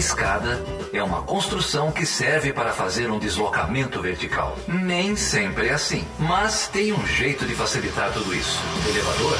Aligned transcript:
escada 0.00 0.58
é 0.94 1.02
uma 1.02 1.20
construção 1.22 1.92
que 1.92 2.06
serve 2.06 2.54
para 2.54 2.72
fazer 2.72 3.10
um 3.10 3.18
deslocamento 3.18 4.00
vertical. 4.00 4.56
Nem 4.66 5.14
sempre 5.14 5.68
é 5.68 5.74
assim, 5.74 6.02
mas 6.18 6.68
tem 6.68 6.90
um 6.90 7.06
jeito 7.06 7.44
de 7.44 7.54
facilitar 7.54 8.10
tudo 8.10 8.34
isso. 8.34 8.58
Elevador? 8.88 9.36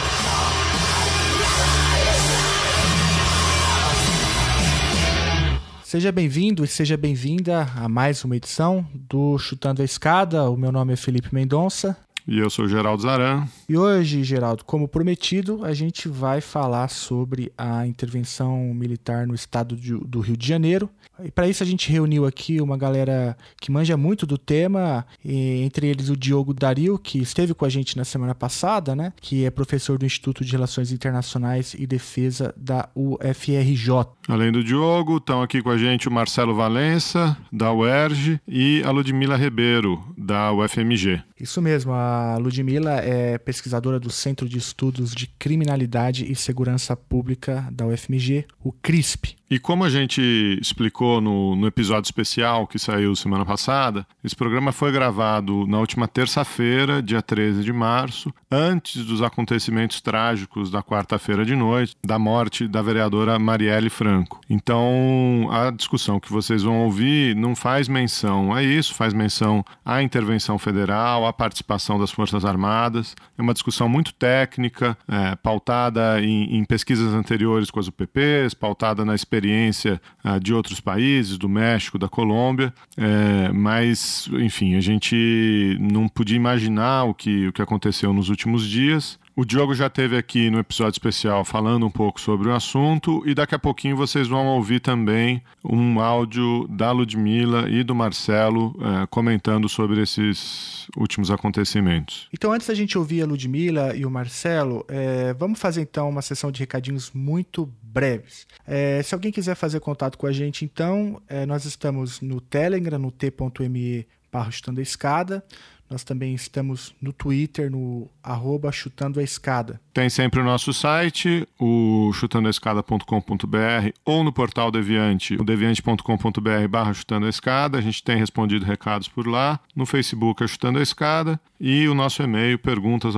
Seja 5.83 6.13
bem-vindo 6.13 6.63
e 6.63 6.69
seja 6.69 6.97
bem-vinda 6.97 7.67
a 7.75 7.89
mais 7.89 8.23
uma 8.23 8.37
edição 8.37 8.87
do 8.95 9.39
Chutando 9.39 9.81
a 9.81 9.85
Escada. 9.85 10.49
O 10.51 10.59
meu 10.59 10.71
nome 10.71 10.93
é 10.93 10.97
Felipe 10.97 11.35
Mendonça. 11.35 11.97
E 12.31 12.39
eu 12.39 12.49
sou 12.49 12.69
Geraldo 12.69 13.03
Zaran. 13.03 13.45
E 13.69 13.77
hoje, 13.77 14.23
Geraldo, 14.23 14.65
como 14.65 14.87
prometido, 14.87 15.65
a 15.65 15.75
gente 15.75 16.09
vai 16.09 16.41
falar 16.41 16.87
sobre 16.87 17.53
a 17.59 17.85
intervenção 17.85 18.73
militar 18.73 19.27
no 19.27 19.35
estado 19.35 19.75
de, 19.75 19.95
do 19.95 20.21
Rio 20.21 20.37
de 20.37 20.47
Janeiro. 20.47 20.89
E 21.25 21.31
para 21.33 21.49
isso 21.49 21.61
a 21.65 21.67
gente 21.67 21.91
reuniu 21.91 22.25
aqui 22.25 22.61
uma 22.61 22.77
galera 22.77 23.37
que 23.61 23.73
manja 23.73 23.97
muito 23.97 24.27
do 24.27 24.39
tema, 24.39 25.05
entre 25.25 25.89
eles 25.89 26.09
o 26.09 26.17
Diogo 26.17 26.55
Dario, 26.55 27.01
que 27.01 27.19
esteve 27.19 27.53
com 27.53 27.65
a 27.65 27.69
gente 27.69 27.97
na 27.97 28.05
semana 28.05 28.33
passada, 28.35 28.95
né? 28.95 29.13
Que 29.21 29.45
é 29.45 29.51
professor 29.51 29.99
do 29.99 30.07
Instituto 30.07 30.45
de 30.45 30.53
Relações 30.53 30.93
Internacionais 30.93 31.75
e 31.77 31.85
Defesa 31.85 32.55
da 32.57 32.89
UFRJ. 32.95 34.07
Além 34.29 34.53
do 34.53 34.63
Diogo, 34.63 35.17
estão 35.17 35.43
aqui 35.43 35.61
com 35.61 35.71
a 35.71 35.77
gente 35.77 36.07
o 36.07 36.13
Marcelo 36.13 36.55
Valença, 36.55 37.37
da 37.53 37.73
UERJ, 37.73 38.41
e 38.47 38.85
a 38.85 38.93
Ludmila 38.93 39.37
Ribeiro, 39.37 40.01
da 40.17 40.53
UFMG. 40.53 41.21
Isso 41.39 41.61
mesmo, 41.61 41.93
a 41.93 42.20
Ludmila 42.39 42.97
é 42.99 43.39
pesquisadora 43.39 43.99
do 43.99 44.11
Centro 44.11 44.49
de 44.49 44.59
Estudos 44.59 45.15
de 45.15 45.27
Criminalidade 45.27 46.31
e 46.31 46.35
Segurança 46.37 46.97
Pública 46.97 47.69
da 47.73 47.87
UFMG, 47.87 48.47
o 48.63 48.73
CRISP. 48.73 49.40
E 49.53 49.59
como 49.59 49.83
a 49.83 49.91
gente 49.91 50.23
explicou 50.63 51.21
no, 51.21 51.57
no, 51.57 51.67
episódio 51.67 52.07
especial 52.07 52.69
que 52.69 52.79
saiu 52.79 53.17
semana 53.17 53.45
passada, 53.45 54.07
esse 54.23 54.37
programa 54.37 54.71
foi 54.71 54.93
gravado 54.93 55.67
na 55.67 55.81
última 55.81 56.07
terça-feira, 56.07 57.03
dia 57.03 57.21
13 57.21 57.65
de 57.65 57.73
março, 57.73 58.33
antes 58.49 59.05
dos 59.05 59.21
acontecimentos 59.23 60.01
trágicos 60.01 60.71
da 60.71 60.85
quarta-feira 60.85 61.45
de 61.45 61.57
noite, 61.57 61.97
da 62.07 62.17
morte 62.17 62.69
da 62.69 62.81
vereadora 62.81 63.41
Marielle 63.41 63.91
Franco. 63.91 64.41
Então, 64.49 65.49
a 65.51 65.73
discussão 65.73 66.21
que 66.21 66.31
vocês 66.31 66.63
vão 66.63 66.85
ouvir 66.85 67.35
não 67.35 67.57
faz 67.57 67.89
menção 67.89 68.55
a 68.55 68.63
isso, 68.63 68.95
faz 68.95 69.13
menção 69.13 69.65
à 69.85 70.01
intervenção 70.01 70.61
federal, 70.61 71.27
à 71.27 71.33
participação 71.33 71.99
das 71.99 72.13
Forças 72.13 72.45
Armadas. 72.45 73.17
É 73.37 73.43
uma 73.43 73.53
discussão 73.53 73.89
muito 73.89 74.15
técnica, 74.15 74.97
é, 75.09 75.35
pautada 75.35 76.23
em, 76.23 76.57
em 76.57 76.65
pesquisas 76.65 77.13
anteriores 77.13 77.69
com 77.69 77.81
as 77.81 77.89
UPPs, 77.89 78.55
pautada 78.55 79.05
na 79.05 79.17
experiência 79.17 79.40
experiência 79.41 80.01
uh, 80.23 80.39
de 80.39 80.53
outros 80.53 80.81
países, 80.81 81.39
do 81.39 81.49
México, 81.49 81.99
da 81.99 82.09
Colômbia, 82.09 82.73
é, 82.97 83.51
mas, 83.53 84.29
enfim, 84.33 84.75
a 84.75 84.81
gente 84.81 85.77
não 85.81 86.09
podia 86.09 86.37
imaginar 86.37 87.05
o 87.05 87.15
que, 87.15 87.49
o 87.49 87.53
que 87.53 87.63
aconteceu 87.63 88.13
nos 88.13 88.29
últimos 88.29 88.69
dias. 88.69 89.19
O 89.41 89.45
Diogo 89.47 89.75
já 89.75 89.89
teve 89.89 90.19
aqui 90.19 90.51
no 90.51 90.59
episódio 90.59 90.93
especial 90.93 91.47
falando 91.47 91.87
um 91.87 91.91
pouco 91.91 92.21
sobre 92.21 92.51
o 92.51 92.55
assunto 92.55 93.23
e 93.27 93.35
daqui 93.35 93.55
a 93.55 93.59
pouquinho 93.59 93.97
vocês 93.97 94.29
vão 94.29 94.47
ouvir 94.49 94.81
também 94.81 95.43
um 95.65 95.99
áudio 95.99 96.69
da 96.69 96.93
Ludmilla 96.93 97.67
e 97.67 97.83
do 97.83 97.95
Marcelo 97.95 98.77
é, 98.79 99.07
comentando 99.07 99.67
sobre 99.67 100.03
esses 100.03 100.87
últimos 100.95 101.31
acontecimentos. 101.31 102.29
Então, 102.35 102.53
antes 102.53 102.67
da 102.67 102.75
gente 102.75 102.99
ouvir 102.99 103.23
a 103.23 103.27
Ludmilla 103.27 103.97
e 103.97 104.05
o 104.05 104.11
Marcelo, 104.11 104.85
é, 104.87 105.33
vamos 105.33 105.59
fazer 105.59 105.81
então 105.81 106.11
uma 106.11 106.21
sessão 106.21 106.53
de 106.53 106.61
recadinhos 106.61 107.11
muito 107.11 107.67
breves. 107.83 108.47
É, 108.67 109.03
se 109.03 109.15
alguém 109.15 109.33
quiser 109.33 109.55
fazer 109.55 109.81
contato 109.81 110.19
com 110.19 110.27
a 110.27 110.33
gente, 110.33 110.67
então, 110.67 111.19
nós 111.49 111.65
estamos 111.65 112.21
no 112.21 112.43
Telegram, 112.43 112.99
no 112.99 113.11
t.me 113.11 114.07
barra 114.31 114.51
escada. 114.79 115.43
Nós 115.91 116.05
também 116.05 116.35
estamos 116.35 116.95
no 117.03 117.13
Twitter, 117.13 117.69
no 117.69 118.09
arroba 118.23 118.71
chutando 118.71 119.19
a 119.19 119.25
escada. 119.25 119.81
Tem 119.93 120.09
sempre 120.09 120.41
o 120.41 120.45
nosso 120.45 120.73
site, 120.73 121.47
o 121.59 122.13
chutandoaescada.com.br 122.13 123.91
ou 124.05 124.23
no 124.23 124.33
portal 124.33 124.71
Deviante, 124.71 125.35
o 125.35 125.45
deviante.com.br 125.45 126.69
barra 126.69 126.95
chutando 126.95 127.27
a 127.27 127.29
escada. 127.29 127.79
A 127.79 127.81
gente 127.81 128.03
tem 128.03 128.17
respondido 128.17 128.65
recados 128.65 129.09
por 129.09 129.27
lá. 129.27 129.59
No 129.75 129.85
Facebook 129.85 130.45
é 130.45 130.47
Chutando 130.47 130.79
a 130.79 130.83
Escada 130.83 131.41
e 131.59 131.89
o 131.89 131.95
nosso 131.95 132.23
e-mail 132.23 132.59
perguntas. 132.59 133.15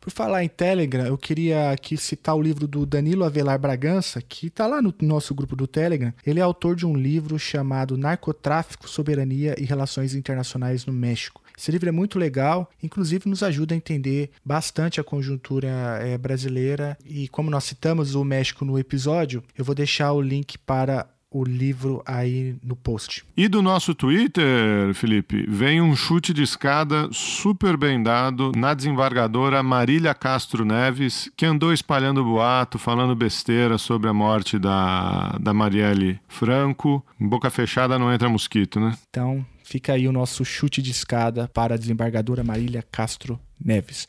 Por 0.00 0.10
falar 0.10 0.42
em 0.42 0.48
Telegram, 0.48 1.04
eu 1.04 1.16
queria 1.16 1.70
aqui 1.70 1.96
citar 1.96 2.34
o 2.34 2.42
livro 2.42 2.66
do 2.66 2.84
Danilo 2.84 3.24
Avelar 3.24 3.58
Bragança, 3.58 4.20
que 4.20 4.48
está 4.48 4.66
lá 4.66 4.82
no 4.82 4.92
nosso 5.02 5.34
grupo 5.34 5.54
do 5.54 5.66
Telegram. 5.66 6.12
Ele 6.26 6.40
é 6.40 6.42
autor 6.42 6.74
de 6.74 6.86
um 6.86 6.96
livro 6.96 7.38
chamado 7.38 7.96
Narcotráfico, 7.96 8.88
Soberania 8.88 9.54
e 9.58 9.64
Relações 9.64 10.14
Internacionais 10.14 10.84
no 10.84 10.92
México. 10.92 11.40
Esse 11.60 11.70
livro 11.70 11.90
é 11.90 11.92
muito 11.92 12.18
legal, 12.18 12.70
inclusive 12.82 13.28
nos 13.28 13.42
ajuda 13.42 13.74
a 13.74 13.76
entender 13.76 14.30
bastante 14.42 14.98
a 14.98 15.04
conjuntura 15.04 15.68
é, 16.00 16.16
brasileira. 16.16 16.96
E 17.04 17.28
como 17.28 17.50
nós 17.50 17.64
citamos 17.64 18.14
o 18.14 18.24
México 18.24 18.64
no 18.64 18.78
episódio, 18.78 19.44
eu 19.58 19.62
vou 19.62 19.74
deixar 19.74 20.10
o 20.14 20.22
link 20.22 20.56
para 20.56 21.06
o 21.30 21.44
livro 21.44 22.02
aí 22.06 22.56
no 22.64 22.74
post. 22.74 23.24
E 23.36 23.46
do 23.46 23.60
nosso 23.60 23.94
Twitter, 23.94 24.94
Felipe, 24.94 25.44
vem 25.46 25.82
um 25.82 25.94
chute 25.94 26.32
de 26.32 26.42
escada 26.42 27.10
super 27.12 27.76
bem 27.76 28.02
dado 28.02 28.52
na 28.56 28.72
desembargadora 28.72 29.62
Marília 29.62 30.14
Castro 30.14 30.64
Neves, 30.64 31.30
que 31.36 31.44
andou 31.44 31.74
espalhando 31.74 32.24
boato, 32.24 32.78
falando 32.78 33.14
besteira 33.14 33.76
sobre 33.76 34.08
a 34.08 34.14
morte 34.14 34.58
da, 34.58 35.36
da 35.38 35.52
Marielle 35.52 36.18
Franco. 36.26 37.04
Boca 37.20 37.50
fechada 37.50 37.98
não 37.98 38.10
entra 38.10 38.30
mosquito, 38.30 38.80
né? 38.80 38.96
Então, 39.10 39.44
fica 39.70 39.92
aí 39.92 40.08
o 40.08 40.12
nosso 40.12 40.44
chute 40.44 40.82
de 40.82 40.90
escada 40.90 41.48
para 41.54 41.74
a 41.74 41.78
desembargadora 41.78 42.42
Marília 42.42 42.84
Castro 42.90 43.38
Neves. 43.64 44.08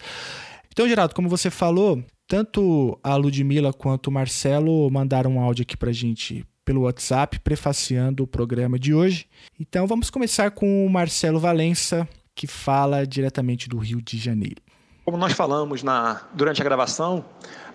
Então, 0.72 0.90
Geraldo, 0.90 1.14
como 1.14 1.30
você 1.30 1.52
falou, 1.52 2.04
tanto 2.28 3.00
a 3.04 3.16
Ludmilla 3.16 3.72
quanto 3.72 4.08
o 4.08 4.12
Marcelo 4.12 4.90
mandaram 4.90 5.36
um 5.36 5.40
áudio 5.40 5.62
aqui 5.62 5.78
para 5.78 5.92
gente 5.92 6.44
pelo 6.66 6.82
WhatsApp, 6.82 7.40
prefaciando 7.40 8.24
o 8.24 8.28
programa 8.28 8.80
de 8.80 8.94
hoje. 8.94 9.28
Então 9.60 9.86
vamos 9.86 10.10
começar 10.10 10.50
com 10.50 10.86
o 10.86 10.90
Marcelo 10.90 11.40
Valença, 11.40 12.08
que 12.34 12.48
fala 12.48 13.06
diretamente 13.06 13.70
do 13.70 13.78
Rio 13.78 14.02
de 14.02 14.18
Janeiro. 14.18 14.62
Como 15.06 15.18
nós 15.18 15.34
falamos 15.34 15.84
na, 15.84 16.22
durante 16.34 16.62
a 16.62 16.64
gravação, 16.64 17.26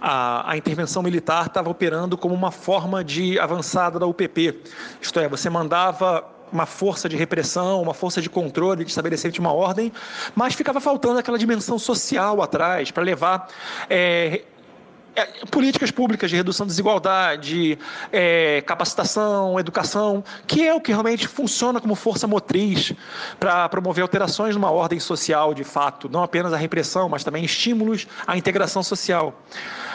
a, 0.00 0.50
a 0.50 0.56
intervenção 0.56 1.02
militar 1.02 1.46
estava 1.46 1.68
operando 1.68 2.16
como 2.16 2.34
uma 2.34 2.50
forma 2.50 3.04
de 3.04 3.38
avançada 3.38 3.98
da 3.98 4.06
UPP. 4.06 4.60
Isto 5.00 5.20
é, 5.20 5.28
você 5.28 5.50
mandava 5.50 6.35
uma 6.56 6.66
força 6.66 7.08
de 7.08 7.16
repressão, 7.16 7.82
uma 7.82 7.94
força 7.94 8.20
de 8.20 8.30
controle, 8.30 8.84
de 8.84 8.90
estabelecimento 8.90 9.34
de 9.34 9.40
uma 9.40 9.52
ordem, 9.52 9.92
mas 10.34 10.54
ficava 10.54 10.80
faltando 10.80 11.18
aquela 11.18 11.38
dimensão 11.38 11.78
social 11.78 12.42
atrás 12.42 12.90
para 12.90 13.02
levar 13.02 13.48
é, 13.90 14.42
é, 15.14 15.24
políticas 15.50 15.90
públicas 15.90 16.28
de 16.28 16.36
redução 16.36 16.66
da 16.66 16.70
desigualdade, 16.70 17.78
é, 18.12 18.62
capacitação, 18.66 19.58
educação, 19.58 20.22
que 20.46 20.66
é 20.66 20.74
o 20.74 20.80
que 20.80 20.92
realmente 20.92 21.26
funciona 21.26 21.80
como 21.80 21.94
força 21.94 22.26
motriz 22.26 22.92
para 23.40 23.68
promover 23.68 24.02
alterações 24.02 24.54
numa 24.54 24.70
ordem 24.70 25.00
social 25.00 25.54
de 25.54 25.64
fato, 25.64 26.08
não 26.08 26.22
apenas 26.22 26.52
a 26.52 26.56
repressão, 26.58 27.08
mas 27.08 27.24
também 27.24 27.44
estímulos 27.44 28.06
à 28.26 28.36
integração 28.36 28.82
social. 28.82 29.42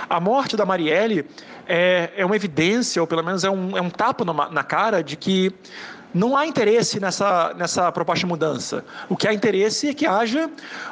A 0.09 0.19
morte 0.19 0.57
da 0.57 0.65
Marielle 0.65 1.25
é, 1.67 2.11
é 2.17 2.25
uma 2.25 2.35
evidência, 2.35 2.99
ou 2.99 3.07
pelo 3.07 3.23
menos 3.23 3.43
é 3.43 3.49
um, 3.49 3.77
é 3.77 3.81
um 3.81 3.89
tapa 3.89 4.25
na, 4.25 4.49
na 4.49 4.63
cara 4.63 5.03
de 5.03 5.15
que 5.15 5.53
não 6.13 6.35
há 6.35 6.45
interesse 6.45 6.99
nessa, 6.99 7.53
nessa 7.55 7.91
proposta 7.91 8.19
de 8.21 8.25
mudança. 8.25 8.83
O 9.09 9.15
que 9.15 9.27
há 9.27 9.33
interesse 9.33 9.89
é 9.89 9.93
que 9.93 10.05
haja 10.05 10.49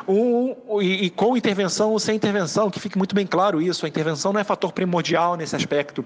um, 0.08 0.56
e, 0.82 1.06
e, 1.06 1.10
com 1.10 1.36
intervenção 1.36 1.92
ou 1.92 2.00
sem 2.00 2.16
intervenção, 2.16 2.70
que 2.70 2.80
fique 2.80 2.98
muito 2.98 3.14
bem 3.14 3.28
claro 3.28 3.62
isso. 3.62 3.86
A 3.86 3.90
intervenção 3.90 4.34
não 4.34 4.40
é 4.40 4.44
fator 4.44 4.72
primordial 4.72 5.36
nesse 5.36 5.56
aspecto. 5.56 6.04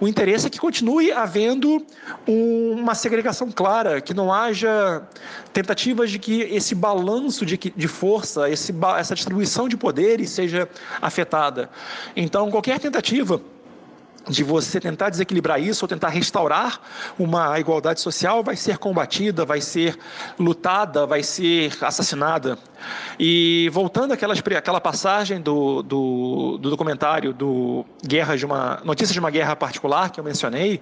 O 0.00 0.08
interesse 0.08 0.46
é 0.46 0.50
que 0.50 0.58
continue 0.58 1.12
havendo 1.12 1.84
um, 2.26 2.72
uma 2.72 2.94
segregação 2.94 3.50
clara, 3.50 4.00
que 4.00 4.12
não 4.12 4.32
haja 4.32 5.02
tentativas 5.52 6.10
de 6.10 6.18
que 6.18 6.42
esse 6.42 6.74
balanço 6.74 7.46
de, 7.46 7.56
de 7.56 7.88
força, 7.88 8.48
esse, 8.50 8.74
essa 8.96 9.14
distribuição 9.14 9.68
de 9.68 9.76
poderes 9.76 10.30
seja 10.30 10.68
afetada. 11.00 11.70
Então, 12.16 12.50
qualquer 12.50 12.78
tentativa 12.78 13.40
de 14.28 14.44
você 14.44 14.78
tentar 14.80 15.10
desequilibrar 15.10 15.60
isso 15.60 15.84
ou 15.84 15.88
tentar 15.88 16.08
restaurar 16.08 16.80
uma 17.18 17.58
igualdade 17.58 18.00
social 18.00 18.42
vai 18.42 18.56
ser 18.56 18.78
combatida, 18.78 19.44
vai 19.44 19.60
ser 19.60 19.98
lutada, 20.38 21.06
vai 21.06 21.22
ser 21.22 21.72
assassinada. 21.82 22.58
E 23.18 23.68
voltando 23.72 24.12
àquela, 24.12 24.34
àquela 24.34 24.80
passagem 24.80 25.40
do, 25.40 25.82
do, 25.82 26.58
do, 26.58 26.70
documentário 26.70 27.32
do 27.32 27.84
Guerra 28.06 28.36
de 28.36 28.46
uma 28.46 28.80
Notícias 28.84 29.12
de 29.12 29.18
uma 29.18 29.30
Guerra 29.30 29.56
Particular 29.56 30.10
que 30.10 30.20
eu 30.20 30.24
mencionei, 30.24 30.80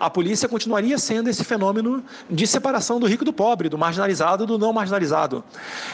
a 0.00 0.08
polícia 0.08 0.48
continuaria 0.48 0.96
sendo 0.98 1.28
esse 1.28 1.44
fenômeno 1.44 2.02
de 2.30 2.46
separação 2.46 2.98
do 2.98 3.06
rico 3.06 3.24
do 3.24 3.32
pobre, 3.32 3.68
do 3.68 3.76
marginalizado 3.76 4.46
do 4.46 4.58
não 4.58 4.72
marginalizado. 4.72 5.44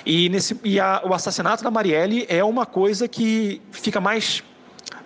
E, 0.07 0.29
nesse, 0.29 0.59
e 0.63 0.79
a, 0.79 1.03
o 1.05 1.13
assassinato 1.13 1.65
da 1.65 1.71
Marielle 1.71 2.27
é 2.29 2.45
uma 2.45 2.65
coisa 2.65 3.09
que 3.09 3.61
fica 3.73 4.01
mais 4.01 4.43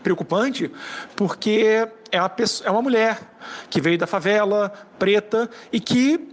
preocupante 0.04 0.70
porque 1.16 1.88
é 2.12 2.20
uma, 2.20 2.28
pessoa, 2.28 2.68
é 2.68 2.70
uma 2.70 2.82
mulher 2.82 3.18
que 3.68 3.80
veio 3.80 3.98
da 3.98 4.06
favela, 4.06 4.72
preta, 4.98 5.50
e 5.72 5.80
que 5.80 6.28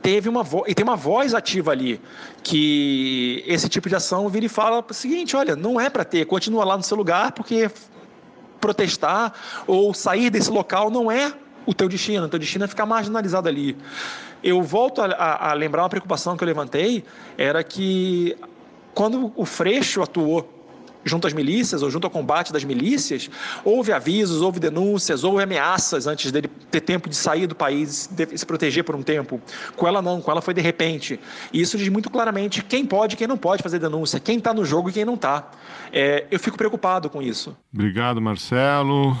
teve 0.00 0.28
uma 0.28 0.46
e 0.66 0.74
tem 0.74 0.84
uma 0.84 0.96
voz 0.96 1.34
ativa 1.34 1.72
ali 1.72 2.00
que 2.42 3.42
esse 3.46 3.68
tipo 3.68 3.88
de 3.88 3.96
ação 3.96 4.28
vira 4.28 4.46
e 4.46 4.48
fala 4.48 4.84
o 4.88 4.94
seguinte, 4.94 5.34
olha, 5.36 5.56
não 5.56 5.80
é 5.80 5.90
para 5.90 6.04
ter, 6.04 6.24
continua 6.26 6.64
lá 6.64 6.76
no 6.76 6.82
seu 6.82 6.96
lugar 6.96 7.32
porque 7.32 7.70
protestar 8.60 9.32
ou 9.66 9.92
sair 9.92 10.30
desse 10.30 10.50
local 10.50 10.90
não 10.90 11.10
é 11.10 11.32
o 11.66 11.74
teu 11.74 11.88
destino, 11.88 12.26
o 12.26 12.28
teu 12.28 12.38
destino 12.38 12.64
é 12.64 12.68
ficar 12.68 12.86
marginalizado 12.86 13.48
ali. 13.48 13.76
Eu 14.42 14.62
volto 14.62 15.02
a, 15.02 15.06
a, 15.06 15.50
a 15.50 15.52
lembrar 15.54 15.82
uma 15.82 15.88
preocupação 15.88 16.36
que 16.36 16.42
eu 16.42 16.46
levantei, 16.46 17.04
era 17.36 17.62
que 17.62 18.36
quando 18.94 19.32
o 19.36 19.44
Freixo 19.44 20.02
atuou 20.02 20.59
junto 21.04 21.26
às 21.26 21.32
milícias 21.32 21.82
ou 21.82 21.90
junto 21.90 22.06
ao 22.06 22.10
combate 22.10 22.52
das 22.52 22.64
milícias, 22.64 23.30
houve 23.64 23.92
avisos, 23.92 24.40
houve 24.40 24.58
denúncias, 24.58 25.24
houve 25.24 25.42
ameaças 25.42 26.06
antes 26.06 26.32
dele 26.32 26.48
ter 26.70 26.80
tempo 26.80 27.08
de 27.08 27.16
sair 27.16 27.46
do 27.46 27.54
país, 27.54 28.08
de 28.10 28.36
se 28.36 28.44
proteger 28.44 28.84
por 28.84 28.94
um 28.94 29.02
tempo. 29.02 29.40
Com 29.76 29.86
ela 29.86 30.02
não, 30.02 30.20
com 30.20 30.30
ela 30.30 30.42
foi 30.42 30.54
de 30.54 30.60
repente. 30.60 31.20
E 31.52 31.60
isso 31.60 31.78
diz 31.78 31.88
muito 31.88 32.10
claramente 32.10 32.62
quem 32.62 32.84
pode 32.84 33.16
quem 33.16 33.26
não 33.26 33.36
pode 33.36 33.62
fazer 33.62 33.78
denúncia, 33.78 34.18
quem 34.18 34.38
está 34.38 34.54
no 34.54 34.64
jogo 34.64 34.90
e 34.90 34.92
quem 34.92 35.04
não 35.04 35.14
está. 35.14 35.50
É, 35.92 36.26
eu 36.30 36.38
fico 36.38 36.56
preocupado 36.56 37.10
com 37.10 37.20
isso. 37.20 37.56
Obrigado, 37.72 38.20
Marcelo. 38.20 39.16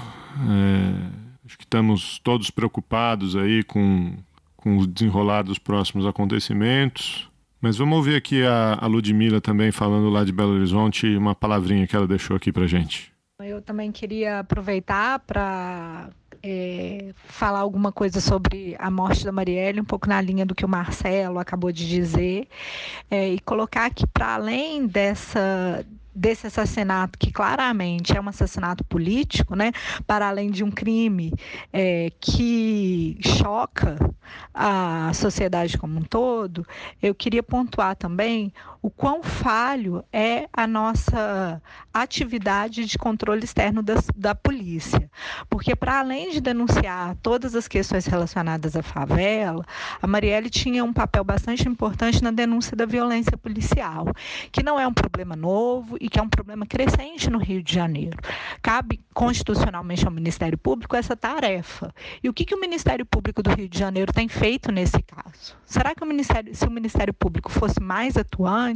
É, 0.48 1.46
acho 1.46 1.58
que 1.58 1.64
estamos 1.64 2.18
todos 2.18 2.50
preocupados 2.50 3.36
aí 3.36 3.62
com, 3.62 4.14
com 4.56 4.78
o 4.78 4.86
desenrolar 4.86 5.42
dos 5.42 5.58
próximos 5.58 6.06
acontecimentos. 6.06 7.29
Mas 7.60 7.76
vamos 7.76 7.98
ouvir 7.98 8.16
aqui 8.16 8.42
a, 8.42 8.78
a 8.80 8.86
Ludmilla 8.86 9.40
também 9.40 9.70
falando 9.70 10.08
lá 10.08 10.24
de 10.24 10.32
Belo 10.32 10.54
Horizonte, 10.54 11.16
uma 11.16 11.34
palavrinha 11.34 11.86
que 11.86 11.94
ela 11.94 12.06
deixou 12.06 12.36
aqui 12.36 12.50
para 12.50 12.66
gente. 12.66 13.12
Eu 13.38 13.60
também 13.60 13.90
queria 13.90 14.40
aproveitar 14.40 15.18
para 15.20 16.10
é, 16.42 17.12
falar 17.26 17.60
alguma 17.60 17.92
coisa 17.92 18.20
sobre 18.20 18.76
a 18.78 18.90
morte 18.90 19.24
da 19.24 19.32
Marielle, 19.32 19.80
um 19.80 19.84
pouco 19.84 20.08
na 20.08 20.20
linha 20.20 20.44
do 20.44 20.54
que 20.54 20.64
o 20.64 20.68
Marcelo 20.68 21.38
acabou 21.38 21.72
de 21.72 21.88
dizer, 21.88 22.48
é, 23.10 23.28
e 23.30 23.38
colocar 23.40 23.90
que 23.90 24.06
para 24.06 24.34
além 24.34 24.86
dessa 24.86 25.84
desse 26.20 26.46
assassinato, 26.46 27.18
que 27.18 27.32
claramente 27.32 28.14
é 28.14 28.20
um 28.20 28.28
assassinato 28.28 28.84
político, 28.84 29.56
né, 29.56 29.72
para 30.06 30.28
além 30.28 30.50
de 30.50 30.62
um 30.62 30.70
crime 30.70 31.32
é, 31.72 32.12
que 32.20 33.18
choca 33.24 33.96
a 34.52 35.10
sociedade 35.14 35.78
como 35.78 35.98
um 35.98 36.02
todo, 36.02 36.66
eu 37.02 37.14
queria 37.14 37.42
pontuar 37.42 37.96
também 37.96 38.52
o 38.82 38.90
quão 38.90 39.22
falho 39.22 40.02
é 40.12 40.48
a 40.52 40.66
nossa 40.66 41.60
atividade 41.92 42.86
de 42.86 42.96
controle 42.96 43.44
externo 43.44 43.82
da, 43.82 43.94
da 44.16 44.34
polícia. 44.34 45.10
Porque, 45.48 45.76
para 45.76 45.98
além 45.98 46.30
de 46.30 46.40
denunciar 46.40 47.16
todas 47.16 47.54
as 47.54 47.68
questões 47.68 48.06
relacionadas 48.06 48.76
à 48.76 48.82
favela, 48.82 49.64
a 50.00 50.06
Marielle 50.06 50.48
tinha 50.48 50.82
um 50.82 50.92
papel 50.92 51.22
bastante 51.24 51.68
importante 51.68 52.22
na 52.22 52.30
denúncia 52.30 52.76
da 52.76 52.86
violência 52.86 53.36
policial, 53.36 54.06
que 54.50 54.62
não 54.62 54.80
é 54.80 54.86
um 54.86 54.94
problema 54.94 55.36
novo 55.36 55.96
e 56.00 56.08
que 56.08 56.18
é 56.18 56.22
um 56.22 56.28
problema 56.28 56.64
crescente 56.64 57.28
no 57.28 57.38
Rio 57.38 57.62
de 57.62 57.74
Janeiro. 57.74 58.16
Cabe 58.62 59.00
constitucionalmente 59.12 60.06
ao 60.06 60.12
Ministério 60.12 60.56
Público 60.56 60.96
essa 60.96 61.14
tarefa. 61.16 61.92
E 62.22 62.28
o 62.28 62.32
que, 62.32 62.44
que 62.44 62.54
o 62.54 62.60
Ministério 62.60 63.04
Público 63.04 63.42
do 63.42 63.50
Rio 63.50 63.68
de 63.68 63.78
Janeiro 63.78 64.12
tem 64.12 64.28
feito 64.28 64.72
nesse 64.72 65.02
caso? 65.02 65.56
Será 65.66 65.94
que 65.94 66.02
o 66.02 66.06
Ministério, 66.06 66.54
se 66.54 66.66
o 66.66 66.70
Ministério 66.70 67.12
Público 67.12 67.50
fosse 67.50 67.80
mais 67.80 68.16
atuante, 68.16 68.69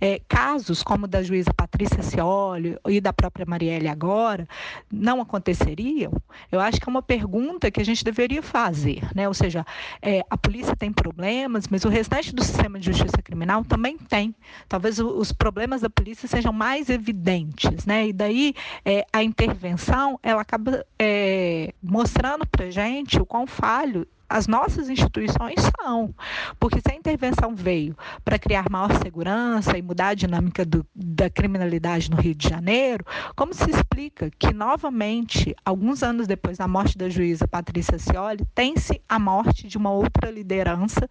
é, 0.00 0.20
casos 0.28 0.82
como 0.82 1.04
o 1.04 1.08
da 1.08 1.22
juíza 1.22 1.52
Patrícia 1.54 2.02
Cioli 2.02 2.76
e 2.88 3.00
da 3.00 3.12
própria 3.12 3.46
Marielle 3.46 3.88
agora 3.88 4.48
não 4.90 5.20
aconteceriam? 5.20 6.12
Eu 6.50 6.60
acho 6.60 6.80
que 6.80 6.88
é 6.88 6.90
uma 6.90 7.02
pergunta 7.02 7.70
que 7.70 7.80
a 7.80 7.84
gente 7.84 8.04
deveria 8.04 8.42
fazer, 8.42 9.02
né? 9.14 9.26
Ou 9.28 9.34
seja, 9.34 9.64
é, 10.02 10.22
a 10.28 10.36
polícia 10.36 10.76
tem 10.76 10.92
problemas, 10.92 11.68
mas 11.68 11.84
o 11.84 11.88
restante 11.88 12.34
do 12.34 12.42
sistema 12.42 12.78
de 12.78 12.86
justiça 12.86 13.22
criminal 13.22 13.64
também 13.64 13.96
tem. 13.96 14.34
Talvez 14.68 14.98
os 14.98 15.32
problemas 15.32 15.80
da 15.80 15.90
polícia 15.90 16.28
sejam 16.28 16.52
mais 16.52 16.88
evidentes, 16.88 17.86
né? 17.86 18.08
E 18.08 18.12
daí 18.12 18.54
é, 18.84 19.04
a 19.12 19.22
intervenção 19.22 20.18
ela 20.22 20.42
acaba 20.42 20.84
é, 20.98 21.72
mostrando 21.82 22.46
para 22.46 22.70
gente 22.70 23.20
o 23.20 23.26
quão 23.26 23.46
falho 23.46 24.06
as 24.28 24.46
nossas 24.46 24.88
instituições 24.88 25.56
são. 25.80 26.14
Porque 26.58 26.80
se 26.80 26.92
a 26.92 26.96
intervenção 26.96 27.54
veio 27.54 27.96
para 28.24 28.38
criar 28.38 28.66
maior 28.70 28.92
segurança 29.02 29.76
e 29.76 29.82
mudar 29.82 30.08
a 30.08 30.14
dinâmica 30.14 30.64
do, 30.64 30.86
da 30.94 31.28
criminalidade 31.30 32.10
no 32.10 32.16
Rio 32.16 32.34
de 32.34 32.48
Janeiro, 32.48 33.04
como 33.36 33.54
se 33.54 33.70
explica 33.70 34.30
que, 34.38 34.52
novamente, 34.52 35.54
alguns 35.64 36.02
anos 36.02 36.26
depois 36.26 36.58
da 36.58 36.68
morte 36.68 36.96
da 36.96 37.08
juíza 37.08 37.46
Patrícia 37.46 37.98
Cioli, 37.98 38.44
tem-se 38.54 39.00
a 39.08 39.18
morte 39.18 39.66
de 39.66 39.76
uma 39.76 39.90
outra 39.90 40.30
liderança 40.30 41.08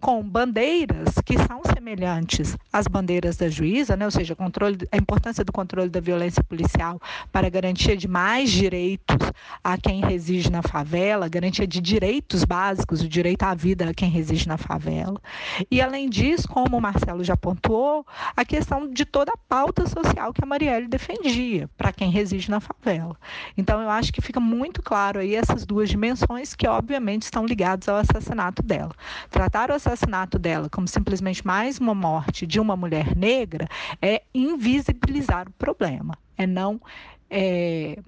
com 0.00 0.22
bandeiras 0.22 1.14
que 1.24 1.36
são 1.38 1.60
semelhantes 1.74 2.56
às 2.72 2.86
bandeiras 2.86 3.36
da 3.36 3.48
juíza, 3.48 3.96
né? 3.96 4.04
ou 4.04 4.10
seja, 4.10 4.34
controle, 4.34 4.78
a 4.90 4.96
importância 4.96 5.44
do 5.44 5.52
controle 5.52 5.88
da 5.88 6.00
violência 6.00 6.42
policial 6.44 7.00
para 7.30 7.48
garantia 7.48 7.96
de 7.96 8.08
mais 8.08 8.50
direitos 8.50 9.16
a 9.62 9.76
quem 9.76 10.00
reside 10.00 10.50
na 10.50 10.62
favela, 10.62 11.28
garantia 11.28 11.66
de 11.66 11.80
direitos 11.80 12.44
básicos, 12.54 13.00
o 13.00 13.08
direito 13.08 13.42
à 13.42 13.52
vida 13.52 13.90
a 13.90 13.92
quem 13.92 14.08
reside 14.08 14.46
na 14.46 14.56
favela. 14.56 15.20
E, 15.68 15.82
além 15.82 16.08
disso, 16.08 16.46
como 16.46 16.76
o 16.76 16.80
Marcelo 16.80 17.24
já 17.24 17.36
pontuou, 17.36 18.06
a 18.36 18.44
questão 18.44 18.88
de 18.88 19.04
toda 19.04 19.32
a 19.32 19.36
pauta 19.36 19.84
social 19.88 20.32
que 20.32 20.44
a 20.44 20.46
Marielle 20.46 20.86
defendia 20.86 21.68
para 21.76 21.92
quem 21.92 22.10
reside 22.12 22.48
na 22.48 22.60
favela. 22.60 23.16
Então, 23.56 23.80
eu 23.80 23.90
acho 23.90 24.12
que 24.12 24.20
fica 24.20 24.38
muito 24.38 24.80
claro 24.80 25.18
aí 25.18 25.34
essas 25.34 25.66
duas 25.66 25.88
dimensões 25.88 26.54
que, 26.54 26.68
obviamente, 26.68 27.22
estão 27.22 27.44
ligadas 27.44 27.88
ao 27.88 27.96
assassinato 27.96 28.62
dela. 28.62 28.92
Tratar 29.30 29.72
o 29.72 29.74
assassinato 29.74 30.38
dela 30.38 30.70
como 30.70 30.86
simplesmente 30.86 31.44
mais 31.44 31.80
uma 31.80 31.94
morte 31.94 32.46
de 32.46 32.60
uma 32.60 32.76
mulher 32.76 33.16
negra 33.16 33.66
é 34.00 34.22
invisibilizar 34.32 35.48
o 35.48 35.52
problema, 35.54 36.16
é 36.38 36.46
não 36.46 36.80
é, 37.28 37.98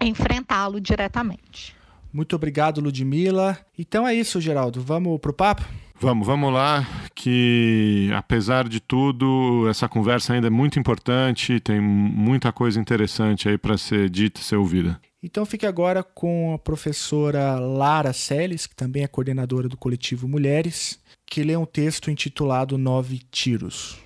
enfrentá-lo 0.00 0.80
diretamente. 0.80 1.76
Muito 2.12 2.34
obrigado, 2.34 2.80
Ludmilla. 2.80 3.58
Então 3.78 4.06
é 4.06 4.14
isso, 4.14 4.40
Geraldo. 4.40 4.80
Vamos 4.80 5.20
pro 5.20 5.32
papo? 5.32 5.64
Vamos, 5.98 6.26
vamos 6.26 6.52
lá, 6.52 6.86
que 7.14 8.10
apesar 8.14 8.68
de 8.68 8.80
tudo, 8.80 9.66
essa 9.68 9.88
conversa 9.88 10.34
ainda 10.34 10.48
é 10.48 10.50
muito 10.50 10.78
importante, 10.78 11.58
tem 11.58 11.80
muita 11.80 12.52
coisa 12.52 12.78
interessante 12.78 13.48
aí 13.48 13.56
para 13.56 13.78
ser 13.78 14.10
dita 14.10 14.38
e 14.38 14.44
ser 14.44 14.56
ouvida. 14.56 15.00
Então 15.22 15.46
fique 15.46 15.64
agora 15.64 16.02
com 16.02 16.52
a 16.54 16.58
professora 16.58 17.58
Lara 17.58 18.12
Seles, 18.12 18.66
que 18.66 18.76
também 18.76 19.04
é 19.04 19.08
coordenadora 19.08 19.68
do 19.68 19.76
coletivo 19.76 20.28
Mulheres, 20.28 21.00
que 21.26 21.42
lê 21.42 21.56
um 21.56 21.64
texto 21.64 22.10
intitulado 22.10 22.76
Nove 22.76 23.20
Tiros. 23.30 23.98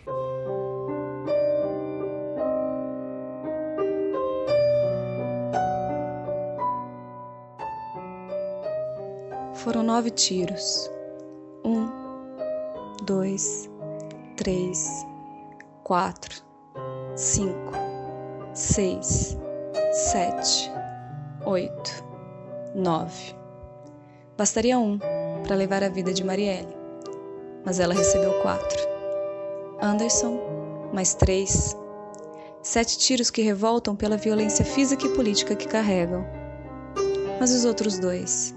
Foram 9.63 9.83
nove 9.83 10.09
tiros. 10.09 10.91
Um, 11.63 11.87
dois, 13.05 13.69
três, 14.35 14.89
quatro, 15.85 16.43
cinco, 17.15 17.73
seis, 18.55 19.37
sete, 19.93 20.73
oito, 21.45 22.03
nove. 22.75 23.35
Bastaria 24.35 24.79
um 24.79 24.99
para 25.47 25.57
levar 25.57 25.85
a 25.85 25.91
vida 25.91 26.11
de 26.11 26.25
Marielle, 26.25 26.75
mas 27.63 27.79
ela 27.79 27.93
recebeu 27.93 28.41
quatro. 28.41 28.79
Anderson, 29.83 30.41
mais 30.95 31.13
três. 31.13 31.77
Sete 32.63 32.97
tiros 32.97 33.31
que 33.31 33.43
revoltam 33.43 33.95
pela 33.95 34.17
violência 34.17 34.65
física 34.65 35.07
e 35.07 35.15
política 35.15 35.55
que 35.55 35.69
carregam. 35.69 36.25
Mas 37.39 37.53
os 37.53 37.67
outros 37.67 37.99
dois? 37.99 38.55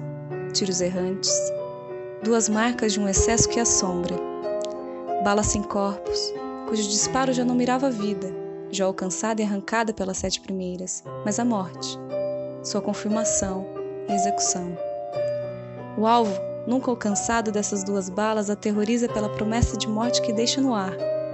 Tiros 0.54 0.82
errantes, 0.82 1.34
duas 2.24 2.48
marcas 2.48 2.94
de 2.94 3.00
um 3.00 3.10
excesso 3.10 3.50
que 3.50 3.60
assombra. 3.60 4.16
Bala 5.24 5.44
sem 5.44 5.64
corpos, 5.64 6.34
cujo 6.70 6.84
disparo 6.84 7.34
já 7.34 7.44
não 7.44 7.56
mirava 7.56 7.88
a 7.88 7.90
vida, 7.90 8.32
já 8.72 8.86
alcançada 8.86 9.42
e 9.42 9.46
arrancada 9.46 9.92
pelas 9.94 10.18
sete 10.18 10.40
primeiras, 10.40 11.04
mas 11.26 11.40
a 11.40 11.46
morte, 11.46 11.98
sua 12.64 12.82
confirmação 12.82 13.66
e 14.08 14.14
execução. 14.14 14.78
O 15.98 16.06
alvo, 16.06 16.40
nunca 16.68 16.92
alcançado 16.92 17.52
dessas 17.52 17.84
duas 17.84 18.08
balas, 18.08 18.50
aterroriza 18.50 19.10
pela 19.10 19.30
promessa 19.30 19.76
de 19.76 19.88
morte 19.88 20.22
que 20.22 20.32
deixa 20.32 20.62
no 20.62 20.74
ar 20.74 20.94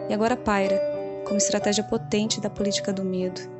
e 0.10 0.14
agora 0.14 0.38
paira 0.38 0.82
como 1.26 1.38
estratégia 1.38 1.84
potente 1.84 2.40
da 2.40 2.50
política 2.50 2.92
do 2.92 3.04
medo 3.04 3.59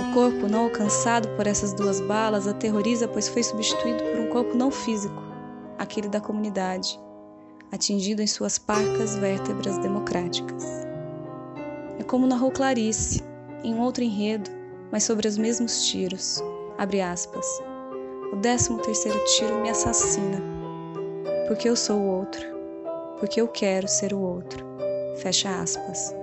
o 0.00 0.12
corpo 0.14 0.48
não 0.48 0.64
alcançado 0.64 1.28
por 1.36 1.46
essas 1.46 1.72
duas 1.72 2.00
balas 2.00 2.46
aterroriza, 2.46 3.08
pois 3.08 3.28
foi 3.28 3.42
substituído 3.42 4.02
por 4.04 4.20
um 4.20 4.28
corpo 4.28 4.56
não 4.56 4.70
físico, 4.70 5.22
aquele 5.78 6.08
da 6.08 6.20
comunidade, 6.20 6.98
atingido 7.70 8.22
em 8.22 8.26
suas 8.26 8.58
parcas 8.58 9.16
vértebras 9.16 9.78
democráticas. 9.78 10.64
É 11.98 12.02
como 12.02 12.26
narrou 12.26 12.50
Clarice, 12.50 13.22
em 13.64 13.78
outro 13.78 14.02
enredo, 14.02 14.50
mas 14.90 15.04
sobre 15.04 15.28
os 15.28 15.38
mesmos 15.38 15.86
tiros. 15.86 16.42
Abre 16.78 17.00
aspas. 17.00 17.46
O 18.32 18.36
décimo 18.36 18.78
terceiro 18.78 19.18
tiro 19.36 19.60
me 19.60 19.70
assassina, 19.70 20.40
porque 21.48 21.68
eu 21.68 21.76
sou 21.76 21.98
o 21.98 22.06
outro, 22.06 22.46
porque 23.18 23.40
eu 23.40 23.48
quero 23.48 23.86
ser 23.86 24.12
o 24.12 24.20
outro. 24.20 24.64
Fecha 25.18 25.60
aspas. 25.60 26.21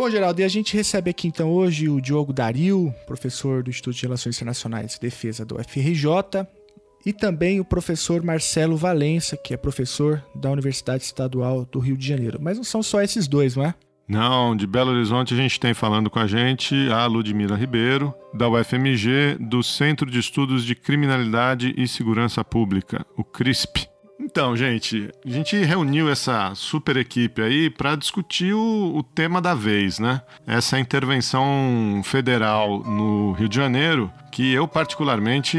Bom, 0.00 0.08
Geraldo, 0.08 0.40
e 0.40 0.44
a 0.44 0.48
gente 0.48 0.74
recebe 0.74 1.10
aqui 1.10 1.28
então 1.28 1.52
hoje 1.52 1.86
o 1.86 2.00
Diogo 2.00 2.32
Daril, 2.32 2.90
professor 3.06 3.62
do 3.62 3.68
Instituto 3.68 3.96
de 3.96 4.02
Relações 4.04 4.34
Internacionais 4.34 4.94
e 4.94 5.00
Defesa 5.00 5.44
do 5.44 5.62
FRJ, 5.62 6.46
e 7.04 7.12
também 7.12 7.60
o 7.60 7.66
professor 7.66 8.22
Marcelo 8.22 8.78
Valença, 8.78 9.36
que 9.36 9.52
é 9.52 9.58
professor 9.58 10.24
da 10.34 10.50
Universidade 10.50 11.02
Estadual 11.02 11.66
do 11.66 11.78
Rio 11.78 11.98
de 11.98 12.08
Janeiro. 12.08 12.38
Mas 12.40 12.56
não 12.56 12.64
são 12.64 12.82
só 12.82 13.02
esses 13.02 13.28
dois, 13.28 13.56
não 13.56 13.66
é? 13.66 13.74
Não, 14.08 14.56
de 14.56 14.66
Belo 14.66 14.90
Horizonte 14.90 15.34
a 15.34 15.36
gente 15.36 15.60
tem 15.60 15.74
falando 15.74 16.08
com 16.08 16.18
a 16.18 16.26
gente 16.26 16.74
a 16.90 17.04
Ludmila 17.04 17.54
Ribeiro, 17.54 18.14
da 18.32 18.48
UFMG, 18.48 19.36
do 19.38 19.62
Centro 19.62 20.10
de 20.10 20.18
Estudos 20.18 20.64
de 20.64 20.74
Criminalidade 20.74 21.74
e 21.76 21.86
Segurança 21.86 22.42
Pública, 22.42 23.04
o 23.18 23.22
CRISP. 23.22 23.89
Então, 24.30 24.56
gente, 24.56 25.10
a 25.26 25.28
gente 25.28 25.56
reuniu 25.56 26.08
essa 26.08 26.54
super 26.54 26.96
equipe 26.96 27.42
aí 27.42 27.68
para 27.68 27.96
discutir 27.96 28.54
o, 28.54 28.92
o, 28.94 29.02
tema 29.02 29.40
da 29.42 29.54
vez, 29.54 29.98
né? 29.98 30.22
Essa 30.46 30.78
intervenção 30.78 32.00
federal 32.04 32.78
no 32.84 33.32
Rio 33.32 33.48
de 33.48 33.56
Janeiro, 33.56 34.08
que 34.30 34.52
eu 34.52 34.66
particularmente 34.68 35.58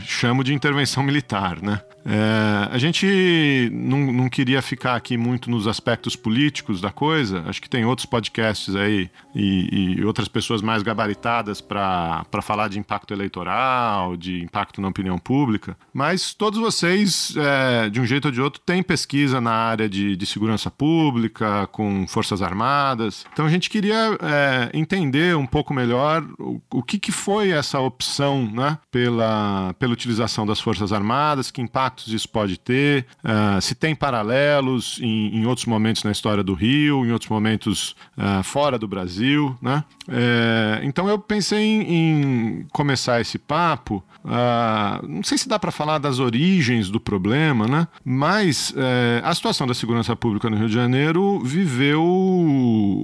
chamo 0.00 0.42
de 0.42 0.52
intervenção 0.52 1.02
militar, 1.02 1.62
né? 1.62 1.80
É, 2.04 2.68
a 2.70 2.78
gente 2.78 3.70
não, 3.72 4.12
não, 4.12 4.28
queria 4.28 4.62
ficar 4.62 4.96
aqui 4.96 5.16
muito 5.16 5.50
nos 5.50 5.66
aspectos 5.66 6.16
políticos 6.16 6.80
da 6.80 6.90
coisa. 6.90 7.44
Acho 7.46 7.60
que 7.60 7.68
tem 7.68 7.84
outros 7.84 8.06
podcasts 8.06 8.74
aí 8.74 9.10
e, 9.34 9.96
e 9.98 10.04
outras 10.04 10.28
pessoas 10.28 10.62
mais 10.62 10.82
gabaritadas 10.82 11.60
para 11.60 12.24
falar 12.42 12.68
de 12.68 12.78
impacto 12.78 13.12
eleitoral, 13.12 14.16
de 14.16 14.42
impacto 14.42 14.80
na 14.80 14.88
opinião 14.88 15.18
pública. 15.18 15.76
Mas 15.92 16.32
todos 16.32 16.58
vocês, 16.58 17.34
é, 17.36 17.90
de 17.90 18.00
um 18.00 18.06
jeito 18.06 18.26
ou 18.26 18.32
de 18.32 18.40
outro, 18.40 18.60
têm 18.64 18.82
pesquisa 18.82 19.40
na 19.40 19.52
área 19.52 19.88
de, 19.88 20.16
de 20.16 20.26
segurança 20.26 20.70
pública, 20.70 21.66
com 21.68 22.06
Forças 22.08 22.40
Armadas. 22.40 23.26
Então 23.32 23.44
a 23.44 23.50
gente 23.50 23.68
queria 23.68 24.18
é, 24.22 24.70
entender 24.72 25.36
um 25.36 25.46
pouco 25.46 25.74
melhor 25.74 26.24
o, 26.38 26.60
o 26.70 26.82
que, 26.82 26.98
que 26.98 27.12
foi 27.12 27.50
essa 27.50 27.78
opção 28.00 28.50
né, 28.50 28.78
pela, 28.90 29.74
pela 29.78 29.92
utilização 29.92 30.46
das 30.46 30.58
Forças 30.58 30.92
Armadas, 30.92 31.50
que 31.50 31.60
impacto 31.60 31.90
impactos 31.90 32.12
isso 32.12 32.28
pode 32.28 32.58
ter, 32.58 33.06
uh, 33.24 33.60
se 33.60 33.74
tem 33.74 33.94
paralelos 33.94 34.98
em, 35.02 35.36
em, 35.36 35.46
outros 35.46 35.66
momentos 35.66 36.02
na 36.04 36.10
história 36.10 36.42
do 36.42 36.54
Rio, 36.54 37.04
em 37.04 37.12
outros 37.12 37.28
momentos 37.28 37.94
uh, 38.16 38.42
fora 38.42 38.78
do 38.78 38.88
Brasil, 38.88 39.56
né? 39.60 39.84
É, 40.12 40.80
então 40.82 41.08
eu 41.08 41.18
pensei 41.18 41.60
em, 41.60 41.94
em, 41.94 42.66
começar 42.72 43.20
esse 43.20 43.38
papo. 43.38 44.02
Uh, 44.24 45.06
não 45.06 45.22
sei 45.22 45.38
se 45.38 45.48
dá 45.48 45.58
para 45.58 45.70
falar 45.70 45.98
das 45.98 46.18
origens 46.18 46.90
do 46.90 47.00
problema, 47.00 47.66
né? 47.66 47.86
Mas 48.04 48.74
é, 48.76 49.22
a 49.24 49.34
situação 49.34 49.66
da 49.66 49.72
segurança 49.72 50.14
pública 50.16 50.50
no 50.50 50.56
Rio 50.56 50.68
de 50.68 50.74
Janeiro 50.74 51.40
viveu 51.40 52.04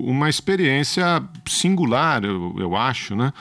uma 0.04 0.28
experiência 0.28 1.22
singular, 1.46 2.24
eu, 2.24 2.54
eu 2.58 2.76
acho, 2.76 3.14
né? 3.14 3.32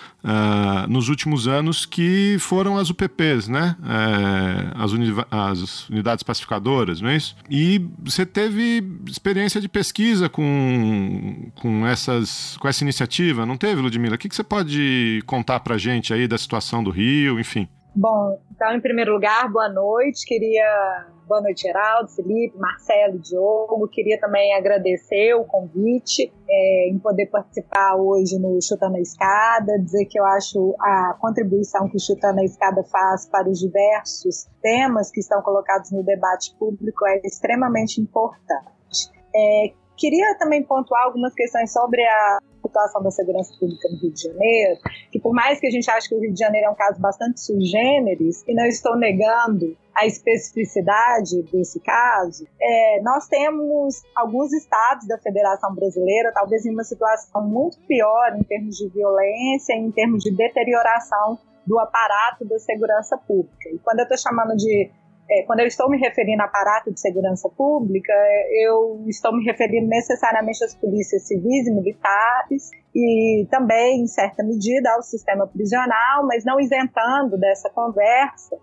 Nos 0.88 1.10
últimos 1.10 1.45
anos 1.48 1.86
que 1.86 2.38
foram 2.40 2.78
as 2.78 2.90
UPPs, 2.90 3.48
né? 3.48 3.76
É, 3.84 4.72
as, 4.76 4.92
as, 5.32 5.90
unidades 5.90 6.24
pacificadoras, 6.24 7.02
não 7.02 7.10
é 7.10 7.16
isso? 7.16 7.36
E 7.50 7.86
você 8.00 8.26
teve 8.26 8.84
experiência 9.08 9.62
de 9.62 9.70
pesquisa 9.70 10.30
com, 10.30 11.52
com, 11.56 11.86
essas, 11.86 12.58
com 12.58 12.68
essa 12.68 12.84
iniciativa, 12.84 13.46
não 13.46 13.58
teve, 13.58 13.82
Ludmila? 13.82 14.16
O 14.16 14.18
que, 14.18 14.30
que 14.30 14.36
você 14.36 14.44
pode 14.44 15.22
contar 15.26 15.60
para 15.60 15.78
gente 15.78 16.14
aí 16.14 16.28
da 16.28 16.38
situação 16.38 16.84
do 16.84 16.92
Rio, 16.92 17.40
enfim? 17.40 17.68
Bom, 17.96 18.38
então, 18.54 18.76
em 18.76 18.82
primeiro 18.82 19.14
lugar, 19.14 19.50
boa 19.50 19.70
noite. 19.70 20.26
Queria. 20.26 21.06
Boa 21.28 21.42
noite, 21.42 21.64
Geraldo, 21.64 22.12
Felipe, 22.12 22.56
Marcelo, 22.56 23.18
Diogo. 23.18 23.88
Queria 23.88 24.20
também 24.20 24.54
agradecer 24.54 25.34
o 25.34 25.44
convite 25.44 26.32
é, 26.48 26.90
em 26.90 27.00
poder 27.00 27.26
participar 27.28 27.96
hoje 27.96 28.38
no 28.38 28.62
Chutando 28.62 28.98
a 28.98 29.00
Escada, 29.00 29.80
dizer 29.80 30.06
que 30.06 30.20
eu 30.20 30.26
acho 30.26 30.76
a 30.80 31.18
contribuição 31.20 31.90
que 31.90 31.98
o 31.98 32.00
Chutando 32.00 32.42
a 32.42 32.44
Escada 32.44 32.84
faz 32.84 33.28
para 33.28 33.50
os 33.50 33.60
diversos 33.60 34.48
temas 34.62 35.10
que 35.10 35.20
estão 35.20 35.42
colocados 35.42 35.92
no 35.92 36.04
debate 36.04 36.56
público 36.60 37.08
é 37.08 37.20
extremamente 37.24 38.00
importante. 38.00 39.10
É, 39.36 39.74
queria 39.98 40.36
também 40.38 40.64
pontuar 40.64 41.04
algumas 41.04 41.34
questões 41.34 41.72
sobre 41.72 42.04
a 42.04 42.40
situação 42.64 43.02
da 43.02 43.12
segurança 43.12 43.54
pública 43.60 43.88
no 43.90 43.98
Rio 44.00 44.12
de 44.12 44.22
Janeiro, 44.22 44.80
que 45.12 45.20
por 45.20 45.34
mais 45.34 45.60
que 45.60 45.68
a 45.68 45.72
gente 45.72 45.90
ache 45.90 46.10
que 46.10 46.16
o 46.16 46.20
Rio 46.20 46.34
de 46.34 46.40
Janeiro 46.40 46.68
é 46.68 46.70
um 46.70 46.76
caso 46.76 47.00
bastante 47.00 47.40
sui 47.40 47.62
generis, 47.62 48.44
e 48.48 48.54
não 48.54 48.66
estou 48.66 48.98
negando 48.98 49.78
a 49.96 50.06
especificidade 50.06 51.42
desse 51.44 51.80
caso, 51.80 52.46
é, 52.62 53.02
nós 53.02 53.28
temos 53.28 54.02
alguns 54.16 54.52
estados 54.52 55.08
da 55.08 55.18
Federação 55.18 55.74
Brasileira, 55.74 56.34
talvez 56.34 56.66
em 56.66 56.72
uma 56.72 56.84
situação 56.84 57.48
muito 57.48 57.80
pior 57.88 58.36
em 58.36 58.44
termos 58.44 58.76
de 58.76 58.90
violência, 58.90 59.74
em 59.74 59.92
termos 59.92 60.24
de 60.24 60.36
deterioração 60.36 61.40
do 61.66 61.80
aparato 61.80 62.46
da 62.46 62.60
segurança 62.60 63.18
pública. 63.18 63.70
E 63.70 63.80
quando 63.80 64.00
eu 64.00 64.04
estou 64.04 64.18
chamando 64.18 64.56
de 64.56 64.92
é, 65.30 65.44
quando 65.44 65.62
eu 65.62 65.68
estou 65.68 65.90
me 65.90 65.98
referindo 65.98 66.42
a 66.42 66.46
aparato 66.46 66.92
de 66.94 67.00
segurança 67.00 67.50
pública, 67.50 68.14
eu 68.52 69.04
estou 69.08 69.36
me 69.36 69.44
referindo 69.44 69.88
necessariamente 69.88 70.64
às 70.64 70.76
polícias 70.76 71.28
civis 71.28 71.68
e 71.68 71.72
militares 71.72 72.70
e 72.94 73.48
também, 73.50 74.02
em 74.02 74.08
certa 74.08 74.44
medida, 74.44 74.92
ao 74.94 75.02
sistema 75.02 75.48
prisional, 75.48 76.26
mas 76.28 76.46
não 76.46 76.60
isentando 76.60 77.38
dessa 77.38 77.70
conversa 77.70 78.56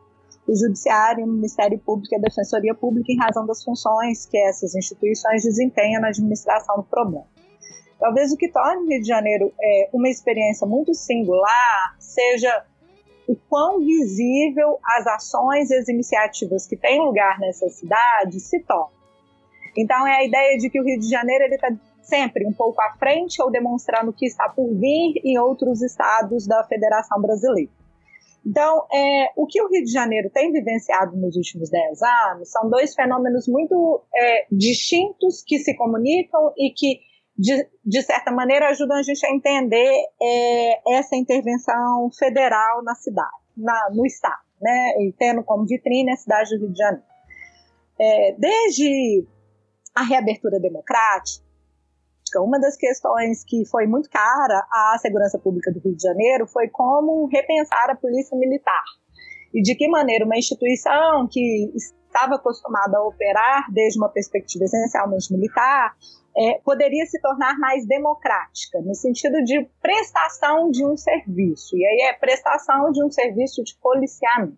o 0.47 0.57
Judiciário, 0.57 1.25
o 1.25 1.29
Ministério 1.29 1.79
Público 1.79 2.15
e 2.15 2.19
a 2.19 2.21
Defensoria 2.21 2.75
Pública 2.75 3.13
em 3.13 3.19
razão 3.19 3.47
das 3.47 3.63
funções 3.63 4.27
que 4.27 4.37
essas 4.37 4.75
instituições 4.75 5.43
desempenham 5.43 6.01
na 6.01 6.09
administração 6.09 6.77
do 6.77 6.85
problema. 6.85 7.27
Talvez 7.99 8.33
o 8.33 8.37
que 8.37 8.51
torne 8.51 8.83
o 8.83 8.89
Rio 8.89 9.01
de 9.01 9.07
Janeiro 9.07 9.53
é, 9.61 9.89
uma 9.93 10.09
experiência 10.09 10.67
muito 10.67 10.93
singular 10.95 11.95
seja 12.01 12.65
o 13.27 13.37
quão 13.49 13.81
visível 13.81 14.79
as 14.85 15.07
ações 15.07 15.71
e 15.71 15.75
as 15.75 15.89
iniciativas 15.89 16.67
que 16.67 16.77
têm 16.77 17.01
lugar 17.01 17.39
nessa 17.39 17.69
cidade 17.69 18.41
se 18.41 18.61
tornam. 18.61 18.91
Então 19.77 20.07
é 20.07 20.17
a 20.17 20.25
ideia 20.25 20.59
de 20.59 20.69
que 20.69 20.81
o 20.81 20.85
Rio 20.85 20.99
de 20.99 21.09
Janeiro 21.09 21.45
está 21.55 21.71
sempre 22.03 22.47
um 22.47 22.53
pouco 22.53 22.81
à 22.83 22.93
frente 22.99 23.41
ou 23.41 23.51
demonstrando 23.51 24.11
o 24.11 24.13
que 24.13 24.27
está 24.27 24.49
por 24.49 24.69
vir 24.75 25.21
em 25.25 25.39
outros 25.39 25.83
estados 25.83 26.47
da 26.47 26.65
Federação 26.65 27.21
Brasileira. 27.21 27.71
Então, 28.45 28.87
é, 28.93 29.29
o 29.37 29.47
que 29.47 29.63
o 29.63 29.69
Rio 29.69 29.85
de 29.85 29.93
Janeiro 29.93 30.29
tem 30.29 30.51
vivenciado 30.51 31.17
nos 31.17 31.37
últimos 31.37 31.71
10 31.71 32.03
anos 32.03 32.51
são 32.51 32.69
dois 32.69 32.93
fenômenos 32.93 33.47
muito 33.47 34.03
é, 34.15 34.47
distintos 34.51 35.45
que 35.47 35.59
se 35.61 35.77
comunicam 35.77 36.53
e 36.59 36.73
que 36.73 37.01
de, 37.37 37.69
de 37.85 38.03
certa 38.03 38.31
maneira, 38.31 38.69
ajudam 38.69 38.99
a 38.99 39.03
gente 39.03 39.25
a 39.25 39.31
entender 39.31 39.93
é, 40.21 40.97
essa 40.97 41.17
intervenção 41.17 42.11
federal 42.19 42.83
na 42.83 42.95
cidade, 42.95 43.31
na, 43.57 43.91
no 43.93 44.05
Estado, 44.07 44.43
né? 44.61 44.95
E 45.01 45.15
tendo 45.19 45.43
como 45.43 45.67
vitrine 45.67 46.13
a 46.13 46.17
cidade 46.17 46.51
do 46.57 46.65
Rio 46.65 46.73
de 46.73 46.79
Janeiro. 46.79 47.07
É, 48.01 48.35
desde 48.39 49.27
a 49.95 50.03
reabertura 50.03 50.59
democrática, 50.59 51.43
uma 52.37 52.59
das 52.59 52.77
questões 52.77 53.45
que 53.45 53.65
foi 53.67 53.87
muito 53.87 54.09
cara 54.09 54.67
à 54.71 54.97
segurança 54.99 55.39
pública 55.39 55.71
do 55.71 55.81
Rio 55.81 55.95
de 55.95 56.03
Janeiro 56.03 56.47
foi 56.47 56.69
como 56.69 57.27
repensar 57.27 57.91
a 57.91 57.97
polícia 57.97 58.37
militar. 58.37 58.83
E 59.55 59.61
de 59.61 59.75
que 59.75 59.87
maneira 59.89 60.25
uma 60.25 60.37
instituição 60.37 61.29
que 61.31 61.73
estava 62.13 62.35
acostumada 62.37 62.99
a 62.99 63.03
operar 63.03 63.67
desde 63.73 63.99
uma 63.99 64.11
perspectiva 64.11 64.65
essencialmente 64.65 65.33
militar, 65.33 65.97
é, 66.37 66.61
poderia 66.65 67.05
se 67.07 67.21
tornar 67.21 67.59
mais 67.59 67.87
democrática, 67.87 68.81
no 68.81 68.95
sentido 68.95 69.43
de 69.45 69.69
prestação 69.81 70.71
de 70.71 70.85
um 70.85 70.97
serviço. 70.97 71.77
E 71.77 71.85
aí 71.85 72.11
é 72.11 72.13
prestação 72.13 72.91
de 72.93 73.05
um 73.05 73.11
serviço 73.11 73.63
de 73.65 73.77
policiamento. 73.81 74.57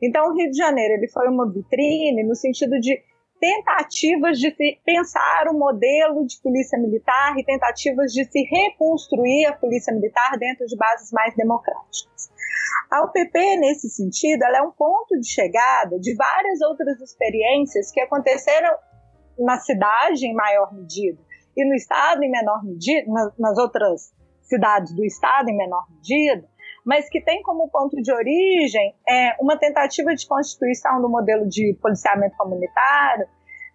Então, 0.00 0.26
o 0.26 0.34
Rio 0.34 0.50
de 0.50 0.56
Janeiro 0.56 0.94
ele 0.94 1.08
foi 1.08 1.28
uma 1.28 1.50
vitrine 1.50 2.24
no 2.24 2.34
sentido 2.34 2.78
de 2.80 3.00
tentativas 3.40 4.38
de 4.38 4.54
pensar 4.84 5.46
o 5.48 5.54
um 5.54 5.58
modelo 5.58 6.24
de 6.26 6.40
polícia 6.40 6.78
militar 6.78 7.36
e 7.36 7.44
tentativas 7.44 8.12
de 8.12 8.24
se 8.24 8.42
reconstruir 8.44 9.46
a 9.46 9.52
polícia 9.52 9.92
militar 9.92 10.38
dentro 10.38 10.64
de 10.66 10.76
bases 10.76 11.10
mais 11.12 11.34
democráticas. 11.34 12.31
A 12.90 13.04
UPP, 13.04 13.56
nesse 13.56 13.88
sentido, 13.88 14.42
ela 14.44 14.58
é 14.58 14.62
um 14.62 14.70
ponto 14.70 15.18
de 15.18 15.28
chegada 15.28 15.98
de 15.98 16.14
várias 16.14 16.60
outras 16.60 17.00
experiências 17.00 17.90
que 17.90 18.00
aconteceram 18.00 18.70
na 19.38 19.58
cidade 19.58 20.26
em 20.26 20.34
maior 20.34 20.72
medida 20.74 21.20
e 21.56 21.64
no 21.68 21.74
estado 21.74 22.22
em 22.22 22.30
menor 22.30 22.64
medida, 22.64 23.10
nas, 23.38 23.58
outras 23.58 24.12
cidades 24.42 24.94
do 24.94 25.04
estado 25.04 25.48
em 25.48 25.56
menor 25.56 25.86
medida, 25.90 26.46
mas 26.84 27.08
que 27.08 27.20
tem 27.20 27.42
como 27.42 27.70
ponto 27.70 28.00
de 28.02 28.12
origem 28.12 28.94
é, 29.08 29.36
uma 29.40 29.56
tentativa 29.56 30.14
de 30.14 30.26
constituição 30.26 31.00
do 31.00 31.08
modelo 31.08 31.48
de 31.48 31.76
policiamento 31.80 32.36
comunitário 32.36 33.26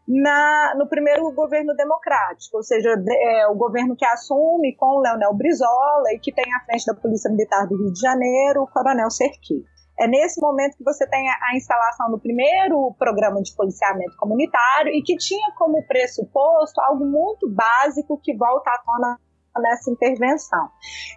na, 0.08 0.74
no 0.78 0.88
primeiro 0.88 1.30
governo 1.34 1.76
democrático, 1.76 2.58
ou 2.58 2.64
seja, 2.64 2.90
é, 2.90 3.48
o 3.48 3.56
governo 3.56 3.96
que 3.96 4.06
assume 4.06 4.74
com 4.78 4.86
o 4.86 5.02
Leonel 5.02 5.34
Brizola 5.34 6.14
e 6.14 6.20
que 6.20 6.32
tem 6.32 6.46
à 6.54 6.64
frente 6.66 6.86
da 6.86 6.96
Polícia 6.96 7.30
Militar 7.30 7.68
do 7.68 7.78
Rio 7.78 7.92
de 7.92 8.00
Janeiro 8.00 8.62
o 8.62 8.68
Coronel 8.68 9.10
Serqui. 9.12 9.66
É 10.00 10.08
nesse 10.08 10.40
momento 10.40 10.78
que 10.78 10.84
você 10.84 11.06
tem 11.08 11.28
a, 11.28 11.34
a 11.52 11.58
instalação 11.58 12.10
do 12.10 12.20
primeiro 12.20 12.96
programa 12.98 13.42
de 13.42 13.54
policiamento 13.54 14.16
comunitário 14.18 14.94
e 14.94 15.02
que 15.02 15.18
tinha 15.18 15.52
como 15.58 15.86
pressuposto 15.86 16.80
algo 16.82 17.06
muito 17.06 17.50
básico 17.50 18.20
que 18.24 18.36
volta 18.38 18.70
à 18.70 18.78
tona 18.78 19.20
nessa 19.60 19.90
intervenção, 19.90 20.70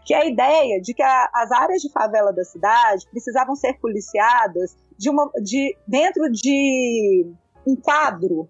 que 0.05 0.15
é 0.15 0.23
a 0.23 0.25
ideia 0.25 0.81
de 0.81 0.95
que 0.95 1.03
a, 1.03 1.31
as 1.35 1.53
áreas 1.53 1.83
de 1.83 1.93
favela 1.93 2.33
da 2.33 2.43
cidade 2.43 3.07
precisavam 3.11 3.55
ser 3.55 3.79
policiadas 3.79 4.75
de 4.99 5.11
uma, 5.11 5.31
de, 5.43 5.77
dentro 5.87 6.31
de 6.31 7.31
um 7.67 7.77
quadro 7.77 8.49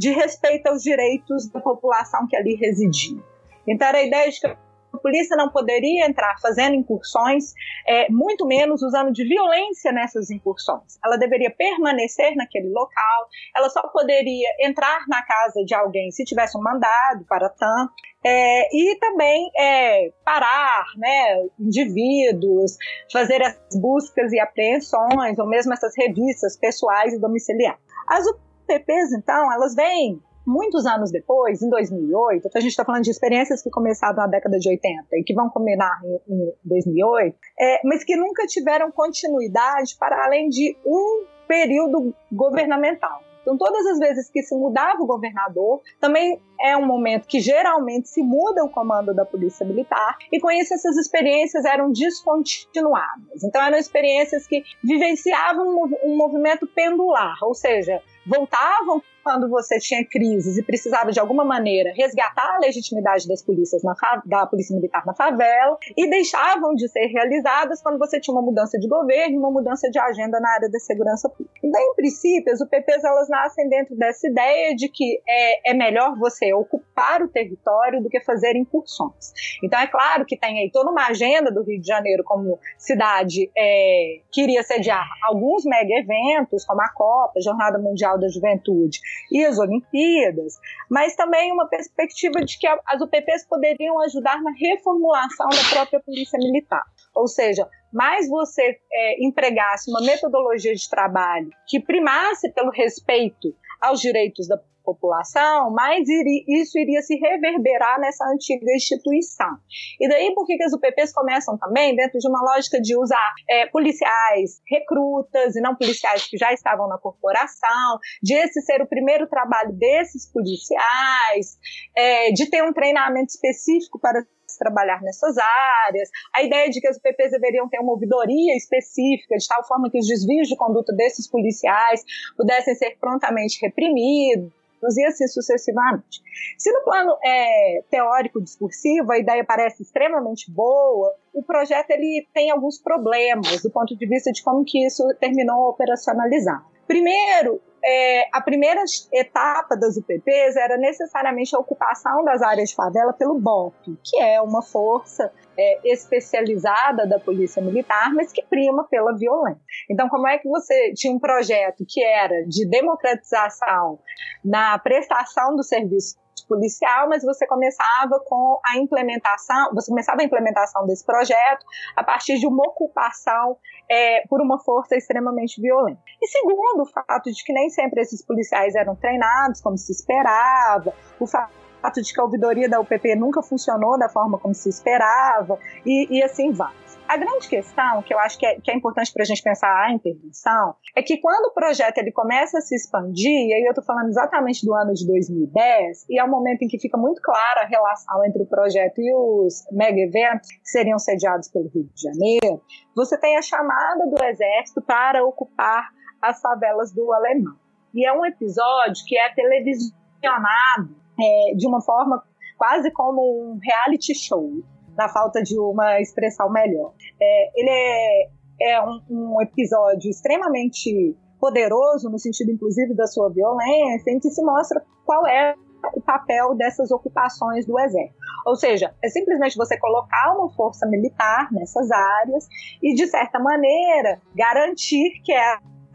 de 0.00 0.10
respeito 0.12 0.66
aos 0.66 0.82
direitos 0.82 1.46
da 1.50 1.60
população 1.60 2.26
que 2.26 2.34
ali 2.34 2.54
residia. 2.54 3.22
Então 3.68 3.86
era 3.86 3.98
a 3.98 4.02
ideia 4.02 4.30
de 4.30 4.40
que 4.40 4.46
a 4.46 4.98
polícia 4.98 5.36
não 5.36 5.50
poderia 5.50 6.06
entrar 6.06 6.36
fazendo 6.40 6.74
incursões, 6.74 7.52
é, 7.86 8.10
muito 8.10 8.46
menos 8.46 8.82
usando 8.82 9.12
de 9.12 9.28
violência 9.28 9.92
nessas 9.92 10.30
incursões. 10.30 10.98
Ela 11.04 11.18
deveria 11.18 11.50
permanecer 11.50 12.34
naquele 12.34 12.70
local, 12.70 13.28
ela 13.54 13.68
só 13.68 13.82
poderia 13.88 14.48
entrar 14.62 15.04
na 15.06 15.22
casa 15.22 15.62
de 15.66 15.74
alguém 15.74 16.10
se 16.10 16.24
tivesse 16.24 16.56
um 16.56 16.62
mandado 16.62 17.26
para 17.28 17.50
tanto, 17.50 17.92
é, 18.24 18.74
e 18.74 18.96
também 18.96 19.50
é, 19.54 20.10
parar 20.24 20.86
né, 20.96 21.46
indivíduos, 21.58 22.78
fazer 23.12 23.42
as 23.42 23.58
buscas 23.78 24.32
e 24.32 24.40
apreensões, 24.40 25.38
ou 25.38 25.46
mesmo 25.46 25.74
essas 25.74 25.92
revistas 25.94 26.56
pessoais 26.58 27.12
e 27.12 27.20
domiciliares. 27.20 27.78
As 28.08 28.26
UPPs, 28.70 29.12
então, 29.12 29.52
elas 29.52 29.74
vêm 29.74 30.20
muitos 30.46 30.86
anos 30.86 31.10
depois, 31.10 31.62
em 31.62 31.68
2008, 31.68 32.48
a 32.54 32.60
gente 32.60 32.70
está 32.70 32.84
falando 32.84 33.04
de 33.04 33.10
experiências 33.10 33.62
que 33.62 33.70
começaram 33.70 34.16
na 34.16 34.26
década 34.26 34.58
de 34.58 34.68
80 34.68 35.06
e 35.12 35.22
que 35.22 35.34
vão 35.34 35.48
combinar 35.48 36.00
em, 36.04 36.34
em 36.34 36.52
2008, 36.64 37.36
é, 37.58 37.80
mas 37.84 38.04
que 38.04 38.16
nunca 38.16 38.46
tiveram 38.46 38.90
continuidade 38.90 39.96
para 39.98 40.24
além 40.24 40.48
de 40.48 40.76
um 40.84 41.24
período 41.46 42.14
governamental. 42.32 43.22
Então, 43.50 43.56
todas 43.56 43.84
as 43.86 43.98
vezes 43.98 44.30
que 44.30 44.42
se 44.42 44.54
mudava 44.54 45.02
o 45.02 45.06
governador, 45.06 45.80
também 45.98 46.40
é 46.60 46.76
um 46.76 46.86
momento 46.86 47.26
que 47.26 47.40
geralmente 47.40 48.08
se 48.08 48.22
muda 48.22 48.62
o 48.64 48.68
comando 48.68 49.12
da 49.12 49.24
Polícia 49.24 49.66
Militar, 49.66 50.16
e 50.30 50.38
com 50.38 50.50
isso 50.50 50.72
essas 50.72 50.96
experiências 50.96 51.64
eram 51.64 51.90
descontinuadas. 51.90 53.42
Então, 53.42 53.60
eram 53.60 53.76
experiências 53.76 54.46
que 54.46 54.62
vivenciavam 54.84 55.66
um 56.04 56.16
movimento 56.16 56.66
pendular, 56.66 57.36
ou 57.42 57.54
seja, 57.54 58.00
voltavam 58.24 59.02
quando 59.22 59.48
você 59.48 59.78
tinha 59.78 60.04
crises 60.04 60.56
e 60.56 60.62
precisava 60.62 61.10
de 61.10 61.20
alguma 61.20 61.44
maneira 61.44 61.92
resgatar 61.94 62.56
a 62.56 62.58
legitimidade 62.58 63.26
das 63.26 63.42
polícias 63.42 63.82
da 64.26 64.46
polícia 64.46 64.74
militar 64.74 65.04
na 65.06 65.14
favela 65.14 65.76
e 65.96 66.08
deixavam 66.08 66.74
de 66.74 66.88
ser 66.88 67.06
realizadas 67.06 67.82
quando 67.82 67.98
você 67.98 68.20
tinha 68.20 68.34
uma 68.34 68.42
mudança 68.42 68.78
de 68.78 68.88
governo, 68.88 69.38
uma 69.38 69.50
mudança 69.50 69.90
de 69.90 69.98
agenda 69.98 70.40
na 70.40 70.50
área 70.50 70.70
da 70.70 70.78
segurança 70.78 71.28
pública. 71.28 71.60
Então, 71.62 71.80
em 71.80 71.94
princípio, 71.94 72.52
as 72.52 72.60
UPPs 72.60 73.04
elas 73.04 73.28
nascem 73.28 73.68
dentro 73.68 73.96
dessa 73.96 74.28
ideia 74.28 74.74
de 74.74 74.88
que 74.88 75.20
é, 75.28 75.70
é 75.70 75.74
melhor 75.74 76.16
você 76.18 76.52
ocupar 76.52 77.22
o 77.22 77.28
território 77.28 78.02
do 78.02 78.08
que 78.08 78.20
fazer 78.20 78.56
incursões. 78.56 79.32
Então, 79.62 79.78
é 79.78 79.86
claro 79.86 80.24
que 80.24 80.36
tem 80.36 80.58
aí 80.58 80.70
toda 80.72 80.90
uma 80.90 81.08
agenda 81.08 81.50
do 81.50 81.62
Rio 81.62 81.80
de 81.80 81.86
Janeiro 81.86 82.22
como 82.24 82.58
cidade 82.78 83.50
é, 83.56 84.20
que 84.30 84.42
iria 84.42 84.62
sediar 84.62 85.04
alguns 85.24 85.64
mega 85.64 85.94
eventos, 85.94 86.64
como 86.64 86.80
a 86.80 86.88
Copa, 86.92 87.34
a 87.36 87.40
Jornada 87.40 87.78
Mundial 87.78 88.18
da 88.18 88.28
Juventude, 88.28 89.00
e 89.30 89.44
as 89.44 89.58
Olimpíadas, 89.58 90.58
mas 90.90 91.14
também 91.14 91.52
uma 91.52 91.68
perspectiva 91.68 92.44
de 92.44 92.58
que 92.58 92.66
as 92.66 93.00
UPPs 93.00 93.46
poderiam 93.48 94.00
ajudar 94.02 94.42
na 94.42 94.52
reformulação 94.52 95.48
da 95.48 95.70
própria 95.70 96.00
Polícia 96.00 96.38
Militar. 96.38 96.84
Ou 97.14 97.26
seja, 97.26 97.68
mais 97.92 98.28
você 98.28 98.78
é, 98.92 99.24
empregasse 99.24 99.90
uma 99.90 100.00
metodologia 100.00 100.74
de 100.74 100.88
trabalho 100.88 101.50
que 101.66 101.80
primasse 101.80 102.52
pelo 102.52 102.70
respeito 102.70 103.54
aos 103.80 104.00
direitos 104.00 104.46
da 104.46 104.58
população, 104.94 105.70
mais 105.70 106.08
isso 106.08 106.78
iria 106.78 107.00
se 107.02 107.16
reverberar 107.16 108.00
nessa 108.00 108.24
antiga 108.26 108.72
instituição. 108.74 109.56
E 110.00 110.08
daí 110.08 110.34
por 110.34 110.46
que 110.46 110.62
as 110.62 110.72
UPPs 110.72 111.12
começam 111.12 111.56
também 111.58 111.94
dentro 111.94 112.18
de 112.18 112.28
uma 112.28 112.42
lógica 112.42 112.80
de 112.80 112.96
usar 112.96 113.32
é, 113.48 113.66
policiais 113.66 114.60
recrutas 114.68 115.54
e 115.56 115.60
não 115.60 115.76
policiais 115.76 116.26
que 116.26 116.36
já 116.36 116.52
estavam 116.52 116.88
na 116.88 116.98
corporação, 116.98 117.98
de 118.22 118.34
esse 118.34 118.60
ser 118.62 118.82
o 118.82 118.86
primeiro 118.86 119.26
trabalho 119.28 119.72
desses 119.72 120.30
policiais, 120.30 121.58
é, 121.96 122.32
de 122.32 122.46
ter 122.50 122.62
um 122.62 122.72
treinamento 122.72 123.30
específico 123.30 123.98
para 123.98 124.24
trabalhar 124.58 125.00
nessas 125.02 125.36
áreas, 125.38 126.08
a 126.34 126.42
ideia 126.42 126.68
de 126.68 126.80
que 126.80 126.86
as 126.86 126.96
UPPs 126.96 127.30
deveriam 127.30 127.68
ter 127.68 127.80
uma 127.80 127.92
ouvidoria 127.92 128.54
específica, 128.56 129.36
de 129.36 129.48
tal 129.48 129.66
forma 129.66 129.90
que 129.90 129.98
os 129.98 130.06
desvios 130.06 130.48
de 130.48 130.56
conduta 130.56 130.92
desses 130.92 131.28
policiais 131.28 132.04
pudessem 132.36 132.74
ser 132.74 132.96
prontamente 133.00 133.58
reprimidos, 133.62 134.52
e 134.96 135.04
assim 135.04 135.26
sucessivamente. 135.26 136.20
Se 136.58 136.72
no 136.72 136.82
plano 136.82 137.16
é, 137.24 137.82
teórico 137.90 138.40
discursivo 138.42 139.12
a 139.12 139.18
ideia 139.18 139.44
parece 139.44 139.82
extremamente 139.82 140.50
boa, 140.50 141.14
o 141.32 141.42
projeto 141.42 141.90
ele 141.90 142.26
tem 142.32 142.50
alguns 142.50 142.80
problemas 142.80 143.62
do 143.62 143.70
ponto 143.70 143.96
de 143.96 144.06
vista 144.06 144.32
de 144.32 144.42
como 144.42 144.64
que 144.64 144.86
isso 144.86 145.02
terminou 145.20 145.68
operacionalizar. 145.68 146.64
Primeiro, 146.86 147.60
é, 147.84 148.28
a 148.32 148.40
primeira 148.40 148.82
etapa 149.12 149.76
das 149.76 149.96
UPPs 149.96 150.56
era 150.56 150.76
necessariamente 150.76 151.54
a 151.56 151.58
ocupação 151.58 152.24
das 152.24 152.42
áreas 152.42 152.70
de 152.70 152.74
favela 152.74 153.12
pelo 153.12 153.38
BOP, 153.38 153.74
que 154.04 154.20
é 154.20 154.40
uma 154.40 154.62
força 154.62 155.32
é, 155.58 155.92
especializada 155.92 157.06
da 157.06 157.18
polícia 157.18 157.62
militar, 157.62 158.12
mas 158.14 158.32
que 158.32 158.42
prima 158.42 158.86
pela 158.88 159.16
violência. 159.16 159.62
Então, 159.88 160.08
como 160.08 160.28
é 160.28 160.38
que 160.38 160.48
você 160.48 160.92
tinha 160.94 161.14
um 161.14 161.18
projeto 161.18 161.84
que 161.88 162.02
era 162.04 162.44
de 162.46 162.68
democratização 162.68 163.98
na 164.44 164.78
prestação 164.78 165.56
do 165.56 165.62
serviço 165.62 166.18
policial, 166.50 167.08
mas 167.08 167.22
você 167.22 167.46
começava 167.46 168.18
com 168.26 168.58
a 168.66 168.76
implementação, 168.76 169.72
você 169.72 169.88
começava 169.88 170.20
a 170.20 170.24
implementação 170.24 170.84
desse 170.84 171.06
projeto 171.06 171.64
a 171.94 172.02
partir 172.02 172.38
de 172.38 172.46
uma 172.46 172.64
ocupação 172.68 173.56
é, 173.88 174.26
por 174.28 174.40
uma 174.40 174.58
força 174.58 174.96
extremamente 174.96 175.62
violenta. 175.62 176.00
E 176.20 176.26
segundo, 176.26 176.82
o 176.82 176.86
fato 176.86 177.30
de 177.30 177.44
que 177.44 177.52
nem 177.52 177.70
sempre 177.70 178.00
esses 178.00 178.24
policiais 178.26 178.74
eram 178.74 178.96
treinados 178.96 179.60
como 179.60 179.78
se 179.78 179.92
esperava, 179.92 180.92
o 181.20 181.26
fato 181.26 182.02
de 182.02 182.12
que 182.12 182.20
a 182.20 182.24
ouvidoria 182.24 182.68
da 182.68 182.80
UPP 182.80 183.14
nunca 183.14 183.42
funcionou 183.42 183.96
da 183.96 184.08
forma 184.08 184.36
como 184.38 184.54
se 184.54 184.68
esperava, 184.68 185.56
e, 185.86 186.18
e 186.18 186.22
assim 186.22 186.50
vai. 186.50 186.79
A 187.10 187.16
grande 187.16 187.48
questão, 187.48 188.02
que 188.02 188.14
eu 188.14 188.20
acho 188.20 188.38
que 188.38 188.46
é, 188.46 188.60
que 188.60 188.70
é 188.70 188.74
importante 188.76 189.12
para 189.12 189.24
a 189.24 189.26
gente 189.26 189.42
pensar 189.42 189.66
a 189.66 189.92
intervenção, 189.92 190.76
é 190.94 191.02
que 191.02 191.16
quando 191.16 191.46
o 191.46 191.52
projeto 191.52 191.98
ele 191.98 192.12
começa 192.12 192.58
a 192.58 192.60
se 192.60 192.76
expandir, 192.76 193.48
e 193.48 193.52
aí 193.52 193.64
eu 193.64 193.70
estou 193.70 193.82
falando 193.82 194.10
exatamente 194.10 194.64
do 194.64 194.72
ano 194.72 194.94
de 194.94 195.04
2010, 195.08 196.06
e 196.08 196.20
é 196.20 196.22
o 196.22 196.30
momento 196.30 196.62
em 196.62 196.68
que 196.68 196.78
fica 196.78 196.96
muito 196.96 197.20
clara 197.20 197.62
a 197.62 197.66
relação 197.66 198.24
entre 198.24 198.44
o 198.44 198.46
projeto 198.46 199.00
e 199.00 199.12
os 199.12 199.64
mega 199.72 199.98
eventos 199.98 200.48
que 200.52 200.60
seriam 200.62 201.00
sediados 201.00 201.48
pelo 201.48 201.68
Rio 201.74 201.90
de 201.92 202.00
Janeiro, 202.00 202.62
você 202.94 203.18
tem 203.18 203.36
a 203.36 203.42
chamada 203.42 204.06
do 204.06 204.24
Exército 204.24 204.80
para 204.80 205.24
ocupar 205.24 205.88
as 206.22 206.40
favelas 206.40 206.92
do 206.92 207.12
Alemão. 207.12 207.56
E 207.92 208.06
é 208.06 208.12
um 208.12 208.24
episódio 208.24 209.02
que 209.04 209.18
é 209.18 209.34
televisionado 209.34 210.94
é, 211.20 211.56
de 211.56 211.66
uma 211.66 211.80
forma 211.80 212.22
quase 212.56 212.88
como 212.92 213.20
um 213.20 213.58
reality 213.60 214.14
show 214.14 214.62
na 214.96 215.08
falta 215.08 215.42
de 215.42 215.58
uma 215.58 216.00
expressão 216.00 216.50
melhor. 216.50 216.92
É, 217.20 217.60
ele 217.60 217.70
é, 217.70 218.28
é 218.62 218.82
um, 218.82 219.00
um, 219.10 219.42
episódio 219.42 220.10
extremamente 220.10 221.16
poderoso, 221.40 222.10
no 222.10 222.18
sentido 222.18 222.50
inclusive 222.50 222.94
da 222.94 223.06
sua 223.06 223.30
violência, 223.30 224.10
em 224.10 224.18
que 224.18 224.30
se 224.30 224.42
mostra 224.42 224.82
qual 225.04 225.26
é 225.26 225.54
o 225.94 226.00
papel 226.00 226.54
dessas 226.54 226.90
ocupações 226.90 227.64
do 227.64 227.78
exército. 227.78 228.14
Ou 228.46 228.54
seja, 228.56 228.94
é 229.02 229.08
simplesmente 229.08 229.56
você 229.56 229.78
colocar 229.78 230.34
uma 230.36 230.50
força 230.50 230.86
militar 230.86 231.48
nessas 231.52 231.90
áreas 231.90 232.46
e, 232.82 232.94
de 232.94 233.06
certa 233.06 233.38
maneira, 233.38 234.20
garantir 234.34 235.20
que 235.24 235.32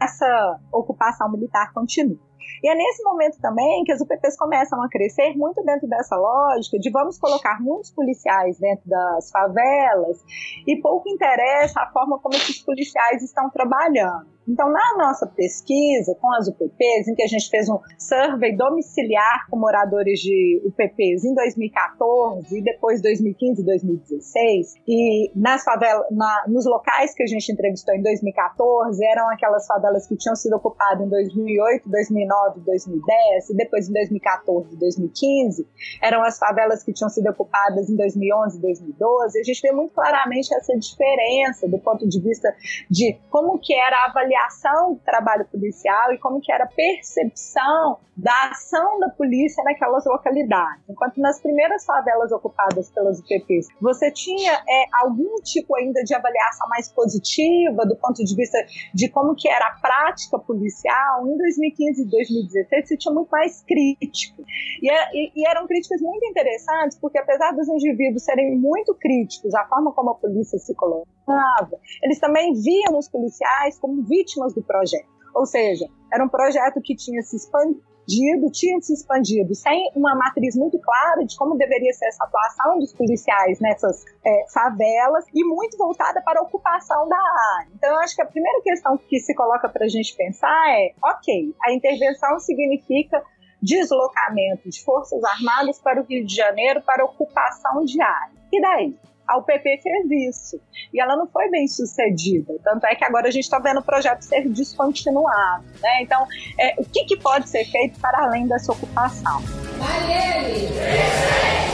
essa 0.00 0.60
ocupação 0.72 1.30
militar 1.30 1.72
continue. 1.72 2.20
E 2.62 2.68
é 2.68 2.74
nesse 2.74 3.02
momento 3.02 3.38
também 3.40 3.84
que 3.84 3.92
as 3.92 4.00
UPPs 4.00 4.36
começam 4.36 4.82
a 4.82 4.88
crescer 4.88 5.36
muito 5.36 5.62
dentro 5.64 5.88
dessa 5.88 6.16
lógica 6.16 6.78
de 6.78 6.90
vamos 6.90 7.18
colocar 7.18 7.60
muitos 7.60 7.90
policiais 7.90 8.58
dentro 8.58 8.88
das 8.88 9.30
favelas 9.30 10.24
e 10.66 10.80
pouco 10.80 11.08
interessa 11.08 11.80
a 11.80 11.90
forma 11.90 12.18
como 12.18 12.34
esses 12.34 12.62
policiais 12.62 13.22
estão 13.22 13.50
trabalhando. 13.50 14.35
Então, 14.48 14.70
na 14.70 14.96
nossa 14.96 15.26
pesquisa 15.26 16.16
com 16.20 16.32
as 16.34 16.46
UPPs, 16.46 17.08
em 17.08 17.14
que 17.14 17.22
a 17.22 17.26
gente 17.26 17.50
fez 17.50 17.68
um 17.68 17.80
survey 17.98 18.56
domiciliar 18.56 19.46
com 19.50 19.58
moradores 19.58 20.20
de 20.20 20.62
UPPs 20.64 21.24
em 21.24 21.34
2014 21.34 22.56
e 22.56 22.62
depois 22.62 23.02
2015 23.02 23.60
e 23.60 23.64
2016, 23.64 24.74
e 24.86 25.32
nas 25.34 25.64
favelas, 25.64 26.06
na, 26.12 26.44
nos 26.46 26.64
locais 26.64 27.12
que 27.12 27.24
a 27.24 27.26
gente 27.26 27.50
entrevistou 27.50 27.94
em 27.94 28.02
2014, 28.02 29.04
eram 29.04 29.28
aquelas 29.30 29.66
favelas 29.66 30.06
que 30.06 30.16
tinham 30.16 30.36
sido 30.36 30.54
ocupadas 30.54 31.04
em 31.04 31.10
2008, 31.10 31.88
2009, 31.88 32.60
2010, 32.60 33.50
e 33.50 33.56
depois 33.56 33.88
em 33.88 33.92
2014 33.92 34.74
e 34.74 34.78
2015, 34.78 35.66
eram 36.00 36.22
as 36.22 36.38
favelas 36.38 36.84
que 36.84 36.92
tinham 36.92 37.08
sido 37.08 37.28
ocupadas 37.30 37.90
em 37.90 37.96
2011 37.96 38.58
e 38.58 38.60
2012. 38.60 39.40
A 39.40 39.42
gente 39.42 39.60
vê 39.60 39.72
muito 39.72 39.92
claramente 39.92 40.54
essa 40.54 40.76
diferença 40.78 41.66
do 41.66 41.78
ponto 41.78 42.08
de 42.08 42.20
vista 42.20 42.54
de 42.88 43.18
como 43.28 43.58
que 43.58 43.74
era 43.74 43.96
a 44.04 44.10
avaliação 44.10 44.35
avaliação 44.36 44.94
do 44.94 45.00
trabalho 45.00 45.46
policial 45.46 46.12
e 46.12 46.18
como 46.18 46.40
que 46.40 46.52
era 46.52 46.64
a 46.64 46.68
percepção 46.68 47.98
da 48.16 48.50
ação 48.50 48.98
da 48.98 49.10
polícia 49.10 49.62
naquelas 49.62 50.04
localidades. 50.06 50.82
Enquanto 50.88 51.20
nas 51.20 51.40
primeiras 51.40 51.84
favelas 51.84 52.32
ocupadas 52.32 52.90
pelas 52.90 53.18
UPPs, 53.20 53.68
você 53.80 54.10
tinha 54.10 54.52
é, 54.52 54.84
algum 55.02 55.36
tipo 55.42 55.76
ainda 55.76 56.02
de 56.02 56.14
avaliação 56.14 56.66
mais 56.68 56.90
positiva 56.90 57.84
do 57.84 57.96
ponto 57.96 58.24
de 58.24 58.34
vista 58.34 58.58
de 58.94 59.10
como 59.10 59.34
que 59.34 59.48
era 59.48 59.66
a 59.66 59.80
prática 59.80 60.38
policial, 60.38 61.26
em 61.26 61.36
2015 61.36 62.02
e 62.02 62.10
2016 62.10 62.88
você 62.88 62.96
tinha 62.96 63.14
muito 63.14 63.28
mais 63.28 63.62
crítico. 63.62 64.42
E, 64.82 64.90
é, 64.90 65.10
e, 65.12 65.32
e 65.36 65.46
eram 65.46 65.66
críticas 65.66 66.00
muito 66.00 66.24
interessantes, 66.24 66.98
porque 66.98 67.18
apesar 67.18 67.52
dos 67.52 67.68
indivíduos 67.68 68.24
serem 68.24 68.56
muito 68.56 68.94
críticos 68.94 69.54
à 69.54 69.66
forma 69.66 69.92
como 69.92 70.10
a 70.10 70.14
polícia 70.14 70.58
se 70.58 70.74
colocava, 70.74 71.78
eles 72.02 72.18
também 72.18 72.54
viam 72.54 72.98
os 72.98 73.08
policiais 73.08 73.78
como 73.78 74.02
vítimas 74.04 74.25
do 74.54 74.62
projeto. 74.62 75.08
Ou 75.34 75.46
seja, 75.46 75.86
era 76.12 76.24
um 76.24 76.28
projeto 76.28 76.80
que 76.82 76.94
tinha 76.94 77.22
se 77.22 77.36
expandido 77.36 78.50
tinha 78.52 78.80
se 78.80 78.92
expandido 78.92 79.52
sem 79.54 79.90
uma 79.94 80.14
matriz 80.14 80.54
muito 80.54 80.78
clara 80.78 81.24
de 81.24 81.36
como 81.36 81.56
deveria 81.56 81.92
ser 81.92 82.06
essa 82.06 82.24
atuação 82.24 82.78
dos 82.78 82.92
policiais 82.92 83.58
nessas 83.60 84.04
é, 84.24 84.44
favelas 84.52 85.24
e 85.34 85.44
muito 85.44 85.76
voltada 85.76 86.22
para 86.22 86.38
a 86.38 86.42
ocupação 86.44 87.08
da 87.08 87.16
área. 87.58 87.68
Então, 87.74 87.90
eu 87.90 87.98
acho 87.98 88.14
que 88.14 88.22
a 88.22 88.26
primeira 88.26 88.62
questão 88.62 88.96
que 88.96 89.18
se 89.18 89.34
coloca 89.34 89.68
para 89.68 89.86
a 89.86 89.88
gente 89.88 90.16
pensar 90.16 90.70
é: 90.70 90.94
ok, 91.02 91.52
a 91.64 91.72
intervenção 91.72 92.38
significa 92.38 93.22
deslocamento 93.60 94.68
de 94.68 94.84
forças 94.84 95.22
armadas 95.24 95.80
para 95.80 96.00
o 96.00 96.04
Rio 96.04 96.24
de 96.24 96.34
Janeiro 96.34 96.82
para 96.82 97.04
ocupação 97.04 97.84
de 97.84 98.00
área. 98.00 98.36
E 98.52 98.60
daí? 98.60 98.96
A 99.26 99.38
UPP 99.38 99.80
fez 99.82 100.10
isso. 100.28 100.60
E 100.92 101.00
ela 101.00 101.16
não 101.16 101.26
foi 101.26 101.50
bem 101.50 101.66
sucedida. 101.66 102.54
Tanto 102.62 102.86
é 102.86 102.94
que 102.94 103.04
agora 103.04 103.28
a 103.28 103.30
gente 103.30 103.44
está 103.44 103.58
vendo 103.58 103.80
o 103.80 103.82
projeto 103.82 104.22
ser 104.22 104.48
descontinuado. 104.48 105.64
Né? 105.82 106.02
Então, 106.02 106.26
é, 106.58 106.74
o 106.78 106.84
que, 106.84 107.04
que, 107.04 107.16
pode 107.16 107.48
ser 107.48 107.64
feito 107.64 107.98
para 108.00 108.24
além 108.24 108.46
dessa 108.46 108.72
ocupação? 108.72 109.42
Marielle! 109.78 110.68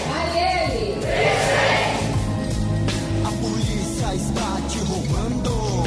Marielle! 0.08 0.94
A 3.24 3.30
polícia 3.40 4.14
está 4.14 4.68
te 4.68 4.78
roubando, 4.78 5.84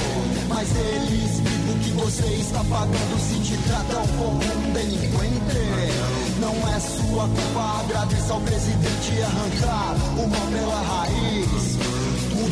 mas 0.47 0.69
eles 0.75 1.41
o 1.69 1.79
que 1.79 1.89
você 1.91 2.25
está 2.35 2.59
pagando 2.59 3.19
se 3.19 3.39
te 3.41 3.57
tratam 3.67 4.07
como 4.17 4.35
um 4.35 4.73
delinquente. 4.73 5.25
Não 6.39 6.53
é 6.69 6.79
sua 6.79 7.27
culpa, 7.27 7.79
agradeça 7.79 8.33
ao 8.33 8.41
presidente 8.41 9.21
arrancar 9.23 9.95
o 10.19 10.27
mal 10.27 10.47
pela 10.51 10.81
raiz. 10.81 11.54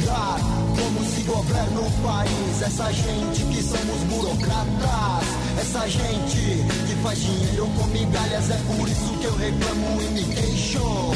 Como 0.06 1.06
se 1.06 1.22
governa 1.24 1.80
o 1.80 1.92
país. 2.04 2.62
Essa 2.62 2.92
gente 2.92 3.44
que 3.46 3.64
somos 3.64 4.04
burocratas. 4.10 5.28
Essa 5.60 5.88
gente 5.90 6.66
que 6.88 6.96
faz 7.02 7.20
dinheiro 7.20 7.68
com 7.78 7.88
migalhas. 7.88 8.50
É 8.50 8.58
por 8.76 8.88
isso 8.88 9.18
que 9.20 9.26
eu 9.26 9.36
reclamo 9.36 10.02
e 10.02 10.08
me 10.08 10.24
queixo. 10.36 11.12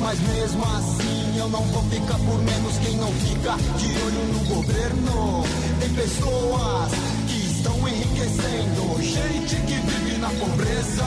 Mas 0.00 0.18
mesmo 0.20 0.64
assim 0.64 1.38
eu 1.38 1.48
não 1.48 1.62
vou 1.62 1.82
ficar 1.84 2.18
por 2.18 2.38
menos 2.42 2.78
quem 2.78 2.96
não 2.96 3.12
fica 3.12 3.56
de 3.78 3.86
olho 4.02 4.32
no 4.32 4.54
governo. 4.54 5.44
Tem 5.80 5.90
pessoas 5.90 6.92
que 7.28 7.46
estão 7.46 7.88
enriquecendo. 7.88 9.02
Gente 9.02 9.56
que 9.56 9.74
vive 9.74 10.18
na 10.18 10.28
pobreza. 10.30 11.04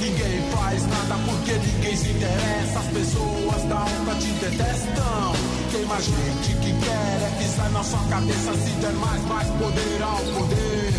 Ninguém 0.00 0.50
faz 0.52 0.82
nada 0.86 1.16
porque 1.26 1.52
ninguém 1.52 1.96
se 1.96 2.08
interessa. 2.10 2.78
As 2.78 2.86
pessoas 2.86 3.62
da 3.68 3.84
onda 3.84 4.14
te 4.18 4.28
detestam. 4.32 5.47
Tem 5.70 5.84
mais 5.84 6.04
gente 6.04 6.54
que 6.60 6.72
quer 6.72 7.22
é 7.22 7.34
pisar 7.38 7.70
na 7.70 7.84
sua 7.84 7.98
cabeça 8.08 8.52
se 8.54 8.70
der 8.80 8.92
mais, 8.94 9.22
mais 9.24 9.48
poder 9.48 10.02
ao 10.02 10.16
poder. 10.16 10.92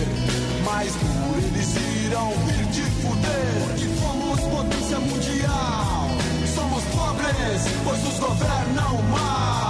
Mas 0.64 0.92
por 0.94 1.38
eles 1.38 2.06
irão 2.06 2.32
vir 2.46 2.66
te 2.68 2.82
fuder. 3.02 3.68
Porque 3.68 3.88
fomos 4.00 4.40
potência 4.42 5.00
mundial. 5.00 6.08
Somos 6.54 6.84
pobres, 6.84 7.62
pois 7.84 8.04
nos 8.04 8.20
governam 8.20 9.02
mal. 9.10 9.69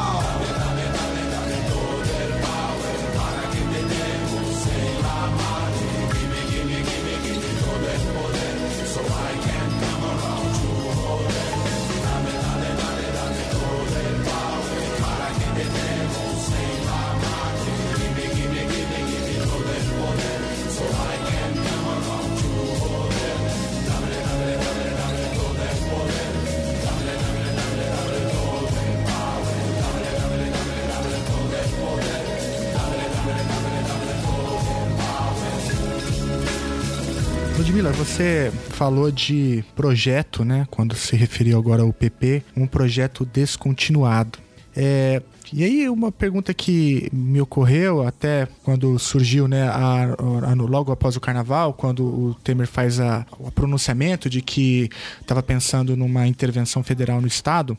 Você 38.19 38.51
falou 38.71 39.10
de 39.10 39.63
projeto, 39.73 40.43
né? 40.43 40.67
Quando 40.69 40.93
se 40.93 41.15
referiu 41.15 41.58
agora 41.58 41.84
ao 41.84 41.93
PP, 41.93 42.43
um 42.53 42.67
projeto 42.67 43.25
descontinuado. 43.25 44.38
É, 44.75 45.21
e 45.52 45.63
aí 45.63 45.89
uma 45.89 46.12
pergunta 46.12 46.54
que 46.54 47.10
me 47.12 47.41
ocorreu 47.41 48.06
até 48.06 48.47
quando 48.63 48.99
surgiu, 48.99 49.47
né, 49.47 49.67
a, 49.67 50.04
a, 50.04 50.54
logo 50.54 50.91
após 50.91 51.15
o 51.15 51.19
carnaval, 51.19 51.73
quando 51.73 52.04
o 52.04 52.36
Temer 52.43 52.67
faz 52.67 52.99
a, 52.99 53.25
o 53.39 53.49
pronunciamento 53.52 54.30
de 54.30 54.41
que 54.41 54.89
estava 55.19 55.41
pensando 55.41 55.97
numa 55.97 56.28
intervenção 56.28 56.84
federal 56.84 57.19
no 57.19 57.28
estado, 57.28 57.75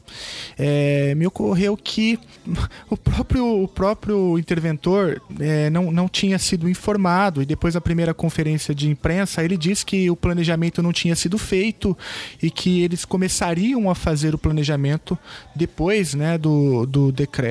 é, 0.58 1.14
me 1.14 1.26
ocorreu 1.26 1.76
que 1.76 2.18
o 2.90 2.96
próprio, 2.96 3.62
o 3.62 3.68
próprio 3.68 4.38
interventor 4.38 5.22
é, 5.38 5.70
não, 5.70 5.92
não 5.92 6.08
tinha 6.08 6.38
sido 6.38 6.68
informado 6.68 7.40
e 7.40 7.46
depois 7.46 7.74
da 7.74 7.80
primeira 7.80 8.12
conferência 8.12 8.74
de 8.74 8.88
imprensa 8.88 9.44
ele 9.44 9.56
disse 9.56 9.86
que 9.86 10.10
o 10.10 10.16
planejamento 10.16 10.82
não 10.82 10.92
tinha 10.92 11.14
sido 11.14 11.38
feito 11.38 11.96
e 12.42 12.50
que 12.50 12.82
eles 12.82 13.04
começariam 13.04 13.88
a 13.88 13.94
fazer 13.94 14.34
o 14.34 14.38
planejamento 14.38 15.16
depois, 15.54 16.14
né, 16.14 16.36
do, 16.36 16.84
do 16.84 17.12
decreto. 17.12 17.49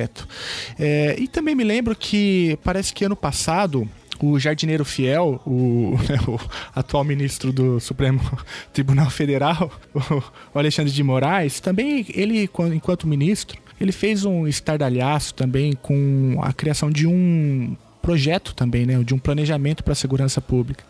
É, 0.78 1.16
e 1.18 1.26
também 1.28 1.54
me 1.54 1.64
lembro 1.64 1.94
que 1.94 2.58
parece 2.62 2.92
que 2.92 3.04
ano 3.04 3.16
passado 3.16 3.88
o 4.22 4.38
jardineiro 4.38 4.84
fiel, 4.84 5.40
o, 5.46 5.96
né, 6.08 6.18
o, 6.28 6.38
atual 6.74 7.02
ministro 7.04 7.52
do 7.52 7.80
Supremo 7.80 8.20
Tribunal 8.72 9.10
Federal, 9.10 9.72
o 10.54 10.58
Alexandre 10.58 10.92
de 10.92 11.02
Moraes, 11.02 11.60
também 11.60 12.04
ele, 12.10 12.48
enquanto 12.74 13.06
ministro, 13.06 13.58
ele 13.80 13.92
fez 13.92 14.24
um 14.24 14.46
estardalhaço 14.46 15.34
também 15.34 15.72
com 15.72 16.38
a 16.42 16.52
criação 16.52 16.90
de 16.90 17.06
um 17.06 17.74
projeto 18.00 18.54
também, 18.54 18.86
né, 18.86 19.02
de 19.04 19.14
um 19.14 19.18
planejamento 19.18 19.84
para 19.84 19.92
a 19.92 19.96
segurança 19.96 20.40
pública. 20.40 20.84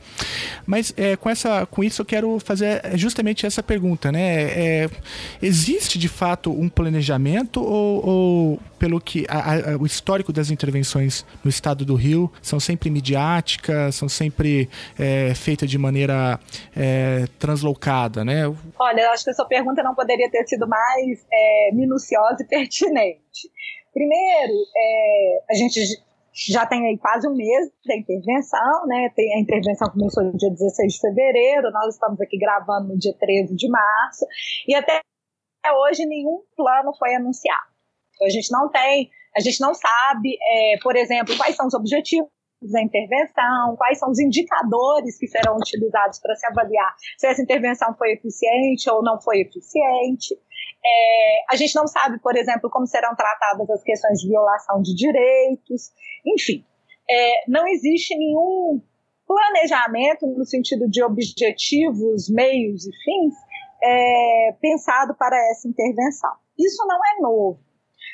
Mas 0.67 0.93
é, 0.97 1.17
com, 1.17 1.29
essa, 1.29 1.67
com 1.67 1.83
isso 1.83 2.03
eu 2.03 2.07
quero 2.07 2.39
fazer 2.41 2.81
justamente 2.97 3.47
essa 3.47 3.63
pergunta, 3.63 4.13
né? 4.13 4.43
É, 4.43 4.91
existe 5.43 5.99
de 5.99 6.09
fato 6.09 6.51
um 6.51 6.69
planejamento 6.69 7.63
ou, 7.63 8.07
ou 8.07 8.61
pelo 8.79 9.01
que 9.01 9.27
a, 9.29 9.73
a, 9.73 9.77
o 9.77 9.85
histórico 9.85 10.33
das 10.33 10.51
intervenções 10.51 11.25
no 11.45 11.51
estado 11.51 11.85
do 11.85 11.95
Rio 11.95 12.33
são 12.41 12.59
sempre 12.59 12.89
midiáticas, 12.91 13.95
são 13.95 14.09
sempre 14.09 14.69
é, 14.99 15.35
feitas 15.35 15.69
de 15.69 15.77
maneira 15.77 16.41
é, 16.75 17.27
translocada, 17.39 18.25
né? 18.25 18.47
Olha, 18.79 19.03
eu 19.03 19.11
acho 19.11 19.25
que 19.25 19.31
a 19.31 19.35
sua 19.35 19.47
pergunta 19.47 19.83
não 19.83 19.95
poderia 19.95 20.31
ter 20.31 20.47
sido 20.47 20.67
mais 20.67 21.27
é, 21.31 21.73
minuciosa 21.73 22.43
e 22.43 22.47
pertinente. 22.47 23.51
Primeiro, 23.93 24.55
é, 24.77 25.43
a 25.51 25.55
gente 25.55 25.81
já 26.49 26.65
tem 26.67 26.87
aí 26.87 26.99
quase 26.99 27.29
um 27.29 27.35
mês 27.35 27.69
da 27.87 27.97
intervenção, 27.97 28.87
né? 28.87 29.11
Tem, 29.15 29.35
a 29.35 29.41
intervenção 29.41 29.91
começou 29.91 30.25
no 30.25 30.37
dia 30.37 30.51
16 30.51 30.93
de 30.95 31.01
fevereiro, 31.01 31.71
nós 31.71 31.95
estamos 31.95 32.21
aqui 32.21 32.39
gravando 32.39 32.89
no 32.89 32.99
dia 32.99 33.15
13 33.19 33.55
de 33.55 33.69
março, 33.69 34.25
e 34.67 34.75
até 34.75 35.01
hoje 35.69 36.07
nenhum 36.07 36.43
plano 36.57 36.93
foi 36.99 37.15
anunciado. 37.15 37.71
Então, 38.15 38.27
a 38.27 38.31
gente 38.31 38.51
não 38.51 38.71
tem, 38.71 39.11
a 39.37 39.41
gente 39.41 39.61
não 39.61 39.75
sabe, 39.75 40.37
é, 40.41 40.79
por 40.83 40.97
exemplo, 40.97 41.37
quais 41.37 41.57
são 41.57 41.67
os 41.67 41.75
objetivos 41.75 42.31
da 42.63 42.83
intervenção, 42.83 43.75
quais 43.77 43.99
são 43.99 44.11
os 44.11 44.19
indicadores 44.19 45.19
que 45.19 45.27
serão 45.27 45.57
utilizados 45.57 46.19
para 46.21 46.35
se 46.37 46.47
avaliar 46.47 46.95
se 47.17 47.27
essa 47.27 47.41
intervenção 47.41 47.95
foi 47.97 48.13
eficiente 48.13 48.91
ou 48.91 49.03
não 49.03 49.19
foi 49.21 49.41
eficiente. 49.41 50.35
É, 50.85 51.45
a 51.51 51.57
gente 51.57 51.75
não 51.75 51.87
sabe, 51.87 52.19
por 52.21 52.37
exemplo, 52.37 52.69
como 52.71 52.87
serão 52.87 53.15
tratadas 53.15 53.69
as 53.71 53.83
questões 53.83 54.21
de 54.21 54.29
violação 54.29 54.83
de 54.83 54.95
direitos, 54.95 55.91
enfim. 56.27 56.65
É, 57.09 57.45
não 57.49 57.67
existe 57.67 58.17
nenhum 58.17 58.81
planejamento 59.27 60.27
no 60.27 60.45
sentido 60.45 60.89
de 60.89 61.03
objetivos, 61.03 62.29
meios 62.29 62.87
e 62.87 62.91
fins 63.05 63.35
é, 63.83 64.57
pensado 64.61 65.15
para 65.15 65.37
essa 65.51 65.69
intervenção. 65.69 66.33
Isso 66.59 66.85
não 66.87 66.97
é 66.97 67.21
novo. 67.21 67.59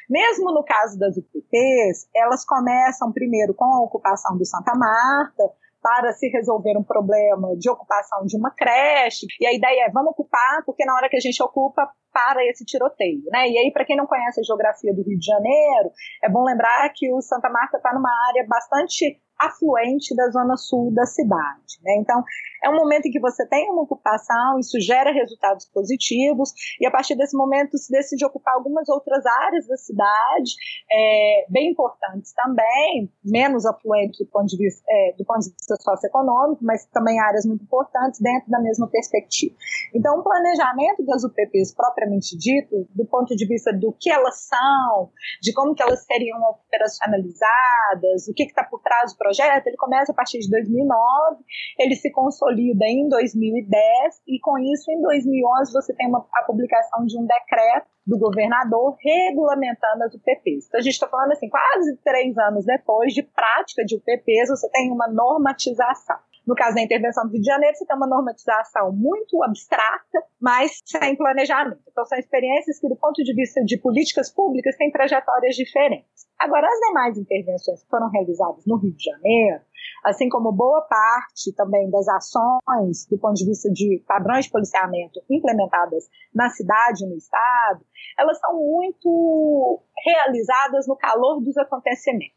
Mesmo 0.09 0.53
no 0.53 0.63
caso 0.63 0.99
das 0.99 1.17
UPTs, 1.17 2.09
elas 2.15 2.45
começam 2.45 3.13
primeiro 3.13 3.55
com 3.55 3.65
a 3.65 3.83
ocupação 3.83 4.37
do 4.37 4.45
Santa 4.45 4.73
Marta, 4.77 5.43
para 5.87 6.13
se 6.13 6.29
resolver 6.31 6.77
um 6.77 6.83
problema 6.83 7.55
de 7.57 7.71
ocupação 7.71 8.27
de 8.27 8.37
uma 8.37 8.51
creche. 8.51 9.25
E 9.41 9.47
a 9.47 9.55
ideia 9.55 9.87
é 9.87 9.91
vamos 9.93 10.11
ocupar, 10.11 10.65
porque 10.67 10.85
na 10.85 10.93
hora 10.97 11.09
que 11.09 11.17
a 11.17 11.21
gente 11.21 11.41
ocupa, 11.41 11.89
para 12.13 12.43
esse 12.47 12.65
tiroteio, 12.65 13.23
né? 13.31 13.47
E 13.47 13.59
aí, 13.59 13.71
para 13.71 13.85
quem 13.85 13.95
não 13.95 14.07
conhece 14.07 14.41
a 14.41 14.43
geografia 14.43 14.93
do 14.95 15.05
Rio 15.05 15.19
de 15.19 15.27
Janeiro, 15.27 15.91
é 16.25 16.31
bom 16.31 16.43
lembrar 16.45 16.91
que 16.95 17.13
o 17.13 17.21
Santa 17.21 17.51
Marta 17.51 17.77
está 17.77 17.93
numa 17.93 18.11
área 18.29 18.47
bastante 18.49 19.21
afluente 19.39 20.17
da 20.17 20.31
zona 20.31 20.57
sul 20.57 20.93
da 20.95 21.05
cidade. 21.05 21.77
Né? 21.85 21.97
Então, 22.01 22.25
é 22.65 22.71
um 22.71 22.77
momento 22.77 23.07
em 23.07 23.11
que 23.11 23.21
você 23.21 23.47
tem 23.47 23.71
uma 23.71 23.83
ocupação, 23.83 24.59
isso 24.59 24.81
gera 24.81 25.13
resultados 25.13 25.67
positivos, 25.67 26.53
e 26.81 26.87
a 26.87 26.91
partir 26.91 27.17
desse 27.17 27.37
momento 27.37 27.79
se 27.79 27.91
decide 27.91 28.25
ocupar 28.25 28.55
algumas 28.55 28.89
outras 28.89 29.25
áreas 29.27 29.67
da 29.67 29.77
cidade, 29.77 30.53
é, 30.91 31.47
bem 31.49 31.71
importantes 31.71 32.33
também, 32.33 33.11
menos 33.25 33.65
afluentes 33.67 34.19
do 34.19 34.27
ponto 34.27 34.47
de 34.47 34.57
vista, 34.57 34.83
é, 34.89 35.15
do 35.17 35.25
ponto 35.25 35.41
de 35.41 35.53
vista 35.53 35.77
socioeconômico, 35.77 36.65
mas 36.65 36.87
também 36.87 37.21
áreas 37.21 37.45
muito 37.45 37.65
importantes 37.65 38.21
dentro 38.21 38.51
da 38.51 38.61
mesma 38.61 38.89
perspectiva. 38.89 39.55
Então, 39.95 40.19
o 40.19 40.23
planejamento 40.23 41.05
das 41.05 41.25
UPPs 41.25 41.75
propriamente 41.75 42.37
dito, 42.37 42.87
do 42.95 43.07
ponto 43.07 43.35
de 43.35 43.47
vista 43.47 43.73
do 43.73 43.93
que 43.99 44.11
elas 44.11 44.47
são, 44.47 45.11
de 45.43 45.53
como 45.53 45.75
que 45.75 45.83
elas 45.83 46.05
seriam 46.05 46.39
operacionalizadas, 46.43 48.29
o 48.29 48.35
que 48.35 48.45
está 48.45 48.65
por 48.65 48.81
trás 48.81 49.13
do 49.13 49.19
projeto, 49.19 49.67
ele 49.67 49.77
começa 49.77 50.13
a 50.13 50.15
partir 50.15 50.39
de 50.39 50.51
2009, 50.51 51.43
ele 51.79 51.95
se 51.95 52.11
consolida 52.11 52.46
em 52.53 53.09
2010 53.09 54.23
e 54.27 54.39
com 54.41 54.59
isso 54.59 54.91
em 54.91 55.01
2011 55.01 55.73
você 55.73 55.95
tem 55.95 56.09
uma, 56.09 56.27
a 56.35 56.43
publicação 56.45 57.05
de 57.05 57.19
um 57.19 57.27
decreto 57.27 57.87
do 58.07 58.19
governador 58.19 58.97
regulamentando 59.01 60.05
as 60.05 60.15
UPPs. 60.15 60.67
Então 60.67 60.79
a 60.79 60.83
gente 60.83 60.95
está 60.95 61.09
falando 61.09 61.33
assim, 61.33 61.49
quase 61.49 61.97
três 62.05 62.37
anos 62.39 62.65
depois 62.65 63.13
de 63.13 63.23
prática 63.23 63.85
de 63.85 63.97
UPPs, 63.97 64.49
você 64.49 64.71
tem 64.71 64.93
uma 64.93 65.09
normatização. 65.09 66.17
No 66.47 66.55
caso 66.55 66.77
da 66.77 66.83
intervenção 66.83 67.27
do 67.27 67.33
Rio 67.33 67.41
de 67.41 67.47
Janeiro, 67.47 67.77
você 67.77 67.85
tem 67.85 67.97
uma 67.97 68.07
normatização 68.07 68.93
muito 68.93 69.43
abstrata, 69.43 70.23
mas 70.41 70.81
sem 70.85 71.17
planejamento. 71.17 71.83
Então, 71.91 72.05
são 72.05 72.17
experiências 72.17 72.79
que, 72.79 72.89
do 72.89 72.95
ponto 72.95 73.23
de 73.25 73.35
vista 73.35 73.65
de 73.65 73.77
políticas 73.79 74.33
públicas, 74.33 74.77
têm 74.77 74.93
trajetórias 74.93 75.57
diferentes. 75.57 76.27
Agora, 76.39 76.69
as 76.69 76.79
demais 76.87 77.19
intervenções 77.19 77.83
que 77.83 77.89
foram 77.89 78.09
realizadas 78.11 78.65
no 78.65 78.77
Rio 78.77 78.95
de 78.95 79.05
Janeiro, 79.05 79.61
assim 80.05 80.29
como 80.29 80.53
boa 80.53 80.83
parte 80.83 81.53
também 81.57 81.91
das 81.91 82.07
ações 82.07 83.07
do 83.11 83.19
ponto 83.19 83.35
de 83.35 83.47
vista 83.47 83.69
de 83.71 84.05
padrões 84.07 84.45
de 84.45 84.53
policiamento 84.53 85.21
implementadas 85.29 86.05
na 86.33 86.49
cidade 86.51 87.05
e 87.05 87.09
no 87.09 87.17
estado, 87.17 87.85
elas 88.19 88.39
são 88.39 88.55
muito 88.55 89.83
realizadas 90.05 90.87
no 90.87 90.97
calor 90.97 91.41
dos 91.41 91.57
acontecimentos 91.57 92.37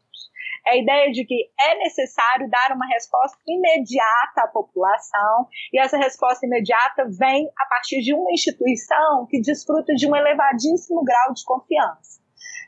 é 0.66 0.72
a 0.72 0.76
ideia 0.76 1.10
de 1.10 1.24
que 1.24 1.50
é 1.60 1.78
necessário 1.78 2.48
dar 2.50 2.74
uma 2.74 2.86
resposta 2.86 3.38
imediata 3.46 4.42
à 4.42 4.48
população, 4.48 5.46
e 5.72 5.80
essa 5.80 5.96
resposta 5.96 6.46
imediata 6.46 7.06
vem 7.18 7.50
a 7.58 7.66
partir 7.66 8.00
de 8.02 8.14
uma 8.14 8.30
instituição 8.32 9.26
que 9.28 9.40
desfruta 9.40 9.94
de 9.94 10.06
um 10.06 10.14
elevadíssimo 10.14 11.02
grau 11.02 11.32
de 11.34 11.44
confiança. 11.44 12.20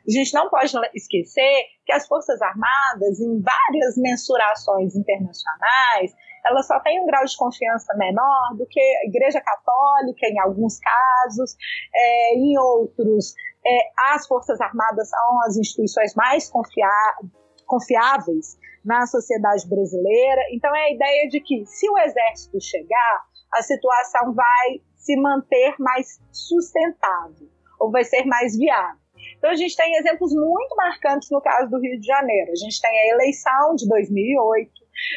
A 0.06 0.10
gente 0.10 0.34
não 0.34 0.48
pode 0.48 0.72
esquecer 0.94 1.64
que 1.86 1.92
as 1.92 2.06
Forças 2.08 2.40
Armadas, 2.42 3.20
em 3.20 3.40
várias 3.40 3.96
mensurações 3.96 4.96
internacionais, 4.96 6.12
elas 6.44 6.66
só 6.66 6.80
têm 6.80 7.00
um 7.00 7.06
grau 7.06 7.24
de 7.24 7.36
confiança 7.36 7.94
menor 7.96 8.56
do 8.56 8.66
que 8.66 8.80
a 8.80 9.06
Igreja 9.06 9.40
Católica, 9.40 10.26
em 10.26 10.40
alguns 10.40 10.78
casos, 10.80 11.56
é, 11.94 12.34
em 12.34 12.58
outros, 12.58 13.34
é, 13.64 13.78
as 14.14 14.26
Forças 14.26 14.60
Armadas 14.60 15.08
são 15.08 15.42
as 15.42 15.56
instituições 15.56 16.16
mais 16.16 16.50
confiáveis 16.50 17.41
confiáveis 17.72 18.58
na 18.85 19.06
sociedade 19.06 19.66
brasileira. 19.66 20.42
Então 20.52 20.74
é 20.76 20.85
a 20.85 20.92
ideia 20.92 21.28
de 21.30 21.40
que 21.40 21.64
se 21.64 21.88
o 21.88 21.96
exército 21.96 22.61
chegar, 22.61 23.24
a 23.54 23.62
situação 23.62 24.35
vai 24.35 24.82
se 24.94 25.16
manter 25.16 25.74
mais 25.78 26.20
sustentável 26.30 27.48
ou 27.80 27.90
vai 27.90 28.04
ser 28.04 28.26
mais 28.26 28.58
viável. 28.58 29.00
Então 29.38 29.50
a 29.50 29.54
gente 29.54 29.74
tem 29.74 29.96
exemplos 29.96 30.35
muito 30.35 30.76
marcantes 30.76 31.30
no 31.30 31.40
caso 31.40 31.70
do 31.70 31.80
Rio 31.80 31.98
de 31.98 32.06
Janeiro. 32.06 32.52
A 32.52 32.56
gente 32.56 32.78
tem 32.78 32.90
a 32.90 33.14
eleição 33.14 33.74
de 33.74 33.88
2008, 33.88 34.70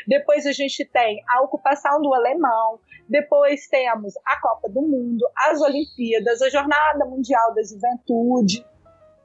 depois 0.08 0.46
a 0.46 0.54
gente 0.54 0.86
tem 0.86 1.22
a 1.28 1.42
ocupação 1.42 2.02
do 2.02 2.14
alemão, 2.14 2.80
depois 3.10 3.68
temos 3.68 4.14
a 4.26 4.40
Copa 4.40 4.70
do 4.70 4.82
Mundo, 4.82 5.28
as 5.50 5.60
Olimpíadas, 5.60 6.42
a 6.42 6.50
Jornada 6.50 7.06
Mundial 7.06 7.54
da 7.54 7.62
Juventude. 7.64 8.66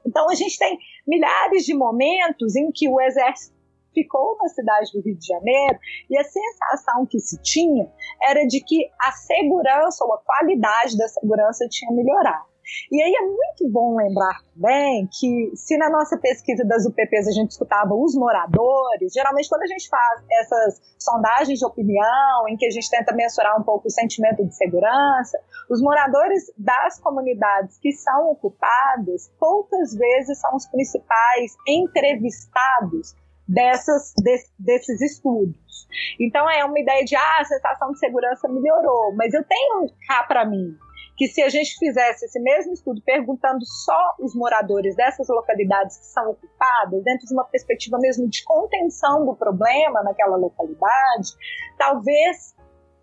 Então 0.05 0.29
a 0.29 0.35
gente 0.35 0.57
tem 0.57 0.77
milhares 1.07 1.65
de 1.65 1.73
momentos 1.73 2.55
em 2.55 2.71
que 2.71 2.87
o 2.89 2.99
exército 2.99 3.55
ficou 3.93 4.37
na 4.41 4.47
cidade 4.49 4.91
do 4.93 5.01
Rio 5.01 5.17
de 5.17 5.27
Janeiro 5.27 5.77
e 6.09 6.17
a 6.17 6.23
sensação 6.23 7.05
que 7.05 7.19
se 7.19 7.41
tinha 7.41 7.91
era 8.21 8.45
de 8.47 8.61
que 8.61 8.89
a 9.01 9.11
segurança 9.11 10.03
ou 10.05 10.13
a 10.13 10.17
qualidade 10.19 10.97
da 10.97 11.07
segurança 11.07 11.67
tinha 11.69 11.91
melhorado. 11.91 12.50
E 12.91 13.01
aí 13.01 13.13
é 13.13 13.21
muito 13.21 13.69
bom 13.69 13.95
lembrar 13.95 14.41
também 14.53 15.07
que, 15.07 15.51
se 15.55 15.77
na 15.77 15.89
nossa 15.89 16.17
pesquisa 16.17 16.63
das 16.65 16.85
UPPs 16.85 17.27
a 17.27 17.31
gente 17.31 17.51
escutava 17.51 17.93
os 17.93 18.15
moradores, 18.15 19.13
geralmente 19.13 19.49
quando 19.49 19.63
a 19.63 19.67
gente 19.67 19.89
faz 19.89 20.23
essas 20.41 20.81
sondagens 20.99 21.59
de 21.59 21.65
opinião, 21.65 22.47
em 22.47 22.57
que 22.57 22.65
a 22.65 22.69
gente 22.69 22.89
tenta 22.89 23.13
mensurar 23.13 23.59
um 23.59 23.63
pouco 23.63 23.87
o 23.87 23.91
sentimento 23.91 24.45
de 24.45 24.55
segurança, 24.55 25.37
os 25.69 25.81
moradores 25.81 26.51
das 26.57 26.99
comunidades 26.99 27.77
que 27.77 27.91
são 27.91 28.31
ocupadas, 28.31 29.31
poucas 29.39 29.93
vezes 29.93 30.39
são 30.39 30.55
os 30.55 30.67
principais 30.67 31.55
entrevistados 31.67 33.15
dessas, 33.47 34.13
de, 34.17 34.37
desses 34.57 35.01
estudos. 35.01 35.87
Então 36.19 36.49
é 36.49 36.63
uma 36.63 36.79
ideia 36.79 37.03
de 37.03 37.15
ah, 37.15 37.37
a 37.39 37.45
sensação 37.45 37.91
de 37.91 37.99
segurança 37.99 38.47
melhorou, 38.47 39.13
mas 39.15 39.33
eu 39.33 39.43
tenho 39.43 39.87
cá 40.07 40.23
para 40.23 40.45
mim 40.45 40.77
que 41.17 41.27
se 41.27 41.41
a 41.41 41.49
gente 41.49 41.77
fizesse 41.77 42.25
esse 42.25 42.39
mesmo 42.39 42.73
estudo 42.73 43.01
perguntando 43.05 43.65
só 43.65 44.15
os 44.19 44.35
moradores 44.35 44.95
dessas 44.95 45.27
localidades 45.27 45.97
que 45.97 46.05
são 46.05 46.31
ocupadas, 46.31 47.03
dentro 47.03 47.27
de 47.27 47.33
uma 47.33 47.45
perspectiva 47.45 47.97
mesmo 47.99 48.27
de 48.27 48.43
contenção 48.43 49.25
do 49.25 49.35
problema 49.35 50.01
naquela 50.03 50.37
localidade, 50.37 51.31
talvez 51.77 52.55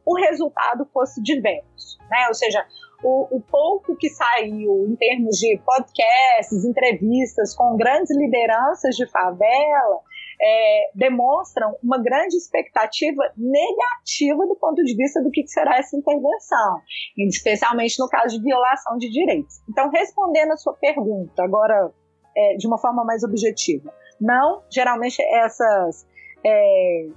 o 0.04 0.14
resultado 0.14 0.88
fosse 0.92 1.22
diverso, 1.22 1.98
né? 2.10 2.26
Ou 2.28 2.34
seja, 2.34 2.64
o, 3.02 3.36
o, 3.36 3.40
pouco 3.40 3.94
que 3.96 4.08
saiu 4.08 4.86
em 4.88 4.96
termos 4.96 5.36
de 5.36 5.60
podcasts, 5.64 6.64
entrevistas 6.64 7.54
com 7.54 7.76
grandes 7.76 8.16
lideranças 8.16 8.96
de 8.96 9.06
favela, 9.06 10.00
é, 10.40 10.90
demonstram 10.94 11.76
uma 11.82 11.98
grande 11.98 12.36
expectativa 12.36 13.22
negativa 13.36 14.46
do 14.46 14.56
ponto 14.56 14.82
de 14.84 14.94
vista 14.96 15.22
do 15.22 15.30
que 15.30 15.46
será 15.46 15.78
essa 15.78 15.96
intervenção, 15.96 16.80
especialmente 17.16 17.98
no 17.98 18.08
caso 18.08 18.36
de 18.36 18.44
violação 18.44 18.96
de 18.98 19.10
direitos. 19.10 19.60
Então, 19.68 19.90
respondendo 19.90 20.52
a 20.52 20.56
sua 20.56 20.74
pergunta, 20.74 21.42
agora 21.42 21.92
é, 22.36 22.56
de 22.56 22.66
uma 22.66 22.78
forma 22.78 23.04
mais 23.04 23.24
objetiva, 23.24 23.92
não, 24.20 24.62
geralmente 24.70 25.20
essas 25.22 26.06
é, 26.44 27.08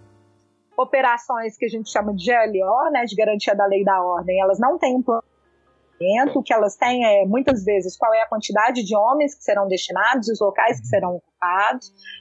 operações 0.78 1.58
que 1.58 1.66
a 1.66 1.70
gente 1.70 1.92
chama 1.92 2.14
de 2.16 2.26
GLO, 2.26 2.92
né, 2.92 3.06
de 3.06 3.16
garantia 3.16 3.56
da 3.56 3.66
lei 3.66 3.84
da 3.84 4.02
ordem, 4.02 4.42
elas 4.42 4.60
não 4.60 4.78
têm 4.78 4.96
um 4.96 5.04
plano 5.04 5.24
o 6.36 6.42
que 6.42 6.52
elas 6.52 6.76
têm 6.76 7.06
é, 7.06 7.26
muitas 7.28 7.64
vezes, 7.64 7.96
qual 7.96 8.12
é 8.14 8.24
a 8.24 8.28
quantidade 8.28 8.84
de 8.84 8.96
homens 8.96 9.36
que 9.36 9.44
serão 9.44 9.68
destinados, 9.68 10.30
os 10.30 10.40
locais 10.40 10.80
que 10.80 10.88
serão 10.88 11.22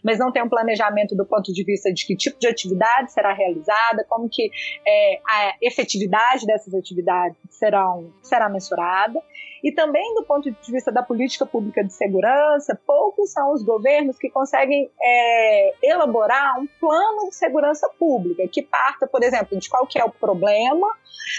mas 0.04 0.18
não 0.18 0.32
tem 0.32 0.42
um 0.42 0.48
planejamento 0.48 1.14
do 1.14 1.26
ponto 1.26 1.52
de 1.52 1.64
vista 1.64 1.92
de 1.92 2.06
que 2.06 2.16
tipo 2.16 2.38
de 2.38 2.46
atividade 2.46 3.12
será 3.12 3.32
realizada, 3.32 4.04
como 4.08 4.28
que 4.28 4.50
é, 4.86 5.20
a 5.28 5.54
efetividade 5.60 6.46
dessas 6.46 6.74
atividades 6.74 7.36
serão, 7.50 8.12
será 8.22 8.48
mensurada. 8.48 9.20
E 9.62 9.72
também 9.72 10.14
do 10.14 10.24
ponto 10.24 10.50
de 10.50 10.72
vista 10.72 10.90
da 10.90 11.02
política 11.02 11.44
pública 11.44 11.84
de 11.84 11.92
segurança, 11.92 12.78
poucos 12.86 13.30
são 13.30 13.52
os 13.52 13.62
governos 13.62 14.16
que 14.16 14.30
conseguem 14.30 14.90
é, 15.00 15.74
elaborar 15.82 16.58
um 16.58 16.66
plano 16.80 17.28
de 17.28 17.36
segurança 17.36 17.88
pública 17.98 18.48
que 18.48 18.62
parta, 18.62 19.06
por 19.06 19.22
exemplo, 19.22 19.58
de 19.58 19.68
qual 19.68 19.86
que 19.86 19.98
é 19.98 20.04
o 20.04 20.10
problema 20.10 20.88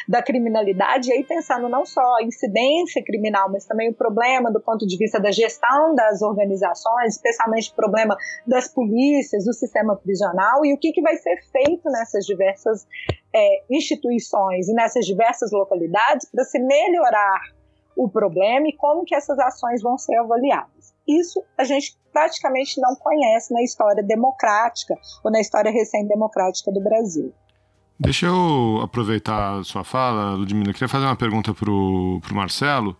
da 0.08 0.22
criminalidade, 0.22 1.10
e 1.10 1.14
aí 1.14 1.24
pensando 1.24 1.68
não 1.68 1.86
só 1.86 2.18
a 2.18 2.24
incidência 2.24 3.04
criminal, 3.04 3.50
mas 3.52 3.66
também 3.66 3.90
o 3.90 3.94
problema 3.94 4.52
do 4.52 4.60
ponto 4.60 4.86
de 4.86 4.98
vista 4.98 5.20
da 5.20 5.32
gestão 5.32 5.96
das 5.96 6.22
organizações, 6.22 7.16
especialmente 7.16 7.71
problema 7.76 8.16
das 8.46 8.68
polícias, 8.68 9.46
do 9.46 9.54
sistema 9.54 9.96
prisional 9.96 10.66
e 10.66 10.74
o 10.74 10.78
que, 10.78 10.92
que 10.92 11.02
vai 11.02 11.16
ser 11.18 11.38
feito 11.52 11.90
nessas 11.90 12.26
diversas 12.26 12.86
é, 13.34 13.64
instituições 13.70 14.68
e 14.68 14.74
nessas 14.74 15.06
diversas 15.06 15.52
localidades 15.52 16.30
para 16.30 16.44
se 16.44 16.60
melhorar 16.60 17.42
o 17.96 18.10
problema 18.10 18.68
e 18.68 18.76
como 18.76 19.06
que 19.06 19.16
essas 19.16 19.38
ações 19.40 19.82
vão 19.82 19.98
ser 19.98 20.16
avaliadas. 20.16 20.94
Isso 21.08 21.44
a 21.58 21.64
gente 21.64 21.98
praticamente 22.12 22.80
não 22.80 22.96
conhece 22.96 23.54
na 23.54 23.62
história 23.62 24.04
democrática 24.04 24.96
ou 25.24 25.32
na 25.32 25.40
história 25.40 25.72
recém-democrática 25.72 26.72
do 26.72 26.82
Brasil. 26.82 27.34
Deixa 28.00 28.26
eu 28.26 28.80
aproveitar 28.82 29.60
a 29.60 29.64
sua 29.64 29.84
fala, 29.84 30.34
Ludmila. 30.34 30.70
Eu 30.70 30.74
queria 30.74 30.90
fazer 30.90 31.06
uma 31.06 31.16
pergunta 31.16 31.54
para 31.54 31.70
o 31.70 32.20
Marcelo, 32.34 32.98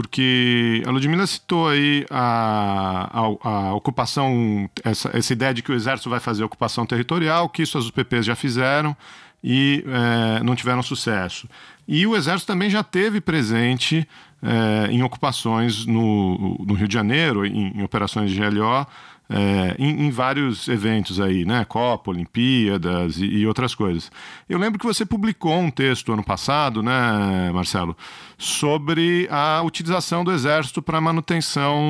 porque 0.00 0.82
a 0.86 0.90
Ludmila 0.90 1.26
citou 1.26 1.68
aí 1.68 2.06
a, 2.08 3.10
a, 3.12 3.48
a 3.48 3.74
ocupação, 3.74 4.66
essa, 4.82 5.10
essa, 5.12 5.30
ideia 5.34 5.52
de 5.52 5.62
que 5.62 5.70
o 5.70 5.74
Exército 5.74 6.08
vai 6.08 6.18
fazer 6.18 6.42
ocupação 6.42 6.86
territorial, 6.86 7.50
que 7.50 7.62
isso 7.62 7.76
as 7.76 7.86
UPPs 7.86 8.24
já 8.24 8.34
fizeram 8.34 8.96
e 9.44 9.84
é, 9.86 10.42
não 10.42 10.56
tiveram 10.56 10.82
sucesso. 10.82 11.46
E 11.86 12.06
o 12.06 12.16
Exército 12.16 12.50
também 12.50 12.70
já 12.70 12.82
teve 12.82 13.20
presente 13.20 14.08
é, 14.42 14.90
em 14.90 15.02
ocupações 15.02 15.84
no, 15.84 16.56
no, 16.66 16.72
Rio 16.72 16.88
de 16.88 16.94
Janeiro, 16.94 17.44
em, 17.44 17.76
em 17.76 17.82
operações 17.82 18.30
de 18.30 18.40
GLO, 18.40 18.86
é, 19.30 19.76
em, 19.78 20.06
em, 20.06 20.10
vários 20.10 20.66
eventos 20.66 21.20
aí, 21.20 21.44
né? 21.44 21.64
Copa, 21.64 22.10
Olimpíadas 22.10 23.18
e, 23.18 23.26
e, 23.26 23.46
outras 23.46 23.76
coisas. 23.76 24.10
Eu 24.48 24.58
lembro 24.58 24.76
que 24.76 24.84
você 24.84 25.06
publicou 25.06 25.56
um 25.56 25.70
texto 25.70 26.12
ano 26.12 26.24
passado, 26.24 26.82
né, 26.82 27.52
Marcelo, 27.54 27.96
sobre 28.36 29.28
a 29.30 29.62
utilização 29.62 30.24
do 30.24 30.32
Exército 30.32 30.82
para 30.82 31.00
manutenção 31.00 31.80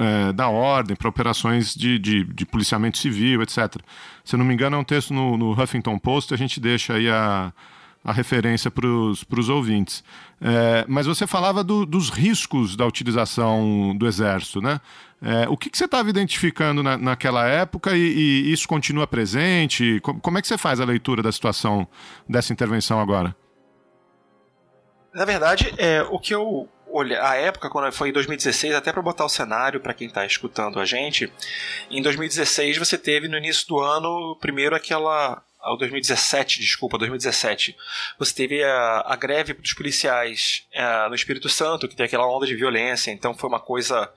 é, 0.00 0.32
da 0.32 0.48
ordem, 0.48 0.96
para 0.96 1.08
operações 1.08 1.76
de, 1.76 1.96
de, 1.96 2.24
de, 2.24 2.44
policiamento 2.44 2.98
civil, 2.98 3.40
etc. 3.42 3.76
Se 4.24 4.34
eu 4.34 4.38
não 4.38 4.44
me 4.44 4.52
engano, 4.52 4.76
é 4.76 4.80
um 4.80 4.84
texto 4.84 5.14
no, 5.14 5.36
no 5.36 5.52
Huffington 5.52 5.96
Post, 5.96 6.34
a 6.34 6.36
gente 6.36 6.58
deixa 6.58 6.94
aí 6.94 7.08
a 7.08 7.52
a 8.08 8.12
referência 8.12 8.70
para 8.70 8.86
os 8.86 9.48
ouvintes. 9.50 10.02
É, 10.40 10.82
mas 10.88 11.06
você 11.06 11.26
falava 11.26 11.62
do, 11.62 11.84
dos 11.84 12.08
riscos 12.08 12.74
da 12.74 12.86
utilização 12.86 13.94
do 13.98 14.06
Exército, 14.06 14.62
né? 14.62 14.80
É, 15.20 15.46
o 15.46 15.58
que, 15.58 15.68
que 15.68 15.76
você 15.76 15.84
estava 15.84 16.08
identificando 16.08 16.82
na, 16.82 16.96
naquela 16.96 17.46
época 17.46 17.94
e, 17.94 18.00
e, 18.00 18.52
isso 18.52 18.66
continua 18.66 19.06
presente? 19.06 20.00
Como, 20.00 20.20
como 20.20 20.38
é 20.38 20.40
que 20.40 20.48
você 20.48 20.56
faz 20.56 20.80
a 20.80 20.86
leitura 20.86 21.22
da 21.22 21.30
situação 21.30 21.86
dessa 22.26 22.50
intervenção 22.50 22.98
agora? 22.98 23.36
Na 25.12 25.26
verdade, 25.26 25.74
é, 25.76 26.00
o 26.02 26.18
que 26.18 26.34
eu 26.34 26.66
olhei, 26.90 27.18
a 27.18 27.34
época, 27.34 27.68
quando 27.68 27.92
foi 27.92 28.08
em 28.08 28.12
2016, 28.12 28.74
até 28.74 28.90
para 28.90 29.02
botar 29.02 29.26
o 29.26 29.28
cenário 29.28 29.80
para 29.80 29.92
quem 29.92 30.06
está 30.06 30.24
escutando 30.24 30.80
a 30.80 30.86
gente, 30.86 31.30
em 31.90 32.00
2016 32.00 32.78
você 32.78 32.96
teve 32.96 33.28
no 33.28 33.36
início 33.36 33.68
do 33.68 33.78
ano, 33.80 34.34
primeiro 34.40 34.74
aquela 34.74 35.42
ao 35.60 35.76
2017, 35.76 36.60
desculpa, 36.60 36.98
2017, 36.98 37.76
você 38.18 38.34
teve 38.34 38.62
a, 38.62 39.04
a 39.06 39.16
greve 39.16 39.54
dos 39.54 39.72
policiais 39.72 40.66
é, 40.72 41.08
no 41.08 41.14
Espírito 41.14 41.48
Santo, 41.48 41.88
que 41.88 41.96
tem 41.96 42.06
aquela 42.06 42.26
onda 42.26 42.46
de 42.46 42.54
violência, 42.54 43.10
então 43.10 43.34
foi 43.34 43.48
uma 43.48 43.60
coisa 43.60 44.12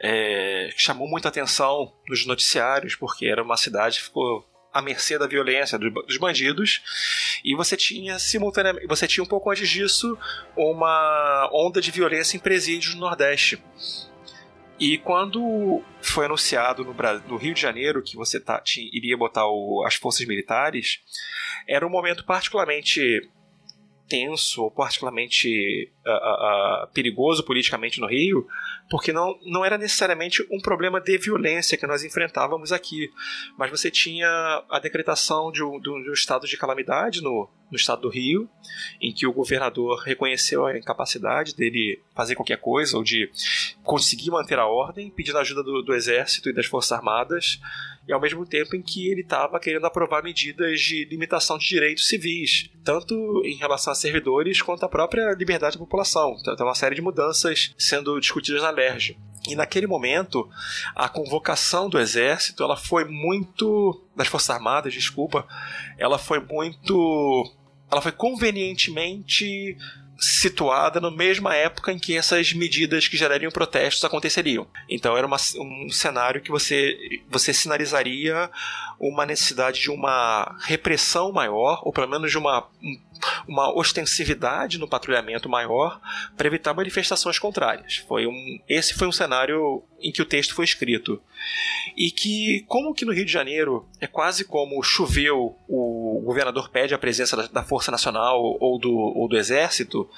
é, 0.00 0.70
que 0.74 0.82
chamou 0.82 1.08
muita 1.08 1.28
atenção 1.28 1.92
nos 2.08 2.26
noticiários, 2.26 2.94
porque 2.96 3.26
era 3.26 3.42
uma 3.42 3.56
cidade 3.56 3.98
que 3.98 4.04
ficou 4.04 4.46
à 4.72 4.80
mercê 4.80 5.18
da 5.18 5.26
violência 5.26 5.78
dos 5.78 6.16
bandidos 6.16 6.80
e 7.44 7.56
você 7.56 7.76
tinha 7.76 8.20
simultaneamente 8.20 8.86
você 8.86 9.06
tinha 9.08 9.24
um 9.24 9.26
pouco 9.26 9.50
antes 9.50 9.68
disso 9.68 10.16
uma 10.56 11.50
onda 11.52 11.80
de 11.80 11.90
violência 11.90 12.36
em 12.36 12.40
presídios 12.40 12.94
no 12.94 13.00
Nordeste 13.00 13.60
e 14.80 14.96
quando 14.96 15.82
foi 16.00 16.24
anunciado 16.24 16.82
no, 16.82 16.94
no 17.28 17.36
Rio 17.36 17.52
de 17.52 17.60
Janeiro 17.60 18.02
que 18.02 18.16
você 18.16 18.40
tá, 18.40 18.58
tinha, 18.60 18.88
iria 18.92 19.16
botar 19.16 19.46
o, 19.46 19.84
as 19.86 19.94
forças 19.94 20.26
militares, 20.26 21.02
era 21.68 21.86
um 21.86 21.90
momento 21.90 22.24
particularmente 22.24 23.20
tenso 24.08 24.62
ou 24.62 24.70
particularmente 24.70 25.92
uh, 26.06 26.84
uh, 26.84 26.92
perigoso 26.92 27.44
politicamente 27.44 28.00
no 28.00 28.06
Rio, 28.06 28.46
porque 28.90 29.12
não, 29.12 29.38
não 29.44 29.64
era 29.64 29.78
necessariamente 29.78 30.46
um 30.50 30.60
problema 30.60 31.00
de 31.00 31.16
violência 31.18 31.78
que 31.78 31.86
nós 31.86 32.04
enfrentávamos 32.04 32.72
aqui, 32.72 33.10
mas 33.56 33.70
você 33.70 33.90
tinha 33.90 34.28
a 34.68 34.78
decretação 34.78 35.52
de 35.52 35.62
um, 35.62 35.80
de 35.80 35.90
um 35.90 36.12
estado 36.12 36.46
de 36.46 36.56
calamidade 36.56 37.22
no, 37.22 37.48
no 37.70 37.76
estado 37.76 38.02
do 38.02 38.08
Rio, 38.08 38.48
em 39.00 39.12
que 39.12 39.26
o 39.26 39.32
governador 39.32 40.00
reconheceu 40.00 40.66
a 40.66 40.76
incapacidade 40.76 41.54
dele 41.54 42.02
fazer 42.14 42.34
qualquer 42.34 42.58
coisa 42.58 42.96
ou 42.96 43.04
de 43.04 43.30
conseguir 43.82 44.30
manter 44.30 44.58
a 44.58 44.66
ordem, 44.66 45.10
pedindo 45.10 45.38
ajuda 45.38 45.62
do, 45.62 45.82
do 45.82 45.94
exército 45.94 46.48
e 46.48 46.52
das 46.52 46.66
forças 46.66 46.92
armadas, 46.92 47.60
e 48.08 48.12
ao 48.12 48.20
mesmo 48.20 48.44
tempo 48.44 48.74
em 48.74 48.82
que 48.82 49.08
ele 49.08 49.20
estava 49.20 49.60
querendo 49.60 49.86
aprovar 49.86 50.22
medidas 50.22 50.80
de 50.80 51.04
limitação 51.04 51.56
de 51.56 51.68
direitos 51.68 52.08
civis, 52.08 52.68
tanto 52.82 53.14
em 53.44 53.56
relação 53.56 53.92
a 53.92 53.96
servidores 53.96 54.60
quanto 54.60 54.84
à 54.84 54.88
própria 54.88 55.32
liberdade 55.32 55.76
da 55.76 55.82
população. 55.90 56.36
Então, 56.40 56.54
tem 56.54 56.64
uma 56.64 56.74
série 56.74 56.94
de 56.94 57.02
mudanças 57.02 57.74
sendo 57.76 58.18
discutidas 58.20 58.62
na 58.62 58.70
LERJ. 58.70 59.18
E 59.48 59.56
naquele 59.56 59.86
momento, 59.86 60.48
a 60.94 61.08
convocação 61.08 61.88
do 61.88 61.98
exército, 61.98 62.62
ela 62.62 62.76
foi 62.76 63.04
muito 63.04 64.00
das 64.14 64.28
forças 64.28 64.50
armadas, 64.50 64.92
desculpa, 64.92 65.46
ela 65.98 66.18
foi 66.18 66.38
muito 66.38 67.52
ela 67.90 68.00
foi 68.00 68.12
convenientemente 68.12 69.76
situada 70.16 71.00
na 71.00 71.10
mesma 71.10 71.54
época 71.56 71.90
em 71.90 71.98
que 71.98 72.16
essas 72.16 72.52
medidas 72.52 73.08
que 73.08 73.16
gerariam 73.16 73.50
protestos 73.50 74.04
aconteceriam. 74.04 74.66
Então 74.88 75.16
era 75.16 75.26
uma, 75.26 75.38
um 75.56 75.88
cenário 75.90 76.42
que 76.42 76.50
você, 76.50 76.96
você 77.28 77.52
sinalizaria 77.54 78.50
uma 78.98 79.24
necessidade 79.24 79.80
de 79.80 79.90
uma 79.90 80.56
repressão 80.60 81.32
maior, 81.32 81.80
ou 81.82 81.92
pelo 81.92 82.06
menos 82.06 82.30
de 82.30 82.36
uma, 82.36 82.68
uma 83.46 83.72
ostensividade 83.74 84.78
no 84.78 84.88
patrulhamento 84.88 85.48
maior 85.48 86.00
para 86.36 86.46
evitar 86.46 86.74
manifestações 86.74 87.38
contrárias. 87.38 87.96
Foi 88.08 88.26
um, 88.26 88.60
esse 88.68 88.94
foi 88.94 89.08
um 89.08 89.12
cenário 89.12 89.82
em 90.00 90.10
que 90.10 90.22
o 90.22 90.26
texto 90.26 90.54
foi 90.54 90.64
escrito. 90.64 91.20
E 91.96 92.10
que, 92.10 92.64
como 92.68 92.94
que 92.94 93.04
no 93.04 93.12
Rio 93.12 93.24
de 93.24 93.32
Janeiro 93.32 93.88
é 94.00 94.06
quase 94.06 94.44
como 94.44 94.82
choveu, 94.82 95.56
o 95.68 96.22
governador 96.24 96.68
pede 96.70 96.94
a 96.94 96.98
presença 96.98 97.36
da, 97.36 97.46
da 97.46 97.62
Força 97.62 97.90
Nacional 97.90 98.40
ou 98.60 98.78
do, 98.78 98.92
ou 98.92 99.28
do 99.28 99.36
Exército, 99.36 100.08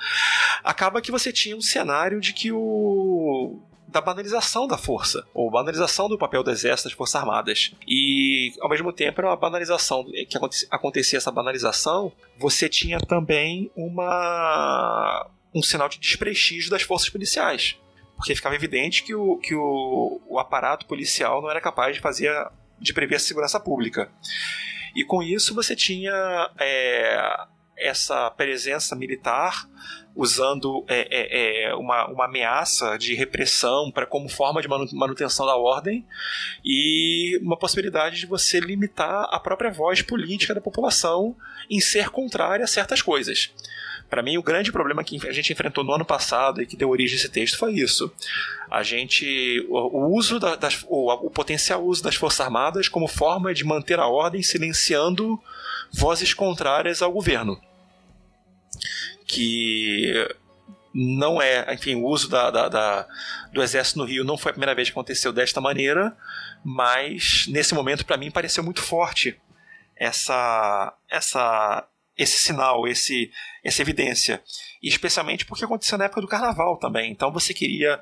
acaba 0.62 1.00
que 1.00 1.10
você 1.10 1.32
tinha 1.32 1.56
um 1.56 1.62
cenário 1.62 2.20
de 2.20 2.32
que 2.32 2.52
o 2.52 3.60
da 3.92 4.00
banalização 4.00 4.66
da 4.66 4.78
força, 4.78 5.24
ou 5.34 5.50
banalização 5.50 6.08
do 6.08 6.18
papel 6.18 6.42
do 6.42 6.50
exército 6.50 6.88
das 6.88 6.96
forças 6.96 7.16
armadas. 7.16 7.74
E, 7.86 8.52
ao 8.60 8.68
mesmo 8.68 8.92
tempo, 8.92 9.20
era 9.20 9.28
uma 9.28 9.36
banalização, 9.36 10.04
que 10.04 10.38
acontecia 10.70 11.18
essa 11.18 11.30
banalização, 11.30 12.10
você 12.38 12.68
tinha 12.68 12.98
também 12.98 13.70
uma 13.76 15.28
um 15.54 15.62
sinal 15.62 15.86
de 15.86 15.98
desprestígio 15.98 16.70
das 16.70 16.80
forças 16.80 17.10
policiais. 17.10 17.78
Porque 18.16 18.34
ficava 18.34 18.54
evidente 18.54 19.02
que 19.02 19.14
o, 19.14 19.36
que 19.36 19.54
o, 19.54 20.20
o 20.26 20.38
aparato 20.38 20.86
policial 20.86 21.42
não 21.42 21.50
era 21.50 21.60
capaz 21.60 21.94
de 21.94 22.00
fazer 22.00 22.32
de 22.80 22.92
prever 22.92 23.16
a 23.16 23.20
segurança 23.20 23.60
pública. 23.60 24.10
E 24.96 25.04
com 25.04 25.22
isso 25.22 25.54
você 25.54 25.76
tinha 25.76 26.50
é, 26.58 27.46
essa 27.76 28.30
presença 28.30 28.96
militar 28.96 29.68
usando 30.14 30.84
é, 30.88 31.08
é, 31.10 31.64
é, 31.64 31.74
uma, 31.74 32.06
uma 32.06 32.24
ameaça 32.26 32.96
de 32.98 33.14
repressão 33.14 33.90
para 33.90 34.06
como 34.06 34.28
forma 34.28 34.60
de 34.60 34.68
manutenção 34.68 35.46
da 35.46 35.56
ordem 35.56 36.04
e 36.64 37.38
uma 37.42 37.56
possibilidade 37.56 38.20
de 38.20 38.26
você 38.26 38.60
limitar 38.60 39.28
a 39.30 39.40
própria 39.40 39.70
voz 39.70 40.02
política 40.02 40.54
da 40.54 40.60
população 40.60 41.34
em 41.68 41.80
ser 41.80 42.10
contrária 42.10 42.64
a 42.64 42.68
certas 42.68 43.00
coisas. 43.00 43.50
Para 44.10 44.22
mim, 44.22 44.36
o 44.36 44.42
grande 44.42 44.70
problema 44.70 45.02
que 45.02 45.26
a 45.26 45.32
gente 45.32 45.50
enfrentou 45.50 45.82
no 45.82 45.94
ano 45.94 46.04
passado 46.04 46.60
e 46.60 46.66
que 46.66 46.76
deu 46.76 46.90
origem 46.90 47.16
a 47.16 47.18
esse 47.18 47.30
texto 47.30 47.56
foi 47.56 47.72
isso. 47.72 48.12
A 48.70 48.82
gente. 48.82 49.66
O, 49.70 50.00
o 50.00 50.14
uso 50.14 50.38
da, 50.38 50.54
das, 50.54 50.84
o, 50.86 51.10
o 51.10 51.30
potencial 51.30 51.82
uso 51.82 52.02
das 52.02 52.14
Forças 52.14 52.42
Armadas 52.42 52.88
como 52.88 53.08
forma 53.08 53.54
de 53.54 53.64
manter 53.64 53.98
a 53.98 54.06
ordem 54.06 54.42
silenciando 54.42 55.40
vozes 55.90 56.34
contrárias 56.34 57.00
ao 57.00 57.10
governo 57.10 57.58
que 59.32 60.28
não 60.94 61.40
é, 61.40 61.72
enfim, 61.72 61.94
o 61.94 62.04
uso 62.04 62.28
da, 62.28 62.50
da, 62.50 62.68
da, 62.68 63.08
do 63.52 63.62
exército 63.62 63.98
no 63.98 64.04
Rio 64.04 64.24
não 64.24 64.36
foi 64.36 64.50
a 64.50 64.52
primeira 64.52 64.74
vez 64.74 64.88
que 64.88 64.92
aconteceu 64.92 65.32
desta 65.32 65.60
maneira, 65.60 66.14
mas 66.62 67.46
nesse 67.48 67.74
momento 67.74 68.04
para 68.04 68.18
mim 68.18 68.30
pareceu 68.30 68.62
muito 68.62 68.82
forte 68.82 69.40
essa 69.96 70.94
essa 71.10 71.88
esse 72.16 72.36
sinal, 72.38 72.86
esse 72.86 73.30
essa 73.64 73.80
evidência, 73.80 74.42
e 74.82 74.88
especialmente 74.88 75.46
porque 75.46 75.64
aconteceu 75.64 75.96
na 75.96 76.04
época 76.04 76.20
do 76.20 76.28
Carnaval 76.28 76.76
também. 76.76 77.10
Então 77.10 77.32
você 77.32 77.54
queria 77.54 77.98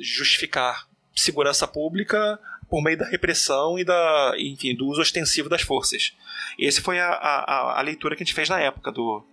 justificar 0.00 0.88
segurança 1.14 1.68
pública 1.68 2.40
por 2.68 2.82
meio 2.82 2.98
da 2.98 3.06
repressão 3.06 3.78
e 3.78 3.84
da, 3.84 4.34
enfim, 4.36 4.74
do 4.74 4.86
uso 4.86 5.00
ostensivo 5.00 5.48
das 5.48 5.62
forças. 5.62 6.12
E 6.58 6.66
essa 6.66 6.80
foi 6.80 6.98
a, 6.98 7.08
a, 7.08 7.78
a 7.78 7.82
leitura 7.82 8.16
que 8.16 8.22
a 8.22 8.26
gente 8.26 8.34
fez 8.34 8.48
na 8.48 8.58
época 8.58 8.90
do, 8.90 9.24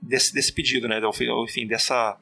desse, 0.00 0.32
desse 0.32 0.52
pedido, 0.52 0.88
né? 0.88 1.00
Enfim, 1.44 1.66
dessa, 1.66 2.16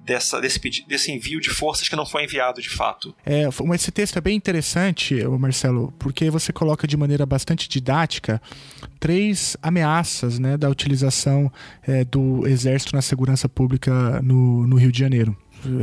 dessa, 0.00 0.40
desse, 0.40 0.60
desse 0.86 1.12
envio 1.12 1.40
de 1.40 1.50
forças 1.50 1.88
que 1.88 1.96
não 1.96 2.04
foi 2.04 2.24
enviado 2.24 2.60
de 2.60 2.68
fato. 2.68 3.14
É, 3.24 3.44
esse 3.74 3.90
texto 3.90 4.16
é 4.16 4.20
bem 4.20 4.36
interessante, 4.36 5.24
Marcelo, 5.24 5.92
porque 5.98 6.30
você 6.30 6.52
coloca 6.52 6.86
de 6.86 6.96
maneira 6.96 7.24
bastante 7.24 7.68
didática 7.68 8.40
três 8.98 9.56
ameaças 9.62 10.38
né, 10.38 10.56
da 10.56 10.68
utilização 10.68 11.50
é, 11.82 12.04
do 12.04 12.46
Exército 12.46 12.94
na 12.94 13.02
segurança 13.02 13.48
pública 13.48 14.20
no, 14.22 14.66
no 14.66 14.76
Rio 14.76 14.92
de 14.92 14.98
Janeiro 14.98 15.36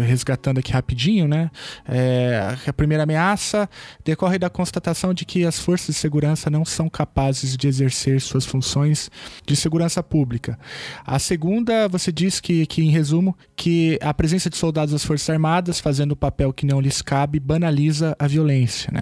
resgatando 0.06 0.60
aqui 0.60 0.72
rapidinho, 0.72 1.28
né? 1.28 1.50
É, 1.88 2.56
a 2.68 2.74
primeira 2.74 3.04
ameaça 3.04 3.70
decorre 4.04 4.38
da 4.38 4.50
constatação 4.50 5.14
de 5.14 5.26
que 5.26 5.46
as 5.46 5.60
forças 5.60 5.96
de 5.96 6.02
segurança 6.02 6.50
não 6.50 6.66
são 6.66 6.90
capazes 6.90 7.56
de 7.56 7.68
exercer 7.68 8.20
suas 8.22 8.46
funções 8.46 9.10
de 9.46 9.56
segurança 9.56 10.02
pública. 10.04 10.58
A 11.06 11.20
segunda, 11.20 11.88
você 11.88 12.12
diz 12.12 12.40
que, 12.40 12.66
que 12.66 12.82
em 12.82 12.90
resumo, 12.90 13.36
que 13.56 13.98
a 14.02 14.14
presença 14.14 14.50
de 14.50 14.58
soldados 14.58 14.94
das 14.94 15.04
Forças 15.04 15.30
Armadas 15.30 15.80
fazendo 15.80 16.12
o 16.12 16.16
papel 16.16 16.54
que 16.54 16.66
não 16.66 16.82
lhes 16.82 17.02
cabe 17.02 17.40
banaliza 17.40 18.16
a 18.20 18.28
violência, 18.28 18.92
né? 18.92 19.02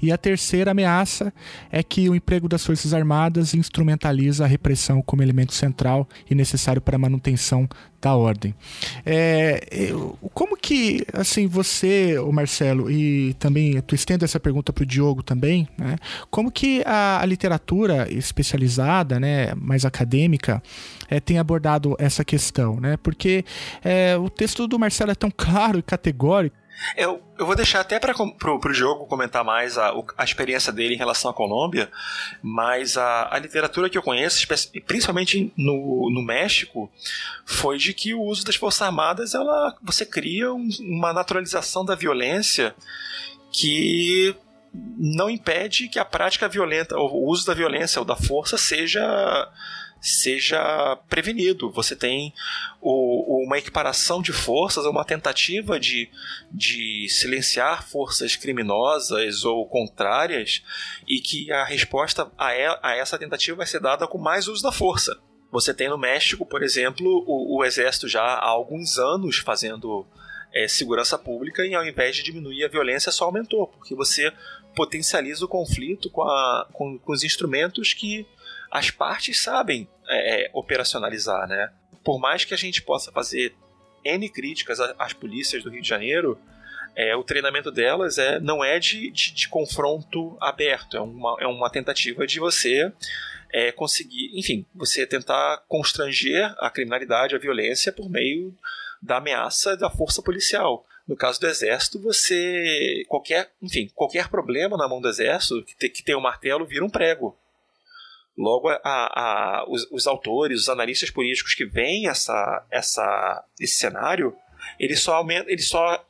E 0.00 0.12
a 0.12 0.18
terceira 0.18 0.70
ameaça 0.70 1.32
é 1.70 1.82
que 1.82 2.08
o 2.08 2.14
emprego 2.14 2.48
das 2.48 2.64
Forças 2.64 2.92
Armadas 2.92 3.54
instrumentaliza 3.54 4.44
a 4.44 4.46
repressão 4.46 5.02
como 5.02 5.22
elemento 5.22 5.54
central 5.54 6.08
e 6.30 6.34
necessário 6.34 6.80
para 6.80 6.96
a 6.96 6.98
manutenção 6.98 7.68
da 8.00 8.14
ordem. 8.14 8.54
É, 9.04 9.66
eu, 9.70 10.18
como 10.34 10.56
que, 10.56 11.04
assim, 11.12 11.46
você, 11.46 12.18
o 12.18 12.32
Marcelo, 12.32 12.90
e 12.90 13.34
também 13.34 13.80
tu 13.82 13.94
estendo 13.94 14.24
essa 14.24 14.38
pergunta 14.38 14.72
para 14.72 14.82
o 14.82 14.86
Diogo 14.86 15.22
também, 15.22 15.68
né? 15.78 15.96
Como 16.30 16.50
que 16.50 16.82
a, 16.84 17.20
a 17.20 17.26
literatura 17.26 18.10
especializada, 18.12 19.18
né, 19.18 19.54
mais 19.54 19.84
acadêmica, 19.84 20.62
é, 21.08 21.20
tem 21.20 21.38
abordado 21.38 21.96
essa 21.98 22.24
questão, 22.24 22.78
né? 22.80 22.96
Porque 23.02 23.44
é, 23.84 24.16
o 24.16 24.28
texto 24.28 24.66
do 24.66 24.78
Marcelo 24.78 25.10
é 25.10 25.14
tão 25.14 25.30
claro 25.34 25.78
e 25.78 25.82
categórico 25.82 26.56
eu, 26.96 27.22
eu 27.38 27.46
vou 27.46 27.54
deixar 27.54 27.80
até 27.80 27.98
para 27.98 28.14
o 28.16 28.72
Diogo 28.72 29.06
comentar 29.06 29.44
mais 29.44 29.78
a, 29.78 29.92
a 30.16 30.24
experiência 30.24 30.72
dele 30.72 30.94
em 30.94 30.98
relação 30.98 31.30
à 31.30 31.34
Colômbia, 31.34 31.90
mas 32.42 32.96
a, 32.96 33.34
a 33.34 33.38
literatura 33.38 33.88
que 33.88 33.96
eu 33.96 34.02
conheço, 34.02 34.46
principalmente 34.86 35.52
no, 35.56 36.10
no 36.10 36.22
México, 36.22 36.90
foi 37.44 37.78
de 37.78 37.92
que 37.92 38.14
o 38.14 38.22
uso 38.22 38.44
das 38.44 38.56
Forças 38.56 38.82
Armadas, 38.82 39.34
ela, 39.34 39.76
você 39.82 40.04
cria 40.04 40.52
um, 40.52 40.68
uma 40.80 41.12
naturalização 41.12 41.84
da 41.84 41.94
violência 41.94 42.74
que 43.52 44.34
não 44.98 45.30
impede 45.30 45.88
que 45.88 45.98
a 45.98 46.04
prática 46.04 46.48
violenta, 46.48 46.96
o 46.98 47.26
uso 47.28 47.46
da 47.46 47.54
violência 47.54 47.98
ou 47.98 48.04
da 48.04 48.16
força 48.16 48.58
seja 48.58 49.02
seja 50.06 50.96
prevenido. 51.08 51.70
Você 51.70 51.96
tem 51.96 52.32
o, 52.80 53.44
uma 53.44 53.58
equiparação 53.58 54.22
de 54.22 54.32
forças, 54.32 54.84
uma 54.86 55.04
tentativa 55.04 55.78
de, 55.78 56.08
de 56.50 57.08
silenciar 57.08 57.86
forças 57.86 58.36
criminosas 58.36 59.44
ou 59.44 59.66
contrárias, 59.66 60.62
e 61.06 61.20
que 61.20 61.52
a 61.52 61.64
resposta 61.64 62.30
a, 62.38 62.48
a 62.82 62.96
essa 62.96 63.18
tentativa 63.18 63.58
vai 63.58 63.66
ser 63.66 63.80
dada 63.80 64.06
com 64.06 64.18
mais 64.18 64.48
uso 64.48 64.62
da 64.62 64.72
força. 64.72 65.18
Você 65.50 65.72
tem 65.72 65.88
no 65.88 65.98
México, 65.98 66.44
por 66.44 66.62
exemplo, 66.62 67.24
o, 67.26 67.58
o 67.58 67.64
exército 67.64 68.08
já 68.08 68.22
há 68.22 68.48
alguns 68.48 68.98
anos 68.98 69.38
fazendo 69.38 70.06
é, 70.52 70.68
segurança 70.68 71.18
pública 71.18 71.66
e 71.66 71.74
ao 71.74 71.86
invés 71.86 72.16
de 72.16 72.22
diminuir 72.22 72.64
a 72.64 72.68
violência 72.68 73.12
só 73.12 73.24
aumentou, 73.24 73.66
porque 73.66 73.94
você 73.94 74.32
potencializa 74.74 75.44
o 75.44 75.48
conflito 75.48 76.10
com, 76.10 76.22
a, 76.22 76.68
com, 76.72 76.98
com 76.98 77.12
os 77.12 77.24
instrumentos 77.24 77.94
que 77.94 78.26
as 78.70 78.90
partes 78.90 79.40
sabem 79.40 79.88
é, 80.08 80.44
é, 80.44 80.50
operacionalizar, 80.52 81.46
né? 81.48 81.70
Por 82.04 82.18
mais 82.18 82.44
que 82.44 82.54
a 82.54 82.56
gente 82.56 82.82
possa 82.82 83.10
fazer 83.10 83.54
N 84.04 84.28
críticas 84.28 84.78
às 84.98 85.12
polícias 85.12 85.62
do 85.62 85.70
Rio 85.70 85.82
de 85.82 85.88
Janeiro, 85.88 86.38
é, 86.94 87.14
o 87.14 87.24
treinamento 87.24 87.70
delas 87.70 88.16
é, 88.16 88.40
não 88.40 88.64
é 88.64 88.78
de, 88.78 89.10
de, 89.10 89.32
de 89.32 89.48
confronto 89.48 90.36
aberto, 90.40 90.96
é 90.96 91.00
uma, 91.00 91.36
é 91.40 91.46
uma 91.46 91.68
tentativa 91.68 92.26
de 92.26 92.40
você 92.40 92.90
é, 93.52 93.70
conseguir, 93.70 94.30
enfim, 94.34 94.64
você 94.74 95.06
tentar 95.06 95.62
constranger 95.68 96.54
a 96.58 96.70
criminalidade, 96.70 97.34
a 97.34 97.38
violência 97.38 97.92
por 97.92 98.08
meio 98.08 98.56
da 99.02 99.18
ameaça 99.18 99.76
da 99.76 99.90
força 99.90 100.22
policial. 100.22 100.86
No 101.06 101.16
caso 101.16 101.40
do 101.40 101.46
exército, 101.46 102.00
você 102.00 103.04
qualquer, 103.08 103.50
enfim, 103.62 103.88
qualquer 103.94 104.28
problema 104.28 104.76
na 104.76 104.88
mão 104.88 105.00
do 105.00 105.08
exército 105.08 105.62
que, 105.64 105.76
te, 105.76 105.88
que 105.88 106.02
tem 106.02 106.16
um 106.16 106.20
martelo 106.20 106.66
vira 106.66 106.84
um 106.84 106.90
prego. 106.90 107.38
Logo, 108.36 108.68
a, 108.68 108.80
a, 108.84 109.64
os, 109.68 109.86
os, 109.90 110.06
autores, 110.06 110.62
os 110.62 110.68
analistas 110.68 111.10
políticos 111.10 111.54
que 111.54 111.64
veem 111.64 112.08
essa, 112.08 112.66
essa, 112.70 113.44
esse 113.58 113.76
cenário, 113.76 114.36
eles 114.78 115.00
só, 115.00 115.24
eles 115.46 115.68
só 115.68 116.04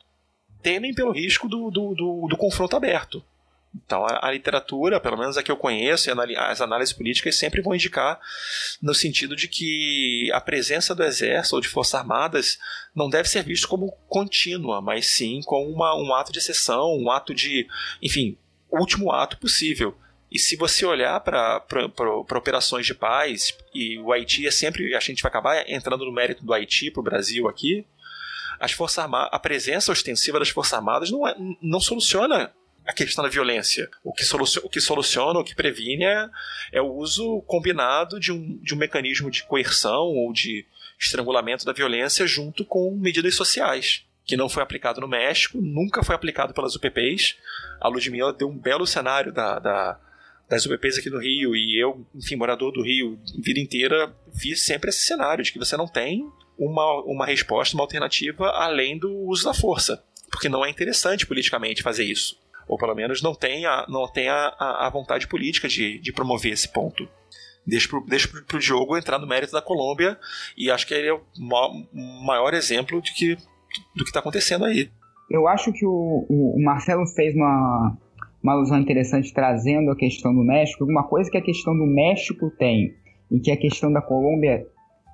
temem 0.61 0.93
pelo 0.93 1.11
risco 1.11 1.47
do, 1.47 1.71
do, 1.71 1.95
do, 1.95 2.27
do 2.29 2.37
confronto 2.37 2.75
aberto. 2.75 3.23
Então, 3.85 4.05
a, 4.05 4.27
a, 4.27 4.31
literatura, 4.31 4.99
pelo 4.99 5.17
menos 5.17 5.37
a 5.37 5.43
que 5.43 5.51
eu 5.51 5.57
conheço, 5.57 6.09
as 6.37 6.61
análises 6.61 6.93
políticas 6.93 7.35
sempre 7.35 7.61
vão 7.61 7.75
indicar 7.75 8.19
no 8.81 8.93
sentido 8.93 9.35
de 9.35 9.47
que 9.47 10.29
a 10.33 10.41
presença 10.41 10.95
do 10.95 11.03
exército 11.03 11.55
ou 11.55 11.61
de 11.61 11.67
forças 11.67 11.95
armadas 11.95 12.57
não 12.95 13.09
deve 13.09 13.29
ser 13.29 13.43
visto 13.43 13.67
como 13.67 13.91
contínua, 14.07 14.81
mas 14.81 15.07
sim 15.07 15.41
como 15.45 15.69
uma, 15.69 15.95
um 15.95 16.13
ato 16.13 16.31
de 16.31 16.39
exceção, 16.39 16.97
um 16.97 17.11
ato 17.11 17.33
de, 17.33 17.67
enfim, 18.01 18.37
último 18.71 19.11
ato 19.11 19.37
possível. 19.37 19.95
E 20.31 20.37
se 20.37 20.55
você 20.55 20.85
olhar 20.85 21.19
para 21.21 21.63
operações 22.35 22.85
de 22.85 22.93
paz, 22.93 23.57
e 23.73 23.97
o 23.99 24.11
Haiti 24.11 24.45
é 24.45 24.51
sempre. 24.51 24.93
A 24.93 24.99
gente 24.99 25.21
vai 25.21 25.29
acabar 25.29 25.69
entrando 25.69 26.05
no 26.05 26.11
mérito 26.11 26.45
do 26.45 26.53
Haiti 26.53 26.91
para 26.91 26.99
o 26.99 27.03
Brasil 27.03 27.47
aqui. 27.47 27.85
As 28.59 28.71
Forças 28.71 28.99
Armadas, 28.99 29.29
a 29.31 29.39
presença 29.39 29.91
ostensiva 29.91 30.39
das 30.39 30.49
Forças 30.49 30.73
Armadas 30.73 31.11
não, 31.11 31.27
é, 31.27 31.35
não 31.61 31.79
soluciona 31.79 32.51
a 32.85 32.93
questão 32.93 33.23
da 33.23 33.29
violência. 33.29 33.89
O 34.03 34.11
que, 34.11 34.23
soluciona, 34.23 34.67
o 34.67 34.69
que 34.69 34.81
soluciona, 34.81 35.39
o 35.39 35.43
que 35.43 35.55
previne 35.55 36.05
é, 36.05 36.29
é 36.73 36.81
o 36.81 36.93
uso 36.93 37.41
combinado 37.43 38.19
de 38.19 38.31
um, 38.31 38.57
de 38.61 38.73
um 38.73 38.77
mecanismo 38.77 39.29
de 39.29 39.43
coerção 39.43 40.07
ou 40.07 40.33
de 40.33 40.65
estrangulamento 40.99 41.65
da 41.65 41.73
violência 41.73 42.25
junto 42.25 42.65
com 42.65 42.97
medidas 42.99 43.35
sociais 43.35 44.03
que 44.27 44.35
não 44.35 44.49
foi 44.49 44.61
aplicado 44.61 44.99
no 44.99 45.07
México, 45.07 45.57
nunca 45.61 46.03
foi 46.03 46.13
aplicado 46.13 46.53
pelas 46.53 46.75
UPPs. 46.75 47.37
A 47.79 47.87
Ludmilla 47.87 48.33
deu 48.33 48.49
um 48.49 48.57
belo 48.57 48.85
cenário 48.85 49.31
da, 49.31 49.57
da, 49.57 49.97
das 50.49 50.65
UPPs 50.65 50.97
aqui 50.97 51.09
no 51.09 51.19
Rio, 51.19 51.55
e 51.55 51.81
eu, 51.81 52.05
enfim, 52.15 52.35
morador 52.35 52.71
do 52.71 52.81
Rio, 52.81 53.19
vida 53.37 53.59
inteira, 53.59 54.15
vi 54.33 54.55
sempre 54.55 54.89
esse 54.89 55.01
cenário 55.01 55.43
de 55.43 55.51
que 55.51 55.59
você 55.59 55.75
não 55.75 55.87
tem 55.87 56.25
uma, 56.57 57.03
uma 57.03 57.25
resposta, 57.25 57.75
uma 57.75 57.83
alternativa 57.83 58.49
além 58.51 58.97
do 58.97 59.13
uso 59.13 59.43
da 59.43 59.53
força. 59.53 60.03
Porque 60.29 60.49
não 60.49 60.65
é 60.65 60.69
interessante 60.69 61.25
politicamente 61.25 61.83
fazer 61.83 62.05
isso. 62.05 62.37
Ou 62.67 62.77
pelo 62.77 62.95
menos 62.95 63.21
não 63.21 63.33
tem 63.33 63.65
a, 63.65 63.85
não 63.87 64.07
tem 64.07 64.29
a, 64.29 64.47
a 64.57 64.89
vontade 64.89 65.27
política 65.27 65.67
de, 65.67 65.99
de 65.99 66.11
promover 66.11 66.51
esse 66.53 66.67
ponto. 66.67 67.07
Deixa 67.65 67.87
pro, 67.87 68.03
deixa 68.05 68.29
Diogo 68.59 68.97
entrar 68.97 69.19
no 69.19 69.27
mérito 69.27 69.53
da 69.53 69.61
Colômbia 69.61 70.17
e 70.57 70.71
acho 70.71 70.87
que 70.87 70.93
ele 70.93 71.07
é 71.07 71.13
o 71.13 71.21
maior 72.25 72.53
exemplo 72.53 73.01
de 73.01 73.13
que, 73.13 73.35
do 73.95 74.03
que 74.03 74.09
está 74.09 74.19
acontecendo 74.19 74.65
aí. 74.65 74.89
Eu 75.29 75.47
acho 75.47 75.73
que 75.73 75.85
o, 75.85 76.25
o 76.29 76.63
Marcelo 76.63 77.05
fez 77.07 77.35
uma, 77.35 77.97
uma 78.41 78.53
alusão 78.53 78.79
interessante 78.79 79.33
trazendo 79.33 79.91
a 79.91 79.95
questão 79.95 80.33
do 80.33 80.43
México, 80.43 80.85
uma 80.85 81.03
coisa 81.03 81.29
que 81.29 81.37
a 81.37 81.41
questão 81.41 81.75
do 81.75 81.85
México 81.85 82.49
tem 82.51 82.93
e 83.31 83.39
que 83.39 83.51
a 83.51 83.57
questão 83.57 83.91
da 83.91 84.01
Colômbia 84.01 84.65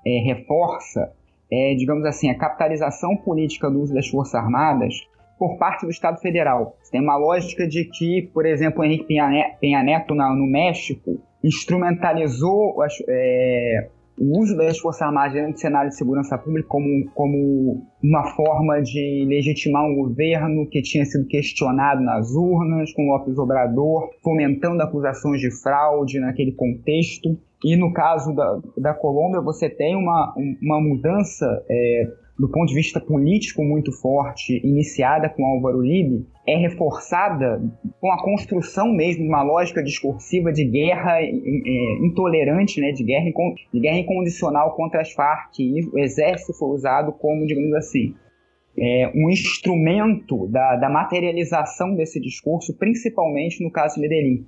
é, 0.06 0.20
reforça 0.26 1.12
é, 1.54 1.76
digamos 1.76 2.04
assim, 2.06 2.32
a 2.32 2.38
capitalização 2.38 3.16
política 3.16 3.70
do 3.70 3.80
uso 3.80 3.94
das 3.94 4.08
Forças 4.08 4.34
Armadas 4.34 4.96
por 5.38 5.58
parte 5.58 5.86
do 5.86 5.92
Estado 5.92 6.20
Federal. 6.20 6.76
Tem 6.92 7.00
uma 7.00 7.16
lógica 7.16 7.68
de 7.68 7.86
que, 7.86 8.24
por 8.34 8.46
exemplo, 8.46 8.84
Henrique 8.84 9.06
Penha 9.06 9.84
Neto 9.84 10.16
no 10.16 10.48
México 10.48 11.22
instrumentalizou 11.44 12.76
é, 13.08 13.90
o 14.18 14.40
uso 14.40 14.56
das 14.56 14.78
Forças 14.78 15.02
Armadas 15.02 15.34
dentro 15.34 15.54
do 15.54 15.60
cenário 15.60 15.90
de 15.90 15.98
segurança 15.98 16.38
pública 16.38 16.68
como, 16.70 17.10
como 17.14 17.88
uma 18.02 18.24
forma 18.36 18.82
de 18.82 19.26
legitimar 19.28 19.84
um 19.86 19.96
governo 19.96 20.68
que 20.68 20.82
tinha 20.82 21.04
sido 21.06 21.26
questionado 21.26 22.02
nas 22.02 22.32
urnas, 22.34 22.94
com 22.94 23.10
Lopes 23.10 23.38
Obrador, 23.38 24.10
fomentando 24.24 24.84
acusações 24.84 25.42
de 25.42 25.50
fraude 25.62 26.20
naquele 26.20 26.52
contexto. 26.52 27.38
E 27.64 27.76
no 27.76 27.94
caso 27.94 28.36
da, 28.36 28.60
da 28.78 28.94
Colômbia, 28.94 29.42
você 29.42 29.70
tem 29.70 29.96
uma, 29.96 30.36
uma 30.62 30.82
mudança 30.82 31.46
é, 31.70 32.04
do 32.44 32.50
ponto 32.50 32.68
de 32.68 32.76
vista 32.76 33.00
político 33.00 33.64
muito 33.64 33.90
forte, 33.94 34.60
iniciada 34.68 35.30
com 35.30 35.46
Álvaro 35.46 35.80
Libe, 35.80 36.28
é 36.46 36.58
reforçada 36.58 37.64
com 38.02 38.12
a 38.12 38.22
construção 38.22 38.92
mesmo 38.94 39.24
de 39.24 39.30
uma 39.30 39.44
lógica 39.44 39.82
discursiva 39.82 40.52
de 40.52 40.66
guerra 40.66 41.22
é, 41.22 41.32
intolerante, 42.02 42.82
né, 42.82 42.92
de, 42.92 43.02
guerra, 43.02 43.32
de 43.74 43.80
guerra 43.80 43.98
incondicional 43.98 44.76
contra 44.76 45.00
as 45.00 45.14
Farc. 45.14 45.58
E 45.58 45.88
o 45.94 45.98
exército 45.98 46.52
foi 46.52 46.68
usado 46.76 47.14
como, 47.14 47.46
digamos 47.46 47.74
assim, 47.76 48.14
é, 48.78 49.10
um 49.16 49.30
instrumento 49.30 50.46
da, 50.48 50.76
da 50.76 50.90
materialização 50.90 51.96
desse 51.96 52.20
discurso, 52.20 52.78
principalmente 52.78 53.64
no 53.64 53.72
caso 53.72 53.96
de 53.96 54.02
Medellín. 54.02 54.46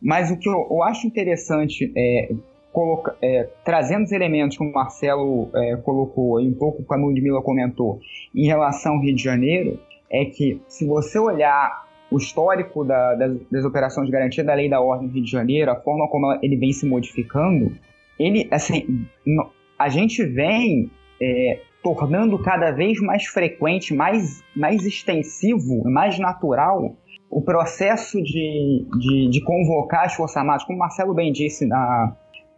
Mas 0.00 0.30
o 0.30 0.38
que 0.38 0.48
eu, 0.48 0.66
eu 0.70 0.82
acho 0.82 1.06
interessante 1.06 1.92
é, 1.94 2.30
coloca, 2.78 3.16
é, 3.20 3.48
trazendo 3.64 4.04
os 4.04 4.12
elementos 4.12 4.56
que 4.56 4.62
o 4.62 4.72
Marcelo 4.72 5.50
é, 5.52 5.74
colocou 5.78 6.40
e 6.40 6.46
um 6.46 6.54
pouco 6.54 6.84
como 6.84 7.06
a 7.06 7.08
Ludmilla 7.08 7.42
comentou 7.42 7.98
em 8.32 8.46
relação 8.46 8.92
ao 8.92 9.00
Rio 9.00 9.16
de 9.16 9.22
Janeiro, 9.22 9.80
é 10.08 10.24
que 10.26 10.62
se 10.68 10.86
você 10.86 11.18
olhar 11.18 11.88
o 12.08 12.18
histórico 12.18 12.84
da, 12.84 13.16
das, 13.16 13.36
das, 13.50 13.64
operações 13.64 14.06
de 14.06 14.12
garantia 14.12 14.44
da 14.44 14.54
lei 14.54 14.70
da 14.70 14.80
ordem 14.80 15.08
do 15.08 15.14
Rio 15.14 15.24
de 15.24 15.30
Janeiro, 15.30 15.72
a 15.72 15.74
forma 15.74 16.06
como 16.08 16.38
ele 16.40 16.56
vem 16.56 16.72
se 16.72 16.86
modificando, 16.86 17.76
ele, 18.16 18.46
assim, 18.48 19.04
a 19.76 19.88
gente 19.88 20.24
vem 20.24 20.88
é, 21.20 21.60
tornando 21.82 22.38
cada 22.38 22.70
vez 22.70 23.00
mais 23.00 23.24
frequente, 23.24 23.92
mais, 23.92 24.40
mais 24.54 24.86
extensivo, 24.86 25.82
mais 25.90 26.16
natural 26.16 26.94
o 27.28 27.42
processo 27.42 28.22
de, 28.22 28.86
de, 28.98 29.30
de 29.30 29.40
convocar 29.42 30.06
as 30.06 30.14
Forças 30.14 30.36
Armadas, 30.36 30.64
como 30.64 30.76
o 30.76 30.78
Marcelo 30.78 31.12
bem 31.12 31.32
disse, 31.32 31.66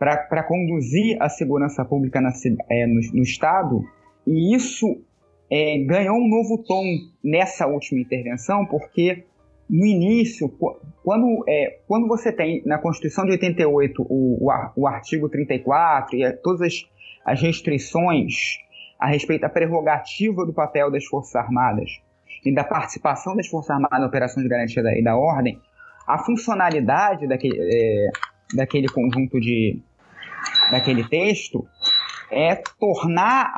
para 0.01 0.42
conduzir 0.42 1.18
a 1.20 1.28
segurança 1.28 1.84
pública 1.84 2.22
na, 2.22 2.32
é, 2.70 2.86
no, 2.86 3.01
no 3.12 3.22
Estado, 3.22 3.84
e 4.26 4.57
isso 4.57 4.86
é, 5.51 5.76
ganhou 5.84 6.16
um 6.16 6.26
novo 6.26 6.64
tom 6.64 6.82
nessa 7.22 7.66
última 7.66 8.01
intervenção, 8.01 8.64
porque 8.64 9.26
no 9.68 9.84
início, 9.84 10.48
quando, 11.05 11.44
é, 11.46 11.80
quando 11.86 12.09
você 12.09 12.32
tem 12.32 12.62
na 12.64 12.78
Constituição 12.78 13.26
de 13.26 13.32
88 13.32 14.03
o, 14.09 14.51
o, 14.74 14.86
artigo 14.86 15.28
34 15.28 16.16
e 16.16 16.32
todas 16.38 16.62
as, 16.62 16.74
as 17.22 17.42
restrições 17.42 18.57
a 18.98 19.07
respeito 19.07 19.42
da 19.42 19.51
prerrogativa 19.51 20.46
do 20.46 20.53
papel 20.55 20.90
das 20.90 21.05
Forças 21.05 21.36
Armadas 21.36 21.90
e 22.42 22.55
da 22.55 22.64
participação 22.64 23.36
das 23.36 23.46
Forças 23.46 23.70
Armadas 23.70 24.01
na 24.01 24.07
operação 24.07 24.42
de 24.42 24.48
garantia 24.48 24.82
da, 24.82 24.90
da 25.03 25.16
ordem, 25.16 25.61
a 26.07 26.16
funcionalidade 26.18 27.28
daquele, 27.28 27.59
é, 27.61 28.09
daquele 28.55 28.88
conjunto 28.88 29.38
de 29.38 29.82
daquele 30.70 31.05
texto 31.09 31.66
é 32.30 32.57
tornar 32.78 33.53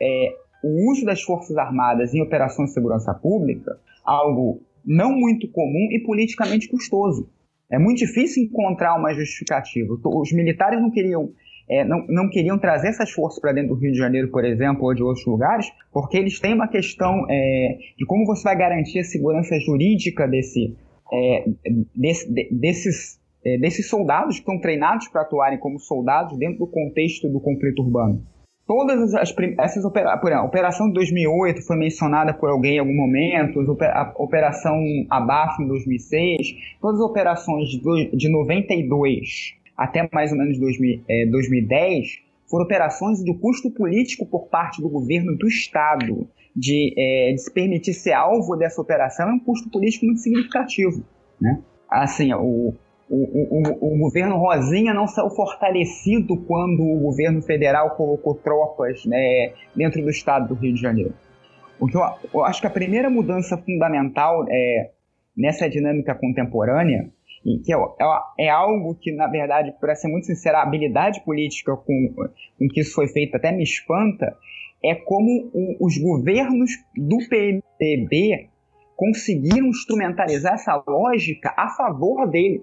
é, 0.00 0.34
o 0.62 0.90
uso 0.90 1.04
das 1.04 1.22
Forças 1.22 1.56
Armadas 1.56 2.14
em 2.14 2.22
operações 2.22 2.68
de 2.68 2.74
segurança 2.74 3.12
pública 3.14 3.78
algo 4.04 4.60
não 4.84 5.12
muito 5.12 5.48
comum 5.48 5.88
e 5.92 6.00
politicamente 6.00 6.68
custoso. 6.68 7.28
É 7.70 7.78
muito 7.78 7.98
difícil 7.98 8.44
encontrar 8.44 8.94
uma 8.98 9.14
justificativa. 9.14 9.96
Os 10.04 10.32
militares 10.32 10.80
não 10.80 10.90
queriam, 10.90 11.30
é, 11.68 11.84
não, 11.84 12.04
não 12.08 12.28
queriam 12.28 12.58
trazer 12.58 12.88
essas 12.88 13.10
forças 13.10 13.40
para 13.40 13.52
dentro 13.52 13.74
do 13.74 13.80
Rio 13.80 13.92
de 13.92 13.98
Janeiro, 13.98 14.28
por 14.28 14.44
exemplo, 14.44 14.84
ou 14.84 14.94
de 14.94 15.02
outros 15.02 15.24
lugares, 15.24 15.66
porque 15.92 16.18
eles 16.18 16.38
têm 16.38 16.52
uma 16.52 16.68
questão 16.68 17.24
é, 17.30 17.78
de 17.96 18.04
como 18.04 18.26
você 18.26 18.42
vai 18.42 18.58
garantir 18.58 18.98
a 18.98 19.04
segurança 19.04 19.58
jurídica 19.60 20.28
desse, 20.28 20.76
é, 21.12 21.44
desse, 21.94 22.30
de, 22.30 22.48
desses, 22.52 23.18
é, 23.44 23.58
desses 23.58 23.88
soldados 23.88 24.36
que 24.36 24.40
estão 24.40 24.60
treinados 24.60 25.08
para 25.08 25.22
atuarem 25.22 25.58
como 25.58 25.78
soldados 25.78 26.36
dentro 26.38 26.60
do 26.60 26.66
contexto 26.66 27.28
do 27.28 27.40
conflito 27.40 27.82
urbano. 27.82 28.22
Todas 28.66 29.14
as, 29.14 29.34
essas 29.58 29.84
operações, 29.84 30.34
a 30.34 30.44
operação 30.44 30.86
de 30.86 30.94
2008 30.94 31.62
foi 31.66 31.76
mencionada 31.76 32.32
por 32.32 32.48
alguém 32.48 32.76
em 32.76 32.78
algum 32.78 32.94
momento, 32.94 33.60
a 33.82 34.14
operação 34.16 34.78
Abafo 35.10 35.62
em 35.62 35.66
2006, 35.66 36.54
todas 36.80 37.00
as 37.00 37.06
operações 37.06 37.68
de, 37.68 38.16
de 38.16 38.28
92 38.30 39.60
até 39.76 40.08
mais 40.12 40.30
ou 40.30 40.38
menos 40.38 40.58
2000, 40.58 41.02
é, 41.08 41.26
2010 41.26 42.22
foram 42.48 42.64
operações 42.64 43.18
de 43.18 43.34
custo 43.34 43.70
político 43.70 44.26
por 44.26 44.46
parte 44.48 44.80
do 44.80 44.88
governo 44.88 45.36
do 45.36 45.48
Estado 45.48 46.28
de, 46.54 46.94
é, 46.96 47.32
de 47.32 47.38
se 47.40 47.52
permitir 47.52 47.94
ser 47.94 48.12
alvo 48.12 48.56
dessa 48.56 48.80
operação 48.80 49.28
é 49.28 49.32
um 49.32 49.40
custo 49.40 49.70
político 49.70 50.04
muito 50.06 50.20
significativo. 50.20 51.02
Né? 51.40 51.60
Assim, 51.90 52.32
o, 52.34 52.74
o, 53.14 53.58
o, 53.58 53.94
o, 53.94 53.98
governo 53.98 54.38
Rosinha 54.38 54.94
não 54.94 55.06
saiu 55.06 55.28
fortalecido 55.28 56.34
quando 56.46 56.82
o 56.82 56.98
governo 56.98 57.42
federal 57.42 57.90
colocou 57.90 58.34
tropas 58.36 59.04
né, 59.04 59.52
dentro 59.76 60.00
do 60.00 60.08
estado 60.08 60.48
do 60.48 60.54
Rio 60.54 60.72
de 60.72 60.80
Janeiro. 60.80 61.12
Porque 61.78 61.94
eu, 61.94 62.00
eu 62.32 62.42
acho 62.42 62.62
que 62.62 62.66
a 62.66 62.70
primeira 62.70 63.10
mudança 63.10 63.58
fundamental 63.58 64.46
é, 64.48 64.92
nessa 65.36 65.68
dinâmica 65.68 66.14
contemporânea, 66.14 67.10
e 67.44 67.58
que 67.58 67.74
é, 67.74 67.76
é, 67.76 68.46
é, 68.46 68.48
algo 68.48 68.94
que, 68.94 69.12
na 69.12 69.26
verdade, 69.26 69.74
para 69.78 69.94
ser 69.94 70.08
muito 70.08 70.26
sincero, 70.26 70.56
a 70.56 70.62
habilidade 70.62 71.22
política 71.22 71.76
com, 71.76 72.14
com 72.58 72.68
que 72.68 72.80
isso 72.80 72.94
foi 72.94 73.08
feito 73.08 73.36
até 73.36 73.52
me 73.52 73.62
espanta, 73.62 74.34
é 74.82 74.94
como 74.94 75.50
o, 75.52 75.84
os 75.84 75.98
governos 75.98 76.70
do 76.96 77.18
PMDB 77.28 78.48
conseguiram 78.96 79.66
instrumentalizar 79.66 80.54
essa 80.54 80.82
lógica 80.86 81.52
a 81.58 81.68
favor 81.68 82.26
deles 82.30 82.62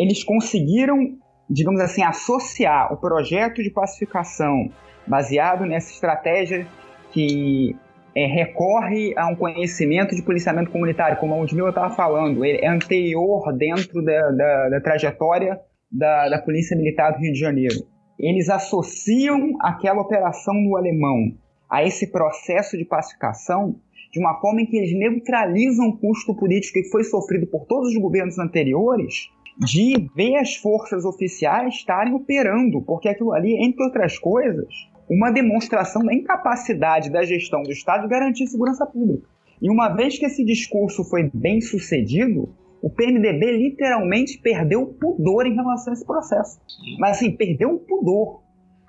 eles 0.00 0.24
conseguiram, 0.24 1.18
digamos 1.48 1.78
assim, 1.78 2.02
associar 2.02 2.90
o 2.90 2.96
projeto 2.96 3.62
de 3.62 3.70
pacificação 3.70 4.70
baseado 5.06 5.66
nessa 5.66 5.92
estratégia 5.92 6.66
que 7.12 7.76
é, 8.16 8.24
recorre 8.24 9.12
a 9.14 9.26
um 9.26 9.36
conhecimento 9.36 10.16
de 10.16 10.22
policiamento 10.22 10.70
comunitário, 10.70 11.18
como 11.18 11.34
o 11.34 11.40
Ludmilla 11.40 11.68
estava 11.68 11.94
falando, 11.94 12.42
ele 12.46 12.64
é 12.64 12.68
anterior 12.68 13.52
dentro 13.58 14.02
da, 14.02 14.30
da, 14.30 14.68
da 14.70 14.80
trajetória 14.80 15.60
da, 15.92 16.30
da 16.30 16.38
Polícia 16.38 16.74
Militar 16.74 17.12
do 17.12 17.18
Rio 17.18 17.32
de 17.34 17.38
Janeiro. 17.38 17.76
Eles 18.18 18.48
associam 18.48 19.52
aquela 19.60 20.00
operação 20.00 20.54
do 20.62 20.78
alemão 20.78 21.34
a 21.68 21.84
esse 21.84 22.10
processo 22.10 22.76
de 22.78 22.86
pacificação 22.86 23.76
de 24.10 24.18
uma 24.18 24.40
forma 24.40 24.62
em 24.62 24.66
que 24.66 24.78
eles 24.78 24.98
neutralizam 24.98 25.88
o 25.88 25.98
custo 25.98 26.34
político 26.34 26.80
que 26.80 26.90
foi 26.90 27.04
sofrido 27.04 27.46
por 27.46 27.66
todos 27.66 27.90
os 27.90 28.00
governos 28.00 28.38
anteriores 28.38 29.28
de 29.60 30.10
ver 30.14 30.36
as 30.36 30.56
forças 30.56 31.04
oficiais 31.04 31.74
estarem 31.74 32.14
operando, 32.14 32.80
porque 32.82 33.08
aquilo 33.08 33.32
ali, 33.32 33.62
entre 33.62 33.84
outras 33.84 34.18
coisas, 34.18 34.68
uma 35.08 35.30
demonstração 35.30 36.02
da 36.02 36.14
incapacidade 36.14 37.10
da 37.10 37.22
gestão 37.22 37.62
do 37.62 37.70
Estado 37.70 38.02
de 38.02 38.08
garantir 38.08 38.46
segurança 38.46 38.86
pública. 38.86 39.28
E 39.60 39.68
uma 39.68 39.90
vez 39.90 40.18
que 40.18 40.24
esse 40.24 40.42
discurso 40.44 41.04
foi 41.04 41.30
bem 41.34 41.60
sucedido, 41.60 42.54
o 42.80 42.88
PMDB 42.88 43.58
literalmente 43.58 44.38
perdeu 44.38 44.86
pudor 44.86 45.46
em 45.46 45.54
relação 45.54 45.92
a 45.92 45.94
esse 45.94 46.06
processo. 46.06 46.58
Mas 46.98 47.18
assim, 47.18 47.36
perdeu 47.36 47.74
o 47.74 47.78
pudor. 47.78 48.40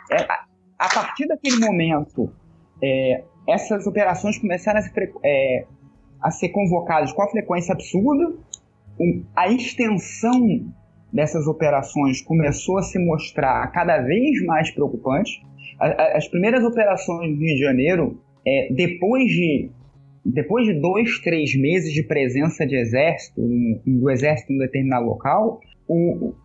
É, 0.09 0.24
a, 0.80 0.88
partir 0.93 1.28
daquele 1.28 1.57
momento, 1.57 2.32
é, 2.82 3.26
essas 3.49 3.86
operações 3.86 4.38
começaram 4.38 4.80
a 4.80 5.28
é, 5.28 5.65
a 6.22 6.32
ser 6.32 6.49
convocadas 6.49 7.11
com 7.11 7.22
a 7.24 7.28
frequência 7.28 7.74
absurda, 7.74 8.34
a 9.35 9.49
extensão 9.49 10.71
dessas 11.11 11.47
operações 11.47 12.21
começou 12.21 12.77
a 12.77 12.83
se 12.83 12.97
mostrar 12.99 13.67
cada 13.71 14.01
vez 14.01 14.43
mais 14.45 14.71
preocupante. 14.71 15.41
As 15.79 16.27
primeiras 16.27 16.63
operações 16.63 17.31
no 17.31 17.37
Rio 17.37 17.55
de 17.55 17.61
Janeiro, 17.61 18.21
é, 18.45 18.73
depois 18.73 19.25
de 19.25 19.69
depois 20.23 20.67
de 20.67 20.79
dois, 20.79 21.19
três 21.19 21.55
meses 21.59 21.91
de 21.91 22.03
presença 22.03 22.65
de 22.65 22.75
exército, 22.75 23.41
do 23.85 24.09
exército 24.09 24.53
em 24.53 24.55
um 24.55 24.59
determinado 24.59 25.05
local, 25.05 25.59
o, 25.87 26.35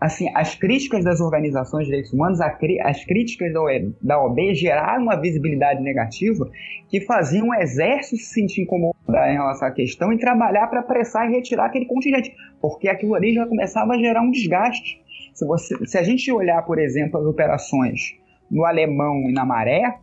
assim, 0.00 0.30
as 0.34 0.54
críticas 0.54 1.04
das 1.04 1.20
organizações 1.20 1.84
de 1.84 1.90
direitos 1.90 2.12
humanos, 2.12 2.40
as 2.40 3.04
críticas 3.04 3.52
da 4.00 4.20
OAB 4.20 4.54
geraram 4.54 5.02
uma 5.02 5.16
visibilidade 5.16 5.82
negativa 5.82 6.50
que 6.88 7.00
faziam 7.00 7.48
o 7.48 7.54
exército 7.54 8.16
se 8.16 8.34
sentir 8.34 8.62
incomodado 8.62 8.96
em 9.08 9.34
relação 9.34 9.68
à 9.68 9.70
questão 9.70 10.12
e 10.12 10.18
trabalhar 10.18 10.66
para 10.68 10.80
apressar 10.80 11.28
e 11.28 11.34
retirar 11.34 11.66
aquele 11.66 11.86
contingente, 11.86 12.34
porque 12.60 12.88
aquilo 12.88 13.14
ali 13.14 13.32
já 13.32 13.46
começava 13.46 13.94
a 13.94 13.98
gerar 13.98 14.22
um 14.22 14.30
desgaste. 14.30 15.00
Se, 15.34 15.46
você, 15.46 15.86
se 15.86 15.98
a 15.98 16.02
gente 16.02 16.30
olhar, 16.30 16.62
por 16.62 16.78
exemplo, 16.78 17.18
as 17.20 17.26
operações 17.26 18.14
no 18.50 18.64
Alemão 18.64 19.28
e 19.28 19.32
na 19.32 19.44
Maré, 19.44 19.98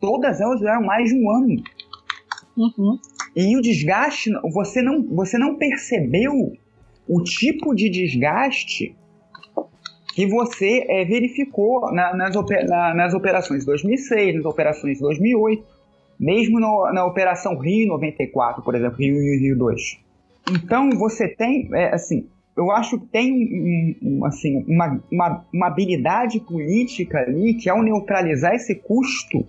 todas 0.00 0.40
elas 0.40 0.60
duraram 0.60 0.84
mais 0.84 1.10
de 1.10 1.16
um 1.16 1.30
ano. 1.30 1.62
Uhum. 2.56 2.98
E 3.36 3.56
o 3.56 3.60
desgaste, 3.60 4.30
você 4.52 4.82
não, 4.82 5.02
você 5.14 5.38
não 5.38 5.56
percebeu 5.56 6.52
o 7.08 7.22
tipo 7.22 7.74
de 7.74 7.88
desgaste 7.88 8.94
que 10.14 10.26
você 10.26 10.84
é, 10.88 11.04
verificou 11.04 11.92
na, 11.92 12.14
nas, 12.14 12.34
na, 12.68 12.94
nas 12.94 13.14
operações 13.14 13.60
de 13.60 13.66
2006, 13.66 14.36
nas 14.36 14.44
operações 14.44 14.96
de 14.96 15.02
2008, 15.02 15.64
mesmo 16.18 16.58
no, 16.58 16.90
na 16.92 17.06
Operação 17.06 17.56
Rio 17.56 17.86
94, 17.88 18.62
por 18.62 18.74
exemplo, 18.74 18.98
Rio 18.98 19.16
e 19.16 19.38
Rio 19.38 19.56
2. 19.56 19.80
Então 20.50 20.90
você 20.90 21.28
tem, 21.28 21.68
é, 21.72 21.94
assim, 21.94 22.26
eu 22.56 22.72
acho 22.72 22.98
que 22.98 23.06
tem 23.06 23.32
um, 23.32 23.94
um, 24.02 24.24
assim, 24.24 24.64
uma, 24.66 25.00
uma, 25.12 25.44
uma, 25.54 25.66
habilidade 25.68 26.40
política 26.40 27.20
ali 27.20 27.54
que 27.54 27.70
ao 27.70 27.82
neutralizar 27.82 28.54
esse 28.54 28.74
custo, 28.74 29.46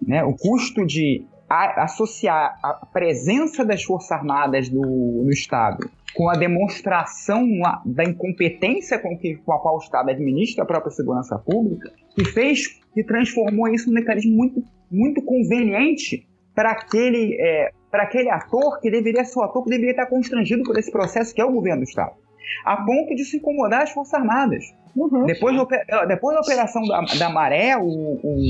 né, 0.00 0.24
o 0.24 0.34
custo 0.34 0.86
de 0.86 1.22
a, 1.48 1.84
associar 1.84 2.58
a 2.62 2.86
presença 2.86 3.64
das 3.64 3.82
Forças 3.82 4.12
Armadas 4.12 4.68
do, 4.68 4.80
no 4.80 5.30
Estado 5.30 5.90
com 6.14 6.28
a 6.28 6.34
demonstração 6.34 7.46
da 7.84 8.04
incompetência 8.04 8.98
com, 8.98 9.16
que, 9.16 9.36
com 9.36 9.52
a 9.52 9.60
qual 9.60 9.76
o 9.76 9.78
Estado 9.78 10.10
administra 10.10 10.64
a 10.64 10.66
própria 10.66 10.90
segurança 10.90 11.38
pública, 11.38 11.92
que 12.14 12.24
fez, 12.24 12.80
que 12.92 13.04
transformou 13.04 13.68
isso 13.68 13.88
num 13.88 13.94
mecanismo 13.94 14.34
muito, 14.34 14.64
muito 14.90 15.22
conveniente 15.22 16.26
para 16.54 16.72
aquele, 16.72 17.36
é, 17.40 17.70
para 17.90 18.02
aquele 18.02 18.30
ator 18.30 18.80
que 18.80 18.90
deveria 18.90 19.24
ser 19.24 19.38
o 19.38 19.42
ator 19.42 19.62
que 19.62 19.70
deveria 19.70 19.92
estar 19.92 20.06
constrangido 20.06 20.64
por 20.64 20.76
esse 20.76 20.90
processo 20.90 21.32
que 21.32 21.40
é 21.40 21.44
o 21.44 21.52
governo 21.52 21.82
do 21.82 21.88
Estado. 21.88 22.16
a 22.64 22.78
ponto 22.78 23.14
de 23.14 23.24
se 23.24 23.36
incomodar 23.36 23.82
as 23.82 23.90
Forças 23.92 24.14
Armadas. 24.14 24.64
Uhum. 24.96 25.24
Depois, 25.24 25.54
da, 25.56 26.04
depois 26.06 26.34
da 26.34 26.40
operação 26.40 26.82
da, 26.82 27.02
da 27.02 27.30
Maré, 27.30 27.76
o, 27.76 27.84
o, 27.84 28.42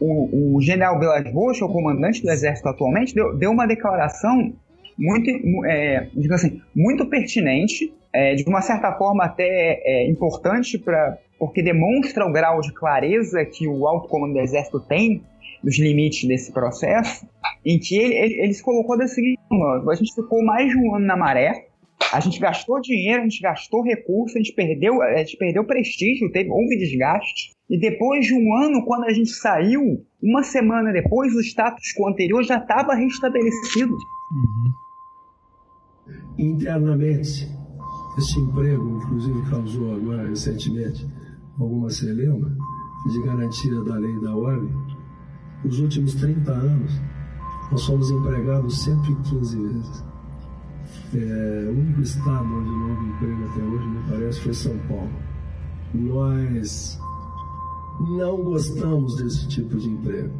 o, 0.00 0.56
o 0.56 0.62
general 0.62 0.98
Vilas 0.98 1.30
Boas, 1.32 1.60
o 1.60 1.68
comandante 1.68 2.22
do 2.22 2.30
Exército 2.30 2.68
atualmente, 2.68 3.14
deu, 3.14 3.36
deu 3.36 3.50
uma 3.50 3.66
declaração 3.66 4.52
muito, 4.98 5.30
é, 5.66 6.08
assim, 6.32 6.60
muito 6.74 7.06
pertinente, 7.08 7.92
é, 8.12 8.34
de 8.34 8.44
uma 8.48 8.62
certa 8.62 8.92
forma 8.92 9.24
até 9.24 9.80
é, 9.84 10.10
importante, 10.10 10.78
pra, 10.78 11.18
porque 11.38 11.62
demonstra 11.62 12.24
o 12.24 12.32
grau 12.32 12.60
de 12.60 12.72
clareza 12.72 13.44
que 13.44 13.68
o 13.68 13.86
alto 13.86 14.08
comando 14.08 14.34
do 14.34 14.40
Exército 14.40 14.80
tem 14.80 15.22
dos 15.62 15.78
limites 15.78 16.26
desse 16.26 16.52
processo, 16.52 17.26
em 17.64 17.78
que 17.78 17.96
ele, 17.96 18.14
ele, 18.14 18.40
ele 18.42 18.54
se 18.54 18.62
colocou 18.62 18.96
da 18.96 19.06
seguinte 19.06 19.40
forma: 19.48 19.92
a 19.92 19.94
gente 19.94 20.14
ficou 20.14 20.42
mais 20.42 20.70
de 20.70 20.78
um 20.78 20.94
ano 20.94 21.06
na 21.06 21.16
maré, 21.16 21.65
a 22.12 22.20
gente 22.20 22.38
gastou 22.38 22.80
dinheiro, 22.80 23.22
a 23.22 23.24
gente 23.24 23.40
gastou 23.40 23.82
recursos, 23.82 24.36
a 24.36 24.38
gente 24.38 24.54
perdeu, 24.54 25.02
a 25.02 25.16
gente 25.18 25.36
perdeu 25.36 25.64
prestígio, 25.64 26.30
teve, 26.30 26.50
houve 26.50 26.76
desgaste. 26.76 27.52
E 27.68 27.78
depois 27.78 28.26
de 28.26 28.34
um 28.34 28.54
ano, 28.62 28.84
quando 28.84 29.04
a 29.04 29.12
gente 29.12 29.30
saiu, 29.30 30.04
uma 30.22 30.42
semana 30.42 30.92
depois, 30.92 31.34
o 31.34 31.40
status 31.40 31.92
quo 31.96 32.08
anterior 32.08 32.44
já 32.44 32.58
estava 32.58 32.94
restabelecido. 32.94 33.92
Uhum. 33.92 34.72
Internamente, 36.38 37.48
este 38.18 38.38
emprego, 38.38 38.98
inclusive, 39.02 39.50
causou 39.50 39.94
agora 39.94 40.28
recentemente 40.28 41.06
alguma 41.58 41.90
celeuma 41.90 42.56
de 43.10 43.22
garantia 43.22 43.82
da 43.82 43.96
lei 43.96 44.20
da 44.20 44.36
ordem. 44.36 44.72
Nos 45.64 45.80
últimos 45.80 46.14
30 46.14 46.52
anos, 46.52 46.92
nós 47.72 47.84
fomos 47.84 48.10
empregados 48.10 48.84
115 48.84 49.60
vezes. 49.60 50.05
É, 51.14 51.68
o 51.68 51.70
único 51.70 52.00
estado 52.00 52.44
onde 52.44 52.68
não 52.68 52.90
houve 52.90 53.06
emprego 53.06 53.44
até 53.44 53.62
hoje, 53.62 53.86
me 53.86 54.10
parece, 54.10 54.40
foi 54.40 54.54
São 54.54 54.78
Paulo. 54.88 55.10
Nós 55.94 56.98
não 58.00 58.42
gostamos 58.42 59.16
desse 59.16 59.48
tipo 59.48 59.76
de 59.76 59.88
emprego. 59.88 60.34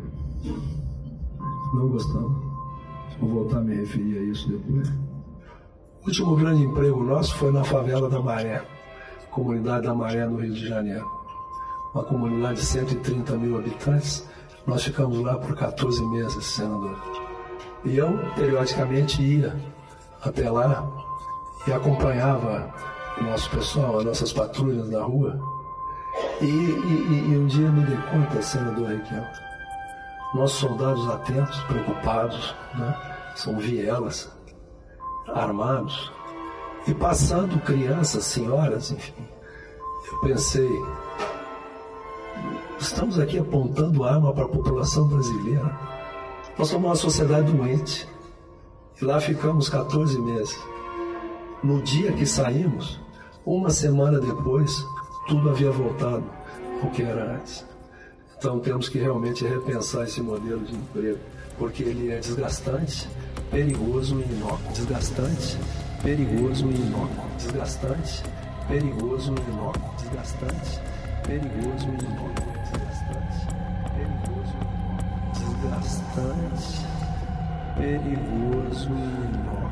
Não 1.73 1.89
gostamos. 1.89 2.45
Vou 3.21 3.31
voltar 3.31 3.59
a 3.59 3.61
me 3.63 3.77
referir 3.77 4.19
a 4.19 4.23
isso 4.23 4.51
depois. 4.51 4.89
O 6.03 6.09
último 6.09 6.37
grande 6.37 6.65
emprego 6.65 7.03
nosso 7.03 7.35
foi 7.37 7.51
na 7.51 7.65
favela 7.65 8.09
da 8.11 8.21
Maré, 8.21 8.63
comunidade 9.31 9.87
da 9.87 9.95
Maré, 9.95 10.27
no 10.27 10.37
Rio 10.37 10.53
de 10.53 10.67
Janeiro. 10.67 11.07
Uma 11.95 12.05
comunidade 12.05 12.61
de 12.61 12.67
130 12.67 13.37
mil 13.39 13.57
habitantes. 13.57 14.29
Nós 14.67 14.83
ficamos 14.85 15.19
lá 15.21 15.37
por 15.39 15.55
14 15.57 16.05
meses, 16.07 16.45
senador. 16.45 16.97
E 17.85 17.97
eu, 17.97 18.19
periodicamente, 18.35 19.23
ia 19.23 19.55
até 20.23 20.51
lá 20.51 20.87
e 21.67 21.73
acompanhava 21.73 22.73
o 23.19 23.25
nosso 23.25 23.51
pessoal, 23.51 23.99
as 23.99 24.05
nossas 24.05 24.33
patrulhas 24.33 24.89
na 24.91 25.03
rua. 25.03 25.39
E, 26.41 26.47
e, 26.47 27.31
e 27.31 27.39
um 27.39 27.47
dia 27.47 27.69
me 27.71 27.85
dei 27.85 27.97
conta, 28.11 28.41
senador 28.43 28.89
Requião, 28.89 29.27
nossos 30.35 30.59
soldados 30.59 31.09
atentos, 31.09 31.59
preocupados, 31.65 32.55
né? 32.75 32.95
são 33.35 33.59
vielas, 33.59 34.31
armados, 35.29 36.13
e 36.87 36.95
passando 36.95 37.61
crianças, 37.63 38.25
senhoras, 38.25 38.91
enfim. 38.91 39.27
Eu 40.13 40.21
pensei, 40.21 40.71
estamos 42.79 43.19
aqui 43.19 43.39
apontando 43.39 44.05
arma 44.05 44.33
para 44.33 44.45
a 44.45 44.49
população 44.49 45.09
brasileira. 45.09 45.79
Nós 46.57 46.69
somos 46.69 46.87
uma 46.87 46.95
sociedade 46.95 47.53
doente. 47.53 48.09
E 49.01 49.05
lá 49.05 49.21
ficamos 49.21 49.69
14 49.69 50.19
meses. 50.19 50.59
No 51.63 51.83
dia 51.83 52.13
que 52.13 52.25
saímos, 52.25 52.99
uma 53.45 53.69
semana 53.69 54.19
depois, 54.19 54.75
tudo 55.29 55.51
havia 55.51 55.71
voltado 55.71 56.25
ao 56.83 56.91
que 56.91 57.03
era 57.03 57.37
antes. 57.37 57.63
Então 58.39 58.59
temos 58.59 58.89
que 58.89 58.99
realmente 58.99 59.45
repensar 59.45 60.05
esse 60.05 60.23
modelo 60.23 60.61
de 60.65 60.75
emprego, 60.75 61.19
porque 61.59 61.83
ele 61.83 62.11
é 62.11 62.19
desgastante, 62.21 63.07
perigoso 63.51 64.19
e 64.19 64.23
inócuo. 64.33 64.73
Desgastante, 64.73 65.59
perigoso 66.03 66.67
e 66.71 66.75
inócuo. 66.75 67.23
Desgastante, 67.37 68.23
perigoso 68.69 69.35
e 69.35 69.53
inócuo. 69.53 69.95
Desgastante, 69.99 70.81
perigoso 71.27 71.87
e 71.87 72.03
inócuo. 72.03 72.53
Desgastante, 72.63 73.47
perigoso 73.95 74.57
e 74.57 74.65
inócuo. 74.65 75.27
Desgastante 75.35 76.86
perigoso 77.77 78.91
e 78.91 79.37
inócuo. 79.37 79.67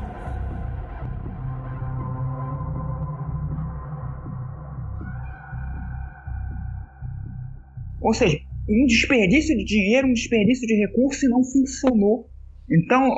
Ou 8.01 8.13
seja, 8.13 8.39
um 8.69 8.85
desperdício 8.85 9.57
de 9.57 9.63
dinheiro, 9.63 10.07
um 10.07 10.13
desperdício 10.13 10.67
de 10.67 10.75
recurso 10.75 11.25
e 11.25 11.29
não 11.29 11.43
funcionou. 11.43 12.29
Então, 12.69 13.09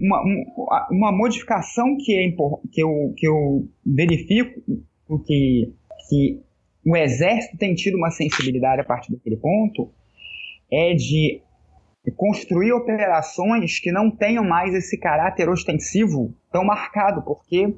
uma, 0.00 0.88
uma 0.90 1.12
modificação 1.12 1.96
que, 1.98 2.14
é, 2.14 2.30
que, 2.30 2.82
eu, 2.82 3.14
que 3.16 3.26
eu 3.26 3.68
verifico 3.84 4.62
que, 5.26 5.72
que 6.08 6.40
o 6.84 6.96
Exército 6.96 7.56
tem 7.58 7.74
tido 7.74 7.96
uma 7.96 8.10
sensibilidade 8.10 8.80
a 8.80 8.84
partir 8.84 9.12
daquele 9.12 9.36
ponto 9.36 9.90
é 10.70 10.94
de 10.94 11.40
construir 12.10 12.72
operações 12.72 13.78
que 13.78 13.90
não 13.90 14.10
tenham 14.10 14.44
mais 14.44 14.74
esse 14.74 14.98
caráter 14.98 15.48
ostensivo 15.48 16.34
tão 16.52 16.64
marcado, 16.64 17.22
porque 17.22 17.74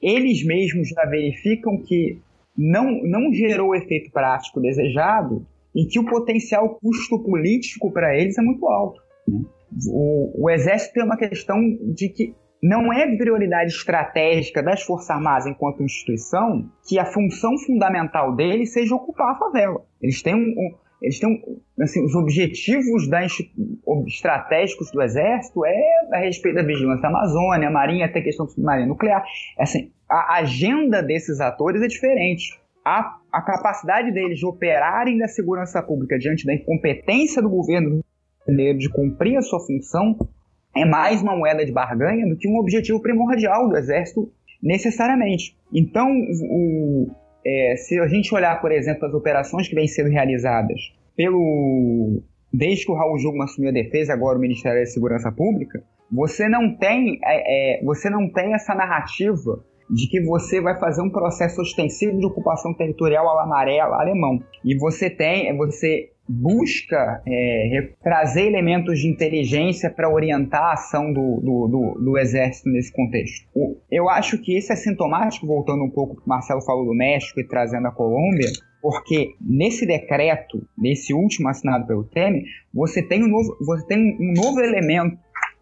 eles 0.00 0.44
mesmos 0.44 0.88
já 0.88 1.04
verificam 1.06 1.78
que 1.82 2.18
não, 2.56 3.02
não 3.02 3.32
gerou 3.32 3.70
o 3.70 3.74
efeito 3.74 4.10
prático 4.10 4.60
desejado 4.60 5.46
e 5.74 5.86
que 5.86 5.98
o 5.98 6.04
potencial 6.04 6.78
custo 6.80 7.22
político 7.22 7.90
para 7.90 8.16
eles 8.16 8.36
é 8.36 8.42
muito 8.42 8.66
alto. 8.66 9.00
Né? 9.26 9.40
O, 9.88 10.44
o 10.44 10.50
Exército 10.50 10.94
tem 10.94 11.04
uma 11.04 11.16
questão 11.16 11.58
de 11.94 12.08
que 12.08 12.34
não 12.62 12.92
é 12.92 13.16
prioridade 13.16 13.70
estratégica 13.72 14.62
das 14.62 14.82
Forças 14.82 15.10
Armadas 15.10 15.46
enquanto 15.46 15.82
instituição 15.82 16.70
que 16.86 16.98
a 16.98 17.06
função 17.06 17.56
fundamental 17.58 18.34
deles 18.34 18.72
seja 18.72 18.94
ocupar 18.94 19.32
a 19.32 19.38
favela. 19.38 19.82
Eles 20.02 20.20
têm 20.22 20.34
um, 20.34 20.38
um 20.38 20.74
eles 21.00 21.18
têm 21.18 21.42
assim, 21.80 22.04
os 22.04 22.14
objetivos 22.14 23.08
estratégicos 24.06 24.90
do 24.90 25.00
exército 25.00 25.64
é 25.64 26.08
a 26.12 26.18
respeito 26.18 26.56
da 26.56 26.62
vigilância 26.62 27.02
da 27.02 27.08
Amazônia, 27.08 27.68
a 27.68 27.72
marinha 27.72 28.06
até 28.06 28.20
questão 28.20 28.46
submarina 28.46 28.86
nuclear. 28.86 29.24
Assim, 29.58 29.90
a 30.08 30.38
agenda 30.38 31.02
desses 31.02 31.40
atores 31.40 31.82
é 31.82 31.86
diferente. 31.86 32.58
A, 32.84 33.18
a 33.32 33.42
capacidade 33.42 34.10
deles 34.12 34.38
de 34.38 34.46
operarem 34.46 35.18
da 35.18 35.28
segurança 35.28 35.82
pública 35.82 36.18
diante 36.18 36.46
da 36.46 36.54
incompetência 36.54 37.40
do 37.40 37.48
governo 37.48 38.00
brasileiro 38.44 38.78
de 38.78 38.88
cumprir 38.88 39.36
a 39.36 39.42
sua 39.42 39.60
função 39.60 40.16
é 40.74 40.84
mais 40.84 41.22
uma 41.22 41.36
moeda 41.36 41.64
de 41.64 41.72
barganha 41.72 42.26
do 42.26 42.36
que 42.36 42.48
um 42.48 42.58
objetivo 42.58 43.00
primordial 43.00 43.68
do 43.68 43.76
exército 43.76 44.32
necessariamente. 44.62 45.56
Então, 45.72 46.08
o, 46.10 47.10
é, 47.46 47.76
se 47.76 47.98
a 47.98 48.06
gente 48.06 48.34
olhar, 48.34 48.60
por 48.60 48.72
exemplo, 48.72 49.06
as 49.06 49.14
operações 49.14 49.68
que 49.68 49.74
vêm 49.74 49.86
sendo 49.86 50.10
realizadas 50.10 50.92
pelo 51.16 52.22
desde 52.52 52.84
que 52.84 52.92
o 52.92 52.96
Raul 52.96 53.18
Jugman 53.18 53.44
assumiu 53.44 53.70
a 53.70 53.72
defesa, 53.72 54.12
agora 54.12 54.36
o 54.36 54.40
Ministério 54.40 54.80
da 54.80 54.86
Segurança 54.86 55.30
Pública, 55.30 55.82
você 56.10 56.48
não 56.48 56.76
tem 56.76 57.18
é, 57.24 57.78
é, 57.80 57.84
você 57.84 58.10
não 58.10 58.28
tem 58.30 58.54
essa 58.54 58.74
narrativa 58.74 59.64
de 59.88 60.08
que 60.08 60.20
você 60.22 60.60
vai 60.60 60.78
fazer 60.78 61.02
um 61.02 61.10
processo 61.10 61.60
ostensivo 61.60 62.18
de 62.18 62.26
ocupação 62.26 62.72
territorial 62.72 63.24
la 63.24 63.46
maré 63.46 63.80
alemão. 63.80 64.40
E 64.64 64.76
você 64.76 65.10
tem, 65.10 65.56
você 65.56 66.10
busca 66.30 67.20
é, 67.26 67.88
trazer 68.02 68.46
elementos 68.46 69.00
de 69.00 69.08
inteligência 69.08 69.90
para 69.90 70.08
orientar 70.08 70.62
a 70.62 70.72
ação 70.74 71.12
do, 71.12 71.40
do, 71.40 71.68
do, 71.68 72.04
do, 72.04 72.18
exército 72.18 72.68
nesse 72.68 72.92
contexto. 72.92 73.48
Eu 73.90 74.08
acho 74.08 74.38
que 74.38 74.56
isso 74.56 74.72
é 74.72 74.76
sintomático, 74.76 75.44
voltando 75.44 75.82
um 75.82 75.90
pouco 75.90 76.14
para 76.14 76.24
o 76.24 76.28
Marcelo 76.28 76.62
falou 76.62 76.84
do 76.84 76.94
México 76.94 77.40
e 77.40 77.46
trazendo 77.46 77.88
a 77.88 77.90
Colômbia, 77.90 78.48
porque 78.80 79.30
nesse 79.40 79.84
decreto, 79.84 80.64
nesse 80.78 81.12
último 81.12 81.48
assinado 81.48 81.84
pelo 81.84 82.04
Temer, 82.04 82.44
você 82.72 83.02
tem 83.02 83.24
um 83.24 83.28
novo, 83.28 83.56
você 83.60 83.84
tem 83.86 84.16
um 84.20 84.32
novo 84.32 84.60
elemento, 84.60 85.18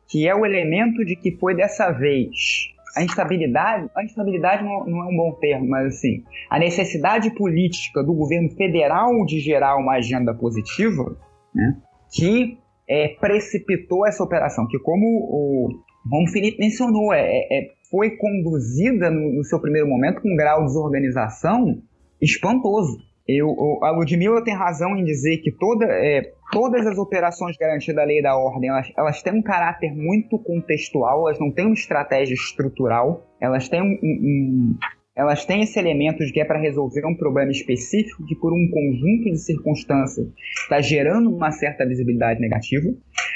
que 0.06 0.28
é 0.28 0.34
o 0.34 0.44
elemento 0.44 1.02
de 1.02 1.16
que 1.16 1.32
foi 1.38 1.54
dessa 1.54 1.90
vez 1.90 2.76
a 2.96 3.02
instabilidade, 3.02 3.90
a 3.96 4.04
instabilidade 4.04 4.64
não, 4.64 4.84
não, 4.86 5.04
é 5.04 5.06
um 5.06 5.16
bom 5.16 5.32
termo, 5.40 5.68
mas 5.68 5.94
assim, 5.94 6.24
a 6.50 6.58
necessidade 6.58 7.30
política 7.34 8.02
do 8.02 8.14
governo 8.14 8.50
federal 8.50 9.24
de 9.24 9.40
gerar 9.40 9.76
uma 9.76 9.94
agenda 9.94 10.34
positiva, 10.34 11.16
né, 11.54 11.76
que 12.12 12.58
é, 12.88 13.08
precipitou 13.20 14.06
essa 14.06 14.22
operação, 14.24 14.66
que 14.66 14.78
como 14.78 15.04
o 15.06 15.68
Romo 16.10 16.28
Felipe 16.28 16.58
mencionou, 16.58 17.12
é, 17.12 17.20
é, 17.20 17.58
é, 17.58 17.68
foi 17.90 18.16
conduzida 18.16 19.10
no, 19.10 19.34
no, 19.34 19.44
seu 19.44 19.60
primeiro 19.60 19.86
momento 19.86 20.22
com 20.22 20.32
um 20.32 20.36
grau 20.36 20.60
de 20.60 20.68
desorganização 20.68 21.82
espantoso. 22.20 22.96
Eu, 23.26 23.54
a 23.82 23.90
Ludmilla 23.90 24.42
tem 24.42 24.54
razão 24.54 24.96
em 24.96 25.04
dizer 25.04 25.38
que 25.38 25.52
toda, 25.52 25.84
é, 25.84 26.32
todas 26.50 26.86
as 26.86 26.98
operações 26.98 27.56
garantidas 27.56 27.96
da 27.96 28.04
lei 28.04 28.22
da 28.22 28.36
ordem, 28.36 28.70
elas, 28.70 28.92
elas 28.96 29.22
têm 29.22 29.34
um 29.34 29.42
caráter 29.42 29.92
muito 29.94 30.38
contextual, 30.38 31.28
elas 31.28 31.38
não 31.38 31.50
têm 31.50 31.66
uma 31.66 31.74
estratégia 31.74 32.34
estrutural, 32.34 33.26
elas 33.40 33.68
têm 33.68 33.82
um, 33.82 33.98
um 34.02 34.78
elas 35.18 35.44
têm 35.44 35.62
esse 35.62 35.76
elemento 35.76 36.24
de 36.24 36.32
que 36.32 36.40
é 36.40 36.44
para 36.44 36.60
resolver 36.60 37.04
um 37.04 37.16
problema 37.16 37.50
específico 37.50 38.24
que 38.24 38.36
por 38.36 38.52
um 38.52 38.70
conjunto 38.70 39.24
de 39.24 39.38
circunstâncias 39.38 40.28
está 40.62 40.80
gerando 40.80 41.34
uma 41.34 41.50
certa 41.50 41.84
visibilidade 41.84 42.38
negativa, 42.38 42.94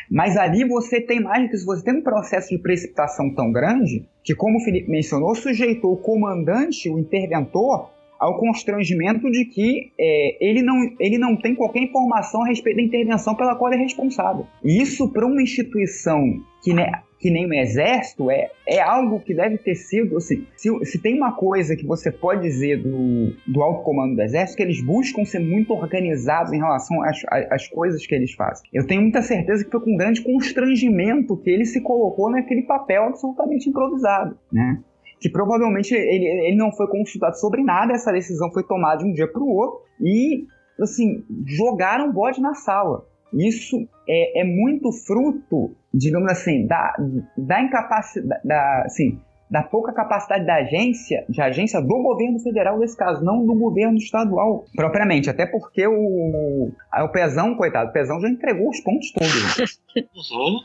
mas 0.09 0.37
ali 0.37 0.65
você 0.65 1.01
tem 1.01 1.21
mais 1.21 1.43
do 1.43 1.49
que 1.49 1.57
isso, 1.57 1.67
você 1.67 1.83
tem 1.83 1.97
um 1.97 2.03
processo 2.03 2.51
de 2.51 2.59
precipitação 2.63 3.35
tão 3.35 3.51
grande 3.51 4.07
que, 4.23 4.33
como 4.33 4.59
o 4.59 4.61
Felipe 4.61 4.89
mencionou, 4.89 5.35
sujeitou 5.35 5.95
o 5.95 5.97
comandante, 5.97 6.89
o 6.89 7.01
interventor, 7.01 7.91
ao 8.23 8.39
constrangimento 8.39 9.29
de 9.33 9.45
que 9.45 9.91
é, 9.99 10.37
ele, 10.41 10.63
não, 10.63 10.77
ele 11.01 11.19
não 11.19 11.35
tem 11.35 11.57
qualquer 11.57 11.81
informação 11.81 12.45
a 12.45 12.47
respeito 12.47 12.77
da 12.77 12.83
intervenção 12.83 13.35
pela 13.35 13.57
qual 13.57 13.73
ele 13.73 13.81
é 13.81 13.85
responsável. 13.85 14.47
E 14.63 14.81
isso, 14.81 15.13
para 15.13 15.27
uma 15.27 15.43
instituição 15.43 16.41
que, 16.63 16.73
né, 16.73 16.93
que 17.19 17.33
nem 17.33 17.47
o 17.47 17.53
exército, 17.53 18.31
é, 18.31 18.49
é 18.65 18.81
algo 18.81 19.19
que 19.19 19.35
deve 19.35 19.59
ter 19.59 19.75
sido, 19.75 20.19
assim, 20.19 20.47
se, 20.57 20.71
se 20.85 21.03
tem 21.03 21.17
uma 21.17 21.33
coisa 21.33 21.75
que 21.75 21.85
você 21.85 22.13
pode 22.13 22.43
dizer 22.43 22.81
do, 22.81 23.35
do 23.45 23.61
alto 23.61 23.83
comando 23.83 24.15
do 24.15 24.23
exército, 24.23 24.57
que 24.57 24.63
eles 24.63 24.81
buscam 24.81 25.25
ser 25.25 25.41
muito 25.41 25.73
organizados 25.73 26.53
em 26.53 26.59
relação 26.59 27.03
às, 27.03 27.21
às 27.51 27.67
coisas 27.67 28.07
que 28.07 28.15
eles 28.15 28.33
fazem. 28.35 28.69
Eu 28.73 28.87
tenho 28.87 29.03
muita 29.03 29.21
certeza 29.21 29.65
que 29.65 29.71
foi 29.73 29.81
com 29.81 29.97
grande 29.97 30.23
constrangimento 30.23 31.37
que 31.39 31.51
ele 31.51 31.65
se 31.65 31.81
colocou 31.81 32.31
naquele 32.31 32.63
papel 32.63 33.03
absolutamente 33.03 33.69
improvisado, 33.69 34.39
né? 34.53 34.79
Que 35.23 35.31
provavelmente 35.31 35.95
ele, 35.95 36.27
ele 36.49 36.57
não 36.57 36.73
foi 36.73 36.89
consultado 36.89 37.39
sobre 37.39 37.63
nada, 37.63 37.93
essa 37.93 38.11
decisão 38.11 38.51
foi 38.53 38.65
tomada 38.65 38.99
de 38.99 39.09
um 39.09 39.13
dia 39.13 39.31
para 39.31 39.41
o 39.41 39.49
outro 39.49 39.83
e, 40.01 40.45
assim, 40.81 41.25
jogaram 41.47 42.13
bode 42.13 42.41
na 42.41 42.55
sala. 42.55 43.07
Isso 43.33 43.89
é, 44.09 44.41
é 44.41 44.45
muito 44.45 44.91
fruto, 45.07 45.77
digamos 45.95 46.31
assim, 46.31 46.67
da, 46.67 46.95
da 47.39 47.63
incapacidade, 47.63 48.43
da, 48.45 48.83
assim, 48.85 49.21
da 49.49 49.63
pouca 49.63 49.93
capacidade 49.93 50.45
da 50.45 50.57
agência, 50.57 51.25
de 51.29 51.41
agência 51.41 51.81
do 51.81 52.03
governo 52.03 52.41
federal 52.41 52.79
nesse 52.79 52.97
caso, 52.97 53.23
não 53.23 53.47
do 53.47 53.55
governo 53.55 53.97
estadual 53.99 54.65
propriamente, 54.75 55.31
até 55.31 55.47
porque 55.47 55.87
o, 55.87 56.69
o 56.69 57.09
Pezão, 57.11 57.55
coitado, 57.55 57.91
o 57.91 57.93
Pezão 57.93 58.21
já 58.21 58.29
entregou 58.29 58.69
os 58.69 58.81
pontos 58.81 59.13
todos. 59.13 59.79
Uhum. 59.95 60.57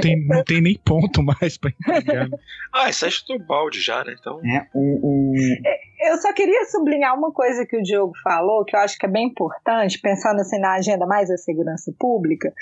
Tem, 0.00 0.26
não 0.26 0.42
tem 0.42 0.60
nem 0.60 0.78
ponto 0.78 1.22
mais 1.22 1.58
para 1.58 1.70
entregar. 1.70 2.28
Né? 2.28 2.38
ah, 2.72 2.88
isso 2.88 3.04
é 3.04 3.10
chutou 3.10 3.38
balde 3.38 3.80
já, 3.80 4.02
né? 4.04 4.14
Então... 4.18 4.40
É, 4.44 4.66
o, 4.74 5.32
o... 5.32 5.34
É, 5.64 6.12
eu 6.12 6.18
só 6.18 6.32
queria 6.32 6.64
sublinhar 6.66 7.16
uma 7.16 7.32
coisa 7.32 7.66
que 7.66 7.76
o 7.76 7.82
Diogo 7.82 8.12
falou, 8.22 8.64
que 8.64 8.76
eu 8.76 8.80
acho 8.80 8.98
que 8.98 9.06
é 9.06 9.08
bem 9.08 9.28
importante, 9.28 10.00
pensando 10.00 10.40
assim 10.40 10.58
na 10.58 10.74
agenda 10.74 11.06
mais 11.06 11.28
da 11.28 11.36
segurança 11.36 11.92
pública, 11.98 12.52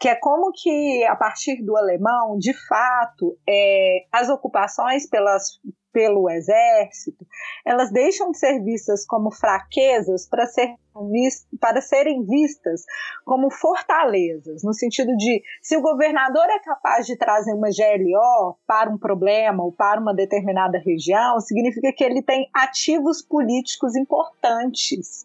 que 0.00 0.08
é 0.08 0.14
como 0.14 0.52
que, 0.52 1.04
a 1.04 1.16
partir 1.16 1.62
do 1.62 1.76
alemão, 1.76 2.38
de 2.38 2.52
fato, 2.66 3.38
é, 3.48 4.04
as 4.12 4.28
ocupações 4.28 5.08
pelas, 5.08 5.58
pelo 5.92 6.28
exército, 6.30 7.26
elas 7.64 7.90
deixam 7.92 8.30
de 8.30 8.38
ser 8.38 8.62
vistas 8.62 9.04
como 9.06 9.30
fraquezas 9.30 10.26
para, 10.28 10.46
ser 10.46 10.74
para 11.58 11.80
serem 11.80 12.24
vistas 12.24 12.84
como 13.24 13.50
fortalezas, 13.50 14.62
no 14.62 14.74
sentido 14.74 15.16
de 15.16 15.42
se 15.62 15.76
o 15.76 15.80
governador 15.80 16.44
é 16.50 16.58
capaz 16.58 17.06
de 17.06 17.16
trazer 17.16 17.54
uma 17.54 17.68
GLO 17.68 18.58
para 18.66 18.90
um 18.90 18.98
problema 18.98 19.64
ou 19.64 19.72
para 19.72 20.00
uma 20.00 20.14
determinada 20.14 20.78
região, 20.78 21.40
significa 21.40 21.92
que 21.92 22.04
ele 22.04 22.22
tem 22.22 22.48
ativos 22.52 23.22
políticos 23.22 23.96
importantes. 23.96 25.24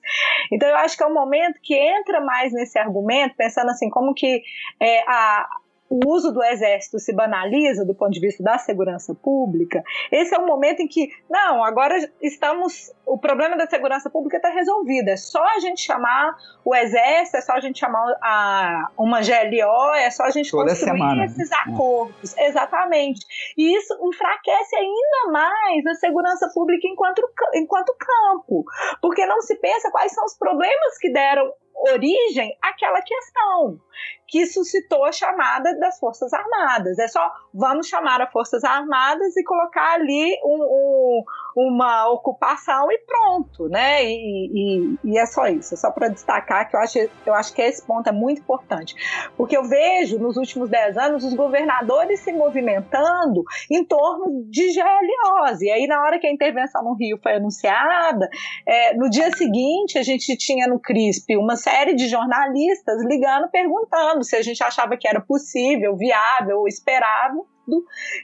Então 0.52 0.70
eu 0.70 0.76
acho 0.78 0.96
que 0.96 1.04
é 1.04 1.08
um 1.08 1.14
momento 1.14 1.60
que 1.62 1.76
entra 1.76 2.22
mais 2.22 2.54
nesse 2.54 2.80
argumento, 2.80 3.36
pensando 3.36 3.70
assim, 3.70 3.90
como 3.90 4.14
que 4.14 4.42
é, 4.80 5.02
a 5.02 5.48
o 5.90 6.00
uso 6.08 6.32
do 6.32 6.44
exército 6.44 7.00
se 7.00 7.14
banaliza 7.14 7.86
do 7.86 7.96
ponto 7.96 8.12
de 8.12 8.20
vista 8.20 8.44
da 8.44 8.58
segurança 8.58 9.16
pública, 9.16 9.84
esse 10.12 10.36
é 10.36 10.38
o 10.38 10.46
momento 10.46 10.82
em 10.82 10.88
que, 10.88 11.10
não, 11.30 11.64
agora 11.64 11.96
estamos. 12.22 12.92
O 13.06 13.18
problema 13.18 13.56
da 13.56 13.66
segurança 13.68 14.10
pública 14.10 14.36
está 14.36 14.50
resolvido. 14.50 15.08
É 15.08 15.16
só 15.16 15.42
a 15.42 15.60
gente 15.60 15.82
chamar 15.82 16.36
o 16.66 16.76
exército, 16.76 17.38
é 17.38 17.42
só 17.42 17.54
a 17.54 17.60
gente 17.62 17.80
chamar 17.80 18.04
a, 18.22 18.90
uma 18.98 19.22
GLO, 19.22 19.94
é 19.96 20.10
só 20.12 20.24
a 20.24 20.30
gente 20.30 20.52
Toda 20.52 20.70
construir 20.70 20.92
semana. 20.92 21.26
esses 21.26 21.50
acordos. 21.54 22.36
Exatamente. 22.38 23.26
E 23.58 23.78
isso 23.78 23.94
enfraquece 24.04 24.76
ainda 24.76 25.32
mais 25.32 25.86
a 25.86 25.94
segurança 25.96 26.50
pública 26.54 26.86
enquanto, 26.86 27.22
enquanto 27.56 27.96
campo. 27.98 28.66
Porque 29.02 29.26
não 29.26 29.42
se 29.42 29.56
pensa 29.56 29.90
quais 29.90 30.12
são 30.12 30.26
os 30.26 30.38
problemas 30.38 30.98
que 31.00 31.12
deram 31.12 31.50
origem 31.78 32.58
àquela 32.62 33.02
questão 33.02 33.80
que 34.28 34.46
suscitou 34.46 35.06
a 35.06 35.12
chamada 35.12 35.78
das 35.80 36.00
Forças 36.00 36.34
Armadas. 36.34 37.00
É 37.00 37.08
só 37.08 37.32
vamos 37.54 37.88
chamar 37.88 38.22
as 38.22 38.32
Forças 38.32 38.64
Armadas 38.64 39.36
e 39.38 39.44
colocar 39.44 39.94
ali 39.94 40.38
um, 40.44 40.64
um, 40.64 41.24
uma 41.60 42.08
ocupação 42.12 42.92
e 42.92 43.00
pronto, 43.00 43.68
né? 43.68 44.06
E, 44.06 44.52
e, 44.54 45.12
e 45.12 45.18
é 45.18 45.26
só 45.26 45.48
isso, 45.48 45.76
só 45.76 45.90
para 45.90 46.08
destacar 46.08 46.70
que 46.70 46.76
eu 46.76 46.80
acho, 46.80 47.00
eu 47.26 47.34
acho 47.34 47.52
que 47.52 47.64
esse 47.64 47.84
ponto 47.84 48.08
é 48.08 48.12
muito 48.12 48.42
importante, 48.42 48.96
porque 49.36 49.58
eu 49.58 49.64
vejo 49.64 50.20
nos 50.20 50.38
últimos 50.38 50.70
dez 50.70 50.96
anos 50.96 51.24
os 51.24 51.34
governadores 51.34 52.20
se 52.20 52.32
movimentando 52.32 53.44
em 53.72 53.84
torno 53.84 54.46
de 54.48 54.68
GLOs, 54.68 55.60
e 55.62 55.72
aí 55.72 55.88
na 55.88 56.00
hora 56.04 56.20
que 56.20 56.28
a 56.28 56.32
intervenção 56.32 56.84
no 56.84 56.94
Rio 56.94 57.18
foi 57.24 57.34
anunciada, 57.34 58.30
é, 58.68 58.94
no 58.94 59.10
dia 59.10 59.32
seguinte 59.32 59.98
a 59.98 60.04
gente 60.04 60.38
tinha 60.38 60.68
no 60.68 60.80
CRISP 60.80 61.38
uma 61.38 61.56
série 61.56 61.96
de 61.96 62.08
jornalistas 62.08 63.04
ligando 63.04 63.50
perguntando 63.50 64.24
se 64.24 64.36
a 64.36 64.44
gente 64.44 64.64
achava 64.64 64.96
que 64.96 65.08
era 65.08 65.22
possível, 65.22 65.96
viável, 65.96 66.68
esperável 66.68 67.48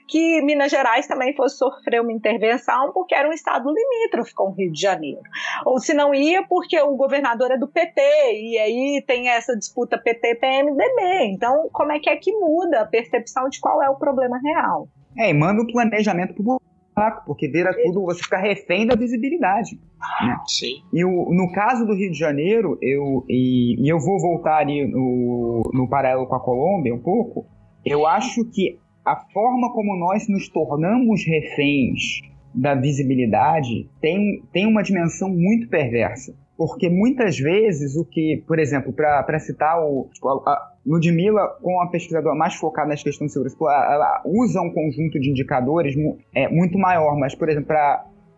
que 0.08 0.42
Minas 0.42 0.72
Gerais 0.72 1.08
também 1.08 1.36
fosse 1.36 1.58
sofrer 1.58 2.02
uma 2.02 2.12
intervenção 2.12 2.92
porque 2.94 3.16
era 3.16 3.28
um 3.28 3.34
estado 3.34 3.70
limítrofe 3.70 4.34
com 4.34 4.50
o 4.50 4.54
Rio 4.54 4.72
de 4.72 4.82
Janeiro. 4.82 5.22
Ou 5.66 5.80
se 5.80 5.94
não 5.94 6.14
ia 6.14 6.44
porque 6.48 6.80
o 6.82 6.96
governador 6.96 7.52
é 7.52 7.58
do 7.58 7.68
PT 7.68 8.02
e 8.02 8.58
aí 8.58 9.04
tem 9.06 9.30
essa 9.30 9.56
disputa 9.56 9.98
PT-PMDB. 9.98 11.26
Então, 11.32 11.70
como 11.72 11.92
é 11.92 12.00
que 12.00 12.10
é 12.10 12.16
que 12.16 12.32
muda 12.34 12.82
a 12.82 12.86
percepção 12.86 13.50
de 13.50 13.60
qual 13.60 13.82
é 13.82 13.90
o 13.90 13.96
problema 13.96 14.40
real? 14.44 14.88
É, 15.18 15.30
e 15.30 15.34
manda 15.34 15.62
o 15.62 15.68
planejamento 15.68 16.34
pro 16.34 16.60
buraco, 16.96 17.24
porque 17.26 17.48
vira 17.48 17.74
tudo, 17.84 18.06
você 18.06 18.22
fica 18.22 18.38
refém 18.38 18.86
da 18.86 18.96
visibilidade. 18.96 19.80
Né? 20.22 20.38
Sim. 20.48 20.82
E 20.92 21.04
o, 21.04 21.32
no 21.32 21.52
caso 21.52 21.86
do 21.86 21.94
Rio 21.94 22.12
de 22.12 22.18
Janeiro, 22.18 22.78
eu, 22.82 23.26
e, 23.30 23.76
e 23.84 23.90
eu 23.90 24.00
vou 24.00 24.20
voltar 24.20 24.58
ali 24.58 24.86
no, 24.88 25.70
no 25.74 25.88
paralelo 25.88 26.28
com 26.28 26.36
a 26.36 26.40
Colômbia 26.40 26.94
um 26.94 27.00
pouco, 27.00 27.46
eu 27.86 28.08
acho 28.08 28.46
que 28.46 28.80
a 29.06 29.16
forma 29.16 29.72
como 29.74 29.96
nós 29.98 30.28
nos 30.28 30.48
tornamos 30.50 31.26
reféns 31.26 32.22
da 32.54 32.76
visibilidade 32.76 33.90
tem, 34.00 34.44
tem 34.52 34.68
uma 34.68 34.84
dimensão 34.84 35.30
muito 35.30 35.68
perversa. 35.68 36.36
Porque 36.56 36.88
muitas 36.88 37.38
vezes 37.38 37.96
o 37.96 38.06
que, 38.06 38.44
por 38.48 38.60
exemplo, 38.60 38.94
para 38.94 39.40
citar 39.40 39.84
o, 39.84 40.08
tipo, 40.14 40.30
a 40.30 40.72
Ludmilla, 40.86 41.48
como 41.62 41.82
a 41.82 41.88
pesquisadora 41.88 42.36
mais 42.36 42.54
focada 42.56 42.90
nas 42.90 43.02
questões 43.02 43.30
de 43.30 43.34
segurança, 43.34 43.58
ela 43.60 44.22
usa 44.24 44.62
um 44.62 44.72
conjunto 44.72 45.20
de 45.20 45.32
indicadores 45.32 45.96
é, 46.36 46.48
muito 46.48 46.78
maior, 46.78 47.18
mas, 47.18 47.34
por 47.34 47.50
exemplo, 47.50 47.76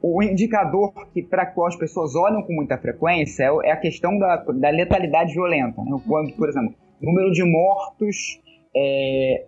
o 0.02 0.24
indicador 0.24 0.94
que 1.14 1.22
para 1.22 1.46
qual 1.46 1.68
as 1.68 1.76
pessoas 1.76 2.16
olham 2.16 2.42
com 2.42 2.54
muita 2.54 2.78
frequência 2.78 3.44
é, 3.44 3.70
é 3.70 3.72
a 3.72 3.78
questão 3.78 4.18
da, 4.18 4.38
da 4.38 4.70
letalidade 4.70 5.34
violenta. 5.34 5.82
Né? 5.84 6.00
Quando, 6.08 6.32
por 6.34 6.48
exemplo, 6.48 6.74
número 7.02 7.32
de 7.32 7.44
mortos, 7.44 8.40
é, 8.76 9.46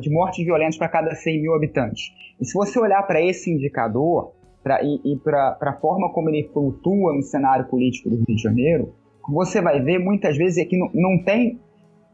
de 0.00 0.10
mortes 0.10 0.44
violentas 0.44 0.78
para 0.78 0.88
cada 0.88 1.14
100 1.14 1.42
mil 1.42 1.54
habitantes. 1.54 2.12
E 2.40 2.46
se 2.46 2.54
você 2.54 2.78
olhar 2.78 3.02
para 3.02 3.20
esse 3.20 3.50
indicador 3.50 4.32
pra, 4.62 4.82
e, 4.82 5.00
e 5.04 5.16
para 5.18 5.56
a 5.60 5.72
forma 5.74 6.10
como 6.12 6.30
ele 6.30 6.48
flutua 6.52 7.14
no 7.14 7.22
cenário 7.22 7.66
político 7.66 8.08
do 8.08 8.16
Rio 8.16 8.36
de 8.36 8.42
Janeiro, 8.42 8.94
você 9.28 9.60
vai 9.60 9.80
ver 9.80 9.98
muitas 9.98 10.36
vezes 10.36 10.58
é 10.58 10.64
que 10.64 10.78
não, 10.78 10.90
não 10.94 11.22
tem 11.22 11.60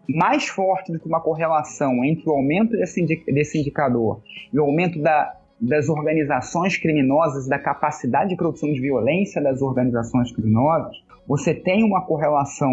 mais 0.08 0.46
forte 0.46 0.92
do 0.92 0.98
que 0.98 1.06
uma 1.06 1.20
correlação 1.20 2.04
entre 2.04 2.28
o 2.28 2.32
aumento 2.32 2.72
desse, 2.72 3.04
desse 3.26 3.58
indicador 3.58 4.20
e 4.52 4.58
o 4.58 4.64
aumento 4.64 5.00
da, 5.00 5.36
das 5.60 5.88
organizações 5.88 6.76
criminosas, 6.76 7.48
da 7.48 7.58
capacidade 7.58 8.30
de 8.30 8.36
produção 8.36 8.72
de 8.72 8.80
violência 8.80 9.42
das 9.42 9.62
organizações 9.62 10.30
criminosas, 10.32 10.96
você 11.26 11.54
tem 11.54 11.82
uma 11.82 12.04
correlação 12.04 12.72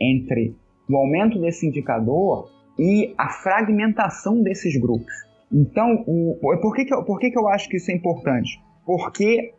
entre 0.00 0.54
o 0.88 0.96
aumento 0.96 1.38
desse 1.40 1.66
indicador 1.66 2.50
e 2.78 3.14
a 3.16 3.28
fragmentação 3.28 4.42
desses 4.42 4.76
grupos. 4.76 5.12
Então, 5.52 6.04
o, 6.06 6.38
por, 6.60 6.74
que, 6.74 6.84
que, 6.84 6.94
eu, 6.94 7.04
por 7.04 7.18
que, 7.18 7.30
que 7.30 7.38
eu 7.38 7.48
acho 7.48 7.68
que 7.68 7.76
isso 7.76 7.90
é 7.90 7.94
importante? 7.94 8.60
Porque 8.84 9.52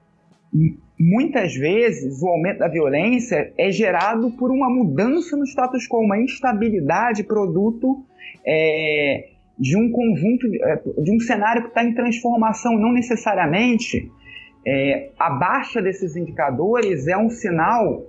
muitas 0.99 1.55
vezes 1.55 2.22
o 2.22 2.28
aumento 2.28 2.59
da 2.59 2.68
violência 2.68 3.53
é 3.57 3.72
gerado 3.72 4.32
por 4.32 4.51
uma 4.51 4.70
mudança 4.70 5.36
no 5.38 5.45
status 5.45 5.88
quo, 5.88 5.99
uma 5.99 6.20
instabilidade 6.20 7.24
produto 7.24 8.03
é, 8.45 9.30
de 9.57 9.78
um 9.78 9.91
conjunto, 9.91 10.49
de, 10.49 10.61
é, 10.63 10.82
um 11.09 11.20
cenário 11.20 11.63
que 11.63 11.70
está 11.70 11.84
em 11.84 11.93
transformação, 11.93 12.74
não 12.78 12.93
necessariamente 12.93 14.09
é, 14.65 15.11
a 15.18 15.30
baixa 15.30 15.82
desses 15.82 16.15
indicadores 16.15 17.07
é 17.07 17.18
um 17.18 17.30
sinal, 17.30 18.03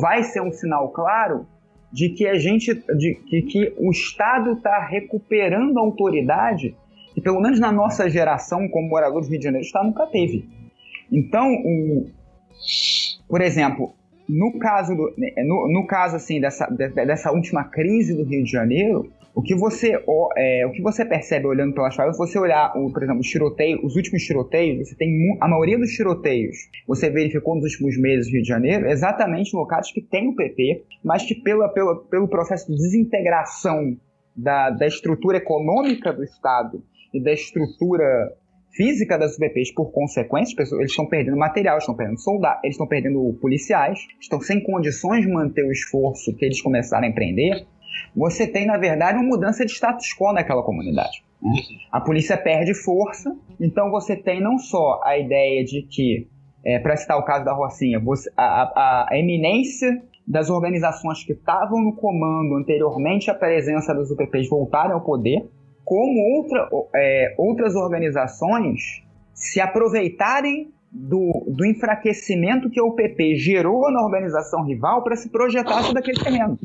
vai 0.00 0.22
ser 0.24 0.40
um 0.40 0.52
sinal 0.52 0.90
claro, 0.90 1.46
de 1.92 2.08
que 2.08 2.26
a 2.26 2.38
gente, 2.38 2.74
de, 2.74 3.14
que 3.42 3.74
o 3.76 3.90
Estado 3.90 4.52
está 4.52 4.84
recuperando 4.86 5.78
a 5.78 5.82
autoridade 5.82 6.74
que 7.14 7.20
pelo 7.20 7.40
menos 7.40 7.60
na 7.60 7.70
nossa 7.70 8.08
geração, 8.08 8.68
como 8.68 8.88
moradores 8.88 9.28
do 9.28 9.32
Rio 9.32 9.40
de 9.40 9.44
Janeiro, 9.44 9.66
Estado 9.66 9.86
nunca 9.86 10.06
teve. 10.06 10.48
Então, 11.10 11.52
o, 11.52 12.06
por 13.28 13.40
exemplo, 13.42 13.94
no 14.28 14.58
caso, 14.58 14.94
do, 14.94 15.14
no, 15.44 15.72
no 15.72 15.86
caso 15.86 16.16
assim, 16.16 16.40
dessa, 16.40 16.66
dessa 16.66 17.30
última 17.30 17.64
crise 17.64 18.14
do 18.14 18.24
Rio 18.24 18.44
de 18.44 18.50
Janeiro, 18.50 19.12
o 19.34 19.42
que 19.42 19.54
você, 19.54 19.92
é, 20.36 20.66
o 20.66 20.72
que 20.72 20.82
você 20.82 21.04
percebe 21.04 21.46
olhando 21.46 21.74
pelas 21.74 21.94
favelas, 21.94 22.18
você 22.18 22.38
olhar, 22.38 22.76
o, 22.76 22.92
por 22.92 23.02
exemplo, 23.02 23.20
os 23.20 23.26
tiroteios, 23.26 23.80
os 23.82 23.96
últimos 23.96 24.22
tiroteios, 24.22 24.88
você 24.88 24.94
tem 24.94 25.38
a 25.40 25.48
maioria 25.48 25.78
dos 25.78 25.90
tiroteios, 25.90 26.56
você 26.86 27.08
verificou 27.08 27.54
nos 27.54 27.64
últimos 27.64 27.98
meses 27.98 28.26
do 28.26 28.32
Rio 28.32 28.42
de 28.42 28.48
Janeiro, 28.48 28.86
exatamente 28.86 29.56
locais 29.56 29.90
que 29.90 30.02
tem 30.02 30.28
o 30.28 30.36
PP, 30.36 30.84
mas 31.02 31.22
que 31.24 31.34
pela, 31.34 31.68
pela, 31.68 32.04
pelo 32.04 32.28
processo 32.28 32.66
de 32.66 32.76
desintegração 32.76 33.96
da, 34.36 34.70
da 34.70 34.86
estrutura 34.86 35.38
econômica 35.38 36.12
do 36.12 36.22
Estado 36.22 36.82
e 37.12 37.22
da 37.22 37.32
estrutura 37.32 38.04
física 38.74 39.18
das 39.18 39.36
UPPs 39.36 39.72
por 39.74 39.92
consequência, 39.92 40.54
eles 40.58 40.90
estão 40.90 41.06
perdendo 41.06 41.36
material, 41.36 41.78
estão 41.78 41.94
perdendo 41.94 42.18
soldados, 42.20 42.60
eles 42.64 42.74
estão 42.74 42.86
perdendo 42.86 43.38
policiais, 43.40 43.98
estão 44.20 44.40
sem 44.40 44.62
condições 44.62 45.22
de 45.22 45.30
manter 45.30 45.62
o 45.62 45.70
esforço 45.70 46.34
que 46.34 46.44
eles 46.44 46.60
começaram 46.60 47.06
a 47.06 47.10
empreender, 47.10 47.66
você 48.14 48.46
tem, 48.46 48.66
na 48.66 48.76
verdade, 48.76 49.18
uma 49.18 49.26
mudança 49.26 49.64
de 49.64 49.72
status 49.72 50.14
quo 50.18 50.32
naquela 50.32 50.62
comunidade. 50.62 51.22
A 51.90 52.00
polícia 52.00 52.36
perde 52.36 52.72
força, 52.72 53.36
então 53.60 53.90
você 53.90 54.14
tem 54.14 54.40
não 54.40 54.58
só 54.58 55.00
a 55.04 55.18
ideia 55.18 55.64
de 55.64 55.82
que, 55.82 56.28
é, 56.64 56.78
para 56.78 56.96
citar 56.96 57.18
o 57.18 57.24
caso 57.24 57.44
da 57.44 57.52
Rocinha, 57.52 57.98
você, 57.98 58.30
a, 58.36 58.44
a, 58.44 59.06
a 59.10 59.18
eminência 59.18 60.02
das 60.26 60.50
organizações 60.50 61.24
que 61.24 61.32
estavam 61.32 61.80
no 61.82 61.96
comando 61.96 62.56
anteriormente 62.56 63.30
à 63.30 63.34
presença 63.34 63.92
dos 63.92 64.10
UPPs 64.10 64.48
voltarem 64.48 64.92
ao 64.92 65.00
poder, 65.00 65.44
como 65.84 66.36
outra, 66.36 66.68
é, 66.94 67.34
outras 67.36 67.74
organizações 67.74 69.02
se 69.34 69.60
aproveitarem 69.60 70.70
do, 70.92 71.46
do, 71.48 71.64
enfraquecimento 71.64 72.70
que 72.70 72.80
o 72.80 72.88
UPP 72.88 73.34
gerou 73.36 73.90
na 73.90 74.02
organização 74.02 74.62
rival 74.62 75.02
para 75.02 75.16
se 75.16 75.28
projetar 75.28 75.82
sobre 75.82 75.98
aquele 76.00 76.22
terreno. 76.22 76.58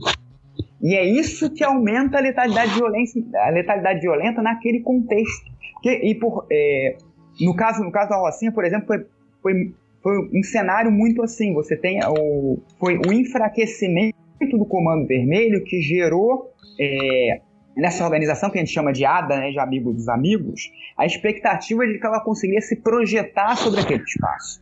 E 0.87 0.95
é 0.95 1.03
isso 1.03 1.53
que 1.53 1.65
aumenta 1.65 2.17
a 2.17 2.21
letalidade, 2.21 2.73
violência, 2.73 3.21
a 3.35 3.49
letalidade 3.49 3.99
violenta 3.99 4.41
naquele 4.41 4.79
contexto. 4.79 5.51
Porque, 5.73 5.89
e 6.01 6.15
por, 6.15 6.47
é, 6.49 6.95
no, 7.41 7.53
caso, 7.53 7.83
no 7.83 7.91
caso 7.91 8.11
da 8.11 8.15
Rocinha, 8.15 8.53
por 8.53 8.63
exemplo, 8.63 8.87
foi, 8.87 9.05
foi, 9.43 9.73
foi 10.01 10.29
um 10.33 10.41
cenário 10.43 10.89
muito 10.89 11.21
assim. 11.21 11.53
Você 11.53 11.75
tem 11.75 11.99
o, 12.05 12.59
foi 12.79 12.97
o 13.05 13.11
enfraquecimento 13.11 14.15
do 14.53 14.65
Comando 14.65 15.05
Vermelho 15.05 15.61
que 15.65 15.81
gerou 15.81 16.53
é, 16.79 17.41
nessa 17.75 18.05
organização 18.05 18.49
que 18.49 18.57
a 18.57 18.61
gente 18.61 18.71
chama 18.71 18.93
de 18.93 19.03
ADA, 19.03 19.39
né, 19.39 19.51
de 19.51 19.59
Amigo 19.59 19.91
dos 19.91 20.07
Amigos, 20.07 20.71
a 20.97 21.05
expectativa 21.05 21.85
de 21.85 21.99
que 21.99 22.07
ela 22.07 22.21
conseguisse 22.21 22.77
projetar 22.77 23.57
sobre 23.57 23.81
aquele 23.81 24.03
espaço. 24.03 24.61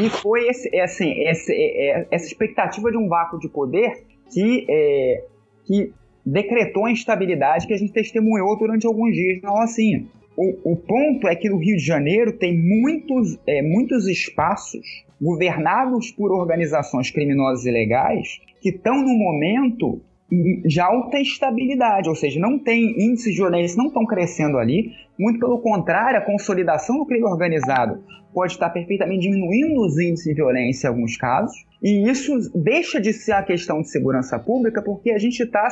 E 0.00 0.08
foi 0.10 0.46
esse, 0.46 0.72
é 0.72 0.84
assim, 0.84 1.10
esse, 1.26 1.52
é, 1.52 2.06
essa 2.08 2.26
expectativa 2.26 2.88
de 2.88 2.96
um 2.96 3.08
vácuo 3.08 3.36
de 3.40 3.48
poder 3.48 4.06
que, 4.32 4.66
é, 4.68 5.24
que 5.64 5.92
decretou 6.24 6.86
a 6.86 6.90
instabilidade 6.90 7.66
que 7.66 7.72
a 7.72 7.76
gente 7.76 7.92
testemunhou 7.92 8.56
durante 8.58 8.86
alguns 8.86 9.14
dias 9.14 9.40
na 9.42 9.50
Rocinha. 9.50 10.04
O, 10.36 10.72
o 10.72 10.76
ponto 10.76 11.26
é 11.26 11.34
que 11.34 11.48
no 11.48 11.56
Rio 11.56 11.76
de 11.76 11.84
Janeiro 11.84 12.32
tem 12.32 12.56
muitos, 12.56 13.38
é, 13.46 13.60
muitos 13.62 14.06
espaços 14.06 15.04
governados 15.20 16.12
por 16.12 16.30
organizações 16.30 17.10
criminosas 17.10 17.64
e 17.64 17.68
ilegais 17.68 18.40
que 18.60 18.68
estão 18.68 19.02
no 19.02 19.14
momento 19.14 20.00
de 20.30 20.78
alta 20.78 21.18
estabilidade, 21.18 22.08
ou 22.08 22.14
seja, 22.14 22.38
não 22.38 22.58
tem 22.58 22.90
índices 23.02 23.32
de 23.32 23.38
violência, 23.38 23.78
não 23.78 23.86
estão 23.86 24.04
crescendo 24.04 24.58
ali, 24.58 24.92
muito 25.18 25.40
pelo 25.40 25.60
contrário, 25.60 26.18
a 26.18 26.24
consolidação 26.24 26.98
do 26.98 27.06
crime 27.06 27.24
organizado 27.24 28.04
pode 28.32 28.52
estar 28.52 28.70
perfeitamente 28.70 29.28
diminuindo 29.28 29.80
os 29.80 29.98
índices 29.98 30.26
de 30.26 30.34
violência 30.34 30.86
em 30.86 30.90
alguns 30.90 31.16
casos, 31.16 31.56
e 31.82 32.08
isso 32.08 32.32
deixa 32.54 33.00
de 33.00 33.12
ser 33.12 33.32
a 33.32 33.42
questão 33.42 33.80
de 33.80 33.90
segurança 33.90 34.38
pública 34.38 34.82
porque 34.82 35.10
a 35.10 35.18
gente 35.18 35.42
está 35.42 35.66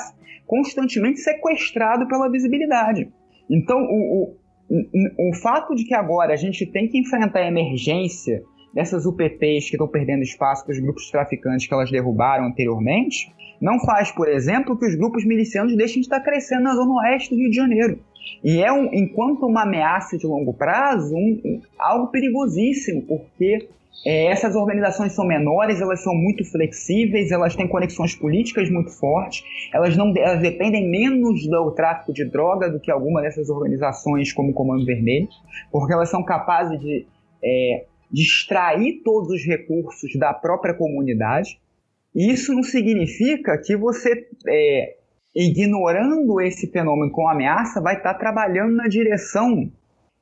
constantemente 0.46 1.20
sequestrado 1.20 2.08
pela 2.08 2.30
visibilidade. 2.30 3.08
Então, 3.48 3.78
o, 3.78 4.36
o, 4.68 5.30
o 5.30 5.34
fato 5.34 5.74
de 5.74 5.84
que 5.84 5.94
agora 5.94 6.32
a 6.32 6.36
gente 6.36 6.66
tem 6.66 6.88
que 6.88 6.98
enfrentar 6.98 7.40
a 7.40 7.48
emergência 7.48 8.42
dessas 8.74 9.06
UPPs 9.06 9.70
que 9.70 9.76
estão 9.76 9.88
perdendo 9.88 10.22
espaço 10.22 10.64
para 10.64 10.72
os 10.72 10.80
grupos 10.80 11.10
traficantes 11.10 11.66
que 11.66 11.72
elas 11.72 11.90
derrubaram 11.90 12.44
anteriormente, 12.44 13.32
não 13.60 13.78
faz, 13.80 14.10
por 14.12 14.28
exemplo, 14.28 14.78
que 14.78 14.86
os 14.86 14.94
grupos 14.94 15.24
milicianos 15.24 15.74
deixem 15.76 16.00
de 16.00 16.06
estar 16.06 16.20
crescendo 16.20 16.64
na 16.64 16.74
zona 16.74 16.92
oeste 17.00 17.30
do 17.30 17.36
Rio 17.36 17.50
de 17.50 17.56
Janeiro. 17.56 18.00
E 18.42 18.62
é, 18.62 18.72
um, 18.72 18.92
enquanto 18.92 19.46
uma 19.46 19.62
ameaça 19.62 20.16
de 20.16 20.26
longo 20.26 20.52
prazo, 20.54 21.14
um, 21.14 21.60
algo 21.78 22.08
perigosíssimo, 22.08 23.02
porque 23.02 23.68
é, 24.04 24.26
essas 24.26 24.54
organizações 24.54 25.12
são 25.12 25.26
menores, 25.26 25.80
elas 25.80 26.02
são 26.02 26.14
muito 26.14 26.44
flexíveis, 26.44 27.30
elas 27.30 27.56
têm 27.56 27.66
conexões 27.66 28.14
políticas 28.14 28.70
muito 28.70 28.90
fortes, 28.90 29.42
elas, 29.72 29.96
não, 29.96 30.12
elas 30.16 30.40
dependem 30.40 30.88
menos 30.88 31.46
do 31.46 31.70
tráfico 31.72 32.12
de 32.12 32.24
droga 32.24 32.70
do 32.70 32.78
que 32.78 32.90
alguma 32.90 33.22
dessas 33.22 33.48
organizações 33.48 34.32
como 34.32 34.50
o 34.50 34.54
Comando 34.54 34.84
Vermelho, 34.84 35.28
porque 35.72 35.92
elas 35.92 36.08
são 36.08 36.22
capazes 36.22 36.78
de, 36.80 37.06
é, 37.42 37.84
extrair 38.12 39.02
todos 39.02 39.30
os 39.30 39.44
recursos 39.44 40.14
da 40.16 40.32
própria 40.32 40.74
comunidade. 40.74 41.58
Isso 42.14 42.54
não 42.54 42.62
significa 42.62 43.58
que 43.58 43.76
você, 43.76 44.26
é, 44.48 44.95
ignorando 45.36 46.40
esse 46.40 46.66
fenômeno 46.66 47.12
com 47.12 47.28
ameaça, 47.28 47.80
vai 47.80 47.96
estar 47.96 48.14
trabalhando 48.14 48.74
na 48.74 48.88
direção 48.88 49.70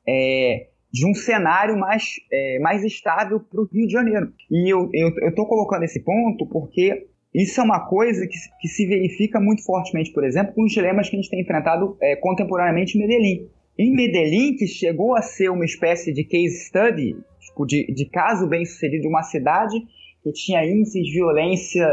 é, 0.05 0.67
de 0.91 1.09
um 1.09 1.13
cenário 1.13 1.77
mais, 1.77 2.15
é, 2.29 2.59
mais 2.59 2.83
estável 2.83 3.39
para 3.39 3.61
o 3.61 3.65
Rio 3.65 3.87
de 3.87 3.93
Janeiro. 3.93 4.33
E 4.51 4.69
eu 4.69 4.89
estou 5.29 5.47
colocando 5.47 5.83
esse 5.83 6.01
ponto 6.01 6.45
porque 6.45 7.07
isso 7.33 7.61
é 7.61 7.63
uma 7.63 7.87
coisa 7.87 8.27
que, 8.27 8.37
que, 8.59 8.67
se 8.67 8.85
verifica 8.85 9.39
muito 9.39 9.63
fortemente, 9.63 10.11
por 10.11 10.25
exemplo, 10.25 10.53
com 10.53 10.63
os 10.63 10.71
dilemas 10.71 11.09
que 11.09 11.15
a 11.15 11.19
gente 11.21 11.29
tem 11.29 11.41
enfrentado 11.41 11.97
é, 12.01 12.17
contemporaneamente 12.17 12.97
em 12.97 13.01
Medellín. 13.01 13.49
Em 13.77 13.93
Medellín, 13.93 14.55
que 14.55 14.67
chegou 14.67 15.15
a 15.15 15.21
ser 15.21 15.49
uma 15.49 15.65
espécie 15.65 16.13
de 16.13 16.25
case 16.25 16.65
study, 16.65 17.15
tipo, 17.39 17.65
de, 17.65 17.87
de 17.93 18.05
caso 18.05 18.47
bem 18.47 18.65
sucedido 18.65 19.03
de 19.03 19.07
uma 19.07 19.23
cidade 19.23 19.81
que 20.23 20.31
tinha 20.31 20.65
índices 20.65 21.05
de 21.05 21.11
violência 21.11 21.85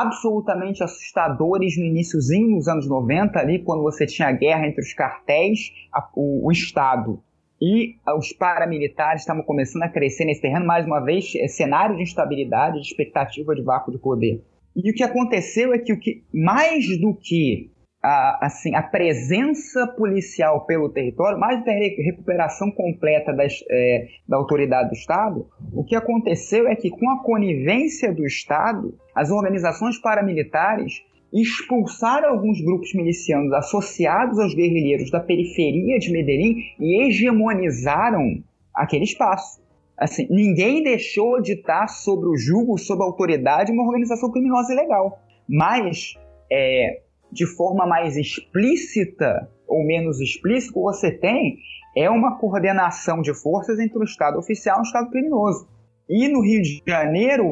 absolutamente 0.00 0.82
assustadores 0.82 1.78
no 1.78 1.84
iníciozinho 1.84 2.56
dos 2.56 2.68
anos 2.68 2.88
90, 2.88 3.38
ali, 3.38 3.58
quando 3.60 3.82
você 3.82 4.06
tinha 4.06 4.28
a 4.28 4.32
guerra 4.32 4.66
entre 4.66 4.80
os 4.80 4.92
cartéis, 4.92 5.72
a, 5.92 6.08
o, 6.14 6.46
o 6.46 6.52
Estado 6.52 7.22
e 7.60 7.96
os 8.18 8.32
paramilitares 8.32 9.22
estavam 9.22 9.42
começando 9.42 9.84
a 9.84 9.88
crescer 9.88 10.24
nesse 10.24 10.42
terreno, 10.42 10.66
mais 10.66 10.84
uma 10.84 11.00
vez, 11.00 11.32
é 11.36 11.48
cenário 11.48 11.96
de 11.96 12.02
instabilidade, 12.02 12.80
de 12.80 12.86
expectativa 12.86 13.54
de 13.54 13.62
vácuo 13.62 13.92
de 13.92 13.98
poder. 13.98 14.44
E 14.76 14.90
o 14.90 14.94
que 14.94 15.02
aconteceu 15.02 15.72
é 15.72 15.78
que, 15.78 15.92
o 15.92 15.98
que 15.98 16.24
mais 16.32 16.84
do 17.00 17.14
que 17.14 17.70
a, 18.04 18.44
assim, 18.44 18.74
a 18.74 18.82
presença 18.82 19.86
policial 19.86 20.66
pelo 20.66 20.90
território, 20.90 21.40
mais 21.40 21.58
do 21.58 21.64
que 21.64 21.70
a 21.70 22.04
recuperação 22.04 22.70
completa 22.70 23.32
das, 23.32 23.64
é, 23.70 24.08
da 24.28 24.36
autoridade 24.36 24.90
do 24.90 24.94
Estado, 24.94 25.48
o 25.72 25.82
que 25.82 25.96
aconteceu 25.96 26.68
é 26.68 26.76
que, 26.76 26.90
com 26.90 27.08
a 27.08 27.22
conivência 27.22 28.12
do 28.12 28.26
Estado, 28.26 28.94
as 29.14 29.30
organizações 29.30 29.96
paramilitares 29.96 31.02
expulsaram 31.32 32.28
alguns 32.28 32.60
grupos 32.60 32.92
milicianos 32.94 33.50
associados 33.54 34.38
aos 34.38 34.54
guerrilheiros 34.54 35.10
da 35.10 35.18
periferia 35.18 35.98
de 35.98 36.12
Medellín 36.12 36.56
e 36.78 37.06
hegemonizaram 37.06 38.44
aquele 38.74 39.04
espaço. 39.04 39.64
Assim, 39.96 40.26
ninguém 40.28 40.82
deixou 40.82 41.40
de 41.40 41.52
estar 41.52 41.88
sobre 41.88 42.28
o 42.28 42.36
jugo, 42.36 42.76
sob 42.76 43.02
a 43.02 43.06
autoridade 43.06 43.72
de 43.72 43.72
uma 43.72 43.86
organização 43.86 44.30
criminosa 44.30 44.74
ilegal. 44.74 45.18
Mas, 45.48 46.14
é, 46.52 47.00
de 47.34 47.46
forma 47.46 47.86
mais 47.86 48.16
explícita 48.16 49.50
ou 49.66 49.84
menos 49.84 50.20
explícita, 50.20 50.78
você 50.78 51.10
tem 51.10 51.58
é 51.96 52.10
uma 52.10 52.38
coordenação 52.38 53.20
de 53.20 53.32
forças 53.34 53.78
entre 53.78 53.98
o 53.98 54.04
Estado 54.04 54.38
oficial 54.38 54.78
e 54.78 54.80
o 54.80 54.82
Estado 54.82 55.10
criminoso. 55.10 55.68
E 56.08 56.28
no 56.28 56.40
Rio 56.42 56.60
de 56.60 56.82
Janeiro, 56.86 57.50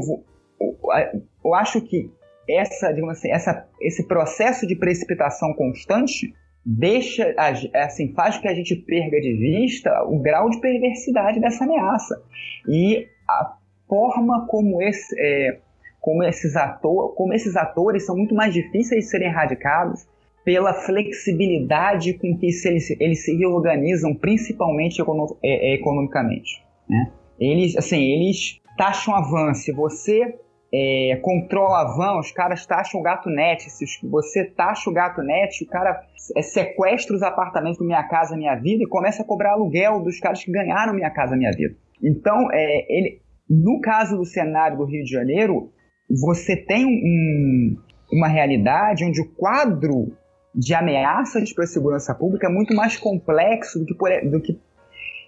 eu 1.45 1.55
acho 1.55 1.81
que 1.81 2.11
essa, 2.49 2.93
digamos 2.93 3.19
assim, 3.19 3.31
essa, 3.31 3.69
esse 3.81 4.07
processo 4.07 4.67
de 4.67 4.75
precipitação 4.77 5.55
constante 5.55 6.35
deixa, 6.65 7.35
assim, 7.75 8.13
faz 8.15 8.39
que 8.39 8.49
a 8.49 8.55
gente 8.55 8.77
perca 8.77 9.21
de 9.21 9.33
vista 9.35 9.91
o 10.05 10.21
grau 10.21 10.51
de 10.51 10.61
perversidade 10.61 11.41
dessa 11.41 11.65
ameaça 11.65 12.23
e 12.69 13.07
a 13.29 13.57
forma 13.89 14.47
como, 14.49 14.83
esse, 14.83 15.15
é, 15.19 15.61
como, 16.03 16.25
esses, 16.25 16.57
ator, 16.57 17.15
como 17.15 17.33
esses 17.33 17.57
atores 17.57 18.05
são 18.05 18.17
muito 18.17 18.35
mais 18.35 18.53
difíceis 18.53 19.05
de 19.05 19.11
serem 19.11 19.29
erradicados 19.29 20.05
pela 20.45 20.75
flexibilidade 20.75 22.15
com 22.15 22.37
que 22.37 22.47
eles, 22.47 22.91
eles 23.01 23.25
se 23.25 23.37
reorganizam, 23.37 24.13
principalmente 24.13 25.01
é, 25.01 25.71
é, 25.71 25.75
economicamente. 25.75 26.61
Né? 26.91 27.13
Eles, 27.39 27.77
assim, 27.77 28.03
eles 28.03 28.61
taxam 28.77 29.15
avanço. 29.15 29.63
Se 29.63 29.73
você 29.73 30.35
é, 30.75 31.21
controla 31.23 31.83
a 31.83 31.97
van, 31.97 32.19
os 32.19 32.33
caras 32.33 32.67
taxam 32.67 32.99
o 32.99 33.03
gato 33.05 33.31
net. 33.31 33.71
Se 33.71 33.87
você 34.03 34.45
taxa 34.45 34.91
o 34.91 34.93
gato 34.93 35.23
net, 35.23 35.63
o 35.63 35.69
cara 35.69 36.03
é, 36.37 36.43
sequestra 36.43 37.15
os 37.15 37.23
apartamentos 37.23 37.79
do 37.79 37.85
Minha 37.85 38.03
Casa 38.09 38.37
Minha 38.37 38.57
Vida 38.57 38.83
e 38.83 38.89
começa 38.89 39.23
a 39.23 39.25
cobrar 39.25 39.53
aluguel 39.53 40.01
dos 40.03 40.19
caras 40.19 40.43
que 40.43 40.51
ganharam 40.51 40.95
Minha 40.95 41.11
Casa 41.11 41.37
Minha 41.37 41.53
Vida. 41.53 41.77
Então, 42.03 42.51
é, 42.51 42.87
ele, 42.93 43.21
no 43.49 43.81
caso 43.81 44.17
do 44.17 44.25
cenário 44.25 44.79
do 44.79 44.85
Rio 44.85 45.05
de 45.05 45.11
Janeiro, 45.13 45.71
você 46.09 46.57
tem 46.57 46.85
um, 46.87 47.77
uma 48.13 48.29
realidade 48.29 49.05
onde 49.05 49.21
o 49.21 49.29
quadro 49.29 50.13
de 50.55 50.75
ameaças 50.75 51.53
para 51.53 51.65
a 51.65 51.67
segurança 51.67 52.15
pública 52.15 52.47
é 52.47 52.51
muito 52.51 52.75
mais 52.75 52.97
complexo 52.97 53.79
do 53.79 53.87
que, 53.87 53.95
por, 53.95 54.11
do 54.31 54.41
que, 54.41 54.59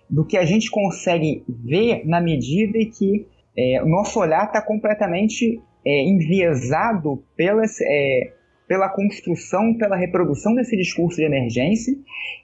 do 0.08 0.24
que 0.24 0.36
a 0.36 0.44
gente 0.44 0.70
consegue 0.70 1.42
ver 1.48 2.06
na 2.06 2.20
medida 2.20 2.76
em 2.76 2.90
que 2.90 3.26
é, 3.56 3.82
o 3.82 3.88
nosso 3.88 4.18
olhar 4.20 4.46
está 4.46 4.60
completamente 4.60 5.60
é, 5.84 6.02
enviesado 6.02 7.22
pelas, 7.36 7.80
é, 7.80 8.32
pela 8.66 8.88
construção, 8.88 9.74
pela 9.78 9.96
reprodução 9.96 10.54
desse 10.54 10.76
discurso 10.76 11.16
de 11.16 11.24
emergência 11.24 11.94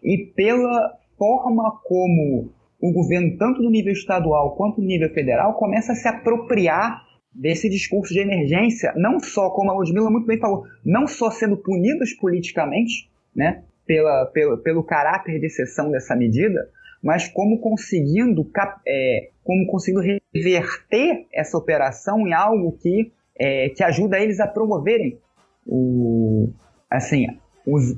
e 0.02 0.18
pela 0.34 0.98
forma 1.18 1.78
como 1.84 2.50
o 2.80 2.92
governo, 2.92 3.36
tanto 3.36 3.62
no 3.62 3.70
nível 3.70 3.92
estadual 3.92 4.56
quanto 4.56 4.80
no 4.80 4.86
nível 4.86 5.12
federal, 5.12 5.54
começa 5.54 5.92
a 5.92 5.94
se 5.94 6.08
apropriar 6.08 7.02
desse 7.32 7.68
discurso 7.68 8.12
de 8.12 8.20
emergência, 8.20 8.92
não 8.96 9.20
só, 9.20 9.50
como 9.50 9.70
a 9.70 9.74
Ludmilla 9.74 10.10
muito 10.10 10.26
bem 10.26 10.38
falou, 10.38 10.64
não 10.84 11.06
só 11.06 11.30
sendo 11.30 11.56
punidos 11.56 12.12
politicamente, 12.14 13.10
né, 13.34 13.62
pela, 13.86 14.26
pela, 14.26 14.56
pelo 14.58 14.82
caráter 14.82 15.38
de 15.38 15.46
exceção 15.46 15.90
dessa 15.90 16.14
medida, 16.16 16.68
mas 17.02 17.28
como 17.28 17.58
conseguindo, 17.60 18.48
é, 18.86 19.30
como 19.42 19.66
conseguindo 19.66 20.02
reverter 20.34 21.26
essa 21.32 21.56
operação 21.56 22.26
em 22.26 22.32
algo 22.32 22.72
que, 22.72 23.12
é, 23.38 23.68
que 23.70 23.82
ajuda 23.82 24.18
eles 24.18 24.38
a 24.38 24.46
promoverem 24.46 25.18
o, 25.66 26.50
assim, 26.90 27.26
os, 27.66 27.96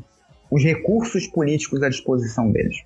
os 0.51 0.63
recursos 0.63 1.27
políticos 1.27 1.83
à 1.83 1.89
disposição 1.89 2.51
deles. 2.51 2.77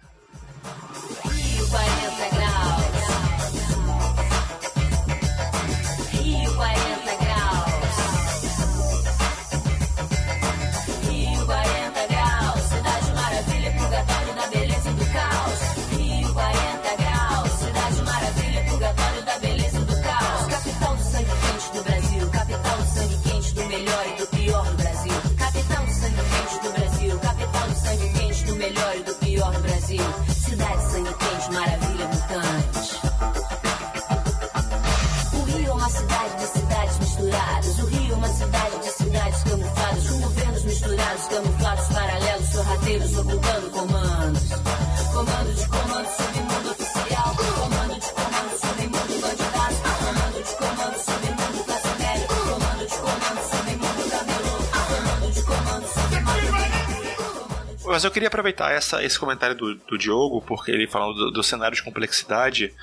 Mas 57.87 58.05
eu 58.05 58.11
queria 58.11 58.28
aproveitar 58.28 58.72
essa, 58.72 59.03
esse 59.03 59.18
comentário 59.18 59.55
do, 59.55 59.74
do 59.74 59.97
Diogo, 59.97 60.43
porque 60.43 60.70
ele 60.70 60.87
falou 60.87 61.14
do, 61.14 61.30
do 61.30 61.43
cenário 61.43 61.76
de 61.76 61.82
complexidade 61.82 62.74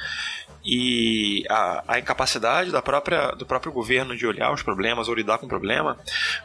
e 0.65 1.43
a, 1.49 1.83
a, 1.87 1.99
incapacidade 1.99 2.71
da 2.71 2.81
própria, 2.81 3.31
do 3.31 3.45
próprio 3.45 3.71
governo 3.71 4.15
de 4.15 4.25
olhar 4.25 4.53
os 4.53 4.63
problemas 4.63 5.09
ou 5.09 5.13
lidar 5.13 5.37
com 5.37 5.45
o 5.45 5.49
problema, 5.49 5.99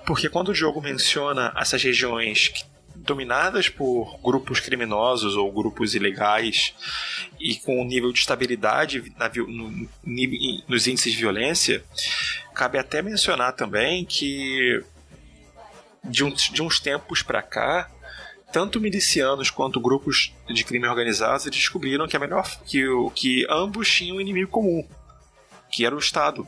porque 0.04 0.28
quando 0.28 0.48
o 0.48 0.52
Diogo 0.52 0.80
menciona 0.80 1.52
essas 1.56 1.82
regiões 1.82 2.48
que 2.48 2.64
dominadas 2.96 3.68
por 3.68 4.18
grupos 4.22 4.60
criminosos 4.60 5.36
ou 5.36 5.50
grupos 5.52 5.94
ilegais 5.94 6.74
e 7.38 7.54
com 7.56 7.80
um 7.80 7.84
nível 7.84 8.12
de 8.12 8.18
estabilidade 8.18 9.12
na, 9.16 9.28
no, 9.28 9.88
nos 10.68 10.86
índices 10.86 11.12
de 11.12 11.18
violência, 11.18 11.82
cabe 12.54 12.76
até 12.76 13.00
mencionar 13.00 13.52
também 13.52 14.04
que 14.04 14.82
de 16.04 16.24
uns, 16.24 16.50
de 16.50 16.62
uns 16.62 16.80
tempos 16.80 17.22
para 17.22 17.40
cá, 17.40 17.88
tanto 18.52 18.80
milicianos 18.80 19.50
quanto 19.50 19.80
grupos 19.80 20.32
de 20.48 20.64
crime 20.64 20.86
organizado 20.86 21.50
descobriram 21.50 22.08
que, 22.08 22.16
a 22.16 22.20
melhor, 22.20 22.48
que, 22.64 22.84
que 23.14 23.46
ambos 23.48 23.90
tinham 23.90 24.16
um 24.16 24.20
inimigo 24.20 24.50
comum, 24.50 24.86
que 25.70 25.84
era 25.84 25.94
o 25.94 25.98
Estado. 25.98 26.46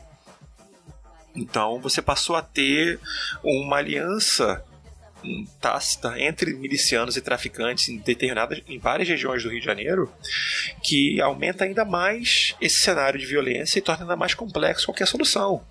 Então 1.35 1.79
você 1.79 2.01
passou 2.01 2.35
a 2.35 2.41
ter 2.41 2.99
uma 3.43 3.77
aliança 3.77 4.63
tácita 5.59 6.19
entre 6.19 6.53
milicianos 6.53 7.15
e 7.15 7.21
traficantes 7.21 7.89
em 7.89 7.97
determinadas 7.97 8.61
em 8.67 8.79
várias 8.79 9.07
regiões 9.07 9.43
do 9.43 9.49
Rio 9.49 9.59
de 9.59 9.65
Janeiro 9.65 10.11
que 10.83 11.21
aumenta 11.21 11.63
ainda 11.63 11.85
mais 11.85 12.55
esse 12.59 12.77
cenário 12.77 13.19
de 13.19 13.25
violência 13.25 13.77
e 13.77 13.81
torna 13.81 14.03
ainda 14.03 14.15
mais 14.15 14.33
complexo 14.33 14.87
qualquer 14.87 15.07
solução. 15.07 15.63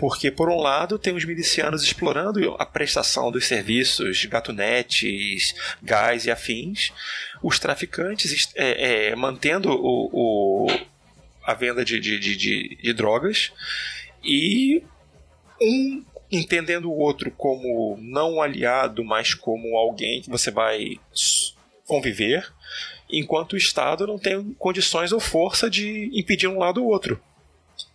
Porque, 0.00 0.30
por 0.30 0.48
um 0.48 0.56
lado, 0.56 0.98
tem 0.98 1.14
os 1.14 1.26
milicianos 1.26 1.82
explorando 1.82 2.56
a 2.58 2.64
prestação 2.64 3.30
dos 3.30 3.46
serviços, 3.46 4.24
gatonetes, 4.24 5.54
gás 5.82 6.24
e 6.24 6.30
afins, 6.30 6.90
os 7.42 7.58
traficantes 7.58 8.50
é, 8.56 9.10
é, 9.10 9.14
mantendo 9.14 9.68
o, 9.68 10.08
o, 10.10 10.66
a 11.44 11.52
venda 11.52 11.84
de, 11.84 12.00
de, 12.00 12.18
de, 12.18 12.78
de 12.82 12.92
drogas 12.94 13.52
e 14.24 14.82
um 15.60 16.02
entendendo 16.32 16.90
o 16.90 16.96
outro 16.96 17.30
como 17.32 17.98
não 18.00 18.36
um 18.36 18.42
aliado, 18.42 19.04
mas 19.04 19.34
como 19.34 19.76
alguém 19.76 20.22
que 20.22 20.30
você 20.30 20.50
vai 20.50 20.98
conviver, 21.86 22.50
enquanto 23.10 23.52
o 23.52 23.58
Estado 23.58 24.06
não 24.06 24.18
tem 24.18 24.54
condições 24.54 25.12
ou 25.12 25.20
força 25.20 25.68
de 25.68 26.10
impedir 26.18 26.48
um 26.48 26.58
lado 26.58 26.82
ou 26.82 26.88
outro. 26.90 27.20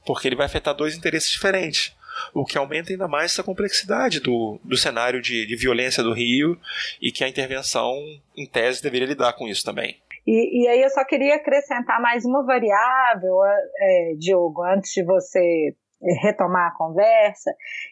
Porque 0.05 0.27
ele 0.27 0.35
vai 0.35 0.45
afetar 0.45 0.73
dois 0.73 0.95
interesses 0.95 1.29
diferentes. 1.29 1.95
O 2.33 2.45
que 2.45 2.57
aumenta 2.57 2.91
ainda 2.91 3.07
mais 3.07 3.31
essa 3.31 3.43
complexidade 3.43 4.19
do, 4.19 4.59
do 4.63 4.77
cenário 4.77 5.21
de, 5.21 5.45
de 5.45 5.55
violência 5.55 6.01
do 6.01 6.13
Rio 6.13 6.57
e 7.01 7.11
que 7.11 7.23
a 7.23 7.27
intervenção, 7.27 7.93
em 8.37 8.45
tese, 8.45 8.81
deveria 8.81 9.07
lidar 9.07 9.33
com 9.33 9.47
isso 9.47 9.63
também. 9.65 9.97
E, 10.25 10.63
e, 10.63 10.67
aí 10.67 10.81
eu 10.81 10.89
só 10.89 11.03
queria 11.05 11.35
acrescentar 11.35 12.01
mais 12.01 12.25
uma 12.25 12.43
variável, 12.43 13.43
é, 13.79 14.13
Diogo, 14.17 14.63
antes 14.63 14.91
de 14.91 15.03
você 15.03 15.75
retomar 16.21 16.71
a 16.71 16.77
conversa, 16.77 17.51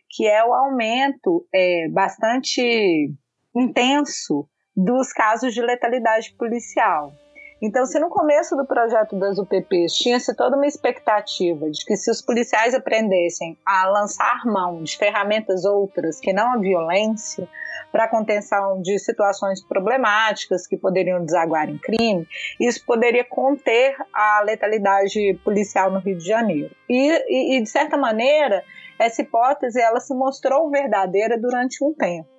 que 0.09 0.28
é 0.28 0.43
o 0.43 0.53
aumento 0.53 1.45
é, 1.53 1.88
bastante 1.89 3.11
intenso 3.55 4.47
dos 4.76 5.14
casos 5.14 5.53
de 5.53 5.61
letalidade 5.61 6.34
policial. 6.34 7.14
Então, 7.61 7.85
se 7.85 7.99
no 7.99 8.09
começo 8.09 8.55
do 8.55 8.65
projeto 8.65 9.17
das 9.17 9.37
UPPs 9.37 9.93
tinha-se 9.93 10.35
toda 10.35 10.55
uma 10.55 10.67
expectativa 10.67 11.69
de 11.69 11.85
que 11.85 11.95
se 11.95 12.11
os 12.11 12.21
policiais 12.21 12.73
aprendessem 12.73 13.57
a 13.65 13.87
lançar 13.87 14.45
mão 14.45 14.83
de 14.83 14.97
ferramentas 14.97 15.63
outras 15.65 16.19
que 16.19 16.33
não 16.33 16.53
a 16.53 16.57
violência, 16.57 17.47
para 17.93 18.07
contenção 18.07 18.81
de 18.81 18.97
situações 18.97 19.63
problemáticas 19.63 20.65
que 20.65 20.75
poderiam 20.75 21.23
desaguar 21.23 21.69
em 21.69 21.77
crime, 21.77 22.27
isso 22.59 22.83
poderia 22.85 23.23
conter 23.23 23.95
a 24.11 24.41
letalidade 24.41 25.39
policial 25.43 25.91
no 25.91 25.99
Rio 25.99 26.17
de 26.17 26.25
Janeiro. 26.25 26.75
E, 26.89 27.11
e, 27.27 27.57
e 27.57 27.61
de 27.61 27.69
certa 27.69 27.95
maneira, 27.95 28.63
essa 28.97 29.21
hipótese 29.21 29.79
ela 29.79 29.99
se 29.99 30.13
mostrou 30.15 30.71
verdadeira 30.71 31.37
durante 31.39 31.83
um 31.83 31.93
tempo. 31.93 32.32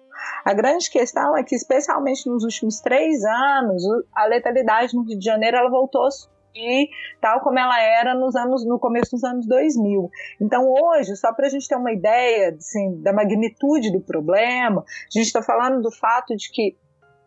A 0.44 0.52
grande 0.52 0.90
questão 0.90 1.36
é 1.36 1.42
que, 1.42 1.54
especialmente 1.54 2.28
nos 2.28 2.44
últimos 2.44 2.80
três 2.80 3.24
anos, 3.24 3.82
a 4.14 4.26
letalidade 4.26 4.94
no 4.94 5.02
Rio 5.02 5.18
de 5.18 5.24
Janeiro 5.24 5.56
ela 5.56 5.70
voltou 5.70 6.06
a 6.06 6.10
subir, 6.10 6.88
tal 7.20 7.40
como 7.40 7.58
ela 7.58 7.80
era 7.80 8.14
nos 8.14 8.36
anos, 8.36 8.64
no 8.64 8.78
começo 8.78 9.12
dos 9.12 9.24
anos 9.24 9.46
2000. 9.46 10.10
Então, 10.40 10.70
hoje, 10.70 11.16
só 11.16 11.32
para 11.32 11.46
a 11.46 11.50
gente 11.50 11.68
ter 11.68 11.76
uma 11.76 11.92
ideia 11.92 12.54
assim, 12.56 13.00
da 13.02 13.12
magnitude 13.12 13.90
do 13.90 14.00
problema, 14.00 14.82
a 14.82 15.18
gente 15.18 15.26
está 15.26 15.42
falando 15.42 15.82
do 15.82 15.90
fato 15.90 16.36
de 16.36 16.50
que 16.50 16.76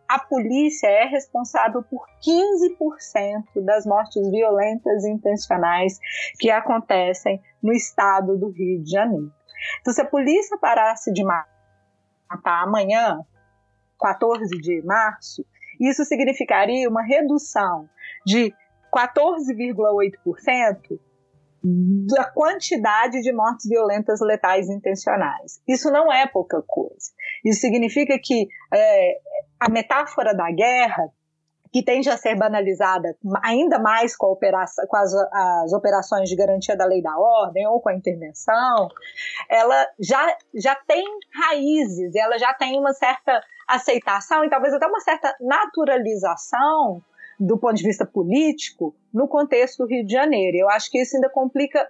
a 0.08 0.18
polícia 0.18 0.86
é 0.86 1.04
responsável 1.04 1.82
por 1.82 2.06
15% 2.26 3.62
das 3.62 3.84
mortes 3.84 4.30
violentas 4.30 5.04
e 5.04 5.10
intencionais 5.10 5.98
que 6.38 6.50
acontecem 6.50 7.42
no 7.62 7.72
estado 7.72 8.38
do 8.38 8.48
Rio 8.48 8.82
de 8.82 8.90
Janeiro. 8.90 9.30
Então, 9.80 9.92
se 9.92 10.00
a 10.00 10.06
polícia 10.06 10.56
parasse 10.56 11.12
de 11.12 11.22
matar 11.22 11.57
amanhã, 12.28 13.20
14 14.00 14.48
de 14.60 14.82
março, 14.82 15.44
isso 15.80 16.04
significaria 16.04 16.88
uma 16.88 17.02
redução 17.02 17.88
de 18.26 18.52
14,8% 18.94 20.98
da 22.06 22.24
quantidade 22.24 23.20
de 23.20 23.32
mortes 23.32 23.68
violentas 23.68 24.20
letais 24.20 24.68
intencionais. 24.68 25.60
Isso 25.66 25.90
não 25.90 26.12
é 26.12 26.26
pouca 26.26 26.62
coisa. 26.62 27.12
Isso 27.44 27.60
significa 27.60 28.16
que 28.22 28.46
é, 28.72 29.18
a 29.58 29.68
metáfora 29.68 30.32
da 30.34 30.50
guerra 30.52 31.12
que 31.72 31.82
tende 31.82 32.08
a 32.08 32.16
ser 32.16 32.36
banalizada 32.36 33.16
ainda 33.42 33.78
mais 33.78 34.16
com, 34.16 34.26
operação, 34.26 34.86
com 34.86 34.96
as, 34.96 35.14
as, 35.14 35.72
operações 35.72 36.28
de 36.28 36.36
garantia 36.36 36.76
da 36.76 36.86
lei 36.86 37.02
da 37.02 37.16
ordem 37.18 37.66
ou 37.66 37.80
com 37.80 37.88
a 37.88 37.94
intervenção, 37.94 38.88
ela 39.48 39.86
já, 39.98 40.36
já 40.54 40.74
tem 40.74 41.04
raízes, 41.34 42.14
ela 42.14 42.38
já 42.38 42.54
tem 42.54 42.78
uma 42.78 42.92
certa 42.92 43.42
aceitação 43.66 44.44
e 44.44 44.50
talvez 44.50 44.72
até 44.72 44.86
uma 44.86 45.00
certa 45.00 45.34
naturalização 45.40 47.02
do 47.38 47.58
ponto 47.58 47.74
de 47.74 47.84
vista 47.84 48.04
político 48.04 48.94
no 49.12 49.28
contexto 49.28 49.78
do 49.78 49.88
Rio 49.88 50.04
de 50.04 50.12
Janeiro. 50.12 50.56
Eu 50.56 50.68
acho 50.70 50.90
que 50.90 51.00
isso 51.00 51.16
ainda 51.16 51.28
complica 51.28 51.88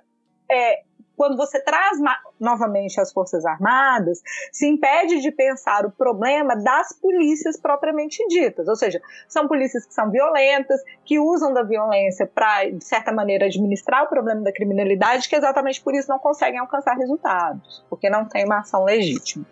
é, 0.50 0.82
quando 1.18 1.36
você 1.36 1.60
traz 1.60 1.98
novamente 2.38 3.00
as 3.00 3.12
Forças 3.12 3.44
Armadas, 3.44 4.22
se 4.52 4.68
impede 4.68 5.20
de 5.20 5.32
pensar 5.32 5.84
o 5.84 5.90
problema 5.90 6.54
das 6.54 6.92
polícias 6.92 7.60
propriamente 7.60 8.24
ditas. 8.28 8.68
Ou 8.68 8.76
seja, 8.76 9.02
são 9.28 9.48
polícias 9.48 9.84
que 9.84 9.92
são 9.92 10.10
violentas, 10.12 10.80
que 11.04 11.18
usam 11.18 11.52
da 11.52 11.64
violência 11.64 12.24
para, 12.24 12.70
de 12.70 12.84
certa 12.84 13.12
maneira, 13.12 13.46
administrar 13.46 14.04
o 14.04 14.08
problema 14.08 14.42
da 14.42 14.52
criminalidade, 14.52 15.28
que 15.28 15.34
exatamente 15.34 15.82
por 15.82 15.92
isso 15.92 16.08
não 16.08 16.20
conseguem 16.20 16.60
alcançar 16.60 16.96
resultados, 16.96 17.84
porque 17.90 18.08
não 18.08 18.24
tem 18.24 18.44
uma 18.44 18.60
ação 18.60 18.84
legítima. 18.84 19.44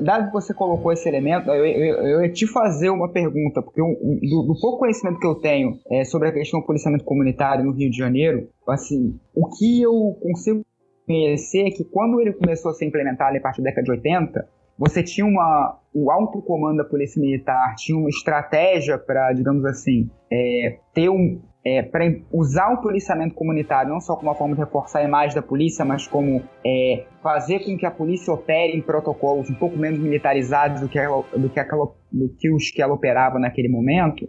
Dado 0.00 0.26
que 0.26 0.32
você 0.32 0.52
colocou 0.52 0.92
esse 0.92 1.08
elemento, 1.08 1.50
eu, 1.50 1.64
eu, 1.66 2.06
eu 2.06 2.22
ia 2.22 2.32
te 2.32 2.46
fazer 2.46 2.90
uma 2.90 3.10
pergunta, 3.10 3.62
porque 3.62 3.80
eu, 3.80 3.86
do, 3.86 4.42
do, 4.42 4.60
pouco 4.60 4.78
conhecimento 4.78 5.18
que 5.18 5.26
eu 5.26 5.34
tenho 5.34 5.80
é, 5.90 6.04
sobre 6.04 6.28
a 6.28 6.32
questão 6.32 6.60
do 6.60 6.66
policiamento 6.66 7.04
comunitário 7.04 7.64
no 7.64 7.72
Rio 7.72 7.90
de 7.90 7.96
Janeiro, 7.96 8.48
assim, 8.68 9.18
o 9.34 9.48
que 9.48 9.82
eu 9.82 10.16
consigo 10.22 10.64
conhecer 11.06 11.70
que 11.70 11.84
quando 11.84 12.20
ele 12.20 12.32
começou 12.32 12.70
a 12.70 12.74
ser 12.74 12.86
implementado 12.86 13.36
a 13.36 13.40
partir 13.40 13.62
da 13.62 13.70
década 13.70 13.84
de 13.84 13.90
80, 13.92 14.48
você 14.78 15.02
tinha 15.02 15.26
uma, 15.26 15.78
o 15.94 16.10
alto 16.10 16.42
comando 16.42 16.78
da 16.78 16.84
Polícia 16.84 17.20
Militar 17.20 17.74
tinha 17.76 17.96
uma 17.96 18.10
estratégia 18.10 18.98
para, 18.98 19.32
digamos 19.32 19.64
assim, 19.64 20.10
é, 20.30 20.78
ter 20.92 21.08
um, 21.08 21.40
é, 21.64 21.82
para 21.82 22.04
usar 22.30 22.72
o 22.74 22.82
policiamento 22.82 23.34
comunitário 23.34 23.90
não 23.90 24.00
só 24.00 24.14
como 24.14 24.28
uma 24.28 24.34
forma 24.34 24.54
de 24.54 24.60
reforçar 24.60 24.98
a 24.98 25.04
imagem 25.04 25.34
da 25.34 25.42
polícia, 25.42 25.84
mas 25.84 26.06
como 26.06 26.42
é, 26.64 27.06
fazer 27.22 27.60
com 27.60 27.76
que 27.76 27.86
a 27.86 27.90
polícia 27.90 28.32
opere 28.32 28.76
em 28.76 28.82
protocolos 28.82 29.48
um 29.48 29.54
pouco 29.54 29.76
menos 29.78 29.98
militarizados 29.98 30.80
do 30.82 30.88
que, 30.88 30.98
ela, 30.98 31.24
do 31.36 31.48
que, 31.48 31.58
aquela, 31.58 31.86
do 32.12 32.28
que 32.38 32.52
os 32.52 32.70
que 32.70 32.82
ela 32.82 32.92
operava 32.92 33.38
naquele 33.38 33.68
momento, 33.68 34.28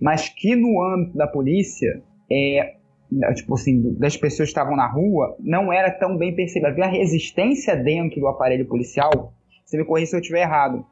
mas 0.00 0.28
que 0.28 0.56
no 0.56 0.82
âmbito 0.82 1.16
da 1.16 1.26
polícia 1.26 2.02
é, 2.30 2.76
tipo 3.34 3.54
assim, 3.54 3.94
das 3.98 4.16
pessoas 4.16 4.48
que 4.48 4.52
estavam 4.52 4.76
na 4.76 4.86
rua, 4.86 5.36
não 5.40 5.72
era 5.72 5.90
tão 5.90 6.16
bem 6.16 6.34
percebida. 6.34 6.68
Havia 6.70 6.86
resistência 6.86 7.76
dentro 7.76 8.20
do 8.20 8.28
aparelho 8.28 8.66
policial. 8.66 9.32
Você 9.64 9.76
me 9.76 9.84
corrija 9.84 10.10
se 10.10 10.16
eu 10.16 10.20
estiver 10.20 10.42
errado. 10.42 10.84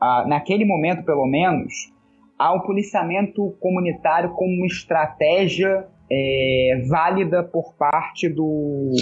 Ah, 0.00 0.24
naquele 0.26 0.64
momento, 0.64 1.04
pelo 1.04 1.26
menos, 1.26 1.72
há 2.38 2.52
um 2.52 2.60
policiamento 2.60 3.56
comunitário 3.60 4.30
como 4.30 4.52
uma 4.52 4.66
estratégia 4.66 5.86
é, 6.10 6.84
válida 6.88 7.42
por 7.42 7.74
parte 7.74 8.28
do, 8.28 8.92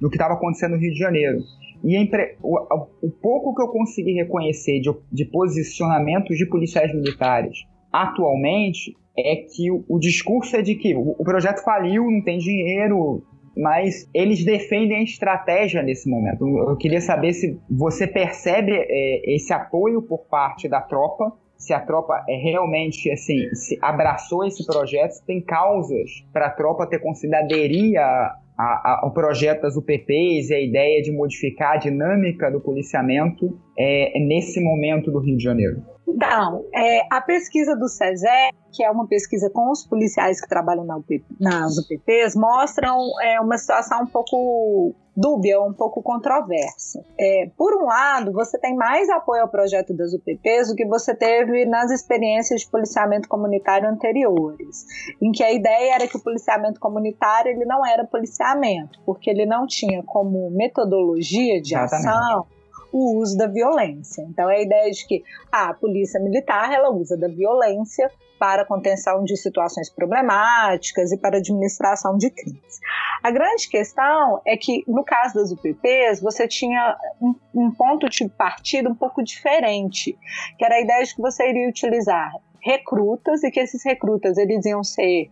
do 0.00 0.08
que 0.08 0.16
estava 0.16 0.34
acontecendo 0.34 0.72
no 0.72 0.78
Rio 0.78 0.92
de 0.92 0.98
Janeiro. 0.98 1.38
E 1.84 1.96
entre, 1.96 2.36
o, 2.42 2.58
o, 3.02 3.10
pouco 3.10 3.54
que 3.54 3.62
eu 3.62 3.68
consegui 3.68 4.12
reconhecer 4.12 4.80
de, 4.80 4.90
de 5.12 5.24
posicionamentos 5.24 6.36
de 6.36 6.46
policiais 6.46 6.92
militares 6.92 7.58
atualmente 7.92 8.96
é 9.18 9.36
que 9.36 9.70
o, 9.70 9.84
o 9.88 9.98
discurso 9.98 10.56
é 10.56 10.62
de 10.62 10.74
que 10.74 10.94
o, 10.94 11.16
o 11.18 11.24
projeto 11.24 11.62
faliu, 11.62 12.10
não 12.10 12.22
tem 12.22 12.38
dinheiro, 12.38 13.22
mas 13.56 14.08
eles 14.14 14.44
defendem 14.44 14.98
a 14.98 15.02
estratégia 15.02 15.82
nesse 15.82 16.08
momento. 16.08 16.46
Eu 16.46 16.76
queria 16.76 17.00
saber 17.00 17.32
se 17.32 17.58
você 17.68 18.06
percebe 18.06 18.72
é, 18.72 19.34
esse 19.34 19.52
apoio 19.52 20.00
por 20.00 20.26
parte 20.28 20.68
da 20.68 20.80
tropa, 20.80 21.32
se 21.56 21.74
a 21.74 21.80
tropa 21.80 22.24
é 22.28 22.36
realmente 22.36 23.10
assim, 23.10 23.36
abraçou 23.82 24.46
esse 24.46 24.64
projeto, 24.64 25.10
se 25.10 25.26
tem 25.26 25.40
causas 25.40 26.24
para 26.32 26.46
a 26.46 26.50
tropa 26.50 26.86
ter 26.86 27.00
conseguido 27.00 27.36
aderir 27.36 27.98
a, 27.98 28.36
a, 28.56 29.00
ao 29.02 29.12
projeto 29.12 29.62
das 29.62 29.76
UPPs 29.76 30.50
e 30.50 30.54
a 30.54 30.60
ideia 30.60 31.02
de 31.02 31.10
modificar 31.10 31.74
a 31.74 31.76
dinâmica 31.76 32.48
do 32.50 32.60
policiamento 32.60 33.58
é, 33.76 34.20
nesse 34.20 34.62
momento 34.62 35.10
do 35.10 35.18
Rio 35.18 35.36
de 35.36 35.42
Janeiro. 35.42 35.82
Então, 36.08 36.64
é, 36.74 37.06
a 37.12 37.20
pesquisa 37.20 37.76
do 37.76 37.86
SESE, 37.86 38.26
que 38.72 38.82
é 38.82 38.90
uma 38.90 39.06
pesquisa 39.06 39.50
com 39.50 39.70
os 39.70 39.86
policiais 39.86 40.40
que 40.40 40.48
trabalham 40.48 40.84
na 40.84 40.96
UP, 40.96 41.22
nas 41.38 41.76
UPPs, 41.76 42.34
mostram 42.34 42.98
é, 43.22 43.38
uma 43.40 43.58
situação 43.58 44.02
um 44.02 44.06
pouco 44.06 44.94
dúbia, 45.14 45.60
um 45.60 45.72
pouco 45.72 46.02
controversa. 46.02 47.04
É, 47.18 47.50
por 47.56 47.74
um 47.76 47.86
lado, 47.86 48.32
você 48.32 48.58
tem 48.58 48.74
mais 48.74 49.08
apoio 49.10 49.42
ao 49.42 49.48
projeto 49.48 49.92
das 49.94 50.14
UPPs 50.14 50.68
do 50.68 50.76
que 50.76 50.86
você 50.86 51.14
teve 51.14 51.66
nas 51.66 51.90
experiências 51.90 52.62
de 52.62 52.70
policiamento 52.70 53.28
comunitário 53.28 53.88
anteriores, 53.88 54.86
em 55.20 55.30
que 55.30 55.42
a 55.42 55.52
ideia 55.52 55.96
era 55.96 56.08
que 56.08 56.16
o 56.16 56.22
policiamento 56.22 56.80
comunitário 56.80 57.50
ele 57.50 57.64
não 57.64 57.84
era 57.84 58.04
policiamento, 58.04 59.00
porque 59.04 59.28
ele 59.28 59.44
não 59.44 59.66
tinha 59.66 60.02
como 60.04 60.50
metodologia 60.50 61.60
de 61.60 61.74
Exatamente. 61.74 62.08
ação 62.08 62.46
o 62.92 63.18
uso 63.18 63.36
da 63.36 63.46
violência. 63.46 64.22
Então, 64.22 64.48
é 64.50 64.56
a 64.56 64.62
ideia 64.62 64.90
de 64.90 65.06
que 65.06 65.22
a 65.50 65.72
polícia 65.74 66.20
militar 66.20 66.72
ela 66.72 66.90
usa 66.90 67.16
da 67.16 67.28
violência 67.28 68.10
para 68.38 68.64
contenção 68.64 69.24
de 69.24 69.36
situações 69.36 69.90
problemáticas 69.90 71.10
e 71.12 71.18
para 71.18 71.38
administração 71.38 72.16
de 72.16 72.30
crimes. 72.30 72.78
A 73.22 73.30
grande 73.30 73.68
questão 73.68 74.40
é 74.46 74.56
que, 74.56 74.84
no 74.86 75.04
caso 75.04 75.34
das 75.34 75.50
UPPs, 75.50 76.20
você 76.20 76.46
tinha 76.46 76.96
um, 77.20 77.34
um 77.54 77.70
ponto 77.72 78.08
de 78.08 78.28
partida 78.28 78.88
um 78.88 78.94
pouco 78.94 79.22
diferente, 79.22 80.16
que 80.56 80.64
era 80.64 80.76
a 80.76 80.80
ideia 80.80 81.04
de 81.04 81.14
que 81.14 81.20
você 81.20 81.48
iria 81.48 81.68
utilizar 81.68 82.32
recrutas 82.60 83.42
e 83.42 83.50
que 83.50 83.60
esses 83.60 83.84
recrutas 83.84 84.36
eles 84.36 84.64
iam 84.66 84.82
ser 84.82 85.30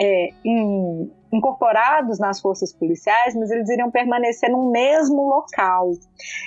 é, 0.00 0.28
in, 0.44 1.10
incorporados 1.32 2.18
nas 2.18 2.40
forças 2.40 2.72
policiais, 2.72 3.34
mas 3.34 3.50
eles 3.50 3.68
iriam 3.68 3.90
permanecer 3.90 4.50
no 4.50 4.70
mesmo 4.70 5.22
local. 5.22 5.90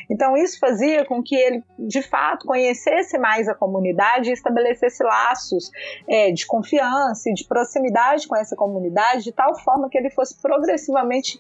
Então 0.10 0.36
isso 0.36 0.60
fazia 0.60 1.06
com 1.06 1.22
que 1.22 1.36
ele, 1.36 1.64
de 1.78 2.02
fato, 2.02 2.46
conhecesse 2.46 3.18
mais 3.18 3.48
a 3.48 3.56
comunidade 3.56 4.30
e 4.30 4.34
estabelecesse 4.34 5.04
laços 5.04 5.70
é, 6.08 6.32
de 6.32 6.46
confiança 6.46 7.30
e 7.30 7.34
de 7.34 7.46
proximidade 7.46 8.28
com 8.28 8.36
essa 8.36 8.56
comunidade, 8.56 9.24
de 9.24 9.32
tal 9.32 9.56
forma 9.60 9.90
que 9.90 9.98
ele 9.98 10.10
fosse 10.10 10.40
progressivamente 10.42 11.40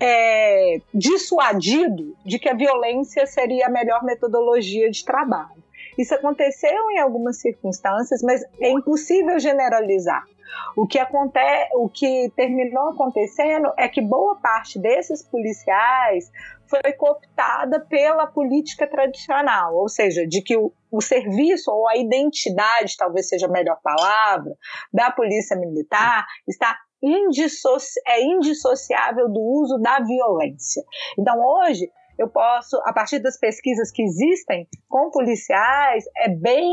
é, 0.00 0.80
dissuadido 0.94 2.16
de 2.24 2.38
que 2.38 2.48
a 2.48 2.54
violência 2.54 3.26
seria 3.26 3.66
a 3.66 3.70
melhor 3.70 4.02
metodologia 4.04 4.90
de 4.90 5.04
trabalho. 5.04 5.67
Isso 5.98 6.14
aconteceu 6.14 6.90
em 6.92 6.98
algumas 6.98 7.40
circunstâncias, 7.40 8.22
mas 8.22 8.42
é 8.60 8.70
impossível 8.70 9.38
generalizar. 9.40 10.24
O 10.76 10.86
que, 10.86 10.98
acontece, 10.98 11.70
o 11.74 11.88
que 11.88 12.32
terminou 12.36 12.90
acontecendo 12.90 13.72
é 13.76 13.88
que 13.88 14.00
boa 14.00 14.36
parte 14.40 14.78
desses 14.78 15.22
policiais 15.22 16.30
foi 16.68 16.92
cooptada 16.92 17.80
pela 17.80 18.26
política 18.26 18.86
tradicional, 18.86 19.74
ou 19.74 19.88
seja, 19.88 20.26
de 20.26 20.42
que 20.42 20.56
o, 20.56 20.72
o 20.90 21.00
serviço 21.00 21.70
ou 21.70 21.88
a 21.88 21.96
identidade, 21.96 22.96
talvez 22.96 23.28
seja 23.28 23.46
a 23.46 23.50
melhor 23.50 23.78
palavra, 23.82 24.54
da 24.92 25.10
polícia 25.10 25.56
militar 25.56 26.26
está 26.46 26.76
indissoci 27.02 28.00
é 28.06 28.22
indissociável 28.22 29.28
do 29.28 29.40
uso 29.40 29.78
da 29.78 30.00
violência. 30.00 30.82
Então, 31.18 31.38
hoje, 31.40 31.90
eu 32.18 32.28
posso, 32.28 32.76
a 32.84 32.92
partir 32.92 33.20
das 33.20 33.38
pesquisas 33.38 33.90
que 33.92 34.02
existem 34.02 34.66
com 34.88 35.10
policiais, 35.10 36.04
é 36.16 36.28
bem 36.28 36.68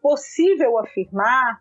possível 0.00 0.78
afirmar 0.78 1.58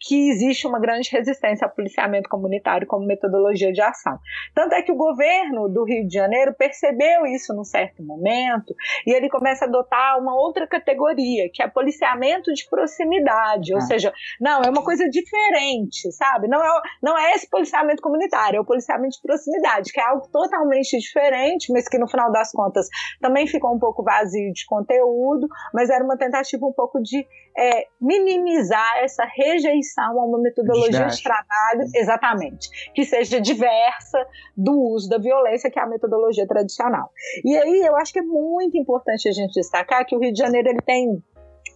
que 0.00 0.30
existe 0.30 0.66
uma 0.66 0.78
grande 0.78 1.10
resistência 1.10 1.66
ao 1.66 1.74
policiamento 1.74 2.28
comunitário 2.28 2.86
como 2.86 3.06
metodologia 3.06 3.72
de 3.72 3.80
ação. 3.80 4.18
Tanto 4.54 4.74
é 4.74 4.82
que 4.82 4.92
o 4.92 4.96
governo 4.96 5.68
do 5.68 5.84
Rio 5.84 6.06
de 6.06 6.14
Janeiro 6.14 6.54
percebeu 6.54 7.26
isso 7.26 7.54
num 7.54 7.64
certo 7.64 8.02
momento 8.02 8.74
e 9.06 9.12
ele 9.12 9.28
começa 9.28 9.64
a 9.64 9.68
adotar 9.68 10.18
uma 10.18 10.34
outra 10.34 10.66
categoria, 10.66 11.50
que 11.52 11.62
é 11.62 11.68
policiamento 11.68 12.52
de 12.52 12.68
proximidade, 12.68 13.72
ou 13.72 13.78
ah. 13.78 13.82
seja, 13.82 14.12
não, 14.40 14.62
é 14.62 14.70
uma 14.70 14.82
coisa 14.82 15.08
diferente, 15.08 16.10
sabe? 16.12 16.48
Não 16.48 16.62
é, 16.62 16.82
não 17.02 17.18
é 17.18 17.32
esse 17.32 17.48
policiamento 17.48 18.02
comunitário, 18.02 18.58
é 18.58 18.60
o 18.60 18.64
policiamento 18.64 19.16
de 19.16 19.22
proximidade, 19.22 19.92
que 19.92 20.00
é 20.00 20.04
algo 20.04 20.28
totalmente 20.28 20.96
diferente, 20.98 21.72
mas 21.72 21.88
que 21.88 21.98
no 21.98 22.08
final 22.08 22.30
das 22.30 22.52
contas 22.52 22.86
também 23.20 23.46
ficou 23.46 23.74
um 23.74 23.78
pouco 23.78 24.02
vazio 24.02 24.52
de 24.52 24.64
conteúdo, 24.66 25.48
mas 25.72 25.90
era 25.90 26.04
uma 26.04 26.16
tentativa 26.16 26.64
um 26.64 26.72
pouco 26.72 27.00
de 27.02 27.26
é, 27.58 27.88
minimizar 28.00 28.98
essa 28.98 29.24
rejeição 29.24 30.20
a 30.20 30.24
uma 30.24 30.38
metodologia 30.38 31.06
de 31.06 31.20
trabalho, 31.20 31.90
exatamente, 31.92 32.92
que 32.94 33.04
seja 33.04 33.40
diversa 33.40 34.24
do 34.56 34.72
uso 34.80 35.08
da 35.08 35.18
violência, 35.18 35.68
que 35.68 35.78
é 35.78 35.82
a 35.82 35.86
metodologia 35.86 36.46
tradicional. 36.46 37.10
E 37.44 37.56
aí 37.56 37.80
eu 37.84 37.96
acho 37.96 38.12
que 38.12 38.20
é 38.20 38.22
muito 38.22 38.78
importante 38.78 39.28
a 39.28 39.32
gente 39.32 39.54
destacar 39.54 40.06
que 40.06 40.14
o 40.14 40.20
Rio 40.20 40.32
de 40.32 40.38
Janeiro 40.38 40.68
ele 40.68 40.80
tem 40.82 41.20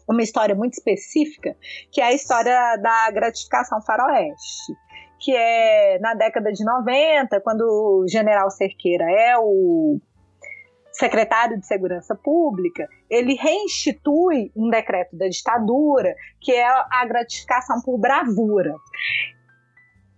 uma 0.09 0.23
história 0.23 0.55
muito 0.55 0.75
específica, 0.75 1.57
que 1.91 2.01
é 2.01 2.05
a 2.05 2.13
história 2.13 2.77
da 2.77 3.11
gratificação 3.11 3.83
faroeste 3.83 4.73
que 5.25 5.37
é 5.37 6.01
na 6.01 6.15
década 6.15 6.51
de 6.51 6.65
90, 6.65 7.41
quando 7.43 7.63
o 7.63 8.09
general 8.09 8.51
Cerqueira 8.51 9.05
é 9.05 9.39
o 9.39 10.01
secretário 11.03 11.59
de 11.59 11.67
Segurança 11.67 12.15
Pública, 12.15 12.89
ele 13.11 13.35
reinstitui 13.35 14.53
um 14.57 14.71
decreto 14.71 15.17
da 15.17 15.27
ditadura, 15.27 16.15
que 16.41 16.53
é 16.53 16.65
a 16.65 17.05
gratificação 17.05 17.83
por 17.83 17.99
bravura. 17.99 18.73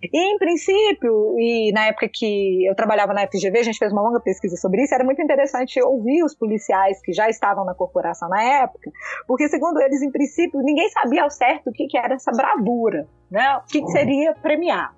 E, 0.02 0.34
em 0.34 0.36
princípio, 0.36 1.34
e 1.38 1.72
na 1.72 1.86
época 1.86 2.06
que 2.12 2.66
eu 2.66 2.74
trabalhava 2.74 3.14
na 3.14 3.26
FGV, 3.26 3.58
a 3.58 3.62
gente 3.62 3.78
fez 3.78 3.90
uma 3.90 4.02
longa 4.02 4.20
pesquisa 4.20 4.54
sobre 4.56 4.82
isso, 4.82 4.94
era 4.94 5.02
muito 5.02 5.22
interessante 5.22 5.80
ouvir 5.82 6.22
os 6.22 6.34
policiais 6.34 7.00
que 7.00 7.10
já 7.14 7.30
estavam 7.30 7.64
na 7.64 7.74
corporação 7.74 8.28
na 8.28 8.42
época, 8.42 8.90
porque, 9.26 9.48
segundo 9.48 9.80
eles, 9.80 10.02
em 10.02 10.10
princípio, 10.10 10.60
ninguém 10.60 10.90
sabia 10.90 11.22
ao 11.22 11.30
certo 11.30 11.70
o 11.70 11.72
que, 11.72 11.86
que 11.86 11.96
era 11.96 12.14
essa 12.14 12.30
bravura, 12.32 13.08
né? 13.30 13.56
o 13.56 13.66
que, 13.66 13.80
que 13.80 13.90
seria 13.90 14.34
premiar. 14.34 14.94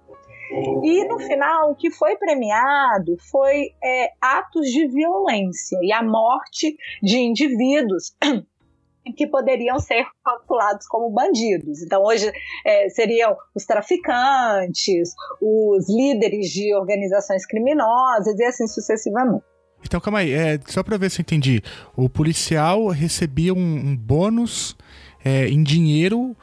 E 0.82 1.04
no 1.08 1.18
final, 1.18 1.72
o 1.72 1.74
que 1.74 1.90
foi 1.90 2.16
premiado 2.16 3.16
foi 3.30 3.70
é, 3.82 4.10
atos 4.20 4.66
de 4.68 4.86
violência 4.86 5.78
e 5.82 5.92
a 5.92 6.02
morte 6.02 6.76
de 7.02 7.18
indivíduos 7.18 8.14
que 9.16 9.26
poderiam 9.26 9.78
ser 9.78 10.06
calculados 10.24 10.86
como 10.86 11.10
bandidos. 11.10 11.82
Então, 11.82 12.02
hoje 12.02 12.30
é, 12.64 12.88
seriam 12.90 13.36
os 13.54 13.64
traficantes, 13.64 15.14
os 15.40 15.88
líderes 15.88 16.50
de 16.50 16.74
organizações 16.74 17.46
criminosas 17.46 18.38
e 18.38 18.44
assim 18.44 18.66
sucessivamente. 18.66 19.44
Então, 19.84 20.00
calma 20.00 20.20
aí, 20.20 20.32
é, 20.32 20.58
só 20.66 20.82
para 20.82 20.96
ver 20.96 21.10
se 21.10 21.20
eu 21.20 21.22
entendi. 21.22 21.62
O 21.96 22.08
policial 22.08 22.88
recebia 22.88 23.52
um, 23.52 23.58
um 23.58 23.96
bônus 23.96 24.76
é, 25.24 25.48
em 25.48 25.62
dinheiro 25.62 26.36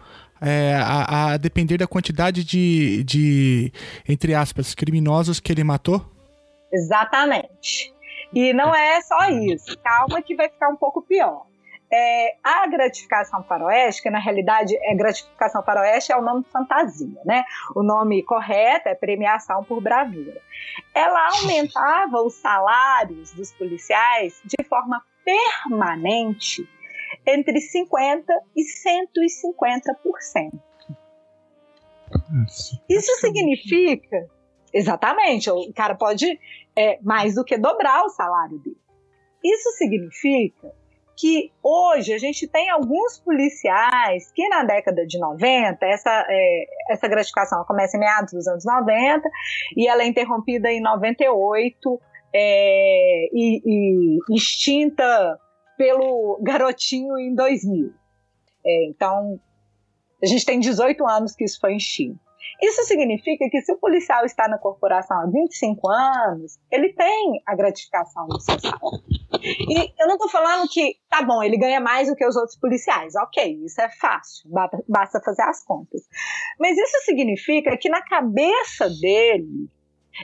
é, 0.44 0.76
a, 0.76 1.34
a, 1.34 1.38
depender 1.38 1.78
da 1.78 1.88
quantidade 1.88 2.44
de, 2.44 3.04
de, 3.04 3.74
entre 4.08 4.36
aspas, 4.36 4.76
criminosos 4.76 5.40
que 5.40 5.52
ele 5.52 5.64
matou? 5.64 6.06
Exatamente. 6.72 7.94
E 8.34 8.52
não 8.52 8.76
é 8.76 9.02
só 9.02 9.30
isso. 9.30 9.78
Calma 9.80 10.22
que 10.22 10.36
vai 10.36 10.50
ficar 10.50 10.70
um 10.70 10.76
pouco 10.76 11.02
pior. 11.02 11.46
É, 11.92 12.36
a 12.44 12.66
gratificação 12.66 13.44
faroeste, 13.44 14.02
que 14.02 14.10
na 14.10 14.18
realidade 14.18 14.76
é 14.76 14.96
gratificação 14.96 15.64
faroeste, 15.64 16.12
é 16.12 16.18
o 16.18 16.24
nome 16.24 16.44
fantasia, 16.52 17.22
né? 17.24 17.46
O 17.76 17.84
nome 17.84 18.24
correto 18.24 18.90
é 18.90 18.96
premiação 18.96 19.64
por 19.64 19.80
bravura. 19.80 20.42
Ela 20.94 21.30
aumentava 21.38 22.22
os 22.24 22.34
salários 22.34 23.32
dos 23.34 23.52
policiais 23.52 24.42
de 24.44 24.64
forma 24.68 25.04
permanente 25.24 26.68
entre 27.26 27.60
50% 27.60 28.24
e 28.56 28.64
150%. 28.64 30.60
Isso 32.90 33.12
significa, 33.20 34.28
exatamente, 34.74 35.50
o 35.50 35.74
cara 35.74 35.96
pode 35.96 36.40
é, 36.76 37.00
mais 37.02 37.36
do 37.36 37.44
que 37.44 37.58
dobrar 37.58 38.04
o 38.04 38.10
salário 38.10 38.58
dele. 38.60 38.78
Isso 39.44 39.72
significa 39.78 40.72
que 41.16 41.52
hoje 41.62 42.14
a 42.14 42.18
gente 42.18 42.48
tem 42.48 42.70
alguns 42.70 43.20
policiais 43.20 44.32
que 44.32 44.48
na 44.48 44.64
década 44.64 45.06
de 45.06 45.20
90, 45.20 45.86
essa, 45.86 46.26
é, 46.28 46.66
essa 46.90 47.08
gratificação 47.08 47.64
começa 47.66 47.98
em 47.98 48.00
meados 48.00 48.34
dos 48.34 48.48
anos 48.48 48.66
90 48.66 49.22
e 49.78 49.88
ela 49.88 50.04
é 50.04 50.08
interrompida 50.08 50.72
em 50.72 50.82
98 50.82 52.02
é, 52.34 53.30
e, 53.32 53.62
e 53.64 54.36
extinta 54.36 55.40
pelo 55.84 56.40
garotinho 56.42 57.20
em 57.20 57.36
2000. 57.36 57.92
É, 58.66 58.86
então, 58.88 59.38
a 60.24 60.26
gente 60.26 60.46
tem 60.46 60.58
18 60.58 61.06
anos 61.06 61.36
que 61.36 61.44
isso 61.44 61.60
foi 61.60 61.76
extinto. 61.76 62.24
Isso 62.62 62.84
significa 62.84 63.50
que 63.50 63.62
se 63.62 63.74
o 63.74 63.78
policial 63.78 64.24
está 64.24 64.48
na 64.48 64.58
corporação 64.58 65.20
há 65.20 65.26
25 65.26 65.90
anos, 65.90 66.58
ele 66.72 66.94
tem 66.94 67.42
a 67.46 67.54
gratificação 67.54 68.28
do 68.28 68.40
seu 68.40 68.58
salário. 68.62 69.04
E 69.44 69.94
eu 70.02 70.08
não 70.08 70.16
estou 70.16 70.30
falando 70.30 70.70
que, 70.70 70.96
tá 71.10 71.22
bom, 71.22 71.44
ele 71.44 71.58
ganha 71.58 71.82
mais 71.82 72.08
do 72.08 72.16
que 72.16 72.26
os 72.26 72.38
outros 72.38 72.58
policiais. 72.58 73.14
Ok, 73.16 73.60
isso 73.66 73.82
é 73.82 73.90
fácil, 73.90 74.50
basta 74.88 75.20
fazer 75.20 75.42
as 75.42 75.66
contas. 75.66 76.02
Mas 76.58 76.78
isso 76.78 77.04
significa 77.04 77.76
que 77.76 77.90
na 77.90 78.02
cabeça 78.02 78.90
dele, 79.02 79.70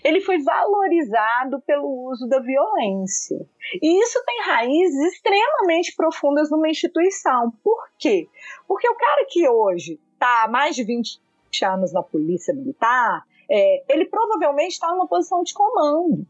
ele 0.03 0.21
foi 0.21 0.41
valorizado 0.41 1.61
pelo 1.61 2.09
uso 2.09 2.27
da 2.27 2.39
violência. 2.39 3.37
E 3.81 4.03
isso 4.03 4.23
tem 4.25 4.41
raízes 4.43 5.13
extremamente 5.13 5.95
profundas 5.95 6.49
numa 6.49 6.69
instituição. 6.69 7.51
Por 7.63 7.89
quê? 7.97 8.27
Porque 8.67 8.89
o 8.89 8.95
cara 8.95 9.25
que 9.27 9.47
hoje 9.47 9.99
está 10.13 10.43
há 10.43 10.47
mais 10.47 10.75
de 10.75 10.83
20 10.83 11.19
anos 11.63 11.91
na 11.91 12.03
polícia 12.03 12.53
militar, 12.53 13.23
é, 13.49 13.83
ele 13.89 14.05
provavelmente 14.05 14.73
está 14.73 14.89
numa 14.91 15.07
posição 15.07 15.43
de 15.43 15.53
comando. 15.53 16.25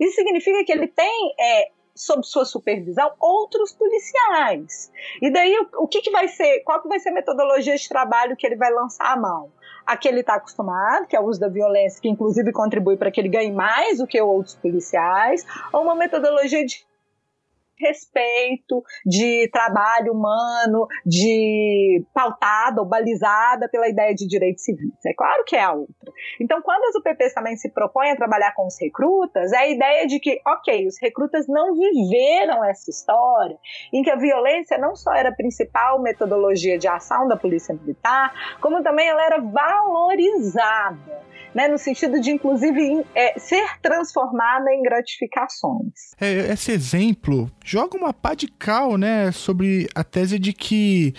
Isso 0.00 0.16
significa 0.16 0.64
que 0.64 0.72
ele 0.72 0.88
tem 0.88 1.34
é, 1.38 1.70
sob 1.94 2.24
sua 2.24 2.44
supervisão 2.44 3.12
outros 3.20 3.72
policiais. 3.72 4.90
E 5.20 5.30
daí 5.30 5.54
o, 5.76 5.86
que, 5.86 6.00
que 6.00 6.10
vai 6.10 6.26
ser, 6.28 6.60
qual 6.60 6.80
que 6.80 6.88
vai 6.88 6.98
ser 6.98 7.10
a 7.10 7.14
metodologia 7.14 7.76
de 7.76 7.88
trabalho 7.88 8.36
que 8.36 8.46
ele 8.46 8.56
vai 8.56 8.72
lançar 8.72 9.12
a 9.12 9.16
mão? 9.16 9.52
A 9.90 9.96
que 9.96 10.06
ele 10.06 10.20
está 10.20 10.34
acostumado, 10.34 11.08
que 11.08 11.16
é 11.16 11.20
o 11.20 11.24
uso 11.24 11.40
da 11.40 11.48
violência, 11.48 12.00
que 12.00 12.08
inclusive 12.08 12.52
contribui 12.52 12.96
para 12.96 13.10
que 13.10 13.20
ele 13.20 13.28
ganhe 13.28 13.50
mais 13.50 13.98
do 13.98 14.06
que 14.06 14.20
outros 14.20 14.54
policiais, 14.54 15.44
ou 15.72 15.82
uma 15.82 15.96
metodologia 15.96 16.64
de 16.64 16.86
respeito, 17.80 18.82
de 19.04 19.48
trabalho 19.52 20.12
humano, 20.12 20.86
de 21.04 22.04
pautada 22.14 22.80
ou 22.80 22.86
balizada 22.86 23.68
pela 23.68 23.88
ideia 23.88 24.14
de 24.14 24.26
direitos 24.26 24.64
civis. 24.64 24.92
É 25.04 25.14
claro 25.14 25.44
que 25.44 25.56
é 25.56 25.62
a 25.62 25.72
outra. 25.72 26.12
Então, 26.40 26.60
quando 26.62 26.84
as 26.84 26.94
UPPs 26.94 27.34
também 27.34 27.56
se 27.56 27.70
propõem 27.70 28.12
a 28.12 28.16
trabalhar 28.16 28.54
com 28.54 28.66
os 28.66 28.78
recrutas, 28.80 29.52
é 29.52 29.58
a 29.58 29.68
ideia 29.68 30.06
de 30.06 30.20
que, 30.20 30.40
ok, 30.46 30.86
os 30.86 31.00
recrutas 31.00 31.46
não 31.48 31.74
viveram 31.74 32.64
essa 32.64 32.90
história 32.90 33.56
em 33.92 34.02
que 34.02 34.10
a 34.10 34.16
violência 34.16 34.78
não 34.78 34.94
só 34.94 35.14
era 35.14 35.30
a 35.30 35.34
principal 35.34 36.00
metodologia 36.00 36.78
de 36.78 36.86
ação 36.88 37.26
da 37.26 37.36
polícia 37.36 37.74
militar, 37.74 38.58
como 38.60 38.82
também 38.82 39.08
ela 39.08 39.24
era 39.24 39.40
valorizada 39.40 41.30
né, 41.54 41.68
no 41.68 41.78
sentido 41.78 42.20
de, 42.20 42.30
inclusive, 42.30 43.04
é, 43.14 43.38
ser 43.38 43.64
transformada 43.80 44.70
em 44.72 44.82
gratificações. 44.82 45.92
É, 46.20 46.52
esse 46.52 46.72
exemplo 46.72 47.50
joga 47.64 47.96
uma 47.96 48.12
pá 48.12 48.34
de 48.34 48.48
cal 48.48 48.96
né, 48.96 49.32
sobre 49.32 49.88
a 49.94 50.04
tese 50.04 50.38
de 50.38 50.52
que 50.52 51.14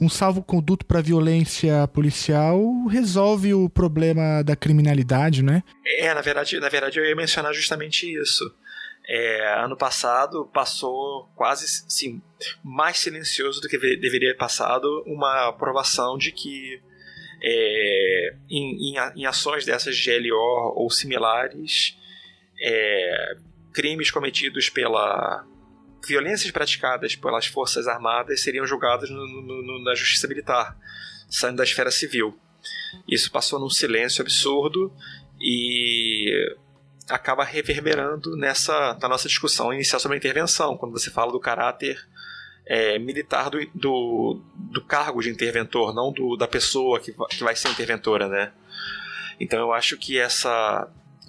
um 0.00 0.08
salvo-conduto 0.08 0.84
para 0.84 1.00
violência 1.00 1.88
policial 1.88 2.60
resolve 2.86 3.54
o 3.54 3.68
problema 3.68 4.42
da 4.42 4.54
criminalidade, 4.54 5.42
né? 5.42 5.62
É, 5.98 6.12
na 6.12 6.20
verdade, 6.20 6.60
na 6.60 6.68
verdade 6.68 6.98
eu 6.98 7.04
ia 7.04 7.16
mencionar 7.16 7.54
justamente 7.54 8.06
isso. 8.06 8.44
É, 9.08 9.54
ano 9.62 9.76
passado 9.76 10.50
passou 10.52 11.28
quase 11.36 11.66
sim, 11.88 12.20
mais 12.62 12.98
silencioso 12.98 13.60
do 13.60 13.68
que 13.68 13.78
deveria 13.78 14.32
ter 14.32 14.38
passado 14.38 15.02
uma 15.06 15.48
aprovação 15.48 16.18
de 16.18 16.32
que 16.32 16.82
é, 17.42 18.34
em, 18.50 18.94
em, 18.94 18.96
em, 19.16 19.26
ações 19.26 19.64
dessas 19.64 19.96
GLO 20.04 20.72
ou 20.74 20.90
similares, 20.90 21.96
é, 22.60 23.36
crimes 23.72 24.10
cometidos 24.10 24.70
pela 24.70 25.44
violências 26.06 26.50
praticadas 26.52 27.16
pelas 27.16 27.46
forças 27.46 27.88
armadas 27.88 28.40
seriam 28.40 28.64
julgados 28.64 29.10
no, 29.10 29.26
no, 29.26 29.62
no, 29.62 29.84
na 29.84 29.94
justiça 29.94 30.28
militar, 30.28 30.76
saindo 31.28 31.56
da 31.56 31.64
esfera 31.64 31.90
civil. 31.90 32.38
Isso 33.08 33.30
passou 33.30 33.58
num 33.58 33.68
silêncio 33.68 34.22
absurdo 34.22 34.92
e 35.40 36.32
acaba 37.08 37.44
reverberando 37.44 38.36
nessa 38.36 38.96
na 39.00 39.08
nossa 39.08 39.28
discussão 39.28 39.72
inicial 39.72 40.00
sobre 40.00 40.16
a 40.16 40.18
intervenção, 40.18 40.76
quando 40.76 40.92
você 40.92 41.10
fala 41.10 41.32
do 41.32 41.40
caráter 41.40 41.98
é, 42.66 42.98
militar 42.98 43.48
do, 43.48 43.64
do, 43.72 44.42
do, 44.54 44.82
cargo 44.82 45.22
de 45.22 45.30
interventor, 45.30 45.94
não 45.94 46.12
do, 46.12 46.36
da 46.36 46.48
pessoa 46.48 46.98
que, 46.98 47.12
que 47.12 47.44
vai 47.44 47.54
ser 47.54 47.68
interventora, 47.68 48.28
né? 48.28 48.52
Então 49.38 49.60
eu 49.60 49.72
acho 49.72 49.96
que 49.96 50.18
essa 50.18 50.88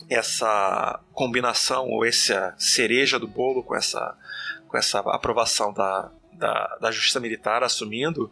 essa 0.09 1.01
combinação 1.11 1.89
ou 1.89 2.05
essa 2.05 2.55
cereja 2.57 3.19
do 3.19 3.27
bolo 3.27 3.61
com 3.61 3.75
essa 3.75 4.17
com 4.67 4.77
essa 4.77 4.99
aprovação 4.99 5.73
da, 5.73 6.11
da, 6.33 6.77
da 6.81 6.91
justiça 6.91 7.19
militar 7.19 7.61
assumindo 7.61 8.31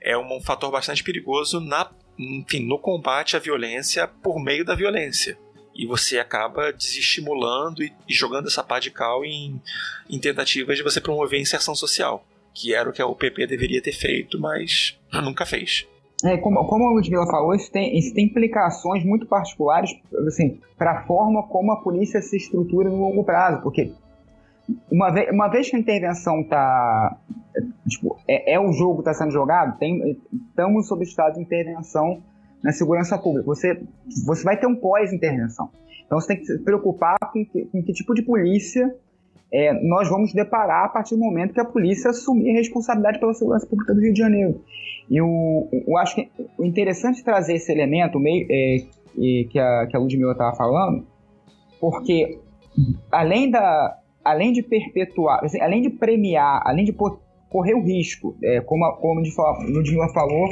é 0.00 0.16
um, 0.16 0.40
fator 0.40 0.70
bastante 0.70 1.02
perigoso 1.02 1.58
na 1.58 1.90
enfim, 2.18 2.66
no 2.66 2.78
combate 2.78 3.36
à 3.36 3.38
violência 3.38 4.06
por 4.06 4.38
meio 4.38 4.64
da 4.64 4.74
violência 4.74 5.38
e 5.74 5.86
você 5.86 6.18
acaba 6.18 6.72
desestimulando 6.72 7.82
e, 7.82 7.92
e 8.08 8.14
jogando 8.14 8.46
essa 8.46 8.62
pá 8.62 8.78
de 8.78 8.90
cal 8.90 9.24
em, 9.24 9.60
em 10.08 10.18
tentativas 10.18 10.76
de 10.76 10.82
você 10.82 11.00
promover 11.00 11.38
a 11.38 11.42
inserção 11.42 11.74
social 11.74 12.26
que 12.56 12.74
era 12.74 12.88
o 12.88 12.92
que 12.92 13.02
a 13.02 13.06
UPP 13.06 13.46
deveria 13.46 13.82
ter 13.82 13.92
feito, 13.92 14.40
mas 14.40 14.98
nunca 15.12 15.44
fez. 15.44 15.86
É, 16.24 16.38
como, 16.38 16.64
como 16.64 16.88
a 16.88 16.92
Ludmilla 16.92 17.26
falou, 17.26 17.54
isso 17.54 17.70
tem, 17.70 17.98
isso 17.98 18.14
tem 18.14 18.24
implicações 18.24 19.04
muito 19.04 19.26
particulares 19.26 19.94
assim, 20.26 20.58
para 20.78 20.92
a 20.92 21.06
forma 21.06 21.42
como 21.42 21.70
a 21.72 21.82
polícia 21.82 22.22
se 22.22 22.38
estrutura 22.38 22.88
no 22.88 22.96
longo 22.96 23.22
prazo, 23.22 23.62
porque 23.62 23.92
uma 24.90 25.10
vez, 25.10 25.30
uma 25.30 25.48
vez 25.48 25.68
que 25.68 25.76
a 25.76 25.78
intervenção 25.78 26.40
está. 26.40 27.18
Tipo, 27.86 28.18
é, 28.26 28.54
é, 28.54 28.60
o 28.60 28.72
jogo 28.72 29.00
está 29.00 29.12
sendo 29.12 29.30
jogado, 29.30 29.78
tem, 29.78 30.18
estamos 30.48 30.88
sob 30.88 31.04
estado 31.04 31.34
de 31.34 31.40
intervenção 31.40 32.22
na 32.62 32.72
segurança 32.72 33.16
pública. 33.18 33.46
Você, 33.46 33.80
você 34.24 34.42
vai 34.42 34.58
ter 34.58 34.66
um 34.66 34.74
pós-intervenção. 34.74 35.70
Então 36.04 36.18
você 36.18 36.28
tem 36.28 36.38
que 36.38 36.46
se 36.46 36.58
preocupar 36.60 37.16
com 37.32 37.44
que, 37.44 37.66
com 37.66 37.82
que 37.82 37.92
tipo 37.92 38.14
de 38.14 38.22
polícia 38.22 38.92
é, 39.52 39.72
nós 39.86 40.08
vamos 40.08 40.32
deparar 40.32 40.86
a 40.86 40.88
partir 40.88 41.14
do 41.14 41.20
momento 41.20 41.54
que 41.54 41.60
a 41.60 41.64
polícia 41.64 42.10
assumir 42.10 42.50
a 42.50 42.54
responsabilidade 42.54 43.20
pela 43.20 43.32
segurança 43.32 43.66
pública 43.66 43.94
do 43.94 44.00
Rio 44.00 44.12
de 44.12 44.18
Janeiro. 44.18 44.60
E 45.08 45.20
o, 45.20 45.68
eu 45.72 45.96
acho 45.98 46.16
que 46.16 46.30
o 46.58 46.64
interessante 46.64 47.22
trazer 47.22 47.54
esse 47.54 47.70
elemento 47.70 48.18
meio, 48.18 48.46
é, 48.50 48.76
que 49.14 49.58
a, 49.58 49.86
que 49.86 49.96
a 49.96 50.00
Ludmilla 50.00 50.32
estava 50.32 50.56
falando, 50.56 51.06
porque 51.80 52.38
além, 53.10 53.50
da, 53.50 53.98
além 54.24 54.52
de 54.52 54.62
perpetuar, 54.62 55.44
assim, 55.44 55.60
além 55.60 55.82
de 55.82 55.90
premiar, 55.90 56.60
além 56.64 56.84
de 56.84 56.92
correr 56.92 57.74
o 57.74 57.82
risco, 57.82 58.36
é, 58.42 58.60
como, 58.60 58.84
a, 58.84 58.96
como 58.96 59.20
a 59.20 59.62
Ludmilla 59.62 60.08
falou, 60.12 60.48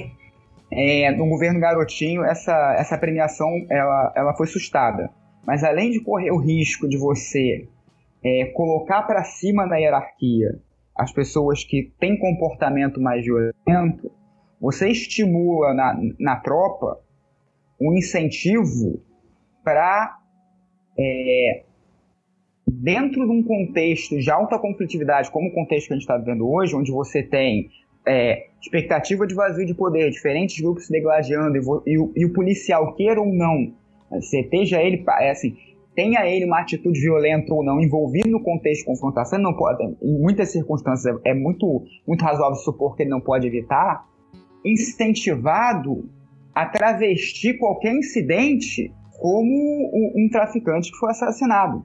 é, 0.70 1.10
no 1.10 1.28
governo 1.28 1.60
Garotinho, 1.60 2.24
essa, 2.24 2.76
essa 2.78 2.96
premiação 2.96 3.48
ela, 3.68 4.12
ela 4.16 4.34
foi 4.34 4.46
sustada. 4.46 5.10
Mas 5.46 5.62
além 5.62 5.90
de 5.90 6.00
correr 6.00 6.30
o 6.30 6.38
risco 6.38 6.88
de 6.88 6.96
você 6.96 7.68
é, 8.24 8.46
colocar 8.46 9.02
para 9.02 9.22
cima 9.24 9.66
na 9.66 9.76
hierarquia 9.76 10.58
as 10.96 11.12
pessoas 11.12 11.64
que 11.64 11.92
têm 11.98 12.18
comportamento 12.18 13.00
mais 13.00 13.24
violento, 13.24 14.10
você 14.60 14.88
estimula 14.88 15.74
na, 15.74 16.00
na 16.18 16.36
tropa 16.36 17.00
um 17.80 17.92
incentivo 17.92 19.02
para, 19.62 20.18
é, 20.98 21.64
dentro 22.66 23.26
de 23.26 23.30
um 23.30 23.42
contexto 23.42 24.16
de 24.18 24.30
alta 24.30 24.58
conflitividade, 24.58 25.30
como 25.30 25.48
o 25.48 25.52
contexto 25.52 25.88
que 25.88 25.92
a 25.94 25.96
gente 25.96 26.04
está 26.04 26.16
vivendo 26.16 26.48
hoje, 26.48 26.76
onde 26.76 26.92
você 26.92 27.22
tem 27.22 27.68
é, 28.06 28.46
expectativa 28.60 29.26
de 29.26 29.34
vazio 29.34 29.66
de 29.66 29.74
poder, 29.74 30.10
diferentes 30.10 30.60
grupos 30.60 30.86
se 30.86 30.92
degladiando, 30.92 31.56
e, 31.56 31.60
e, 31.86 32.10
e, 32.16 32.24
o 32.24 32.32
policial, 32.32 32.94
queira 32.94 33.20
ou 33.20 33.32
não, 33.32 33.74
seja 34.20 34.80
ele, 34.80 35.04
é 35.20 35.30
assim, 35.30 35.56
tenha 35.94 36.26
ele 36.26 36.44
uma 36.44 36.60
atitude 36.60 37.00
violenta 37.00 37.52
ou 37.52 37.64
não, 37.64 37.80
envolvido 37.80 38.28
no 38.28 38.42
contexto 38.42 38.80
de 38.80 38.86
confrontação, 38.86 39.38
não 39.38 39.54
pode, 39.54 39.82
em 40.02 40.18
muitas 40.18 40.50
circunstâncias 40.50 41.18
é 41.24 41.34
muito, 41.34 41.84
muito 42.06 42.24
razoável 42.24 42.56
supor 42.56 42.96
que 42.96 43.02
ele 43.02 43.10
não 43.10 43.20
pode 43.20 43.46
evitar, 43.46 44.04
incentivado 44.64 46.08
a 46.54 46.66
travestir 46.66 47.58
qualquer 47.58 47.94
incidente 47.94 48.92
como 49.20 49.50
um, 49.50 50.24
um 50.24 50.28
traficante 50.28 50.90
que 50.90 50.98
foi 50.98 51.10
assassinado. 51.10 51.84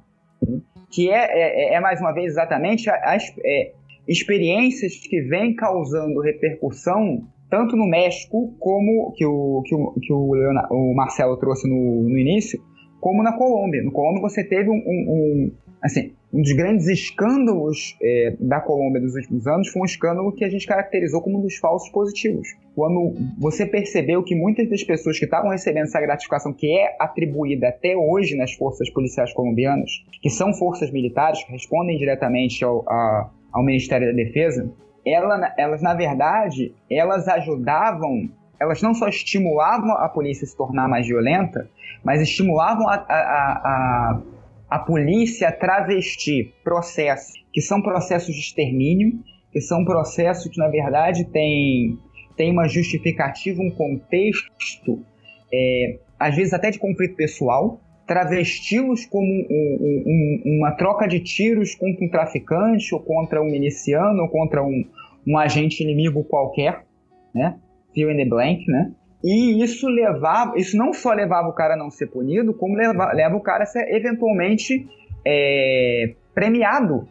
Que 0.91 1.10
é, 1.10 1.73
é, 1.73 1.76
é 1.76 1.80
mais 1.80 1.99
uma 1.99 2.11
vez, 2.11 2.31
exatamente 2.31 2.90
as 2.90 3.23
é, 3.44 3.73
experiências 4.07 4.95
que 4.95 5.22
vêm 5.22 5.56
causando 5.56 6.19
repercussão 6.22 7.27
tanto 7.49 7.76
no 7.76 7.88
México, 7.88 8.56
como 8.60 9.11
que 9.15 9.26
o, 9.26 9.64
que 9.65 9.73
o, 9.73 9.94
que 9.99 10.14
o, 10.14 10.34
Leonardo, 10.34 10.73
o 10.73 10.95
Marcelo 10.95 11.36
trouxe 11.38 11.68
no, 11.68 12.03
no 12.03 12.18
início, 12.18 12.61
como 12.99 13.23
na 13.23 13.34
Colômbia. 13.34 13.84
No 13.84 13.91
Colômbia 13.91 14.21
você 14.21 14.43
teve 14.43 14.69
um, 14.69 14.76
um, 14.76 15.05
um 15.09 15.51
assim, 15.81 16.11
um 16.31 16.41
dos 16.41 16.51
grandes 16.51 16.88
escândalos 16.88 17.95
é, 18.01 18.35
da 18.39 18.59
Colômbia 18.59 19.01
dos 19.01 19.15
últimos 19.15 19.47
anos 19.47 19.67
foi 19.69 19.81
um 19.81 19.85
escândalo 19.85 20.31
que 20.31 20.45
a 20.45 20.49
gente 20.49 20.65
caracterizou 20.65 21.21
como 21.21 21.39
um 21.39 21.41
dos 21.41 21.55
falsos 21.57 21.89
positivos. 21.89 22.47
Quando 22.76 23.15
você 23.38 23.65
percebeu 23.65 24.23
que 24.23 24.35
muitas 24.35 24.69
das 24.69 24.84
pessoas 24.84 25.17
que 25.17 25.26
estavam 25.26 25.49
recebendo 25.49 25.85
essa 25.85 25.99
gratificação, 25.99 26.53
que 26.53 26.67
é 26.77 26.95
atribuída 26.99 27.69
até 27.69 27.95
hoje 27.95 28.35
nas 28.35 28.53
forças 28.53 28.89
policiais 28.91 29.34
colombianas, 29.34 29.89
que 30.21 30.30
são 30.30 30.53
forças 30.53 30.91
militares, 30.91 31.43
que 31.43 31.51
respondem 31.51 31.97
diretamente 31.97 32.63
ao, 32.63 32.88
a, 32.88 33.31
ao 33.51 33.63
Ministério 33.63 34.07
da 34.07 34.13
Defesa, 34.13 34.71
ela, 35.05 35.53
elas, 35.57 35.81
na 35.81 35.93
verdade, 35.93 36.73
elas 36.89 37.27
ajudavam, 37.27 38.30
elas 38.60 38.81
não 38.81 38.94
só 38.94 39.07
estimulavam 39.07 39.91
a 39.91 40.10
polícia 40.10 40.45
a 40.45 40.48
se 40.48 40.57
tornar 40.57 40.88
mais 40.88 41.07
violenta, 41.07 41.69
mas 42.03 42.22
estimulavam 42.22 42.88
a, 42.88 42.95
a, 42.95 43.02
a, 43.10 44.22
a 44.69 44.80
polícia 44.80 45.49
a 45.49 45.52
travestir 45.52 46.53
processos 46.64 47.40
que 47.52 47.61
são 47.61 47.81
processos 47.81 48.34
de 48.34 48.41
extermínio, 48.41 49.19
que 49.52 49.61
são 49.61 49.84
processos 49.84 50.52
que, 50.52 50.60
na 50.60 50.68
verdade, 50.68 51.26
têm, 51.26 51.98
têm 52.38 52.52
uma 52.52 52.68
justificativa, 52.68 53.61
um 53.61 53.72
contexto, 53.72 55.03
é, 55.52 55.99
às 56.19 56.36
vezes 56.36 56.53
até 56.53 56.69
de 56.69 56.77
conflito 56.77 57.15
pessoal, 57.15 57.81
travesti-los 58.06 59.06
como 59.06 59.26
um, 59.26 60.03
um, 60.06 60.57
uma 60.57 60.72
troca 60.72 61.07
de 61.07 61.19
tiros 61.19 61.76
contra 61.76 62.06
um 62.06 62.10
traficante, 62.10 62.94
ou 62.94 63.02
contra 63.02 63.41
um 63.41 63.45
miliciano, 63.45 64.23
ou 64.23 64.30
contra 64.30 64.64
um, 64.64 64.84
um 65.27 65.38
agente 65.38 65.84
inimigo 65.84 66.23
qualquer, 66.23 66.86
né? 67.34 67.57
Fill 67.93 68.11
in 68.11 68.17
the 68.17 68.25
blank, 68.25 68.65
né? 68.67 68.91
E 69.23 69.61
isso 69.61 69.87
levava, 69.87 70.57
isso 70.57 70.77
não 70.77 70.93
só 70.93 71.11
levava 71.11 71.47
o 71.49 71.53
cara 71.53 71.73
a 71.73 71.77
não 71.77 71.91
ser 71.91 72.07
punido, 72.07 72.53
como 72.53 72.75
leva, 72.75 73.11
leva 73.11 73.35
o 73.35 73.41
cara 73.41 73.63
a 73.63 73.65
ser 73.65 73.93
eventualmente 73.93 74.87
é, 75.25 76.13
premiado. 76.33 77.07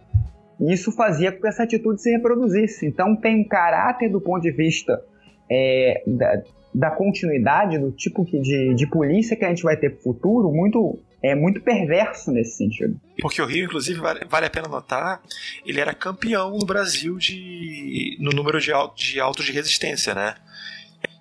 E 0.58 0.72
isso 0.72 0.90
fazia 0.90 1.30
com 1.30 1.40
que 1.40 1.48
essa 1.48 1.64
atitude 1.64 2.00
se 2.00 2.10
reproduzisse. 2.10 2.86
Então 2.86 3.14
tem 3.14 3.40
um 3.40 3.44
caráter 3.46 4.08
do 4.10 4.20
ponto 4.20 4.40
de 4.40 4.50
vista 4.50 5.02
é, 5.50 6.02
da, 6.06 6.42
da, 6.74 6.90
continuidade, 6.90 7.78
do 7.78 7.92
tipo 7.92 8.24
de, 8.24 8.74
de 8.74 8.86
polícia 8.86 9.36
que 9.36 9.44
a 9.44 9.48
gente 9.48 9.62
vai 9.62 9.76
ter 9.76 9.90
para 9.90 10.00
o 10.00 10.02
futuro, 10.02 10.50
muito 10.50 10.98
é 11.22 11.34
muito 11.34 11.60
perverso 11.60 12.30
nesse 12.30 12.56
sentido. 12.56 12.98
Porque 13.20 13.42
o 13.42 13.46
Rio, 13.46 13.64
inclusive, 13.64 13.98
vale, 14.00 14.24
vale, 14.26 14.46
a 14.46 14.50
pena 14.50 14.68
notar, 14.68 15.20
ele 15.66 15.80
era 15.80 15.92
campeão 15.92 16.50
no 16.50 16.64
Brasil 16.64 17.16
de, 17.16 18.16
no 18.20 18.30
número 18.30 18.60
de, 18.60 18.70
de 18.94 19.20
autos 19.20 19.44
de 19.44 19.52
resistência, 19.52 20.14
né? 20.14 20.34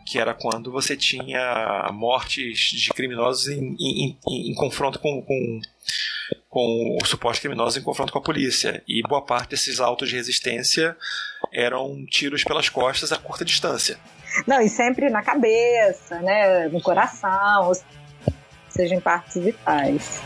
que 0.09 0.17
era 0.17 0.33
quando 0.33 0.71
você 0.71 0.95
tinha 0.95 1.89
mortes 1.91 2.59
de 2.71 2.89
criminosos 2.91 3.49
em, 3.49 3.75
em, 3.77 4.17
em, 4.25 4.51
em 4.51 4.55
confronto 4.55 4.99
com, 4.99 5.21
com, 5.21 5.59
com 6.47 6.97
supostos 7.05 7.41
criminosos 7.41 7.77
em 7.77 7.83
confronto 7.83 8.13
com 8.13 8.19
a 8.19 8.23
polícia. 8.23 8.81
E 8.87 9.01
boa 9.01 9.21
parte 9.21 9.49
desses 9.49 9.81
autos 9.81 10.07
de 10.07 10.15
resistência 10.15 10.95
eram 11.53 12.05
tiros 12.05 12.43
pelas 12.45 12.69
costas 12.69 13.11
a 13.11 13.17
curta 13.17 13.43
distância. 13.43 13.97
Não, 14.47 14.61
e 14.61 14.69
sempre 14.69 15.09
na 15.09 15.21
cabeça, 15.21 16.21
né, 16.21 16.69
no 16.69 16.81
coração, 16.81 17.71
ou 18.77 18.83
seja, 18.83 18.93
em 18.93 19.01
partes 19.01 19.43
vitais. 19.43 20.21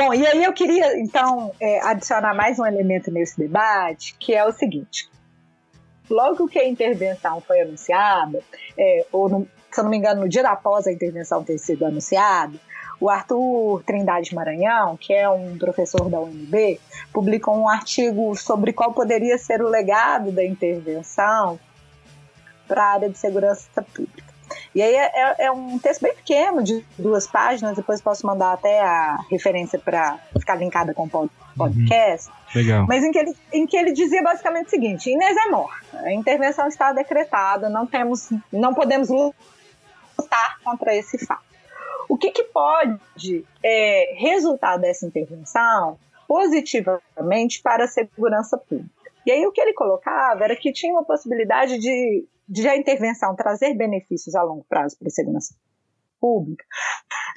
Bom, 0.00 0.14
e 0.14 0.26
aí 0.26 0.42
eu 0.42 0.52
queria, 0.54 0.98
então, 0.98 1.52
é, 1.60 1.78
adicionar 1.82 2.32
mais 2.32 2.58
um 2.58 2.64
elemento 2.64 3.10
nesse 3.10 3.38
debate, 3.38 4.16
que 4.18 4.34
é 4.34 4.42
o 4.42 4.50
seguinte. 4.50 5.10
Logo 6.08 6.48
que 6.48 6.58
a 6.58 6.66
intervenção 6.66 7.42
foi 7.42 7.60
anunciada, 7.60 8.40
é, 8.78 9.04
ou 9.12 9.28
no, 9.28 9.48
se 9.70 9.78
eu 9.78 9.84
não 9.84 9.90
me 9.90 9.98
engano, 9.98 10.22
no 10.22 10.28
dia 10.28 10.48
após 10.48 10.86
a 10.86 10.92
intervenção 10.92 11.44
ter 11.44 11.58
sido 11.58 11.84
anunciada, 11.84 12.58
o 12.98 13.10
Arthur 13.10 13.82
Trindade 13.84 14.34
Maranhão, 14.34 14.96
que 14.96 15.12
é 15.12 15.28
um 15.28 15.58
professor 15.58 16.08
da 16.08 16.18
UNB, 16.18 16.80
publicou 17.12 17.54
um 17.54 17.68
artigo 17.68 18.34
sobre 18.34 18.72
qual 18.72 18.94
poderia 18.94 19.36
ser 19.36 19.60
o 19.60 19.68
legado 19.68 20.32
da 20.32 20.42
intervenção 20.42 21.60
para 22.66 22.84
a 22.84 22.92
área 22.94 23.10
de 23.10 23.18
segurança 23.18 23.82
pública. 23.82 24.29
E 24.74 24.80
aí 24.80 24.94
é, 24.94 25.10
é, 25.14 25.34
é, 25.46 25.50
um 25.50 25.78
texto 25.78 26.02
bem 26.02 26.14
pequeno, 26.14 26.62
de 26.62 26.84
duas 26.96 27.26
páginas, 27.26 27.76
depois 27.76 28.00
posso 28.00 28.24
mandar 28.26 28.52
até 28.52 28.80
a 28.80 29.18
referência 29.28 29.78
para 29.78 30.18
ficar 30.38 30.54
linkada 30.54 30.94
com 30.94 31.04
o 31.04 31.30
podcast. 31.56 32.28
Uhum. 32.28 32.34
Legal. 32.54 32.86
Mas 32.88 33.04
em 33.04 33.10
que, 33.10 33.18
ele, 33.18 33.36
em 33.52 33.66
que 33.66 33.76
ele 33.76 33.92
dizia 33.92 34.22
basicamente 34.22 34.68
o 34.68 34.70
seguinte: 34.70 35.10
Inês 35.10 35.36
é 35.36 35.50
morta, 35.50 35.98
a 35.98 36.12
intervenção 36.12 36.68
está 36.68 36.92
decretada, 36.92 37.68
não 37.68 37.86
temos, 37.86 38.28
não 38.52 38.72
podemos 38.72 39.08
lutar 39.08 40.58
contra 40.62 40.94
esse 40.94 41.18
fato. 41.24 41.50
O 42.08 42.16
que, 42.16 42.30
que 42.30 42.44
pode 42.44 43.44
é, 43.62 44.14
resultar 44.16 44.76
dessa 44.76 45.06
intervenção 45.06 45.98
positivamente 46.26 47.60
para 47.62 47.84
a 47.84 47.88
segurança 47.88 48.56
pública? 48.56 49.10
E 49.26 49.30
aí 49.30 49.46
o 49.46 49.52
que 49.52 49.60
ele 49.60 49.72
colocava 49.72 50.44
era 50.44 50.56
que 50.56 50.72
tinha 50.72 50.92
uma 50.92 51.04
possibilidade 51.04 51.78
de 51.78 52.24
de 52.50 52.68
a 52.68 52.76
intervenção 52.76 53.36
trazer 53.36 53.74
benefícios 53.74 54.34
a 54.34 54.42
longo 54.42 54.64
prazo 54.68 54.98
para 54.98 55.06
a 55.06 55.10
segurança 55.10 55.54
pública, 56.20 56.64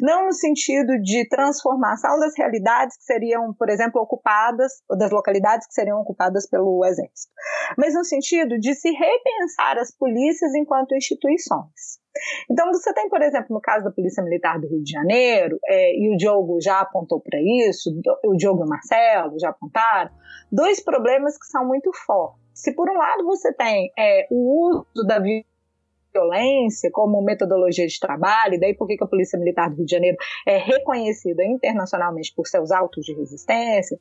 não 0.02 0.26
no 0.26 0.34
sentido 0.34 1.00
de 1.02 1.28
transformação 1.30 2.20
das 2.20 2.34
realidades 2.38 2.98
que 2.98 3.04
seriam, 3.04 3.54
por 3.54 3.70
exemplo, 3.70 4.02
ocupadas, 4.02 4.84
ou 4.90 4.98
das 4.98 5.12
localidades 5.12 5.68
que 5.68 5.74
seriam 5.74 6.02
ocupadas 6.02 6.50
pelo 6.50 6.84
Exército, 6.84 7.32
mas 7.78 7.94
no 7.94 8.04
sentido 8.04 8.60
de 8.60 8.74
se 8.74 8.92
repensar 8.92 9.78
as 9.78 9.96
polícias 9.96 10.54
enquanto 10.56 10.96
instituições. 10.96 12.02
Então, 12.50 12.72
você 12.72 12.94
tem, 12.94 13.10
por 13.10 13.22
exemplo, 13.22 13.48
no 13.56 13.62
caso 13.62 13.86
da 13.86 13.92
Polícia 13.92 14.24
Militar 14.24 14.60
do 14.60 14.68
Rio 14.68 14.84
de 14.84 14.92
Janeiro, 14.92 15.58
é, 15.66 15.98
e 15.98 16.14
o 16.14 16.18
Diogo 16.18 16.60
já 16.62 16.82
apontou 16.82 17.20
para 17.20 17.40
isso, 17.40 17.90
o 18.26 18.36
Diogo 18.36 18.62
e 18.62 18.66
o 18.66 18.70
Marcelo 18.70 19.40
já 19.40 19.50
apontaram, 19.50 20.12
dois 20.52 20.84
problemas 20.84 21.38
que 21.38 21.46
são 21.48 21.66
muito 21.66 21.92
fortes. 22.06 22.43
Se, 22.64 22.72
por 22.72 22.90
um 22.90 22.94
lado, 22.94 23.26
você 23.26 23.52
tem 23.54 23.92
é, 24.00 24.26
o 24.32 24.70
uso 24.70 25.06
da 25.06 25.20
violência 25.20 26.90
como 26.94 27.22
metodologia 27.22 27.86
de 27.86 28.00
trabalho, 28.00 28.54
e 28.54 28.60
daí 28.60 28.74
por 28.74 28.88
que 28.88 28.96
a 29.02 29.06
Polícia 29.06 29.38
Militar 29.38 29.70
do 29.70 29.76
Rio 29.76 29.86
de 29.86 29.92
Janeiro 29.92 30.16
é 30.48 30.56
reconhecida 30.60 31.44
internacionalmente 31.44 32.34
por 32.34 32.48
seus 32.48 32.72
autos 32.72 33.06
de 33.06 33.14
resistência. 33.16 34.00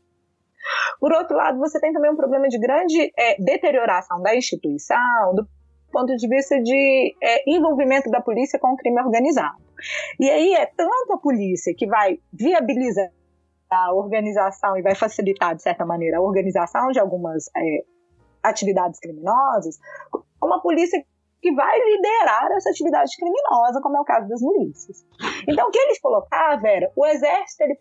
Por 1.00 1.12
outro 1.12 1.36
lado, 1.36 1.58
você 1.58 1.80
tem 1.80 1.92
também 1.92 2.12
um 2.12 2.16
problema 2.16 2.46
de 2.46 2.56
grande 2.56 3.12
é, 3.18 3.36
deterioração 3.42 4.22
da 4.22 4.36
instituição, 4.36 5.34
do 5.34 5.44
ponto 5.90 6.14
de 6.14 6.28
vista 6.28 6.62
de 6.62 7.16
é, 7.20 7.50
envolvimento 7.50 8.08
da 8.12 8.20
polícia 8.20 8.60
com 8.60 8.74
o 8.74 8.76
crime 8.76 9.02
organizado. 9.02 9.60
E 10.20 10.30
aí 10.30 10.54
é 10.54 10.66
tanto 10.66 11.14
a 11.14 11.18
polícia 11.18 11.74
que 11.76 11.88
vai 11.88 12.20
viabilizar 12.32 13.10
a 13.68 13.92
organização 13.92 14.76
e 14.76 14.82
vai 14.82 14.94
facilitar, 14.94 15.56
de 15.56 15.62
certa 15.62 15.84
maneira, 15.84 16.18
a 16.18 16.22
organização 16.22 16.92
de 16.92 17.00
algumas 17.00 17.50
é, 17.56 17.82
atividades 18.42 18.98
criminosas, 18.98 19.78
como 20.38 20.54
a 20.54 20.60
polícia 20.60 21.04
que 21.40 21.52
vai 21.52 21.78
liderar 21.78 22.52
essa 22.52 22.70
atividade 22.70 23.16
criminosa, 23.16 23.80
como 23.82 23.96
é 23.96 24.00
o 24.00 24.04
caso 24.04 24.28
das 24.28 24.40
milícias. 24.40 25.04
Então, 25.48 25.68
o 25.68 25.70
que 25.70 25.78
eles 25.78 26.00
colocavam 26.00 26.66
era, 26.66 26.92
o 26.94 27.04
exército 27.04 27.64
ele 27.64 27.78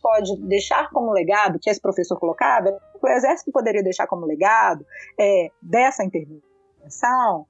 pode 0.00 0.36
deixar 0.46 0.90
como 0.90 1.10
legado, 1.12 1.58
que 1.58 1.68
esse 1.68 1.80
professor 1.80 2.18
colocava, 2.18 2.78
o 3.02 3.08
exército 3.08 3.50
poderia 3.50 3.82
deixar 3.82 4.06
como 4.06 4.26
legado 4.26 4.86
é, 5.18 5.50
dessa 5.60 6.04
intervenção 6.04 7.46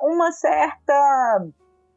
uma 0.00 0.30
certa 0.30 1.46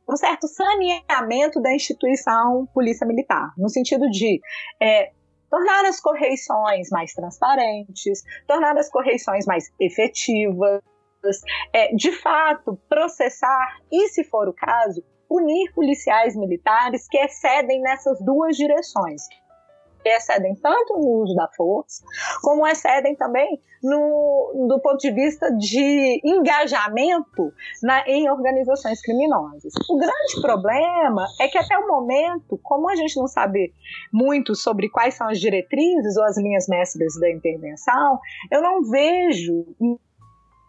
um 0.10 0.16
certo 0.16 0.48
saneamento 0.48 1.62
da 1.62 1.74
instituição 1.74 2.66
polícia 2.74 3.06
militar, 3.06 3.52
no 3.58 3.68
sentido 3.68 4.10
de 4.10 4.40
é, 4.82 5.12
tornar 5.50 5.86
as 5.86 6.00
correições 6.00 6.90
mais 6.90 7.14
transparentes, 7.14 8.24
tornar 8.48 8.78
as 8.78 8.90
correições 8.90 9.46
mais 9.46 9.72
efetivas, 9.80 10.82
é, 11.74 11.94
de 11.94 12.12
fato 12.12 12.80
processar 12.88 13.78
e, 13.92 14.10
se 14.10 14.24
for 14.24 14.48
o 14.48 14.54
caso, 14.54 15.04
punir 15.28 15.74
policiais 15.74 16.36
militares 16.36 17.08
que 17.10 17.18
excedem 17.18 17.82
nessas 17.82 18.20
duas 18.24 18.56
direções, 18.56 19.24
que 20.08 20.14
excedem 20.14 20.56
tanto 20.56 20.94
no 20.94 21.22
uso 21.22 21.36
da 21.36 21.50
força, 21.50 22.02
como 22.42 22.66
excedem 22.66 23.14
também 23.16 23.60
no, 23.84 24.68
do 24.68 24.80
ponto 24.80 24.98
de 25.00 25.12
vista 25.12 25.52
de 25.52 26.22
engajamento 26.24 27.52
na, 27.84 28.08
em 28.08 28.30
organizações 28.30 29.02
criminosas. 29.02 29.74
O 29.90 29.98
grande 29.98 30.42
problema 30.42 31.28
é 31.42 31.48
que 31.50 31.58
até 31.58 31.78
o 31.78 31.88
momento, 31.88 32.58
como 32.64 32.90
a 32.90 32.96
gente 32.96 33.18
não 33.18 33.28
sabe 33.28 33.74
muito 34.12 34.56
sobre 34.56 34.90
quais 34.90 35.16
são 35.16 35.28
as 35.28 35.40
diretrizes 35.40 36.16
ou 36.16 36.24
as 36.24 36.38
linhas 36.38 36.68
mestras 36.70 37.20
da 37.20 37.30
intervenção, 37.30 38.20
eu 38.50 38.62
não 38.62 38.84
vejo 38.84 39.66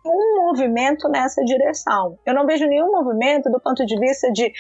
nenhum 0.04 0.46
movimento 0.46 1.08
nessa 1.08 1.44
direção. 1.44 2.18
Eu 2.26 2.34
não 2.34 2.46
vejo 2.46 2.66
nenhum 2.66 2.90
movimento 2.90 3.50
do 3.50 3.60
ponto 3.60 3.86
de 3.86 3.98
vista 3.98 4.32
de 4.32 4.52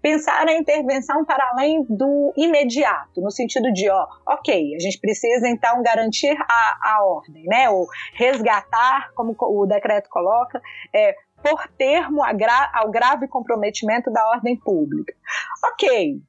pensar 0.00 0.46
a 0.46 0.52
intervenção 0.52 1.24
para 1.24 1.50
além 1.50 1.84
do 1.88 2.32
imediato, 2.36 3.20
no 3.20 3.30
sentido 3.30 3.72
de, 3.72 3.88
ó, 3.90 4.06
ok, 4.26 4.74
a 4.74 4.78
gente 4.78 4.98
precisa 4.98 5.48
então 5.48 5.82
garantir 5.82 6.36
a, 6.40 6.94
a 6.94 7.04
ordem, 7.04 7.44
né, 7.44 7.68
ou 7.70 7.86
resgatar, 8.14 9.10
como 9.14 9.36
o 9.38 9.66
decreto 9.66 10.08
coloca, 10.08 10.60
é, 10.94 11.14
por 11.42 11.68
termo 11.76 12.22
ao 12.24 12.90
grave 12.90 13.28
comprometimento 13.28 14.10
da 14.10 14.26
ordem 14.30 14.56
pública. 14.56 15.14
Ok, 15.72 16.20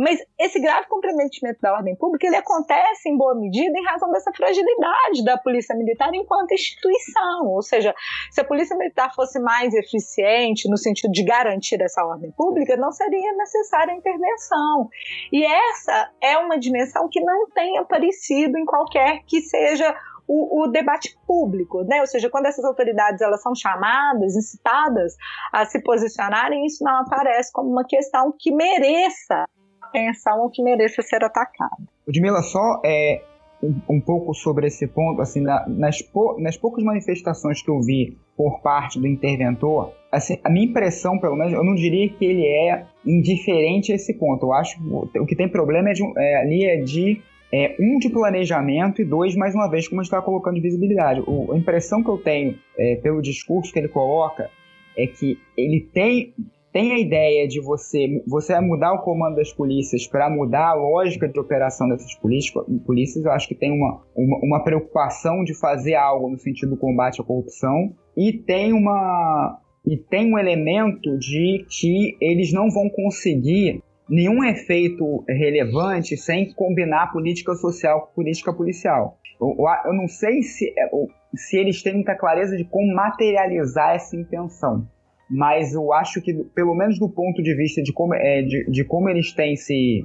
mas 0.00 0.18
esse 0.38 0.58
grave 0.58 0.88
comprometimento 0.88 1.60
da 1.60 1.74
ordem 1.74 1.94
pública 1.94 2.26
ele 2.26 2.36
acontece 2.36 3.06
em 3.06 3.18
boa 3.18 3.34
medida 3.34 3.78
em 3.78 3.84
razão 3.84 4.10
dessa 4.10 4.32
fragilidade 4.32 5.22
da 5.22 5.36
polícia 5.36 5.76
militar 5.76 6.08
enquanto 6.14 6.52
instituição. 6.52 7.48
Ou 7.48 7.60
seja, 7.60 7.94
se 8.30 8.40
a 8.40 8.44
polícia 8.44 8.74
militar 8.76 9.14
fosse 9.14 9.38
mais 9.38 9.74
eficiente 9.74 10.70
no 10.70 10.78
sentido 10.78 11.12
de 11.12 11.22
garantir 11.22 11.82
essa 11.82 12.02
ordem 12.02 12.30
pública, 12.32 12.78
não 12.78 12.90
seria 12.90 13.34
necessária 13.34 13.92
a 13.92 13.96
intervenção. 13.96 14.88
E 15.30 15.44
essa 15.44 16.10
é 16.22 16.38
uma 16.38 16.58
dimensão 16.58 17.06
que 17.10 17.20
não 17.20 17.50
tem 17.50 17.76
aparecido 17.76 18.56
em 18.56 18.64
qualquer 18.64 19.22
que 19.26 19.42
seja 19.42 19.94
o, 20.26 20.62
o, 20.62 20.66
debate 20.68 21.14
público, 21.26 21.82
né? 21.82 22.00
Ou 22.00 22.06
seja, 22.06 22.30
quando 22.30 22.46
essas 22.46 22.64
autoridades 22.64 23.20
elas 23.20 23.42
são 23.42 23.54
chamadas, 23.54 24.34
incitadas 24.36 25.14
a 25.52 25.66
se 25.66 25.82
posicionarem, 25.82 26.64
isso 26.64 26.82
não 26.84 27.00
aparece 27.00 27.52
como 27.52 27.68
uma 27.68 27.84
questão 27.84 28.32
que 28.38 28.50
mereça 28.50 29.46
atenção 29.90 30.40
ou 30.40 30.50
que 30.50 30.62
mereça 30.62 31.02
ser 31.02 31.22
atacado. 31.22 31.88
Ludmila, 32.06 32.42
só 32.42 32.80
é, 32.84 33.22
um, 33.62 33.96
um, 33.96 34.00
pouco 34.00 34.32
sobre 34.34 34.66
esse 34.66 34.86
ponto, 34.86 35.20
assim, 35.20 35.40
na, 35.40 35.68
nas, 35.68 35.98
nas 36.38 36.56
poucas 36.56 36.82
manifestações 36.82 37.62
que 37.62 37.70
eu 37.70 37.80
vi 37.80 38.16
por 38.36 38.60
parte 38.60 38.98
do 38.98 39.06
interventor, 39.06 39.92
assim, 40.10 40.38
a 40.42 40.50
minha 40.50 40.66
impressão, 40.66 41.18
pelo 41.18 41.36
menos, 41.36 41.52
eu 41.52 41.62
não 41.62 41.74
diria 41.74 42.08
que 42.08 42.24
ele 42.24 42.46
é 42.46 42.86
indiferente 43.04 43.92
a 43.92 43.94
esse 43.94 44.14
ponto. 44.14 44.46
Eu 44.46 44.52
acho 44.52 44.78
que 45.12 45.18
o 45.18 45.26
que 45.26 45.36
tem 45.36 45.48
problema 45.48 45.90
é 45.90 45.92
de, 45.92 46.02
é, 46.18 46.36
ali 46.40 46.64
é 46.64 46.76
de 46.76 47.22
é, 47.52 47.76
um 47.80 47.98
de 47.98 48.08
planejamento 48.08 49.02
e 49.02 49.04
dois, 49.04 49.34
mais 49.34 49.54
uma 49.54 49.68
vez, 49.68 49.88
como 49.88 50.00
a 50.00 50.04
gente 50.04 50.12
está 50.12 50.22
colocando 50.22 50.54
de 50.54 50.60
visibilidade. 50.60 51.22
O, 51.26 51.52
a 51.52 51.56
impressão 51.56 52.02
que 52.02 52.08
eu 52.08 52.18
tenho 52.18 52.58
é, 52.78 52.96
pelo 52.96 53.20
discurso 53.20 53.72
que 53.72 53.78
ele 53.78 53.88
coloca 53.88 54.50
é 54.96 55.06
que 55.06 55.38
ele 55.56 55.80
tem 55.80 56.34
tem 56.72 56.92
a 56.92 56.98
ideia 56.98 57.48
de 57.48 57.60
você, 57.60 58.22
você 58.26 58.58
mudar 58.60 58.92
o 58.92 59.02
comando 59.02 59.36
das 59.36 59.52
polícias 59.52 60.06
para 60.06 60.30
mudar 60.30 60.68
a 60.68 60.74
lógica 60.74 61.28
de 61.28 61.38
operação 61.38 61.88
dessas 61.88 62.14
polícias, 62.14 62.64
polícias 62.86 63.24
eu 63.24 63.32
acho 63.32 63.48
que 63.48 63.54
tem 63.54 63.72
uma, 63.72 64.02
uma, 64.14 64.38
uma, 64.42 64.64
preocupação 64.64 65.42
de 65.42 65.52
fazer 65.58 65.94
algo 65.94 66.30
no 66.30 66.38
sentido 66.38 66.70
do 66.70 66.76
combate 66.76 67.20
à 67.20 67.24
corrupção 67.24 67.92
e 68.16 68.32
tem 68.32 68.72
uma 68.72 69.58
e 69.84 69.96
tem 69.96 70.32
um 70.32 70.38
elemento 70.38 71.18
de 71.18 71.64
que 71.68 72.16
eles 72.20 72.52
não 72.52 72.70
vão 72.70 72.88
conseguir 72.88 73.82
nenhum 74.08 74.44
efeito 74.44 75.24
relevante 75.26 76.16
sem 76.16 76.52
combinar 76.52 77.12
política 77.12 77.54
social 77.54 78.02
com 78.02 78.14
política 78.14 78.52
policial. 78.52 79.18
Eu, 79.40 79.56
eu 79.86 79.94
não 79.94 80.06
sei 80.06 80.42
se, 80.42 80.68
é, 80.78 80.90
se 81.34 81.56
eles 81.56 81.82
têm 81.82 81.94
muita 81.94 82.14
clareza 82.14 82.56
de 82.56 82.64
como 82.64 82.94
materializar 82.94 83.94
essa 83.94 84.14
intenção 84.14 84.86
mas 85.30 85.72
eu 85.72 85.92
acho 85.92 86.20
que, 86.20 86.34
pelo 86.54 86.74
menos 86.74 86.98
do 86.98 87.08
ponto 87.08 87.42
de 87.42 87.54
vista 87.54 87.80
de 87.82 87.92
como, 87.92 88.14
é, 88.14 88.42
de, 88.42 88.68
de 88.70 88.84
como 88.84 89.08
eles 89.08 89.32
têm 89.32 89.54
se, 89.54 90.04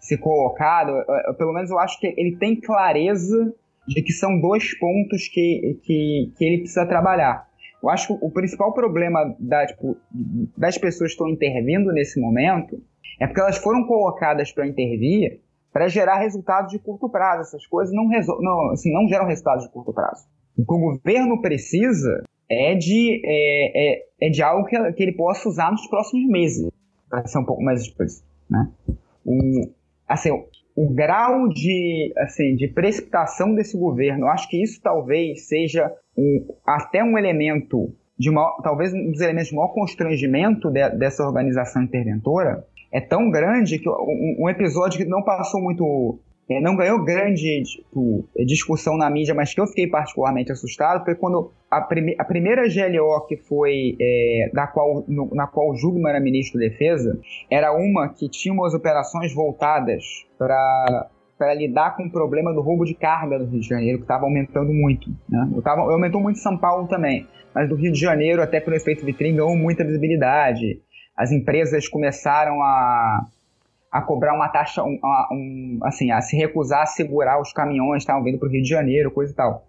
se 0.00 0.16
colocado, 0.16 0.92
pelo 1.36 1.52
menos 1.52 1.70
eu 1.70 1.78
acho 1.78 2.00
que 2.00 2.06
ele 2.16 2.36
tem 2.36 2.58
clareza 2.58 3.54
de 3.86 4.02
que 4.02 4.12
são 4.12 4.40
dois 4.40 4.76
pontos 4.78 5.28
que, 5.28 5.78
que, 5.82 6.32
que 6.36 6.44
ele 6.44 6.58
precisa 6.58 6.86
trabalhar. 6.86 7.46
Eu 7.82 7.90
acho 7.90 8.06
que 8.06 8.24
o 8.24 8.30
principal 8.30 8.72
problema 8.72 9.34
da, 9.38 9.66
tipo, 9.66 9.96
das 10.56 10.78
pessoas 10.78 11.10
que 11.10 11.14
estão 11.14 11.28
intervindo 11.28 11.92
nesse 11.92 12.20
momento 12.20 12.80
é 13.20 13.26
porque 13.26 13.40
elas 13.40 13.58
foram 13.58 13.84
colocadas 13.86 14.52
para 14.52 14.66
intervir 14.66 15.40
para 15.72 15.88
gerar 15.88 16.18
resultados 16.18 16.70
de 16.70 16.78
curto 16.78 17.08
prazo. 17.08 17.42
Essas 17.42 17.66
coisas 17.66 17.94
não, 17.94 18.08
não, 18.40 18.70
assim, 18.70 18.92
não 18.92 19.08
geram 19.08 19.26
resultados 19.26 19.64
de 19.64 19.72
curto 19.72 19.92
prazo. 19.92 20.26
O 20.56 20.64
que 20.64 20.74
o 20.74 20.78
governo 20.78 21.40
precisa 21.40 22.22
é 22.48 22.74
de, 22.74 23.20
é, 23.24 23.94
é, 23.94 24.02
é 24.20 24.30
de 24.30 24.42
algo 24.42 24.66
que, 24.66 24.92
que, 24.92 25.02
ele 25.02 25.12
possa 25.12 25.48
usar 25.48 25.70
nos 25.70 25.86
próximos 25.86 26.26
meses, 26.28 26.70
para 27.08 27.26
ser 27.26 27.38
um 27.38 27.44
pouco 27.44 27.62
mais 27.62 27.82
explícito. 27.82 28.26
Né? 28.48 28.68
O, 29.24 29.70
assim, 30.08 30.30
o, 30.30 30.44
o 30.74 30.90
grau 30.90 31.48
de, 31.48 32.12
assim, 32.18 32.54
de 32.56 32.68
precipitação 32.68 33.54
desse 33.54 33.76
governo, 33.76 34.26
acho 34.26 34.48
que 34.48 34.62
isso 34.62 34.80
talvez 34.82 35.46
seja 35.46 35.92
um, 36.16 36.46
até 36.66 37.02
um 37.02 37.16
elemento, 37.18 37.94
de 38.18 38.30
maior, 38.30 38.60
talvez 38.62 38.92
um 38.92 39.10
dos 39.10 39.20
elementos 39.20 39.48
de 39.48 39.56
maior 39.56 39.72
constrangimento 39.72 40.70
de, 40.70 40.88
dessa 40.90 41.24
organização 41.24 41.82
interventora, 41.82 42.66
é 42.90 43.00
tão 43.00 43.30
grande 43.30 43.78
que 43.78 43.88
um, 43.88 44.36
um 44.40 44.48
episódio 44.48 44.98
que 44.98 45.08
não 45.08 45.22
passou 45.22 45.60
muito 45.60 46.18
não 46.60 46.76
ganhou 46.76 47.02
grande 47.04 47.62
tipo, 47.62 48.28
discussão 48.44 48.96
na 48.96 49.08
mídia, 49.08 49.34
mas 49.34 49.54
que 49.54 49.60
eu 49.60 49.66
fiquei 49.66 49.86
particularmente 49.86 50.52
assustado 50.52 51.04
foi 51.04 51.14
quando 51.14 51.52
a, 51.70 51.80
prime 51.80 52.14
a 52.18 52.24
primeira 52.24 52.62
GLO 52.68 53.26
que 53.26 53.36
foi 53.36 53.96
é, 54.00 54.50
da 54.52 54.66
qual, 54.66 55.04
no, 55.08 55.30
na 55.34 55.46
qual 55.46 55.70
o 55.70 55.76
Jugman 55.76 56.10
era 56.10 56.20
ministro 56.20 56.60
da 56.60 56.66
Defesa 56.66 57.18
era 57.50 57.72
uma 57.72 58.08
que 58.08 58.28
tinha 58.28 58.52
umas 58.52 58.74
operações 58.74 59.32
voltadas 59.32 60.04
para 60.38 61.08
para 61.38 61.54
lidar 61.54 61.96
com 61.96 62.04
o 62.04 62.10
problema 62.10 62.54
do 62.54 62.60
roubo 62.60 62.84
de 62.84 62.94
carga 62.94 63.36
do 63.36 63.46
Rio 63.46 63.60
de 63.60 63.66
Janeiro, 63.66 63.98
que 63.98 64.04
estava 64.04 64.26
aumentando 64.26 64.72
muito. 64.72 65.10
Né? 65.28 65.50
Eu 65.52 65.60
tava, 65.60 65.80
aumentou 65.80 66.20
muito 66.20 66.36
em 66.36 66.40
São 66.40 66.56
Paulo 66.56 66.86
também, 66.86 67.26
mas 67.52 67.68
do 67.68 67.74
Rio 67.74 67.90
de 67.90 67.98
Janeiro, 67.98 68.40
até 68.40 68.60
pelo 68.60 68.76
efeito 68.76 69.04
vitrine, 69.04 69.38
ganhou 69.38 69.56
muita 69.56 69.82
visibilidade. 69.82 70.80
As 71.16 71.32
empresas 71.32 71.88
começaram 71.88 72.62
a, 72.62 73.26
a 73.92 74.00
cobrar 74.00 74.34
uma 74.34 74.48
taxa, 74.48 74.82
um, 74.82 74.98
um, 75.30 75.78
assim, 75.82 76.10
a 76.10 76.22
se 76.22 76.34
recusar 76.34 76.82
a 76.82 76.86
segurar 76.86 77.40
os 77.40 77.52
caminhões 77.52 77.98
que 77.98 78.04
estavam 78.04 78.24
vindo 78.24 78.38
para 78.38 78.48
o 78.48 78.50
Rio 78.50 78.62
de 78.62 78.68
Janeiro, 78.68 79.10
coisa 79.10 79.32
e 79.32 79.36
tal. 79.36 79.66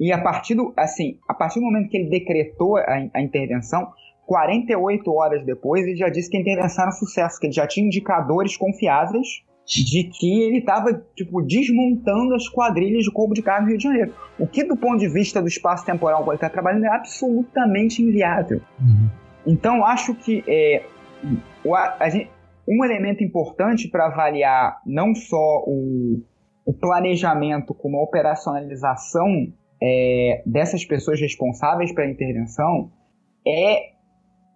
E 0.00 0.12
a 0.12 0.20
partir 0.20 0.56
do, 0.56 0.72
assim, 0.76 1.18
a 1.28 1.34
partir 1.34 1.60
do 1.60 1.66
momento 1.66 1.88
que 1.88 1.96
ele 1.96 2.10
decretou 2.10 2.78
a, 2.78 3.08
a 3.14 3.22
intervenção, 3.22 3.92
48 4.26 5.12
horas 5.12 5.44
depois, 5.44 5.86
ele 5.86 5.96
já 5.96 6.08
disse 6.08 6.28
que 6.28 6.36
a 6.36 6.40
intervenção 6.40 6.82
era 6.82 6.90
um 6.90 6.96
sucesso, 6.96 7.38
que 7.38 7.46
ele 7.46 7.52
já 7.52 7.66
tinha 7.66 7.86
indicadores 7.86 8.56
confiáveis 8.56 9.44
de 9.66 10.04
que 10.04 10.42
ele 10.42 10.58
estava 10.58 11.04
tipo, 11.14 11.40
desmontando 11.42 12.34
as 12.34 12.48
quadrilhas 12.48 13.04
de 13.04 13.10
Corpo 13.12 13.34
de 13.34 13.42
Carne 13.42 13.66
no 13.66 13.68
Rio 13.68 13.78
de 13.78 13.84
Janeiro. 13.84 14.14
O 14.36 14.46
que, 14.48 14.64
do 14.64 14.76
ponto 14.76 14.98
de 14.98 15.08
vista 15.08 15.40
do 15.40 15.46
espaço 15.46 15.86
temporal 15.86 16.24
que 16.24 16.30
ele 16.30 16.36
está 16.36 16.48
trabalhando, 16.48 16.86
é 16.86 16.88
absolutamente 16.88 18.02
inviável. 18.02 18.60
Uhum. 18.80 19.08
Então, 19.46 19.84
acho 19.84 20.14
que 20.14 20.42
é, 20.48 20.82
o, 21.64 21.74
a, 21.74 22.08
gente, 22.08 22.30
um 22.70 22.84
elemento 22.84 23.24
importante 23.24 23.88
para 23.88 24.06
avaliar 24.06 24.80
não 24.86 25.12
só 25.12 25.64
o, 25.66 26.22
o, 26.64 26.72
planejamento 26.72 27.74
como 27.74 27.98
a 27.98 28.02
operacionalização 28.02 29.52
é, 29.82 30.42
dessas 30.46 30.84
pessoas 30.84 31.20
responsáveis 31.20 31.92
pela 31.92 32.08
intervenção 32.08 32.92
é 33.46 33.90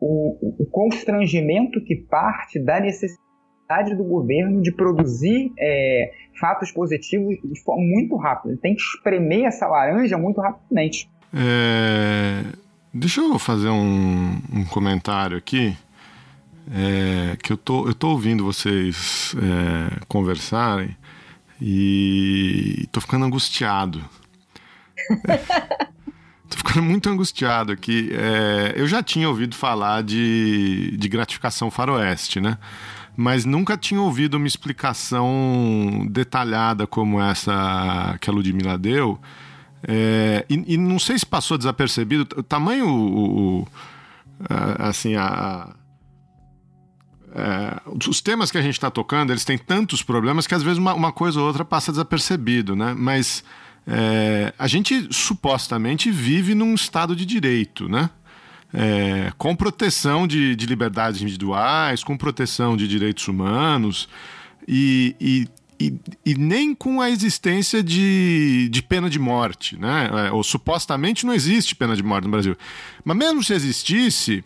o, 0.00 0.62
o 0.62 0.66
constrangimento 0.66 1.82
que 1.82 1.96
parte 1.96 2.60
da 2.60 2.78
necessidade 2.78 3.96
do 3.96 4.04
governo 4.04 4.62
de 4.62 4.70
produzir 4.70 5.52
é, 5.58 6.12
fatos 6.38 6.70
positivos 6.70 7.36
de 7.42 7.62
forma 7.64 7.82
muito 7.82 8.14
rápida. 8.16 8.52
Ele 8.52 8.60
tem 8.60 8.76
que 8.76 8.82
espremer 8.82 9.46
essa 9.46 9.66
laranja 9.66 10.16
muito 10.18 10.40
rapidamente. 10.40 11.08
É, 11.32 12.44
deixa 12.92 13.20
eu 13.20 13.38
fazer 13.38 13.70
um, 13.70 14.38
um 14.52 14.64
comentário 14.70 15.36
aqui. 15.36 15.76
É, 16.70 17.36
que 17.42 17.52
eu 17.52 17.56
tô, 17.56 17.86
eu 17.86 17.94
tô 17.94 18.08
ouvindo 18.08 18.44
vocês 18.44 19.34
é, 19.36 20.00
conversarem 20.08 20.96
e 21.60 22.88
tô 22.90 23.00
ficando 23.00 23.24
angustiado. 23.24 24.02
Tô 26.46 26.58
ficando 26.58 26.82
muito 26.82 27.08
angustiado 27.08 27.72
aqui. 27.72 28.10
É, 28.12 28.74
eu 28.76 28.86
já 28.86 29.02
tinha 29.02 29.28
ouvido 29.28 29.56
falar 29.56 30.02
de, 30.02 30.94
de 30.96 31.08
gratificação 31.08 31.70
faroeste, 31.70 32.38
né? 32.38 32.58
Mas 33.16 33.44
nunca 33.44 33.76
tinha 33.76 34.00
ouvido 34.00 34.36
uma 34.36 34.46
explicação 34.46 36.06
detalhada 36.10 36.86
como 36.86 37.20
essa 37.20 38.16
que 38.20 38.28
a 38.28 38.32
Ludmilla 38.32 38.76
deu. 38.76 39.18
É, 39.86 40.44
e, 40.48 40.74
e, 40.74 40.76
não 40.76 40.98
sei 40.98 41.18
se 41.18 41.26
passou 41.26 41.56
desapercebido 41.58 42.22
o 42.36 42.42
tamanho, 42.42 42.86
o, 42.88 43.60
o, 43.60 43.68
assim, 44.78 45.14
a, 45.14 45.74
é, 47.34 47.80
os 48.08 48.20
temas 48.20 48.50
que 48.50 48.58
a 48.58 48.62
gente 48.62 48.74
está 48.74 48.90
tocando, 48.90 49.32
eles 49.32 49.44
têm 49.44 49.58
tantos 49.58 50.02
problemas 50.02 50.46
que 50.46 50.54
às 50.54 50.62
vezes 50.62 50.78
uma, 50.78 50.94
uma 50.94 51.12
coisa 51.12 51.40
ou 51.40 51.46
outra 51.46 51.64
passa 51.64 51.90
desapercebido, 51.90 52.76
né? 52.76 52.94
Mas 52.96 53.42
é, 53.86 54.54
a 54.56 54.68
gente 54.68 55.08
supostamente 55.10 56.12
vive 56.12 56.54
num 56.54 56.74
estado 56.74 57.16
de 57.16 57.26
direito, 57.26 57.88
né? 57.88 58.08
É, 58.72 59.32
com 59.36 59.54
proteção 59.54 60.26
de, 60.26 60.54
de, 60.56 60.66
liberdades 60.66 61.20
individuais, 61.20 62.02
com 62.02 62.16
proteção 62.16 62.76
de 62.76 62.88
direitos 62.88 63.28
humanos 63.28 64.08
e, 64.66 65.14
e, 65.20 65.48
e, 65.84 66.00
e 66.24 66.34
nem 66.34 66.74
com 66.74 67.00
a 67.00 67.10
existência 67.10 67.82
de, 67.82 68.68
de, 68.70 68.82
pena 68.82 69.10
de 69.10 69.18
morte, 69.18 69.78
né? 69.78 70.28
É, 70.28 70.32
ou 70.32 70.42
supostamente 70.42 71.26
não 71.26 71.34
existe 71.34 71.74
pena 71.74 71.94
de 71.94 72.02
morte 72.02 72.24
no 72.24 72.30
Brasil. 72.30 72.56
Mas 73.04 73.16
mesmo 73.16 73.44
se 73.44 73.52
existisse, 73.52 74.42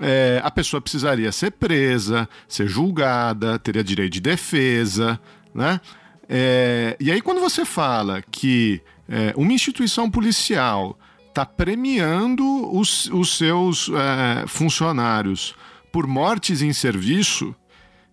é, 0.00 0.40
a 0.42 0.50
pessoa 0.50 0.80
precisaria 0.80 1.30
ser 1.30 1.52
presa, 1.52 2.28
ser 2.48 2.66
julgada, 2.66 3.58
teria 3.58 3.84
direito 3.84 4.14
de 4.14 4.20
defesa, 4.20 5.20
né? 5.54 5.80
É, 6.28 6.96
e 7.00 7.10
aí, 7.10 7.20
quando 7.20 7.40
você 7.40 7.64
fala 7.64 8.22
que 8.30 8.80
é, 9.08 9.32
uma 9.36 9.52
instituição 9.52 10.10
policial 10.10 10.98
está 11.28 11.44
premiando 11.44 12.44
os, 12.76 13.06
os 13.06 13.36
seus 13.36 13.88
é, 13.88 14.46
funcionários 14.46 15.54
por 15.92 16.06
mortes 16.06 16.62
em 16.62 16.72
serviço 16.72 17.54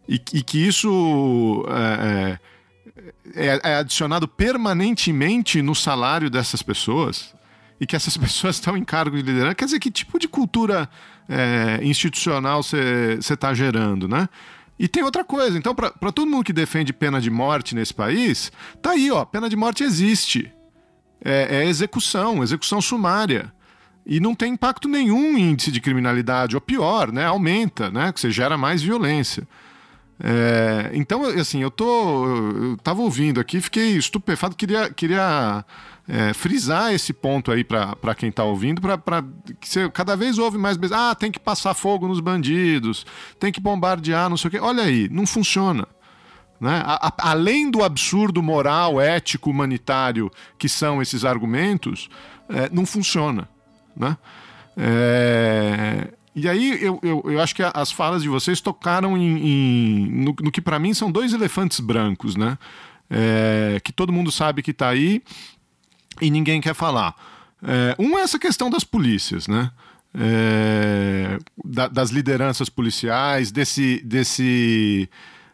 e, 0.07 0.15
e 0.33 0.41
que 0.41 0.57
isso 0.57 1.65
é, 1.69 2.39
é, 3.34 3.59
é, 3.63 3.75
adicionado 3.75 4.27
permanentemente 4.27 5.61
no 5.61 5.75
salário 5.75 6.29
dessas 6.29 6.61
pessoas 6.61 7.34
e 7.79 7.85
que 7.85 7.95
essas 7.95 8.15
pessoas 8.17 8.55
estão 8.55 8.77
em 8.77 8.84
cargo 8.84 9.15
de 9.15 9.23
liderança, 9.23 9.55
quer 9.55 9.65
dizer, 9.65 9.79
que 9.79 9.91
tipo 9.91 10.19
de 10.19 10.27
cultura 10.27 10.89
é, 11.27 11.79
institucional 11.84 12.63
você 12.63 13.17
está 13.19 13.53
gerando, 13.53 14.07
né? 14.07 14.27
E 14.79 14.88
tem 14.88 15.01
outra 15.03 15.23
coisa, 15.23 15.57
então, 15.57 15.73
para 15.73 16.11
todo 16.11 16.29
mundo 16.29 16.43
que 16.43 16.53
defende 16.53 16.93
pena 16.93 17.19
de 17.19 17.31
morte 17.31 17.73
nesse 17.73 17.93
país, 17.93 18.51
tá 18.79 18.91
aí, 18.91 19.09
ó, 19.09 19.25
pena 19.25 19.49
de 19.49 19.55
morte 19.55 19.84
existe. 19.84 20.51
É, 21.19 21.61
é 21.61 21.65
execução, 21.65 22.43
execução 22.43 22.79
sumária. 22.79 23.51
E 24.05 24.19
não 24.19 24.35
tem 24.35 24.53
impacto 24.53 24.88
nenhum 24.88 25.35
em 25.35 25.49
índice 25.49 25.71
de 25.71 25.81
criminalidade, 25.81 26.55
ou 26.55 26.61
pior, 26.61 27.11
né? 27.11 27.25
Aumenta, 27.25 27.89
né? 27.89 28.13
Que 28.13 28.21
você 28.21 28.29
gera 28.29 28.55
mais 28.55 28.81
violência. 28.81 29.47
É, 30.19 30.89
então, 30.94 31.23
assim, 31.23 31.61
eu 31.61 31.69
tô. 31.69 32.26
Eu 32.26 32.77
tava 32.77 33.02
ouvindo 33.02 33.39
aqui, 33.39 33.61
fiquei 33.61 33.98
estupefato, 33.98 34.56
queria, 34.56 34.89
queria 34.89 35.64
é, 36.07 36.34
frisar 36.34 36.94
esse 36.94 37.14
ponto 37.14 37.52
aí 37.52 37.64
para 37.64 38.15
quem 38.15 38.30
está 38.30 38.44
ouvindo, 38.44 38.81
para 38.81 39.23
que 39.60 39.68
você 39.68 39.89
cada 39.89 40.15
vez 40.15 40.38
ouve 40.38 40.57
mais 40.57 40.77
vezes, 40.77 40.95
ah, 40.95 41.14
tem 41.14 41.31
que 41.31 41.39
passar 41.39 41.73
fogo 41.73 42.07
nos 42.07 42.19
bandidos, 42.19 43.06
tem 43.39 43.52
que 43.52 43.60
bombardear, 43.60 44.30
não 44.30 44.38
sei 44.38 44.48
o 44.48 44.52
quê. 44.52 44.60
Olha 44.60 44.84
aí, 44.84 45.07
não 45.11 45.27
funciona. 45.27 45.88
Né? 46.60 46.81
A, 46.84 47.07
a, 47.07 47.31
além 47.31 47.69
do 47.69 47.84
absurdo 47.84 48.41
moral, 48.41 48.99
ético, 48.99 49.52
humanitário 49.52 50.31
que 50.57 50.68
são 50.68 50.99
esses 50.99 51.23
argumentos, 51.23 52.10
é, 52.49 52.69
não 52.72 52.85
funciona. 52.85 53.48
Né? 53.95 54.18
É, 54.76 56.07
e 56.39 56.47
aí 56.47 56.84
eu, 56.84 56.99
eu, 57.01 57.23
eu, 57.26 57.41
acho 57.41 57.55
que 57.55 57.64
as 57.64 57.91
falas 57.91 58.22
de 58.22 58.30
vocês 58.30 58.61
tocaram 58.61 59.18
em, 59.18 59.39
em 59.39 60.07
no, 60.11 60.35
no, 60.39 60.51
que 60.51 60.61
para 60.61 60.77
mim 60.77 60.93
são 60.93 61.11
dois 61.11 61.34
elefantes 61.34 61.80
brancos, 61.80 62.35
né? 62.35 62.59
É, 63.09 63.81
que 63.84 63.91
todo 63.91 64.14
mundo 64.14 64.31
sabe 64.31 64.61
que 64.61 64.69
está 64.69 64.88
aí 64.89 65.23
e 66.22 66.30
ninguém 66.30 66.61
quer 66.61 66.76
falar. 66.76 67.15
É, 67.64 67.95
um 67.97 68.19
é 68.19 68.22
essa 68.22 68.38
questão 68.38 68.69
das 68.69 68.84
polícias, 68.84 69.47
né? 69.47 69.72
É, 70.14 71.39
da, 71.65 71.88
das 71.88 72.11
lideranças 72.11 72.69
policiais, 72.69 73.51
desse, 73.51 73.99
desse 74.05 75.09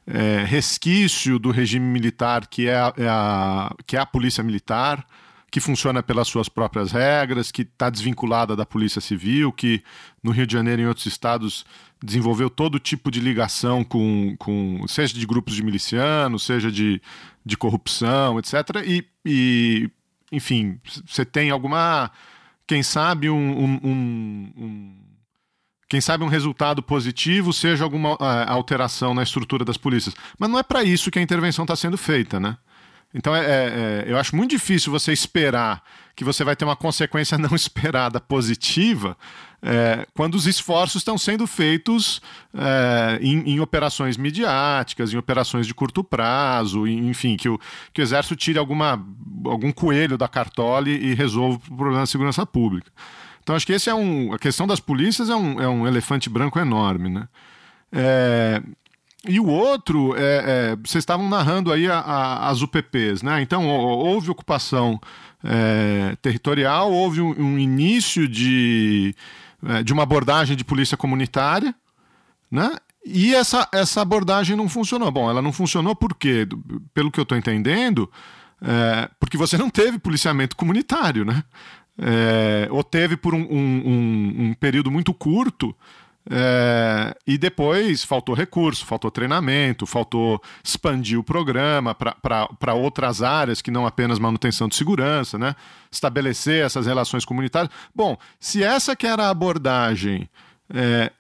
é, 0.06 0.44
resquício 0.44 1.40
do 1.40 1.50
regime 1.50 1.86
militar 1.86 2.46
que 2.46 2.68
é, 2.68 2.76
a, 2.76 2.94
é 2.98 3.08
a, 3.08 3.74
que 3.88 3.96
é 3.96 4.02
a 4.02 4.06
polícia 4.06 4.44
militar, 4.44 5.08
que 5.54 5.60
funciona 5.60 6.02
pelas 6.02 6.28
suas 6.28 6.50
próprias 6.50 6.92
regras, 6.92 7.52
que 7.52 7.62
está 7.62 7.88
desvinculada 7.88 8.56
da 8.56 8.66
polícia 8.66 9.00
civil, 9.00 9.52
que 9.52 9.84
no 10.24 10.32
Rio 10.32 10.48
de 10.48 10.54
Janeiro 10.54 10.82
e 10.82 10.86
em 10.86 10.88
outros 10.88 11.06
estados 11.06 11.64
desenvolveu 12.04 12.50
todo 12.50 12.80
tipo 12.80 13.12
de 13.12 13.20
ligação 13.20 13.84
com, 13.84 14.36
com 14.40 14.84
seja 14.88 15.14
de 15.14 15.24
grupos 15.28 15.54
de 15.54 15.62
milicianos, 15.62 16.44
seja 16.44 16.72
de, 16.72 17.00
de 17.46 17.56
corrupção, 17.56 18.40
etc. 18.40 18.84
E, 18.84 19.06
e 19.24 19.92
enfim, 20.32 20.80
você 21.06 21.24
tem 21.24 21.52
alguma. 21.52 22.10
Quem 22.66 22.82
sabe 22.82 23.30
um, 23.30 23.64
um, 23.64 23.80
um, 24.56 24.96
quem 25.88 26.02
sabe 26.02 26.24
um 26.24 26.30
resultado 26.30 26.82
positivo 26.82 27.54
seja 27.54 27.84
alguma 27.84 28.14
uh, 28.14 28.18
alteração 28.48 29.14
na 29.14 29.22
estrutura 29.22 29.64
das 29.64 29.78
polícias. 29.78 30.16
Mas 30.40 30.50
não 30.50 30.58
é 30.58 30.64
para 30.64 30.84
isso 30.84 31.12
que 31.12 31.20
a 31.20 31.22
intervenção 31.22 31.64
está 31.64 31.76
sendo 31.76 31.96
feita, 31.96 32.40
né? 32.40 32.58
Então, 33.14 33.36
é, 33.36 33.40
é, 33.40 33.46
é, 33.46 34.06
eu 34.08 34.18
acho 34.18 34.36
muito 34.36 34.52
difícil 34.52 34.92
você 34.92 35.14
esperar 35.14 35.84
que 36.16 36.24
você 36.24 36.44
vai 36.44 36.56
ter 36.56 36.66
uma 36.66 36.76
consequência 36.76 37.38
não 37.40 37.56
esperada 37.56 38.20
positiva 38.20 39.18
é, 39.66 40.06
quando 40.14 40.36
os 40.36 40.46
esforços 40.46 41.02
estão 41.02 41.18
sendo 41.18 41.48
feitos 41.48 42.22
é, 42.54 43.18
em, 43.22 43.54
em, 43.54 43.60
operações 43.62 44.18
midiáticas, 44.18 45.14
em 45.14 45.18
operações 45.18 45.66
de 45.66 45.74
curto 45.74 46.04
prazo, 46.04 46.86
enfim, 46.86 47.38
que 47.38 47.48
o, 47.48 47.58
que 47.94 48.02
o 48.02 48.04
Exército 48.04 48.36
tire 48.36 48.60
alguma, 48.60 49.02
algum 49.46 49.72
coelho 49.72 50.18
da 50.18 50.28
cartola 50.28 50.90
e 50.90 51.14
resolva 51.14 51.56
o 51.56 51.76
problema 51.78 52.02
da 52.02 52.06
segurança 52.06 52.46
pública. 52.46 52.92
Então, 53.42 53.56
acho 53.56 53.66
que 53.66 53.74
esse 53.74 53.90
é 53.90 53.96
um. 53.96 54.34
A 54.34 54.40
questão 54.40 54.68
das 54.68 54.80
polícias 54.80 55.30
é 55.30 55.36
um, 55.36 55.62
é 55.62 55.68
um 55.68 55.88
elefante 55.88 56.30
branco 56.30 56.60
enorme, 56.60 57.10
né? 57.10 57.28
É, 57.92 58.62
e 59.28 59.40
o 59.40 59.48
outro, 59.48 60.16
é, 60.18 60.22
é, 60.22 60.76
vocês 60.76 61.02
estavam 61.02 61.30
narrando 61.30 61.72
aí 61.72 61.90
a, 61.90 62.00
a, 62.00 62.50
as 62.50 62.62
UPPs, 62.62 63.24
né? 63.24 63.42
Então, 63.42 63.70
houve 63.70 64.30
ocupação 64.30 65.00
é, 65.42 66.18
territorial, 66.22 66.92
houve 66.92 67.22
um, 67.22 67.30
um 67.40 67.58
início 67.58 68.28
de, 68.28 69.16
é, 69.66 69.82
de 69.82 69.94
uma 69.94 70.04
abordagem 70.04 70.58
de 70.58 70.66
polícia 70.66 70.98
comunitária, 70.98 71.74
né? 72.52 72.76
E 73.06 73.34
essa, 73.34 73.68
essa 73.74 74.02
abordagem 74.02 74.58
não 74.58 74.68
funcionou. 74.68 75.10
Bom, 75.10 75.30
ela 75.30 75.42
não 75.42 75.54
funcionou 75.54 75.96
porque, 75.96 76.48
pelo 76.94 77.10
que 77.10 77.20
eu 77.20 77.24
estou 77.24 77.38
entendendo, 77.38 78.12
é, 78.62 79.10
porque 79.20 79.38
você 79.38 79.58
não 79.58 79.70
teve 79.70 80.00
policiamento 80.00 80.56
comunitário, 80.56 81.24
né? 81.24 81.44
É, 81.98 82.68
ou 82.72 82.84
teve 82.84 83.16
por 83.16 83.34
um, 83.34 83.42
um, 83.42 83.84
um, 83.86 84.36
um 84.48 84.54
período 84.54 84.92
muito 84.92 85.14
curto 85.14 85.76
É, 86.30 87.16
e 87.28 87.38
depois 87.38 88.04
faltou 88.04 88.34
recurso, 88.34 88.86
faltou 88.86 89.12
treinamento, 89.12 89.86
faltou 89.86 90.42
expandir 90.64 91.20
o 91.20 91.24
programa 91.24 91.94
para 91.94 92.74
outras 92.74 93.22
áreas 93.22 93.62
que 93.62 93.70
não 93.70 93.86
apenas 93.86 94.20
manutenção 94.20 94.70
de 94.70 94.76
segurança, 94.76 95.38
né? 95.38 95.56
estabelecer 95.92 96.66
essas 96.66 96.86
relações 96.86 97.26
comunitárias. 97.26 97.74
Bom, 97.94 98.18
se 98.40 98.64
essa 98.64 98.96
que 98.96 99.06
era 99.06 99.26
a 99.26 99.30
abordagem 99.30 100.30
é, 100.74 101.12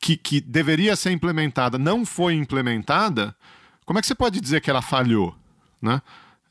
que, 0.00 0.16
que 0.16 0.40
deveria 0.40 0.96
ser 0.96 1.10
implementada 1.10 1.76
não 1.76 2.06
foi 2.06 2.34
implementada, 2.34 3.36
como 3.84 3.98
é 3.98 4.02
que 4.02 4.08
você 4.08 4.14
pode 4.14 4.40
dizer 4.40 4.60
que 4.62 4.70
ela 4.70 4.82
falhou? 4.82 5.36
Né? 5.80 6.00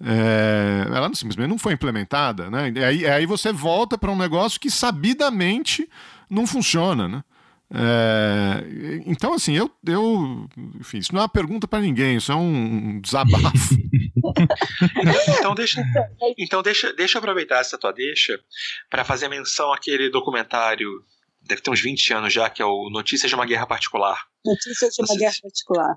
É, 0.03 0.85
ela 0.87 1.13
simplesmente 1.15 1.49
não 1.49 1.57
foi 1.57 1.73
implementada. 1.73 2.49
Né? 2.49 2.71
E 2.75 2.83
aí, 2.83 3.07
aí 3.07 3.25
você 3.25 3.51
volta 3.51 3.97
para 3.97 4.11
um 4.11 4.17
negócio 4.17 4.59
que 4.59 4.69
sabidamente 4.69 5.89
não 6.29 6.45
funciona. 6.45 7.07
Né? 7.07 7.23
É, 7.73 8.63
então, 9.05 9.33
assim, 9.33 9.53
eu, 9.53 9.69
eu. 9.85 10.47
Enfim, 10.79 10.99
isso 10.99 11.13
não 11.13 11.19
é 11.19 11.23
uma 11.23 11.29
pergunta 11.29 11.67
para 11.67 11.81
ninguém, 11.81 12.17
isso 12.17 12.31
é 12.31 12.35
um 12.35 13.01
desabafo. 13.01 13.75
então, 15.39 15.53
deixa, 15.53 15.83
então 16.37 16.61
deixa, 16.61 16.93
deixa 16.93 17.17
eu 17.17 17.19
aproveitar 17.19 17.59
essa 17.59 17.77
tua 17.77 17.91
deixa 17.91 18.39
para 18.89 19.03
fazer 19.03 19.27
menção 19.27 19.73
àquele 19.73 20.09
documentário, 20.09 20.89
deve 21.41 21.61
ter 21.61 21.69
uns 21.69 21.81
20 21.81 22.13
anos 22.13 22.33
já, 22.33 22.49
que 22.49 22.61
é 22.61 22.65
o 22.65 22.89
Notícias 22.89 23.29
de 23.29 23.35
uma 23.35 23.45
Guerra 23.45 23.67
Particular. 23.67 24.17
Notícias 24.45 24.93
de 24.93 25.03
uma 25.03 25.17
Guerra 25.17 25.35
Particular. 25.41 25.95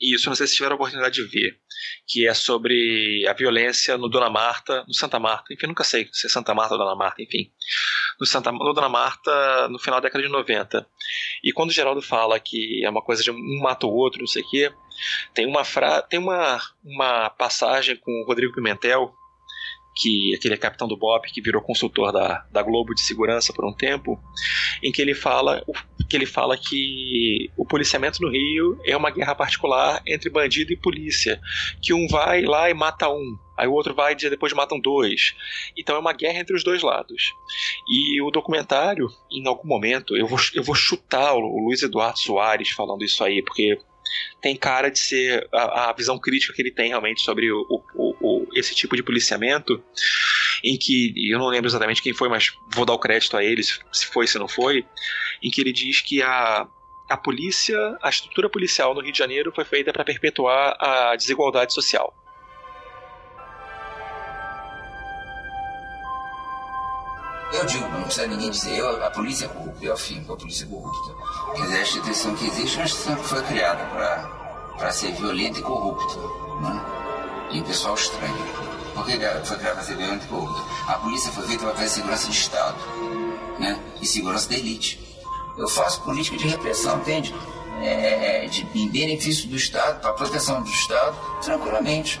Isso, 0.00 0.28
não 0.28 0.36
sei 0.36 0.46
se 0.46 0.56
tiveram 0.56 0.74
a 0.74 0.76
oportunidade 0.76 1.14
de 1.14 1.26
ver, 1.26 1.58
que 2.06 2.26
é 2.28 2.34
sobre 2.34 3.26
a 3.26 3.32
violência 3.32 3.96
no 3.96 4.10
Dona 4.10 4.28
Marta, 4.28 4.84
no 4.86 4.92
Santa 4.92 5.18
Marta, 5.18 5.54
enfim, 5.54 5.66
nunca 5.66 5.84
sei 5.84 6.08
se 6.12 6.26
é 6.26 6.30
Santa 6.30 6.54
Marta 6.54 6.74
ou 6.74 6.78
Dona 6.78 6.94
Marta, 6.94 7.22
enfim, 7.22 7.50
no, 8.20 8.26
Santa, 8.26 8.50
Dona 8.50 8.88
Marta 8.88 9.68
no 9.68 9.78
final 9.78 10.00
da 10.00 10.08
década 10.08 10.24
de 10.24 10.30
90. 10.30 10.86
E 11.44 11.52
quando 11.52 11.70
o 11.70 11.72
Geraldo 11.72 12.02
fala 12.02 12.38
que 12.40 12.84
é 12.84 12.90
uma 12.90 13.02
coisa 13.02 13.22
de 13.22 13.30
um 13.30 13.60
mata 13.60 13.86
o 13.86 13.92
outro, 13.92 14.20
não 14.20 14.26
sei 14.26 14.42
o 14.42 14.48
quê, 14.48 14.72
tem 15.34 15.46
uma, 15.46 15.64
fra 15.64 16.02
tem 16.02 16.18
uma, 16.18 16.60
uma 16.84 17.30
passagem 17.30 17.96
com 17.96 18.10
o 18.22 18.26
Rodrigo 18.26 18.54
Pimentel, 18.54 19.14
que 19.96 20.34
aquele 20.34 20.54
é 20.54 20.58
capitão 20.58 20.86
do 20.86 20.96
BOP, 20.96 21.32
que 21.32 21.40
virou 21.40 21.62
consultor 21.62 22.12
da, 22.12 22.46
da 22.52 22.62
Globo 22.62 22.94
de 22.94 23.00
segurança 23.00 23.52
por 23.52 23.64
um 23.64 23.72
tempo, 23.72 24.20
em 24.82 24.92
que 24.92 25.00
ele 25.00 25.14
fala 25.14 25.64
que 26.08 26.16
ele 26.16 26.26
fala 26.26 26.56
que 26.56 27.50
o 27.56 27.64
policiamento 27.64 28.22
no 28.22 28.30
Rio 28.30 28.78
é 28.84 28.96
uma 28.96 29.10
guerra 29.10 29.34
particular 29.34 30.00
entre 30.06 30.30
bandido 30.30 30.72
e 30.72 30.76
polícia, 30.76 31.40
que 31.82 31.92
um 31.92 32.06
vai 32.06 32.42
lá 32.42 32.70
e 32.70 32.74
mata 32.74 33.08
um, 33.08 33.36
aí 33.56 33.66
o 33.66 33.72
outro 33.72 33.94
vai 33.94 34.12
e 34.12 34.30
depois 34.30 34.52
matam 34.52 34.78
dois. 34.78 35.34
Então 35.76 35.96
é 35.96 35.98
uma 35.98 36.12
guerra 36.12 36.40
entre 36.40 36.54
os 36.54 36.62
dois 36.62 36.82
lados. 36.82 37.34
E 37.88 38.20
o 38.20 38.30
documentário, 38.30 39.08
em 39.30 39.46
algum 39.46 39.66
momento, 39.66 40.16
eu 40.16 40.26
vou, 40.26 40.38
eu 40.54 40.62
vou 40.62 40.74
chutar 40.74 41.34
o 41.34 41.40
Luiz 41.40 41.82
Eduardo 41.82 42.18
Soares 42.18 42.70
falando 42.70 43.04
isso 43.04 43.22
aí, 43.24 43.42
porque 43.42 43.78
tem 44.40 44.56
cara 44.56 44.90
de 44.90 44.98
ser 44.98 45.48
a, 45.52 45.90
a 45.90 45.92
visão 45.92 46.18
crítica 46.18 46.52
que 46.52 46.62
ele 46.62 46.70
tem 46.70 46.88
realmente 46.88 47.22
sobre 47.22 47.50
o, 47.50 47.66
o, 47.94 48.14
o, 48.20 48.46
esse 48.54 48.74
tipo 48.74 48.96
de 48.96 49.02
policiamento, 49.02 49.82
em 50.62 50.76
que 50.76 51.12
eu 51.30 51.38
não 51.38 51.48
lembro 51.48 51.68
exatamente 51.68 52.02
quem 52.02 52.14
foi, 52.14 52.28
mas 52.28 52.52
vou 52.72 52.84
dar 52.84 52.94
o 52.94 52.98
crédito 52.98 53.36
a 53.36 53.44
ele, 53.44 53.62
se 53.62 54.06
foi, 54.12 54.26
se 54.26 54.38
não 54.38 54.48
foi, 54.48 54.84
em 55.42 55.50
que 55.50 55.60
ele 55.60 55.72
diz 55.72 56.00
que 56.00 56.22
a, 56.22 56.66
a 57.08 57.16
polícia, 57.16 57.76
a 58.02 58.08
estrutura 58.08 58.48
policial 58.48 58.94
no 58.94 59.00
Rio 59.00 59.12
de 59.12 59.18
Janeiro 59.18 59.52
foi 59.54 59.64
feita 59.64 59.92
para 59.92 60.04
perpetuar 60.04 60.76
a 60.80 61.16
desigualdade 61.16 61.72
social. 61.72 62.14
Eu 67.52 67.64
digo, 67.64 67.88
não 67.88 68.02
precisa 68.02 68.26
ninguém 68.26 68.50
dizer, 68.50 68.76
eu, 68.76 69.04
a 69.04 69.10
polícia 69.10 69.46
é 69.46 69.48
corrupta, 69.48 69.84
eu 69.84 69.94
afirmo 69.94 70.24
que 70.24 70.32
a 70.32 70.36
polícia 70.36 70.64
é 70.64 70.68
corrupta. 70.68 71.14
Quer 71.54 71.62
dizer, 71.62 71.76
a 71.76 71.82
instituição 71.82 72.34
que 72.34 72.46
existe 72.46 72.74
é 72.74 72.78
uma 72.78 72.84
instituição 72.84 73.16
que 73.16 73.28
foi 73.28 73.42
criada 73.42 73.84
para 74.76 74.92
ser 74.92 75.12
violenta 75.12 75.58
e 75.60 75.62
corrupta. 75.62 76.20
Né? 76.60 76.84
E 77.52 77.60
o 77.60 77.64
pessoal 77.64 77.94
estranha. 77.94 78.34
Por 78.94 79.04
que 79.04 79.12
foi 79.12 79.56
criada 79.58 79.74
para 79.74 79.84
ser 79.84 79.96
violenta 79.96 80.24
e 80.24 80.28
corrupta? 80.28 80.62
A 80.88 80.94
polícia 80.94 81.30
foi 81.30 81.46
feita 81.46 81.64
para 81.64 81.74
fazer 81.74 81.88
segurança 81.88 82.28
de 82.28 82.36
Estado 82.36 82.76
né? 83.58 83.80
e 84.00 84.06
segurança 84.06 84.48
da 84.48 84.56
elite. 84.56 85.00
Eu 85.56 85.68
faço 85.68 86.02
política 86.02 86.36
de 86.36 86.48
repressão, 86.48 86.98
entende? 86.98 87.34
É, 87.80 87.86
é, 87.86 88.44
é 88.44 88.48
de, 88.48 88.66
em 88.74 88.88
benefício 88.88 89.48
do 89.48 89.56
Estado, 89.56 90.00
para 90.00 90.12
proteção 90.12 90.62
do 90.62 90.68
Estado, 90.68 91.16
tranquilamente. 91.42 92.20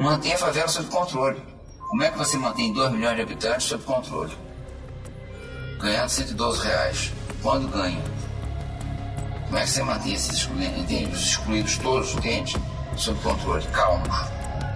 Mantenha 0.00 0.34
a 0.34 0.38
favela 0.38 0.68
sob 0.68 0.88
controle. 0.88 1.40
Como 1.92 2.02
é 2.04 2.10
que 2.10 2.16
você 2.16 2.38
mantém 2.38 2.72
2 2.72 2.90
milhões 2.92 3.16
de 3.16 3.20
habitantes 3.20 3.66
sob 3.66 3.84
controle? 3.84 4.34
Ganhando 5.78 6.08
112 6.08 6.66
reais. 6.66 7.12
Quando 7.42 7.68
ganha? 7.68 8.02
Como 9.44 9.58
é 9.58 9.60
que 9.60 9.68
você 9.68 9.82
mantém 9.82 10.14
esses 10.14 10.38
excluídos? 10.38 11.20
Os 11.20 11.26
excluídos 11.26 11.76
todos, 11.76 12.14
entende? 12.14 12.56
Sob 12.96 13.20
controle, 13.20 13.66
calmos. 13.66 14.08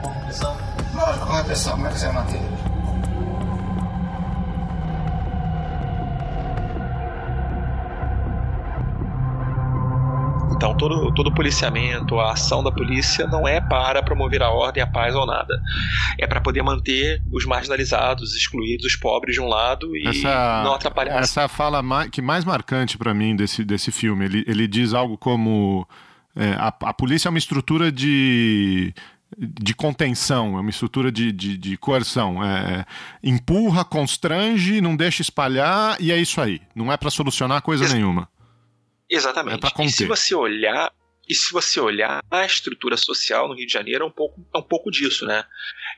Com 0.02 0.10
repressão? 0.10 0.56
Não, 0.92 1.26
com 1.26 1.32
repressão, 1.32 1.72
como 1.72 1.86
é 1.86 1.90
que 1.90 1.98
você 1.98 2.08
vai 2.08 2.65
Então, 10.56 10.74
todo, 10.74 11.12
todo 11.12 11.30
policiamento, 11.34 12.18
a 12.18 12.32
ação 12.32 12.64
da 12.64 12.72
polícia 12.72 13.26
não 13.26 13.46
é 13.46 13.60
para 13.60 14.02
promover 14.02 14.42
a 14.42 14.48
ordem, 14.48 14.82
a 14.82 14.86
paz 14.86 15.14
ou 15.14 15.26
nada. 15.26 15.60
É 16.18 16.26
para 16.26 16.40
poder 16.40 16.62
manter 16.62 17.22
os 17.30 17.44
marginalizados, 17.44 18.34
excluídos, 18.34 18.86
os 18.86 18.96
pobres 18.96 19.34
de 19.34 19.40
um 19.40 19.48
lado 19.48 19.94
e 19.94 20.08
essa, 20.08 20.62
não 20.64 20.72
atrapalhar. 20.72 21.18
Essa 21.18 21.42
é 21.42 21.44
a 21.44 21.48
fala 21.48 21.82
mais, 21.82 22.08
que 22.08 22.22
mais 22.22 22.42
marcante 22.44 22.96
para 22.96 23.12
mim 23.12 23.36
desse, 23.36 23.64
desse 23.64 23.92
filme. 23.92 24.24
Ele, 24.24 24.44
ele 24.46 24.66
diz 24.66 24.94
algo 24.94 25.18
como: 25.18 25.86
é, 26.34 26.52
a, 26.52 26.68
a 26.68 26.94
polícia 26.94 27.28
é 27.28 27.30
uma 27.30 27.38
estrutura 27.38 27.92
de 27.92 28.94
de 29.36 29.74
contenção, 29.74 30.56
é 30.56 30.60
uma 30.60 30.70
estrutura 30.70 31.10
de, 31.10 31.32
de, 31.32 31.58
de 31.58 31.76
coerção. 31.76 32.42
É, 32.42 32.86
empurra, 33.22 33.84
constrange, 33.84 34.80
não 34.80 34.96
deixa 34.96 35.20
espalhar 35.20 36.00
e 36.00 36.12
é 36.12 36.16
isso 36.16 36.40
aí. 36.40 36.62
Não 36.74 36.90
é 36.90 36.96
para 36.96 37.10
solucionar 37.10 37.60
coisa 37.60 37.92
nenhuma. 37.92 38.28
Exatamente. 39.08 39.64
É 39.64 39.84
e 39.84 39.90
se 39.90 40.04
você 40.04 40.34
olhar, 40.34 40.92
e 41.28 41.34
se 41.34 41.52
você 41.52 41.80
olhar 41.80 42.22
a 42.30 42.44
estrutura 42.44 42.96
social 42.96 43.48
no 43.48 43.54
Rio 43.54 43.66
de 43.66 43.72
Janeiro 43.72 44.04
é 44.04 44.06
um 44.06 44.10
pouco, 44.10 44.44
é 44.54 44.58
um 44.58 44.62
pouco 44.62 44.90
disso, 44.90 45.24
né? 45.26 45.44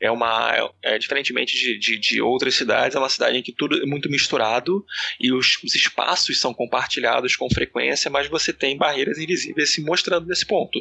É 0.01 0.09
uma, 0.09 0.55
é, 0.55 0.95
é 0.95 0.97
diferentemente 0.97 1.57
de, 1.57 1.77
de, 1.77 1.97
de, 1.97 2.21
outras 2.21 2.55
cidades, 2.55 2.95
é 2.95 2.99
uma 2.99 3.09
cidade 3.09 3.37
em 3.37 3.43
que 3.43 3.51
tudo 3.51 3.81
é 3.81 3.85
muito 3.85 4.09
misturado 4.09 4.85
e 5.19 5.31
os, 5.33 5.61
os, 5.63 5.75
espaços 5.75 6.39
são 6.39 6.53
compartilhados 6.53 7.35
com 7.35 7.49
frequência, 7.49 8.09
mas 8.09 8.27
você 8.27 8.53
tem 8.53 8.77
barreiras 8.77 9.17
invisíveis 9.17 9.71
se 9.71 9.81
mostrando 9.81 10.25
nesse 10.25 10.45
ponto. 10.45 10.79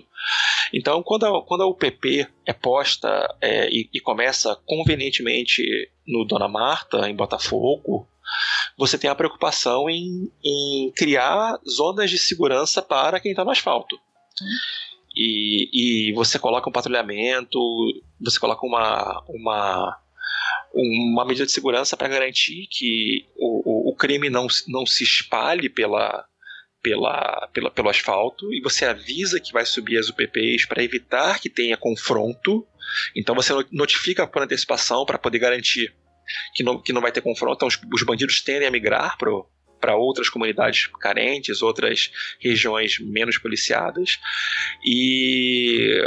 Então, 0.72 1.02
quando 1.02 1.26
a, 1.26 1.44
quando 1.44 1.62
a 1.62 1.66
UPP 1.66 2.28
é 2.46 2.52
posta 2.52 3.09
é, 3.40 3.68
e, 3.70 3.88
e 3.92 4.00
começa 4.00 4.56
convenientemente 4.64 5.62
no 6.06 6.24
Dona 6.24 6.48
Marta, 6.48 7.09
em 7.09 7.14
Botafogo, 7.14 8.09
você 8.76 8.96
tem 8.96 9.10
a 9.10 9.14
preocupação 9.14 9.88
em, 9.90 10.30
em 10.44 10.92
criar 10.96 11.59
zonas 11.68 12.10
de 12.10 12.18
segurança 12.18 12.80
para 12.80 13.20
quem 13.20 13.32
está 13.32 13.44
no 13.44 13.50
asfalto. 13.50 13.98
E, 15.16 16.10
e, 16.10 16.12
você 16.12 16.38
coloca 16.38 16.68
um 16.68 16.72
patrulhamento, 16.72 17.59
você 18.20 18.38
coloca 18.38 18.64
uma, 18.64 19.20
uma, 19.28 19.98
uma 20.72 21.24
medida 21.24 21.44
de 21.44 21.50
segurança 21.50 21.96
para 21.96 22.06
garantir 22.06 22.68
que 22.70 23.26
o, 23.36 23.88
o, 23.88 23.90
o, 23.90 23.96
crime 23.96 24.30
não, 24.30 24.46
não 24.68 24.86
se 24.86 25.02
espalhe 25.02 25.68
pela, 25.68 26.24
pela, 26.80 27.48
pela, 27.52 27.70
pelo 27.70 27.88
asfalto, 27.88 28.55
e 28.55 28.60
você 28.60 28.84
avisa 28.84 29.40
que 29.40 29.52
vai 29.52 29.66
subir 29.66 29.98
as 29.98 30.09
UPPs 30.09 30.66
para 30.66 30.84
evitar 30.84 31.40
que 31.40 31.50
tenha 31.50 31.76
confronto. 31.76 32.64
Então 33.16 33.34
você 33.34 33.52
notifica 33.72 34.24
por 34.24 34.42
antecipação 34.42 35.05
para 35.05 35.18
poder 35.18 35.40
garantir 35.40 35.92
que 36.55 36.62
não, 36.62 36.80
que 36.80 36.92
não 36.92 37.00
vai 37.00 37.12
ter 37.12 37.20
confronto. 37.20 37.56
Então, 37.56 37.68
os, 37.68 37.78
os 37.92 38.02
bandidos 38.02 38.40
tendem 38.42 38.68
a 38.68 38.70
migrar 38.70 39.16
para 39.16 39.96
outras 39.96 40.28
comunidades 40.28 40.86
carentes, 41.00 41.62
outras 41.62 42.10
regiões 42.40 42.98
menos 43.00 43.38
policiadas. 43.38 44.18
E 44.84 46.00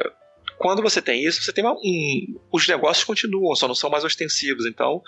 quando 0.58 0.82
você 0.82 1.02
tem 1.02 1.24
isso, 1.24 1.42
você 1.42 1.54
tem 1.54 1.64
uma, 1.64 1.74
um, 1.74 2.40
os 2.52 2.68
negócios 2.68 3.04
continuam, 3.04 3.56
só 3.56 3.68
não 3.68 3.76
são 3.76 3.90
mais 3.90 4.04
ostensivos. 4.04 4.66
Então, 4.66 5.02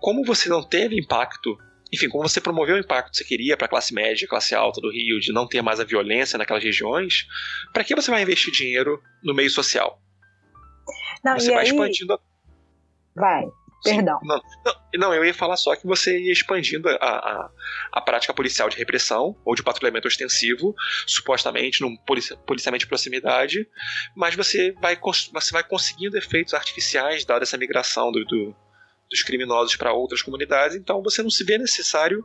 como 0.00 0.24
você 0.24 0.48
não 0.48 0.62
teve 0.62 0.98
impacto 0.98 1.58
enfim, 1.92 2.08
como 2.08 2.28
você 2.28 2.40
promoveu 2.40 2.76
o 2.76 2.78
impacto 2.78 3.10
que 3.10 3.16
você 3.18 3.24
queria 3.24 3.56
para 3.56 3.66
a 3.66 3.68
classe 3.68 3.94
média, 3.94 4.26
classe 4.26 4.54
alta 4.54 4.80
do 4.80 4.90
Rio, 4.90 5.20
de 5.20 5.32
não 5.32 5.46
ter 5.46 5.62
mais 5.62 5.78
a 5.78 5.84
violência 5.84 6.36
naquelas 6.36 6.62
regiões, 6.62 7.26
para 7.72 7.84
que 7.84 7.94
você 7.94 8.10
vai 8.10 8.22
investir 8.22 8.52
dinheiro 8.52 9.00
no 9.22 9.32
meio 9.32 9.50
social? 9.50 10.00
Não, 11.24 11.38
você 11.38 11.52
vai 11.52 11.64
aí... 11.64 11.70
expandindo. 11.70 12.14
A... 12.14 12.18
Vai. 13.14 13.44
Perdão. 13.82 14.18
Não, 14.22 14.40
não, 14.64 14.74
não, 14.94 15.14
eu 15.14 15.24
ia 15.24 15.34
falar 15.34 15.56
só 15.56 15.76
que 15.76 15.86
você 15.86 16.18
ia 16.18 16.32
expandindo 16.32 16.88
a, 16.88 16.94
a, 16.94 17.50
a, 17.92 18.00
prática 18.00 18.34
policial 18.34 18.68
de 18.68 18.76
repressão 18.76 19.36
ou 19.44 19.54
de 19.54 19.62
patrulhamento 19.62 20.08
ostensivo, 20.08 20.74
supostamente 21.06 21.82
num 21.82 21.96
policiamento 21.96 22.84
de 22.84 22.88
proximidade, 22.88 23.68
mas 24.16 24.34
você 24.34 24.72
vai, 24.80 24.98
você 25.32 25.52
vai 25.52 25.62
conseguindo 25.62 26.16
efeitos 26.16 26.54
artificiais 26.54 27.24
dada 27.24 27.44
essa 27.44 27.56
migração 27.56 28.10
do, 28.10 28.24
do, 28.24 28.56
dos 29.10 29.22
criminosos 29.22 29.76
para 29.76 29.92
outras 29.92 30.22
comunidades, 30.22 30.76
então 30.76 31.02
você 31.02 31.22
não 31.22 31.30
se 31.30 31.44
vê 31.44 31.58
necessário 31.58 32.24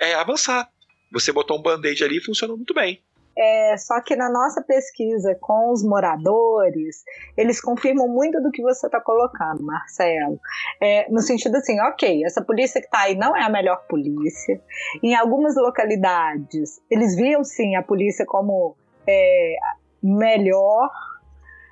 é, 0.00 0.14
avançar. 0.14 0.68
Você 1.12 1.32
botou 1.32 1.58
um 1.58 1.62
band-aid 1.62 2.04
ali 2.04 2.18
e 2.18 2.24
funcionou 2.24 2.56
muito 2.56 2.74
bem. 2.74 3.02
É, 3.42 3.74
só 3.78 3.98
que 4.02 4.14
na 4.14 4.28
nossa 4.28 4.60
pesquisa 4.60 5.34
com 5.40 5.72
os 5.72 5.82
moradores, 5.82 7.02
eles 7.34 7.58
confirmam 7.58 8.06
muito 8.06 8.38
do 8.42 8.50
que 8.50 8.60
você 8.60 8.84
está 8.84 9.00
colocando, 9.00 9.62
Marcelo. 9.62 10.38
É, 10.78 11.10
no 11.10 11.22
sentido 11.22 11.56
assim, 11.56 11.80
ok, 11.80 12.22
essa 12.22 12.44
polícia 12.44 12.82
que 12.82 12.86
está 12.86 13.04
aí 13.04 13.16
não 13.16 13.34
é 13.34 13.42
a 13.42 13.48
melhor 13.48 13.86
polícia. 13.88 14.60
Em 15.02 15.14
algumas 15.14 15.56
localidades, 15.56 16.82
eles 16.90 17.16
viam 17.16 17.42
sim 17.42 17.76
a 17.76 17.82
polícia 17.82 18.26
como 18.26 18.76
é, 19.08 19.56
melhor, 20.02 20.90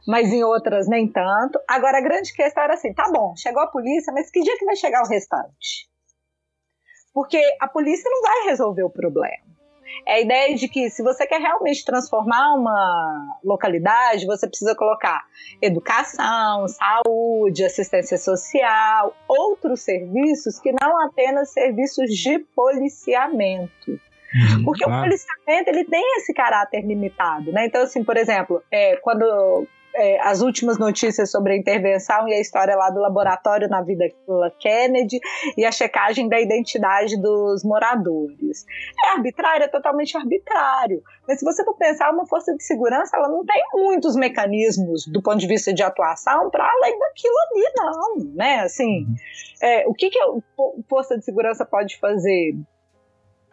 mas 0.06 0.32
em 0.32 0.42
outras 0.42 0.88
nem 0.88 1.06
tanto. 1.06 1.60
Agora 1.68 1.98
a 1.98 2.02
grande 2.02 2.32
questão 2.32 2.62
era 2.64 2.74
assim: 2.74 2.94
tá 2.94 3.10
bom, 3.12 3.34
chegou 3.36 3.62
a 3.62 3.66
polícia, 3.66 4.10
mas 4.10 4.30
que 4.30 4.40
dia 4.40 4.56
que 4.56 4.64
vai 4.64 4.74
chegar 4.74 5.02
o 5.02 5.08
restante? 5.08 5.86
Porque 7.12 7.42
a 7.60 7.68
polícia 7.68 8.10
não 8.10 8.22
vai 8.22 8.44
resolver 8.44 8.84
o 8.84 8.90
problema. 8.90 9.57
É 10.06 10.15
a 10.15 10.20
ideia 10.20 10.55
de 10.55 10.69
que 10.69 10.90
se 10.90 11.02
você 11.02 11.27
quer 11.27 11.40
realmente 11.40 11.85
transformar 11.85 12.55
uma 12.55 13.39
localidade, 13.44 14.27
você 14.27 14.47
precisa 14.47 14.74
colocar 14.74 15.24
educação, 15.60 16.66
saúde, 16.69 17.65
assistência 17.65 18.16
social, 18.19 19.15
outros 19.27 19.81
serviços 19.81 20.59
que 20.59 20.73
não 20.73 21.01
apenas 21.05 21.51
serviços 21.51 22.10
de 22.10 22.39
policiamento. 22.55 24.01
Porque 24.65 24.85
claro. 24.85 25.01
o 25.01 25.05
policiamento 25.05 25.70
ele 25.70 25.85
tem 25.85 26.05
esse 26.19 26.35
caráter 26.35 26.82
limitado, 26.82 27.51
né? 27.51 27.66
Então, 27.66 27.82
assim, 27.82 28.05
por 28.05 28.16
exemplo, 28.16 28.62
é, 28.70 28.97
quando 28.97 29.66
é, 29.98 30.20
as 30.20 30.40
últimas 30.40 30.78
notícias 30.78 31.30
sobre 31.30 31.52
a 31.52 31.56
intervenção 31.56 32.28
e 32.28 32.34
a 32.34 32.40
história 32.40 32.76
lá 32.76 32.88
do 32.88 33.00
laboratório 33.00 33.68
na 33.68 33.82
vida 33.82 34.04
Kennedy 34.60 35.18
e 35.56 35.64
a 35.64 35.72
checagem 35.72 36.28
da 36.28 36.40
identidade 36.40 37.20
dos 37.20 37.64
moradores. 37.64 38.64
É 39.04 39.10
arbitrário, 39.10 39.64
é 39.64 39.68
totalmente 39.68 40.16
arbitrário. 40.16 41.02
Mas 41.26 41.40
se 41.40 41.44
você 41.44 41.64
for 41.64 41.74
pensar, 41.74 42.12
uma 42.12 42.26
força 42.26 42.54
de 42.54 42.62
segurança 42.62 43.16
ela 43.16 43.28
não 43.28 43.44
tem 43.44 43.60
muitos 43.74 44.14
mecanismos 44.14 45.06
do 45.06 45.20
ponto 45.20 45.38
de 45.38 45.46
vista 45.48 45.72
de 45.74 45.82
atuação 45.82 46.48
para 46.50 46.64
além 46.64 46.98
daquilo 46.98 47.34
ali, 47.50 47.72
não. 47.76 48.34
Né? 48.34 48.60
Assim, 48.60 49.06
é, 49.60 49.86
o 49.88 49.94
que, 49.94 50.10
que 50.10 50.18
a 50.18 50.26
força 50.88 51.18
de 51.18 51.24
segurança 51.24 51.66
pode 51.66 51.98
fazer? 51.98 52.54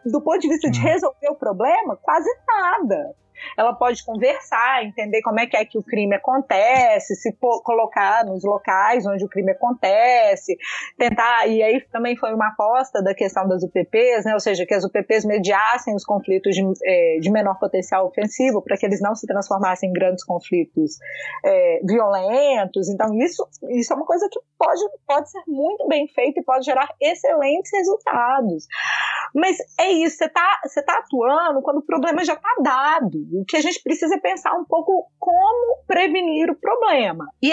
Do 0.04 0.20
ponto 0.20 0.38
de 0.38 0.48
vista 0.48 0.70
de 0.70 0.78
resolver 0.78 1.28
o 1.28 1.34
problema, 1.34 1.96
quase 1.96 2.30
nada 2.46 3.16
ela 3.56 3.74
pode 3.74 4.04
conversar, 4.04 4.84
entender 4.84 5.22
como 5.22 5.40
é 5.40 5.46
que 5.46 5.56
é 5.56 5.64
que 5.64 5.78
o 5.78 5.82
crime 5.82 6.14
acontece, 6.14 7.14
se 7.16 7.32
colocar 7.64 8.24
nos 8.24 8.44
locais 8.44 9.06
onde 9.06 9.24
o 9.24 9.28
crime 9.28 9.52
acontece, 9.52 10.56
tentar, 10.96 11.46
e 11.46 11.62
aí 11.62 11.80
também 11.92 12.16
foi 12.16 12.34
uma 12.34 12.48
aposta 12.48 13.02
da 13.02 13.14
questão 13.14 13.46
das 13.48 13.62
UPPs, 13.62 14.24
né, 14.24 14.34
ou 14.34 14.40
seja, 14.40 14.66
que 14.66 14.74
as 14.74 14.84
UPPs 14.84 15.24
mediassem 15.24 15.94
os 15.94 16.04
conflitos 16.04 16.54
de, 16.54 16.62
é, 16.84 17.18
de 17.20 17.30
menor 17.30 17.58
potencial 17.58 18.06
ofensivo, 18.06 18.62
para 18.62 18.76
que 18.76 18.86
eles 18.86 19.00
não 19.00 19.14
se 19.14 19.26
transformassem 19.26 19.90
em 19.90 19.92
grandes 19.92 20.24
conflitos 20.24 20.98
é, 21.44 21.80
violentos, 21.84 22.88
então 22.88 23.14
isso, 23.14 23.46
isso 23.70 23.92
é 23.92 23.96
uma 23.96 24.06
coisa 24.06 24.28
que 24.30 24.40
pode, 24.58 24.80
pode 25.06 25.30
ser 25.30 25.42
muito 25.46 25.86
bem 25.88 26.06
feita 26.08 26.40
e 26.40 26.44
pode 26.44 26.64
gerar 26.64 26.88
excelentes 27.00 27.70
resultados, 27.72 28.66
mas 29.34 29.56
é 29.78 29.90
isso, 29.90 30.16
você 30.16 30.24
está 30.26 30.60
você 30.64 30.82
tá 30.82 30.98
atuando 30.98 31.62
quando 31.62 31.78
o 31.78 31.86
problema 31.86 32.24
já 32.24 32.34
está 32.34 32.54
dado, 32.62 33.25
o 33.32 33.44
que 33.44 33.56
a 33.56 33.60
gente 33.60 33.82
precisa 33.82 34.14
é 34.14 34.20
pensar 34.20 34.52
um 34.54 34.64
pouco 34.64 35.10
como 35.18 35.82
prevenir 35.86 36.50
o 36.50 36.56
problema. 36.56 37.26
E 37.42 37.52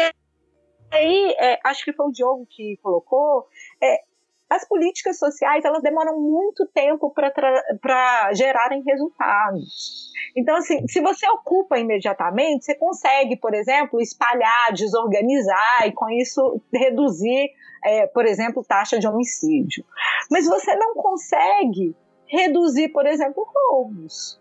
aí, 0.91 1.36
é, 1.40 1.60
acho 1.64 1.84
que 1.84 1.94
foi 1.94 2.08
o 2.08 2.12
Diogo 2.12 2.48
que 2.50 2.78
colocou, 2.82 3.48
é, 3.82 4.02
as 4.50 4.68
políticas 4.68 5.18
sociais 5.18 5.66
elas 5.66 5.82
demoram 5.82 6.20
muito 6.20 6.66
tempo 6.68 7.12
para 7.12 8.34
gerarem 8.34 8.84
resultados. 8.84 10.12
Então, 10.36 10.56
assim, 10.56 10.88
se 10.88 11.02
você 11.02 11.28
ocupa 11.30 11.80
imediatamente, 11.80 12.66
você 12.66 12.76
consegue, 12.76 13.36
por 13.36 13.54
exemplo, 13.54 14.00
espalhar, 14.00 14.72
desorganizar 14.74 15.88
e 15.88 15.91
com 15.91 16.10
isso 16.10 16.62
reduzir, 16.72 17.52
é, 17.84 18.08
por 18.08 18.26
exemplo, 18.26 18.64
taxa 18.64 19.00
de 19.00 19.08
homicídio. 19.08 19.84
Mas 20.30 20.45
você 20.45 20.76
não 20.76 20.94
consegue 20.94 21.95
reduzir, 22.28 22.90
por 22.90 23.06
exemplo, 23.06 23.48
roubos. 23.56 24.40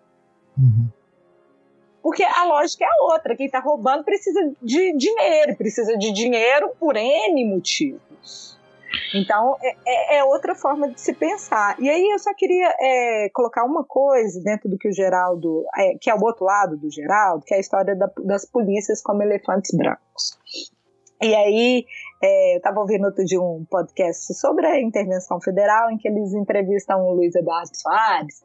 Uhum. 0.58 0.88
Porque 2.02 2.24
a 2.24 2.44
lógica 2.44 2.84
é 2.84 3.02
outra. 3.02 3.36
Quem 3.36 3.46
está 3.46 3.60
roubando 3.60 4.04
precisa 4.04 4.40
de 4.60 4.96
dinheiro, 4.96 5.56
precisa 5.56 5.96
de 5.96 6.12
dinheiro 6.12 6.70
por 6.78 6.96
N 6.96 7.44
motivos. 7.44 8.58
Então, 9.14 9.56
é, 9.62 10.18
é, 10.18 10.24
outra 10.24 10.54
forma 10.54 10.88
de 10.88 11.00
se 11.00 11.12
pensar. 11.12 11.76
E 11.78 11.88
aí 11.88 12.10
eu 12.10 12.18
só 12.18 12.32
queria 12.34 12.74
é, 12.80 13.30
colocar 13.32 13.64
uma 13.64 13.84
coisa 13.84 14.40
dentro 14.42 14.68
do 14.68 14.76
que 14.76 14.88
o 14.88 14.92
Geraldo, 14.92 15.64
é, 15.76 15.94
que 16.00 16.10
é 16.10 16.14
o 16.14 16.22
outro 16.22 16.44
lado 16.44 16.76
do 16.76 16.90
Geraldo, 16.90 17.44
que 17.44 17.54
é 17.54 17.58
a 17.58 17.60
história 17.60 17.94
da, 17.94 18.10
das 18.24 18.44
polícias 18.44 19.02
como 19.02 19.22
elefantes 19.22 19.70
brancos. 19.76 20.38
E 21.22 21.34
aí, 21.34 21.86
é, 22.22 22.54
eu 22.54 22.58
estava 22.58 22.78
ouvindo 22.78 23.04
outro 23.04 23.24
de 23.24 23.36
um 23.36 23.66
podcast 23.68 24.32
sobre 24.34 24.64
a 24.64 24.80
intervenção 24.80 25.40
federal, 25.40 25.90
em 25.90 25.98
que 25.98 26.06
eles 26.06 26.32
entrevistam 26.32 27.04
o 27.04 27.14
Luiz 27.14 27.34
Eduardo 27.34 27.76
Soares. 27.76 28.44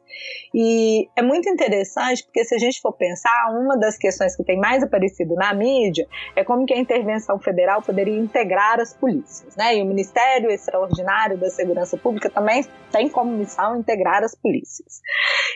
E 0.52 1.08
é 1.14 1.22
muito 1.22 1.48
interessante, 1.48 2.24
porque 2.24 2.44
se 2.44 2.56
a 2.56 2.58
gente 2.58 2.80
for 2.80 2.92
pensar, 2.92 3.50
uma 3.52 3.78
das 3.78 3.96
questões 3.96 4.34
que 4.34 4.42
tem 4.42 4.58
mais 4.58 4.82
aparecido 4.82 5.36
na 5.36 5.54
mídia 5.54 6.08
é 6.34 6.42
como 6.42 6.66
que 6.66 6.74
a 6.74 6.78
intervenção 6.78 7.38
federal 7.38 7.80
poderia 7.80 8.18
integrar 8.18 8.80
as 8.80 8.92
polícias. 8.92 9.54
Né? 9.54 9.76
E 9.76 9.82
o 9.82 9.86
Ministério 9.86 10.50
Extraordinário 10.50 11.38
da 11.38 11.48
Segurança 11.48 11.96
Pública 11.96 12.28
também 12.28 12.64
tem 12.90 13.08
como 13.08 13.30
missão 13.30 13.78
integrar 13.78 14.24
as 14.24 14.34
polícias. 14.34 15.00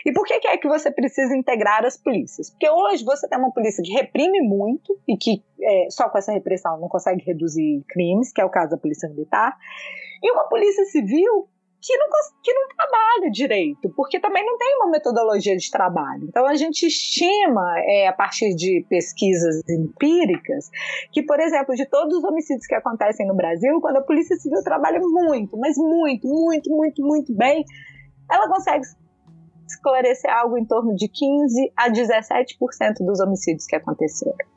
E 0.05 0.13
por 0.13 0.25
que, 0.25 0.39
que 0.39 0.47
é 0.47 0.57
que 0.57 0.67
você 0.67 0.89
precisa 0.91 1.35
integrar 1.35 1.85
as 1.85 1.97
polícias? 1.97 2.49
Porque 2.49 2.69
hoje 2.69 3.03
você 3.03 3.27
tem 3.27 3.37
uma 3.37 3.51
polícia 3.51 3.83
que 3.83 3.91
reprime 3.91 4.41
muito 4.41 4.97
e 5.07 5.17
que 5.17 5.43
é, 5.61 5.87
só 5.89 6.09
com 6.09 6.17
essa 6.17 6.31
repressão 6.31 6.79
não 6.79 6.89
consegue 6.89 7.23
reduzir 7.23 7.83
crimes, 8.13 8.31
que 8.31 8.41
é 8.41 8.45
o 8.45 8.49
caso 8.49 8.71
da 8.71 8.77
Polícia 8.77 9.09
Militar, 9.09 9.55
e 10.21 10.31
uma 10.31 10.47
Polícia 10.47 10.85
Civil 10.85 11.47
que 11.81 11.97
não, 11.97 12.07
que 12.41 12.53
não 12.53 12.67
trabalha 12.69 13.29
direito, 13.29 13.89
porque 13.93 14.17
também 14.17 14.45
não 14.45 14.57
tem 14.57 14.77
uma 14.77 14.89
metodologia 14.89 15.57
de 15.57 15.69
trabalho. 15.69 16.23
Então 16.29 16.45
a 16.45 16.55
gente 16.55 16.87
estima, 16.87 17.77
é, 17.79 18.07
a 18.07 18.13
partir 18.13 18.55
de 18.55 18.85
pesquisas 18.87 19.61
empíricas, 19.69 20.69
que, 21.11 21.21
por 21.23 21.41
exemplo, 21.41 21.75
de 21.75 21.85
todos 21.85 22.19
os 22.19 22.23
homicídios 22.23 22.65
que 22.65 22.75
acontecem 22.75 23.27
no 23.27 23.35
Brasil, 23.35 23.81
quando 23.81 23.97
a 23.97 24.01
Polícia 24.01 24.37
Civil 24.37 24.63
trabalha 24.63 25.01
muito, 25.01 25.57
mas 25.57 25.75
muito, 25.77 26.25
muito, 26.25 26.69
muito, 26.69 27.01
muito 27.05 27.35
bem, 27.35 27.65
ela 28.31 28.47
consegue 28.47 28.85
esclarecer 29.67 30.31
algo 30.31 30.57
em 30.57 30.65
torno 30.65 30.95
de 30.95 31.09
15 31.09 31.73
a 31.75 31.89
17% 31.89 33.05
dos 33.05 33.19
homicídios 33.19 33.65
que 33.65 33.75
aconteceram 33.75 34.52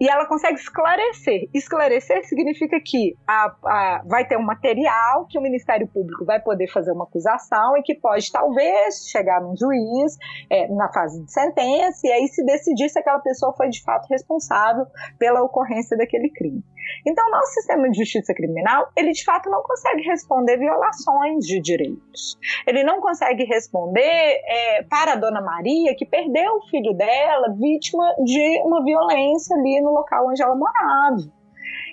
e 0.00 0.08
ela 0.08 0.26
consegue 0.26 0.58
esclarecer. 0.58 1.48
Esclarecer 1.52 2.24
significa 2.26 2.80
que 2.80 3.16
a, 3.26 3.54
a, 3.64 4.02
vai 4.06 4.26
ter 4.26 4.36
um 4.36 4.44
material 4.44 5.26
que 5.28 5.38
o 5.38 5.42
Ministério 5.42 5.86
Público 5.88 6.24
vai 6.24 6.40
poder 6.40 6.68
fazer 6.68 6.92
uma 6.92 7.04
acusação 7.04 7.76
e 7.76 7.82
que 7.82 7.94
pode 7.94 8.30
talvez 8.30 9.06
chegar 9.08 9.40
num 9.40 9.56
juiz 9.56 10.16
é, 10.50 10.68
na 10.68 10.92
fase 10.92 11.22
de 11.24 11.32
sentença 11.32 12.06
e 12.06 12.12
aí 12.12 12.26
se 12.28 12.44
decidir 12.44 12.88
se 12.88 12.98
aquela 12.98 13.20
pessoa 13.20 13.52
foi 13.56 13.68
de 13.68 13.82
fato 13.82 14.06
responsável 14.08 14.86
pela 15.18 15.42
ocorrência 15.42 15.96
daquele 15.96 16.30
crime. 16.30 16.62
Então, 17.06 17.30
nosso 17.30 17.52
sistema 17.54 17.90
de 17.90 17.98
justiça 17.98 18.34
criminal, 18.34 18.88
ele 18.96 19.12
de 19.12 19.24
fato 19.24 19.50
não 19.50 19.62
consegue 19.62 20.02
responder 20.02 20.56
violações 20.56 21.44
de 21.46 21.60
direitos. 21.60 22.38
Ele 22.66 22.82
não 22.82 23.00
consegue 23.00 23.44
responder 23.44 24.40
é, 24.46 24.82
para 24.82 25.12
a 25.12 25.16
dona 25.16 25.40
Maria, 25.40 25.94
que 25.96 26.06
perdeu 26.06 26.56
o 26.56 26.66
filho 26.68 26.94
dela, 26.94 27.54
vítima 27.58 28.04
de 28.24 28.60
uma 28.64 28.84
violência 28.84 29.56
ali 29.56 29.80
no 29.80 29.90
local 29.90 30.28
onde 30.28 30.42
ela 30.42 30.54
morava. 30.54 31.43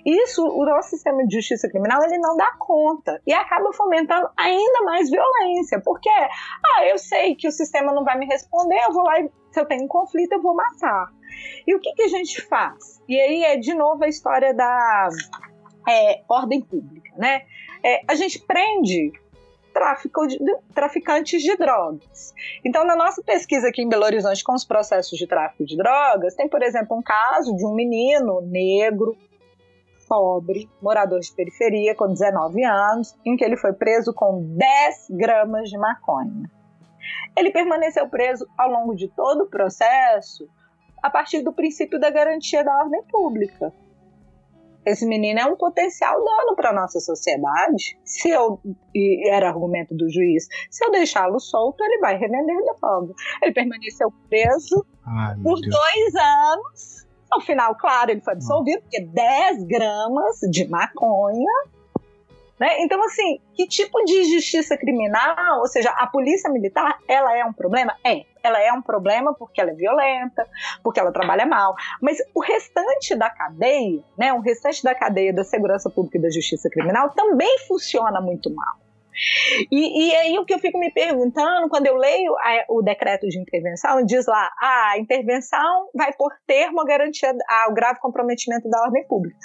Isso, 0.06 0.46
o 0.46 0.66
nosso 0.66 0.90
sistema 0.90 1.26
de 1.26 1.36
justiça 1.36 1.70
criminal, 1.70 2.04
ele 2.04 2.18
não 2.18 2.36
dá 2.36 2.52
conta 2.58 3.22
e 3.26 3.34
acaba 3.34 3.72
fomentando 3.74 4.30
ainda 4.38 4.82
mais 4.84 5.10
violência, 5.10 5.82
porque, 5.84 6.10
ah, 6.10 6.86
eu 6.86 6.98
sei 6.98 7.36
que 7.36 7.48
o 7.48 7.52
sistema 7.52 7.94
não 7.94 8.04
vai 8.04 8.18
me 8.18 8.26
responder, 8.26 8.80
eu 8.88 8.94
vou 8.94 9.04
lá 9.04 9.20
e 9.20 9.30
se 9.52 9.60
eu 9.60 9.66
tenho 9.66 9.84
um 9.84 9.88
conflito, 9.88 10.32
eu 10.34 10.42
vou 10.42 10.56
matar. 10.56 11.08
E 11.68 11.76
o 11.76 11.80
que, 11.80 11.94
que 11.94 12.04
a 12.04 12.08
gente 12.08 12.42
faz? 12.42 13.02
E 13.08 13.20
aí 13.20 13.44
é 13.44 13.58
de 13.58 13.74
novo 13.74 14.04
a 14.04 14.08
história 14.08 14.54
da 14.54 15.10
é, 15.88 16.22
ordem 16.28 16.62
pública, 16.62 17.12
né? 17.18 17.44
É, 17.84 18.02
a 18.08 18.16
gente 18.16 18.40
prende 18.40 19.12
de, 20.28 20.58
traficantes 20.74 21.42
de 21.42 21.56
drogas. 21.56 22.34
Então, 22.64 22.86
na 22.86 22.96
nossa 22.96 23.24
pesquisa 23.24 23.70
aqui 23.70 23.82
em 23.82 23.90
Belo 23.90 24.04
Horizonte 24.04 24.44
com 24.44 24.54
os 24.54 24.66
processos 24.66 25.18
de 25.18 25.26
tráfico 25.26 25.66
de 25.66 25.78
drogas, 25.78 26.36
tem, 26.36 26.48
por 26.48 26.62
exemplo, 26.62 26.98
um 26.98 27.02
caso 27.02 27.56
de 27.56 27.66
um 27.66 27.74
menino 27.74 28.42
negro, 28.42 29.18
pobre, 30.12 30.70
morador 30.82 31.22
de 31.22 31.34
periferia, 31.34 31.96
com 31.96 32.10
19 32.10 32.66
anos, 32.66 33.16
em 33.26 33.38
que 33.38 33.46
ele 33.46 33.56
foi 33.56 33.72
preso 33.72 34.14
com 34.14 34.44
10 34.58 35.08
gramas 35.12 35.70
de 35.70 35.78
maconha. 35.78 36.52
Ele 37.38 37.50
permaneceu 37.50 38.10
preso 38.10 38.46
ao 38.58 38.70
longo 38.70 38.94
de 38.94 39.08
todo 39.08 39.44
o 39.46 39.50
processo 39.50 40.50
a 41.02 41.10
partir 41.10 41.42
do 41.42 41.54
princípio 41.54 41.98
da 41.98 42.10
garantia 42.10 42.62
da 42.62 42.76
ordem 42.76 43.02
pública. 43.10 43.72
esse 44.86 45.06
menino 45.08 45.40
é 45.40 45.46
um 45.46 45.56
potencial 45.56 46.22
dano 46.22 46.58
para 46.58 46.74
nossa 46.74 47.00
sociedade. 47.00 47.98
Se 48.04 48.32
eu 48.32 48.60
e 48.94 49.30
era 49.30 49.48
argumento 49.48 49.96
do 49.96 50.10
juiz, 50.10 50.46
se 50.70 50.84
eu 50.84 50.92
deixá-lo 50.92 51.40
solto, 51.40 51.82
ele 51.86 52.00
vai 52.00 52.18
revender 52.18 52.58
droga. 52.66 53.14
Ele 53.42 53.54
permaneceu 53.54 54.12
preso 54.28 54.86
Ai, 55.06 55.36
por 55.36 55.62
Deus. 55.62 55.74
dois 55.74 56.16
anos. 56.16 57.01
Ao 57.32 57.40
final, 57.42 57.76
claro, 57.76 58.12
ele 58.12 58.22
foi 58.22 58.34
absolvido, 58.34 58.82
porque 58.82 59.00
10 59.02 59.64
gramas 59.64 60.40
de 60.52 60.68
maconha. 60.68 61.52
Né? 62.60 62.82
Então, 62.82 63.04
assim, 63.04 63.40
que 63.56 63.66
tipo 63.66 64.04
de 64.06 64.36
justiça 64.36 64.78
criminal, 64.78 65.62
ou 65.62 65.68
seja, 65.68 65.90
a 65.98 66.06
polícia 66.06 66.48
militar, 66.48 67.00
ela 67.08 67.36
é 67.36 67.44
um 67.44 67.52
problema? 67.52 67.96
É. 68.06 68.24
Ela 68.44 68.62
é 68.62 68.72
um 68.72 68.82
problema 68.82 69.34
porque 69.34 69.62
ela 69.62 69.72
é 69.72 69.74
violenta, 69.74 70.48
porque 70.84 71.00
ela 71.00 71.12
trabalha 71.12 71.46
mal. 71.46 71.74
Mas 72.00 72.18
o 72.36 72.40
restante 72.40 73.16
da 73.16 73.30
cadeia, 73.30 74.04
né, 74.18 74.32
o 74.34 74.42
restante 74.42 74.84
da 74.84 74.94
cadeia 74.94 75.34
da 75.34 75.44
segurança 75.44 75.90
pública 75.90 76.18
e 76.18 76.22
da 76.22 76.30
justiça 76.30 76.70
criminal 76.70 77.10
também 77.12 77.60
funciona 77.68 78.22
muito 78.22 78.54
mal. 78.54 78.81
E, 79.72 80.10
e 80.10 80.16
aí 80.16 80.40
o 80.40 80.46
que 80.46 80.54
eu 80.54 80.60
fico 80.60 80.80
me 80.80 80.92
perguntando, 80.92 81.70
quando 81.70 81.88
eu 81.88 81.96
leio 81.96 82.34
a- 82.38 82.66
o 82.70 82.82
decreto 82.82 83.28
de 83.28 83.40
intervenção, 83.40 84.04
diz 84.06 84.26
lá, 84.26 84.52
ah, 84.62 84.92
a 84.94 85.00
intervenção 85.00 85.90
vai 85.96 86.14
por 86.14 86.32
termo 86.48 86.82
a 86.82 86.86
garantia 86.86 87.34
ao 87.66 87.74
grave 87.74 88.00
comprometimento 88.00 88.70
da 88.70 88.82
ordem 88.82 89.06
pública. 89.08 89.38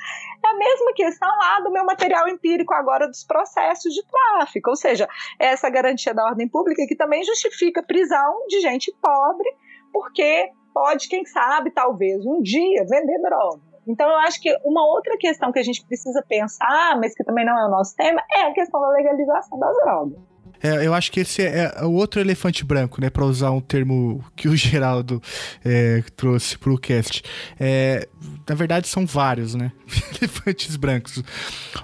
É 0.45 0.49
a 0.49 0.55
mesma 0.57 0.93
questão 0.95 1.29
lá 1.29 1.61
do 1.61 1.71
meu 1.71 1.85
material 1.85 2.29
empírico 2.29 2.73
agora 2.75 3.07
dos 3.09 3.25
processos 3.25 3.93
de 3.93 4.03
tráfico, 4.07 4.71
ou 4.71 4.77
seja, 4.77 5.09
essa 5.39 5.69
garantia 5.69 6.15
da 6.15 6.25
ordem 6.25 6.49
pública 6.49 6.85
que 6.87 6.97
também 6.97 7.25
justifica 7.25 7.83
prisão 7.83 8.47
de 8.49 8.61
gente 8.61 8.93
pobre, 9.01 9.49
porque 9.93 10.51
pode, 10.73 11.09
quem 11.09 11.25
sabe, 11.25 11.71
talvez 11.71 12.25
um 12.27 12.43
dia 12.43 12.85
vender 12.89 13.19
droga. 13.23 13.66
Então, 13.87 14.09
eu 14.09 14.17
acho 14.17 14.41
que 14.41 14.53
uma 14.65 14.87
outra 14.87 15.17
questão 15.19 15.53
que 15.53 15.59
a 15.59 15.63
gente 15.63 15.85
precisa 15.87 16.23
pensar, 16.29 16.99
mas 17.01 17.15
que 17.15 17.23
também 17.25 17.45
não 17.45 17.59
é 17.59 17.67
o 17.67 17.71
nosso 17.71 17.95
tema, 17.97 18.21
é 18.35 18.43
a 18.43 18.53
questão 18.53 18.81
da 18.81 18.89
legalização 18.91 19.59
das 19.59 19.75
drogas. 19.77 20.19
É, 20.63 20.87
eu 20.87 20.95
acho 20.95 21.13
que 21.13 21.21
esse 21.21 21.43
é, 21.43 21.71
é 21.77 21.85
o 21.85 21.93
outro 21.93 22.19
elefante 22.19 22.65
branco, 22.65 22.99
né? 23.01 23.11
Para 23.11 23.25
usar 23.27 23.51
um 23.51 23.61
termo 23.61 24.25
que 24.35 24.49
o 24.49 24.57
Geraldo 24.57 25.23
é, 25.65 26.03
trouxe 26.17 26.57
pro 26.59 26.79
cast. 26.79 27.23
É, 27.61 28.09
na 28.49 28.55
verdade, 28.55 28.89
são 28.89 29.05
vários, 29.07 29.55
né? 29.55 29.71
Elefantes 30.21 30.75
brancos. 30.77 31.23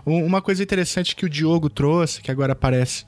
Um- 0.07 0.25
uma 0.25 0.41
coisa 0.41 0.63
interessante 0.63 1.15
que 1.15 1.27
o 1.27 1.29
Diogo 1.29 1.69
trouxe, 1.69 2.23
que 2.23 2.31
agora 2.31 2.53
aparece 2.55 3.05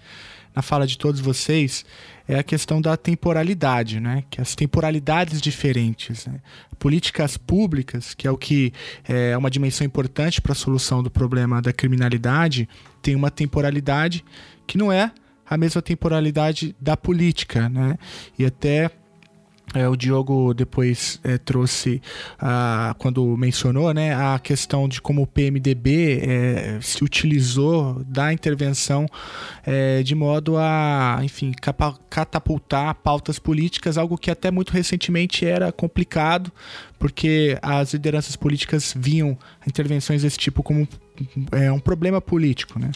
na 0.55 0.61
fala 0.62 0.87
de 0.87 0.97
todos 0.99 1.21
vocês, 1.21 1.85
é 2.26 2.38
a 2.38 2.42
questão 2.42 2.80
da 2.80 2.96
temporalidade, 2.96 4.01
né? 4.01 4.24
Que 4.30 4.40
as 4.40 4.55
temporalidades 4.55 5.40
diferentes, 5.40 6.26
né? 6.26 6.40
Políticas 6.78 7.36
públicas, 7.36 8.14
que 8.14 8.26
é 8.26 8.30
o 8.30 8.36
que 8.36 8.72
é 9.06 9.36
uma 9.36 9.51
dimensão 9.51 9.86
importante 9.86 10.40
para 10.40 10.52
a 10.52 10.56
solução 10.56 11.02
do 11.02 11.10
problema 11.10 11.60
da 11.60 11.72
criminalidade, 11.72 12.68
tem 13.02 13.14
uma 13.14 13.30
temporalidade 13.30 14.24
que 14.66 14.78
não 14.78 14.90
é 14.90 15.12
a 15.46 15.59
mesma 15.59 15.82
temporalidade 15.82 16.74
da 16.80 16.96
política, 16.96 17.68
né? 17.68 17.98
E 18.38 18.46
até 18.46 18.90
é, 19.74 19.88
o 19.88 19.96
Diogo 19.96 20.55
depois 20.55 21.20
é, 21.24 21.36
trouxe, 21.36 22.01
quando 22.98 23.36
mencionou, 23.36 23.92
né, 23.92 24.14
a 24.14 24.38
questão 24.38 24.88
de 24.88 25.01
como 25.02 25.22
o 25.22 25.26
PMDB 25.26 26.20
é, 26.22 26.78
se 26.80 27.02
utilizou 27.02 28.02
da 28.06 28.32
intervenção 28.32 29.06
é, 29.66 30.02
de 30.02 30.14
modo 30.14 30.56
a, 30.56 31.18
enfim, 31.22 31.52
capa- 31.60 31.98
catapultar 32.09 32.94
pautas 32.96 33.38
políticas, 33.38 33.98
algo 33.98 34.16
que 34.16 34.30
até 34.30 34.51
muito 34.51 34.70
recentemente 34.70 35.44
era 35.44 35.72
complicado, 35.72 36.52
porque 36.98 37.59
as 37.60 37.92
lideranças 37.92 38.36
políticas 38.36 38.94
viam 38.96 39.36
intervenções 39.66 40.22
desse 40.22 40.38
tipo 40.38 40.62
como 40.62 40.86
é, 41.53 41.70
um 41.70 41.78
problema 41.78 42.20
político, 42.20 42.78
né? 42.78 42.91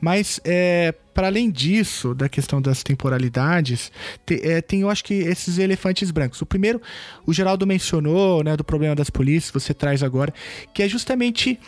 Mas 0.00 0.40
é, 0.44 0.94
para 1.12 1.26
além 1.28 1.50
disso, 1.50 2.14
da 2.14 2.28
questão 2.28 2.60
das 2.60 2.82
temporalidades, 2.82 3.90
te- 4.24 4.40
é, 4.42 4.60
tem, 4.60 4.80
eu 4.82 4.90
acho 4.90 5.02
que 5.04 5.14
esses 5.14 5.58
elefantes 5.58 6.10
brancos. 6.10 6.40
O 6.42 6.46
primeiro, 6.46 6.80
o 7.26 7.32
Geraldo 7.32 7.66
mencionou, 7.66 8.42
né, 8.44 8.56
do 8.56 8.64
problema 8.64 8.94
das 8.94 9.10
polícias, 9.10 9.50
você 9.50 9.72
traz 9.74 10.02
agora, 10.02 10.32
que 10.74 10.82
é 10.82 10.88
justamente 10.88 11.58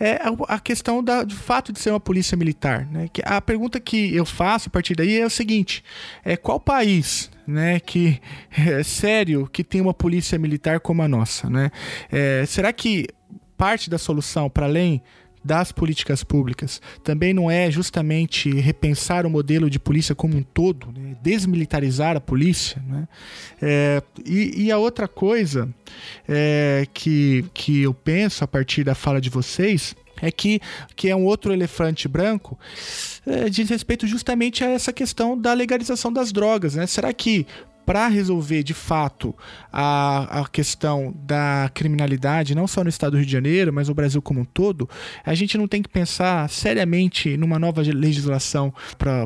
é 0.00 0.20
a- 0.48 0.58
questão 0.58 1.02
da- 1.04 1.22
do 1.22 1.34
fato 1.36 1.72
de 1.72 1.78
ser 1.78 1.90
uma 1.90 2.00
polícia 2.00 2.36
militar. 2.36 2.84
Né? 2.90 3.08
Que 3.12 3.22
a 3.24 3.40
pergunta 3.40 3.78
que 3.78 4.12
eu 4.14 4.26
faço 4.26 4.68
a 4.68 4.70
partir 4.70 4.94
daí 4.96 5.20
é 5.20 5.24
o 5.24 5.30
seguinte: 5.30 5.84
é 6.24 6.36
qual 6.36 6.58
país 6.58 7.30
né, 7.46 7.78
que 7.78 8.20
é 8.50 8.82
sério 8.82 9.48
que 9.52 9.62
tem 9.62 9.80
uma 9.80 9.94
polícia 9.94 10.36
militar 10.36 10.80
como 10.80 11.00
a 11.00 11.06
nossa? 11.08 11.48
Né? 11.48 11.70
É, 12.10 12.44
será 12.44 12.72
que 12.72 13.06
parte 13.56 13.88
da 13.88 13.98
solução, 13.98 14.48
para 14.48 14.66
além 14.66 15.02
das 15.44 15.70
políticas 15.70 16.24
públicas, 16.24 16.80
também 17.02 17.34
não 17.34 17.50
é 17.50 17.70
justamente 17.70 18.50
repensar 18.50 19.26
o 19.26 19.30
modelo 19.30 19.68
de 19.68 19.78
polícia 19.78 20.14
como 20.14 20.38
um 20.38 20.42
todo, 20.42 20.90
né? 20.90 21.14
desmilitarizar 21.22 22.16
a 22.16 22.20
polícia, 22.20 22.82
né? 22.88 23.06
É, 23.60 24.02
e, 24.24 24.64
e 24.64 24.72
a 24.72 24.78
outra 24.78 25.06
coisa 25.06 25.68
é, 26.26 26.86
que, 26.94 27.44
que 27.52 27.82
eu 27.82 27.92
penso 27.92 28.42
a 28.42 28.48
partir 28.48 28.84
da 28.84 28.94
fala 28.94 29.20
de 29.20 29.28
vocês 29.28 29.94
é 30.22 30.30
que, 30.30 30.60
que 30.96 31.10
é 31.10 31.16
um 31.16 31.24
outro 31.24 31.52
elefante 31.52 32.08
branco 32.08 32.58
é, 33.26 33.50
diz 33.50 33.68
respeito 33.68 34.06
justamente 34.06 34.64
a 34.64 34.70
essa 34.70 34.92
questão 34.92 35.38
da 35.38 35.52
legalização 35.52 36.10
das 36.10 36.32
drogas, 36.32 36.74
né? 36.74 36.86
Será 36.86 37.12
que 37.12 37.46
para 37.84 38.08
resolver 38.08 38.62
de 38.62 38.74
fato 38.74 39.34
a, 39.72 40.40
a 40.40 40.48
questão 40.48 41.14
da 41.16 41.70
criminalidade, 41.74 42.54
não 42.54 42.66
só 42.66 42.82
no 42.82 42.88
estado 42.88 43.12
do 43.12 43.16
Rio 43.18 43.26
de 43.26 43.32
Janeiro, 43.32 43.72
mas 43.72 43.88
no 43.88 43.94
Brasil 43.94 44.20
como 44.22 44.40
um 44.40 44.44
todo, 44.44 44.88
a 45.24 45.34
gente 45.34 45.58
não 45.58 45.68
tem 45.68 45.82
que 45.82 45.88
pensar 45.88 46.48
seriamente 46.48 47.36
numa 47.36 47.58
nova 47.58 47.82
legislação 47.82 48.72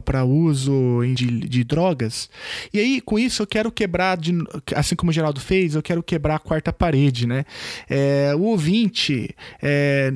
para 0.05 0.25
uso 0.25 1.01
de, 1.15 1.27
de 1.41 1.65
drogas? 1.65 2.29
E 2.73 2.79
aí, 2.79 3.01
com 3.01 3.19
isso, 3.19 3.43
eu 3.43 3.47
quero 3.47 3.71
quebrar, 3.71 4.17
de, 4.17 4.33
assim 4.75 4.97
como 4.97 5.11
o 5.11 5.13
Geraldo 5.13 5.41
fez, 5.41 5.75
eu 5.75 5.83
quero 5.83 6.03
quebrar 6.03 6.37
a 6.37 6.39
quarta 6.39 6.73
parede, 6.73 7.27
né? 7.27 7.45
É, 7.89 8.33
o 8.35 8.43
ouvinte, 8.43 9.35
é, 9.63 10.13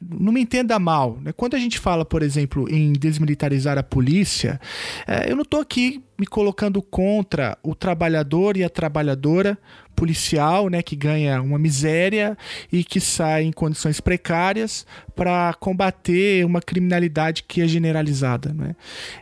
não 0.00 0.32
me 0.32 0.40
entenda 0.40 0.78
mal, 0.78 1.18
né? 1.22 1.32
Quando 1.32 1.54
a 1.54 1.58
gente 1.58 1.78
fala, 1.78 2.04
por 2.04 2.22
exemplo, 2.22 2.68
em 2.68 2.92
desmilitarizar 2.92 3.78
a 3.78 3.82
polícia, 3.82 4.60
é, 5.06 5.30
eu 5.30 5.36
não 5.36 5.42
estou 5.42 5.60
aqui 5.60 6.02
me 6.22 6.26
colocando 6.26 6.80
contra 6.80 7.58
o 7.64 7.74
trabalhador 7.74 8.56
e 8.56 8.62
a 8.62 8.70
trabalhadora 8.70 9.58
policial, 9.96 10.68
né, 10.68 10.80
que 10.80 10.94
ganha 10.94 11.42
uma 11.42 11.58
miséria 11.58 12.38
e 12.70 12.84
que 12.84 13.00
sai 13.00 13.42
em 13.42 13.50
condições 13.50 14.00
precárias 14.00 14.86
para 15.16 15.52
combater 15.54 16.46
uma 16.46 16.62
criminalidade 16.62 17.42
que 17.42 17.60
é 17.60 17.66
generalizada, 17.66 18.54
né? 18.54 18.76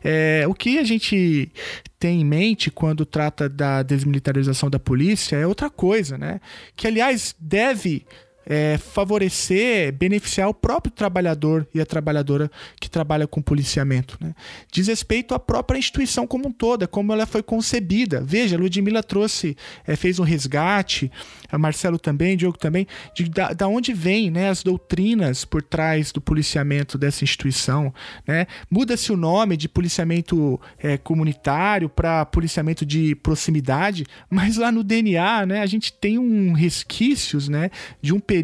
É, 0.04 0.44
o 0.46 0.52
que 0.52 0.78
a 0.78 0.84
gente 0.84 1.50
tem 1.98 2.20
em 2.20 2.24
mente 2.24 2.70
quando 2.70 3.06
trata 3.06 3.48
da 3.48 3.82
desmilitarização 3.82 4.68
da 4.68 4.78
polícia 4.78 5.36
é 5.36 5.46
outra 5.46 5.70
coisa, 5.70 6.18
né? 6.18 6.38
Que 6.76 6.86
aliás 6.86 7.34
deve 7.40 8.04
é, 8.50 8.76
favorecer, 8.78 9.92
beneficiar 9.92 10.48
o 10.48 10.54
próprio 10.54 10.92
trabalhador 10.92 11.68
e 11.72 11.80
a 11.80 11.86
trabalhadora 11.86 12.50
que 12.80 12.90
trabalha 12.90 13.24
com 13.24 13.40
policiamento. 13.40 14.18
Né? 14.20 14.34
Diz 14.72 14.88
respeito 14.88 15.36
à 15.36 15.38
própria 15.38 15.78
instituição 15.78 16.26
como 16.26 16.48
um 16.48 16.52
todo, 16.52 16.82
é 16.82 16.86
como 16.88 17.12
ela 17.12 17.26
foi 17.26 17.44
concebida. 17.44 18.20
Veja, 18.20 18.58
Ludmilla 18.58 19.04
trouxe, 19.04 19.56
é, 19.86 19.94
fez 19.94 20.18
um 20.18 20.24
resgate, 20.24 21.12
a 21.48 21.56
Marcelo 21.56 21.96
também, 21.96 22.36
Diogo 22.36 22.58
também, 22.58 22.88
de 23.14 23.28
da, 23.30 23.52
da 23.52 23.68
onde 23.68 23.92
vem 23.92 24.32
né, 24.32 24.48
as 24.48 24.64
doutrinas 24.64 25.44
por 25.44 25.62
trás 25.62 26.10
do 26.10 26.20
policiamento 26.20 26.98
dessa 26.98 27.22
instituição. 27.22 27.94
Né? 28.26 28.48
Muda-se 28.68 29.12
o 29.12 29.16
nome 29.16 29.56
de 29.56 29.68
policiamento 29.68 30.60
é, 30.76 30.98
comunitário 30.98 31.88
para 31.88 32.26
policiamento 32.26 32.84
de 32.84 33.14
proximidade, 33.14 34.04
mas 34.28 34.56
lá 34.56 34.72
no 34.72 34.82
DNA 34.82 35.46
né, 35.46 35.60
a 35.60 35.66
gente 35.66 35.92
tem 35.92 36.18
um 36.18 36.52
resquícios 36.52 37.48
né, 37.48 37.70
de 38.02 38.12
um 38.12 38.18
período 38.18 38.39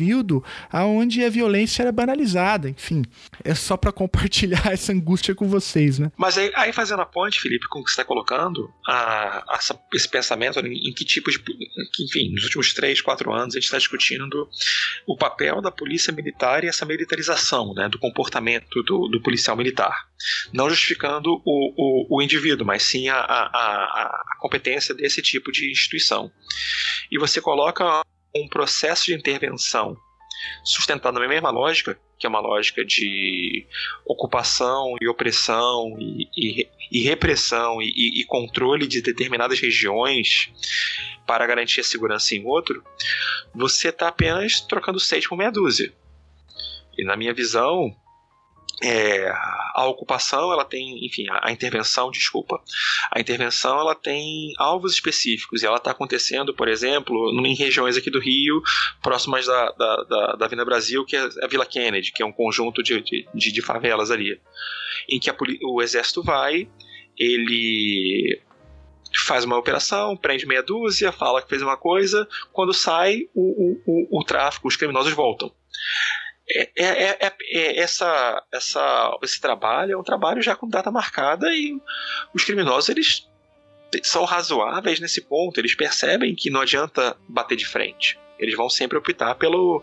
onde 0.72 1.24
a 1.24 1.30
violência 1.30 1.82
era 1.82 1.92
banalizada. 1.92 2.68
Enfim, 2.68 3.02
é 3.44 3.54
só 3.54 3.76
para 3.76 3.92
compartilhar 3.92 4.66
essa 4.72 4.92
angústia 4.92 5.34
com 5.34 5.48
vocês. 5.48 5.98
Né? 5.98 6.10
Mas 6.16 6.36
aí, 6.38 6.50
aí 6.54 6.72
fazendo 6.72 7.00
a 7.02 7.06
ponte, 7.06 7.40
Felipe, 7.40 7.66
com 7.68 7.80
o 7.80 7.84
que 7.84 7.90
você 7.90 7.94
está 7.94 8.04
colocando, 8.04 8.70
a- 8.86 9.44
essa- 9.54 9.78
esse 9.94 10.08
pensamento 10.08 10.58
em, 10.60 10.88
em 10.88 10.92
que 10.92 11.04
tipo 11.04 11.30
de. 11.30 11.38
que, 11.38 12.04
enfim, 12.04 12.32
nos 12.32 12.44
últimos 12.44 12.72
três, 12.74 13.00
quatro 13.00 13.32
anos 13.32 13.54
a 13.54 13.58
gente 13.58 13.64
está 13.66 13.78
discutindo 13.78 14.48
o 15.06 15.16
papel 15.16 15.60
da 15.60 15.70
polícia 15.70 16.12
militar 16.12 16.64
e 16.64 16.68
essa 16.68 16.84
militarização 16.84 17.72
né, 17.74 17.88
do 17.88 17.98
comportamento 17.98 18.82
do, 18.82 19.08
do 19.08 19.20
policial 19.22 19.56
militar. 19.56 20.06
Não 20.52 20.68
justificando 20.70 21.30
o, 21.44 22.06
o, 22.14 22.16
o 22.18 22.22
indivíduo, 22.22 22.66
mas 22.66 22.82
sim 22.82 23.08
a, 23.08 23.16
a, 23.16 23.42
a, 23.46 24.04
a 24.32 24.36
competência 24.40 24.94
desse 24.94 25.20
tipo 25.22 25.52
de 25.52 25.70
instituição. 25.70 26.30
E 27.10 27.18
você 27.18 27.40
coloca 27.40 28.02
um 28.42 28.48
processo 28.48 29.06
de 29.06 29.14
intervenção 29.14 29.96
sustentado 30.64 31.18
na 31.18 31.26
mesma 31.28 31.50
lógica, 31.50 31.98
que 32.18 32.26
é 32.26 32.28
uma 32.28 32.40
lógica 32.40 32.84
de 32.84 33.66
ocupação 34.04 34.94
e 35.00 35.08
opressão 35.08 35.96
e, 35.98 36.28
e- 36.36 36.68
e 36.90 37.02
repressão 37.02 37.80
e, 37.82 38.20
e- 38.20 38.24
controle 38.26 38.86
de 38.86 39.02
determinadas 39.02 39.58
regiões 39.60 40.50
para 41.26 41.46
garantir 41.46 41.80
a 41.80 41.84
segurança 41.84 42.34
em 42.34 42.44
outro, 42.46 42.82
você 43.54 43.88
está 43.88 44.08
apenas 44.08 44.60
trocando 44.60 45.00
seis 45.00 45.26
por 45.26 45.36
meia 45.36 45.50
dúzia. 45.50 45.92
E 46.96 47.04
na 47.04 47.16
minha 47.16 47.34
visão, 47.34 47.94
é, 48.82 49.32
a 49.74 49.86
ocupação 49.86 50.52
ela 50.52 50.64
tem, 50.64 51.04
enfim, 51.04 51.26
a, 51.30 51.48
a, 51.48 51.52
intervenção, 51.52 52.10
desculpa, 52.10 52.62
a 53.10 53.18
intervenção 53.20 53.78
ela 53.80 53.94
tem 53.94 54.52
alvos 54.58 54.92
específicos 54.92 55.62
e 55.62 55.66
ela 55.66 55.78
está 55.78 55.92
acontecendo, 55.92 56.52
por 56.52 56.68
exemplo, 56.68 57.30
em 57.46 57.54
regiões 57.54 57.96
aqui 57.96 58.10
do 58.10 58.20
Rio, 58.20 58.62
próximas 59.02 59.46
da, 59.46 59.70
da, 59.72 59.96
da, 60.04 60.32
da 60.36 60.44
Avenida 60.46 60.64
Brasil, 60.64 61.04
que 61.04 61.16
é 61.16 61.28
a 61.42 61.46
Vila 61.46 61.64
Kennedy, 61.64 62.12
que 62.12 62.22
é 62.22 62.26
um 62.26 62.32
conjunto 62.32 62.82
de, 62.82 63.02
de, 63.02 63.52
de 63.52 63.62
favelas 63.62 64.10
ali, 64.10 64.38
em 65.08 65.18
que 65.18 65.30
a, 65.30 65.36
o 65.64 65.80
exército 65.80 66.22
vai, 66.22 66.68
ele 67.16 68.40
faz 69.14 69.44
uma 69.44 69.56
operação, 69.56 70.16
prende 70.16 70.46
meia 70.46 70.62
dúzia, 70.62 71.12
fala 71.12 71.40
que 71.40 71.48
fez 71.48 71.62
uma 71.62 71.76
coisa, 71.76 72.28
quando 72.52 72.74
sai, 72.74 73.22
o, 73.34 73.40
o, 73.40 73.82
o, 73.86 74.20
o 74.20 74.24
tráfico, 74.24 74.68
os 74.68 74.76
criminosos 74.76 75.14
voltam. 75.14 75.50
É, 76.48 76.70
é, 76.76 77.18
é, 77.20 77.32
é, 77.50 77.80
essa, 77.80 78.42
essa, 78.52 79.18
esse 79.22 79.40
trabalho 79.40 79.92
é 79.94 79.96
um 79.96 80.02
trabalho 80.02 80.40
já 80.40 80.54
com 80.54 80.68
data 80.68 80.90
marcada 80.90 81.52
e 81.52 81.76
os 82.32 82.44
criminosos 82.44 82.88
eles 82.88 83.28
são 84.02 84.24
razoáveis 84.24 85.00
nesse 85.00 85.22
ponto, 85.22 85.58
eles 85.58 85.74
percebem 85.74 86.34
que 86.34 86.50
não 86.50 86.60
adianta 86.60 87.16
bater 87.28 87.56
de 87.56 87.66
frente. 87.66 88.18
Eles 88.38 88.54
vão 88.54 88.68
sempre 88.68 88.98
optar 88.98 89.34
pelo, 89.36 89.82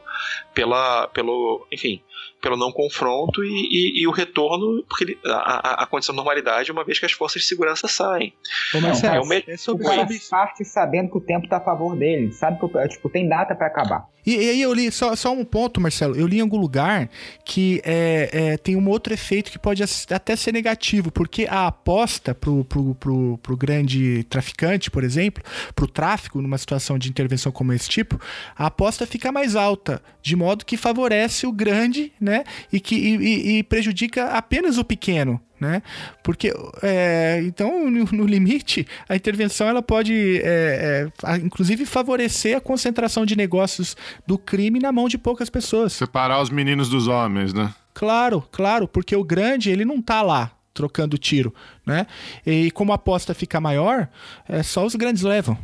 pela, 0.53 1.07
pelo, 1.07 1.67
enfim, 1.71 2.01
pelo 2.41 2.57
não 2.57 2.71
confronto 2.71 3.43
e, 3.43 3.47
e, 3.47 4.01
e 4.01 4.07
o 4.07 4.11
retorno, 4.11 4.83
porque 4.83 5.17
a, 5.25 5.83
a, 5.83 5.85
condição 5.85 6.13
de 6.13 6.17
normalidade, 6.17 6.71
uma 6.71 6.83
vez 6.83 6.99
que 6.99 7.05
as 7.05 7.13
forças 7.13 7.41
de 7.41 7.47
segurança 7.47 7.87
saem. 7.87 8.33
Ô, 8.73 8.81
Marcelo, 8.81 9.15
é, 9.15 9.21
o, 9.21 9.25
me... 9.25 9.43
é 9.47 9.57
sobre 9.57 9.83
o 9.83 9.87
cara 9.87 10.05
parte 10.29 10.65
sabendo 10.65 11.09
que 11.09 11.17
o 11.17 11.21
tempo 11.21 11.45
está 11.45 11.57
a 11.57 11.61
favor 11.61 11.95
dele, 11.95 12.31
sabe 12.33 12.59
que 12.59 12.87
tipo, 12.89 13.09
tem 13.09 13.27
data 13.27 13.55
para 13.55 13.67
acabar. 13.67 14.07
E, 14.25 14.35
e, 14.35 14.49
aí 14.49 14.61
eu 14.61 14.73
li, 14.73 14.91
só, 14.91 15.15
só 15.15 15.33
um 15.33 15.43
ponto, 15.43 15.81
Marcelo, 15.81 16.15
eu 16.15 16.25
li 16.25 16.37
em 16.37 16.41
algum 16.41 16.57
lugar 16.57 17.09
que 17.43 17.81
é, 17.83 18.29
é, 18.31 18.57
tem 18.57 18.75
um 18.75 18.87
outro 18.89 19.13
efeito 19.13 19.51
que 19.51 19.59
pode 19.59 19.83
até 19.83 20.35
ser 20.35 20.53
negativo, 20.53 21.11
porque 21.11 21.45
a 21.49 21.67
aposta 21.67 22.33
pro, 22.33 22.63
pro, 22.63 22.95
pro, 22.95 23.37
pro 23.39 23.57
grande 23.57 24.23
traficante, 24.25 24.89
por 24.89 25.03
exemplo, 25.03 25.43
pro 25.75 25.87
tráfico, 25.87 26.41
numa 26.41 26.57
situação 26.57 26.97
de 26.97 27.09
intervenção 27.09 27.51
como 27.51 27.73
esse 27.73 27.89
tipo, 27.89 28.19
a 28.55 28.67
aposta 28.67 29.05
fica 29.05 29.31
mais 29.31 29.55
alta, 29.55 30.01
de 30.21 30.35
modo 30.35 30.65
que 30.65 30.77
favorece 30.77 31.45
o 31.45 31.51
grande, 31.51 32.12
né, 32.19 32.43
e 32.71 32.79
que 32.79 32.95
e, 32.95 33.57
e 33.57 33.63
prejudica 33.63 34.27
apenas 34.27 34.77
o 34.77 34.83
pequeno 34.83 35.41
né? 35.63 35.81
Porque, 36.21 36.53
é, 36.81 37.41
então, 37.45 37.89
no, 37.89 38.03
no, 38.11 38.25
limite, 38.25 38.85
a 39.07 39.15
intervenção 39.15 39.67
ela 39.67 39.81
pode, 39.81 40.41
é, 40.43 41.09
é, 41.23 41.37
inclusive, 41.37 41.85
favorecer 41.85 42.57
a 42.57 42.61
concentração 42.61 43.25
de 43.25 43.35
negócios 43.35 43.95
do 44.27 44.37
crime 44.37 44.79
na 44.79 44.91
mão 44.91 45.07
de 45.07 45.17
poucas 45.17 45.49
pessoas. 45.49 45.93
Separar 45.93 46.41
os 46.41 46.49
meninos 46.49 46.89
dos 46.89 47.07
homens, 47.07 47.53
né? 47.53 47.73
Claro, 47.93 48.43
claro, 48.51 48.87
porque 48.87 49.15
o 49.15 49.23
grande, 49.23 49.69
ele 49.69 49.85
não 49.85 50.01
tá 50.01 50.21
lá 50.21 50.51
trocando 50.73 51.17
tiro, 51.17 51.53
né? 51.85 52.07
E 52.45 52.71
como 52.71 52.91
a 52.91 52.95
aposta 52.95 53.33
fica 53.33 53.61
maior, 53.61 54.09
é, 54.49 54.63
só 54.63 54.85
os 54.85 54.95
grandes 54.95 55.23
levam. 55.23 55.57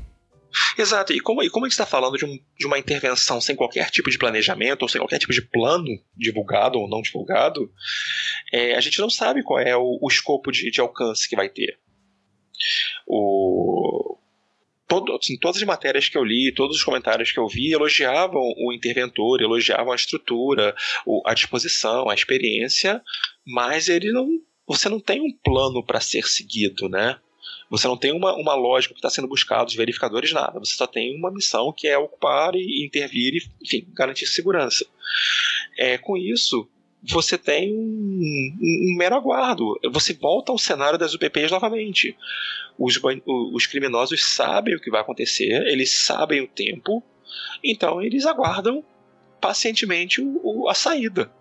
Exato, 0.77 1.13
e 1.13 1.19
como, 1.19 1.43
e 1.43 1.49
como 1.49 1.65
a 1.65 1.69
gente 1.69 1.73
está 1.73 1.85
falando 1.85 2.17
de, 2.17 2.25
um, 2.25 2.39
de, 2.57 2.65
uma 2.65 2.79
intervenção 2.79 3.39
sem 3.39 3.55
qualquer 3.55 3.89
tipo 3.89 4.09
de 4.09 4.17
planejamento, 4.17 4.81
ou 4.81 4.89
sem 4.89 4.99
qualquer 4.99 5.19
tipo 5.19 5.33
de 5.33 5.41
plano 5.41 5.87
divulgado 6.15 6.79
ou 6.79 6.89
não 6.89 7.01
divulgado, 7.01 7.71
é, 8.51 8.75
a 8.75 8.81
gente 8.81 8.99
não 8.99 9.09
sabe 9.09 9.43
qual 9.43 9.59
é 9.59 9.75
o, 9.75 9.99
o 10.01 10.07
escopo 10.07 10.51
de, 10.51 10.71
de, 10.71 10.81
alcance 10.81 11.27
que 11.27 11.35
vai 11.35 11.49
ter. 11.49 11.79
O, 13.07 14.17
todo, 14.87 15.15
assim, 15.15 15.37
todas 15.37 15.57
as 15.57 15.63
matérias 15.63 16.09
que 16.09 16.17
eu 16.17 16.23
li, 16.23 16.51
todos 16.53 16.77
os 16.77 16.83
comentários 16.83 17.31
que 17.31 17.39
eu 17.39 17.47
vi 17.47 17.71
elogiavam 17.71 18.41
o 18.57 18.73
interventor, 18.73 19.41
elogiavam 19.41 19.91
a 19.91 19.95
estrutura, 19.95 20.75
o, 21.05 21.21
a 21.25 21.33
disposição, 21.33 22.09
a 22.09 22.15
experiência, 22.15 23.01
mas 23.45 23.87
ele 23.87 24.11
não, 24.11 24.27
você 24.67 24.89
não 24.89 24.99
tem 24.99 25.21
um 25.21 25.31
plano 25.43 25.85
para 25.85 26.01
ser 26.01 26.27
seguido, 26.27 26.89
né? 26.89 27.19
Você 27.69 27.87
não 27.87 27.97
tem 27.97 28.11
uma, 28.11 28.33
uma 28.35 28.55
lógica 28.55 28.93
que 28.93 28.99
está 28.99 29.09
sendo 29.09 29.27
buscado, 29.27 29.69
os 29.69 29.75
verificadores, 29.75 30.33
nada. 30.33 30.59
Você 30.59 30.73
só 30.73 30.87
tem 30.87 31.15
uma 31.15 31.31
missão 31.31 31.71
que 31.71 31.87
é 31.87 31.97
ocupar 31.97 32.55
e 32.55 32.85
intervir 32.85 33.35
e, 33.35 33.63
enfim, 33.63 33.87
garantir 33.93 34.25
segurança. 34.25 34.85
É, 35.77 35.97
com 35.97 36.17
isso, 36.17 36.67
você 37.03 37.37
tem 37.37 37.73
um, 37.73 38.57
um, 38.61 38.91
um, 38.91 38.97
mero 38.97 39.15
aguardo. 39.15 39.79
Você 39.91 40.13
volta 40.13 40.51
ao 40.51 40.57
cenário 40.57 40.97
das 40.97 41.13
UPPs 41.13 41.51
novamente. 41.51 42.17
Os, 42.77 42.99
os 43.53 43.65
criminosos 43.65 44.23
sabem 44.23 44.75
o 44.75 44.81
que 44.81 44.89
vai 44.89 45.01
acontecer, 45.01 45.67
eles 45.67 45.91
sabem 45.91 46.41
o 46.41 46.47
tempo, 46.47 47.03
então 47.63 48.01
eles 48.01 48.25
aguardam 48.25 48.83
pacientemente 49.41 50.21
o, 50.21 50.39
o, 50.43 50.69
a 50.69 50.73
saída. 50.73 51.31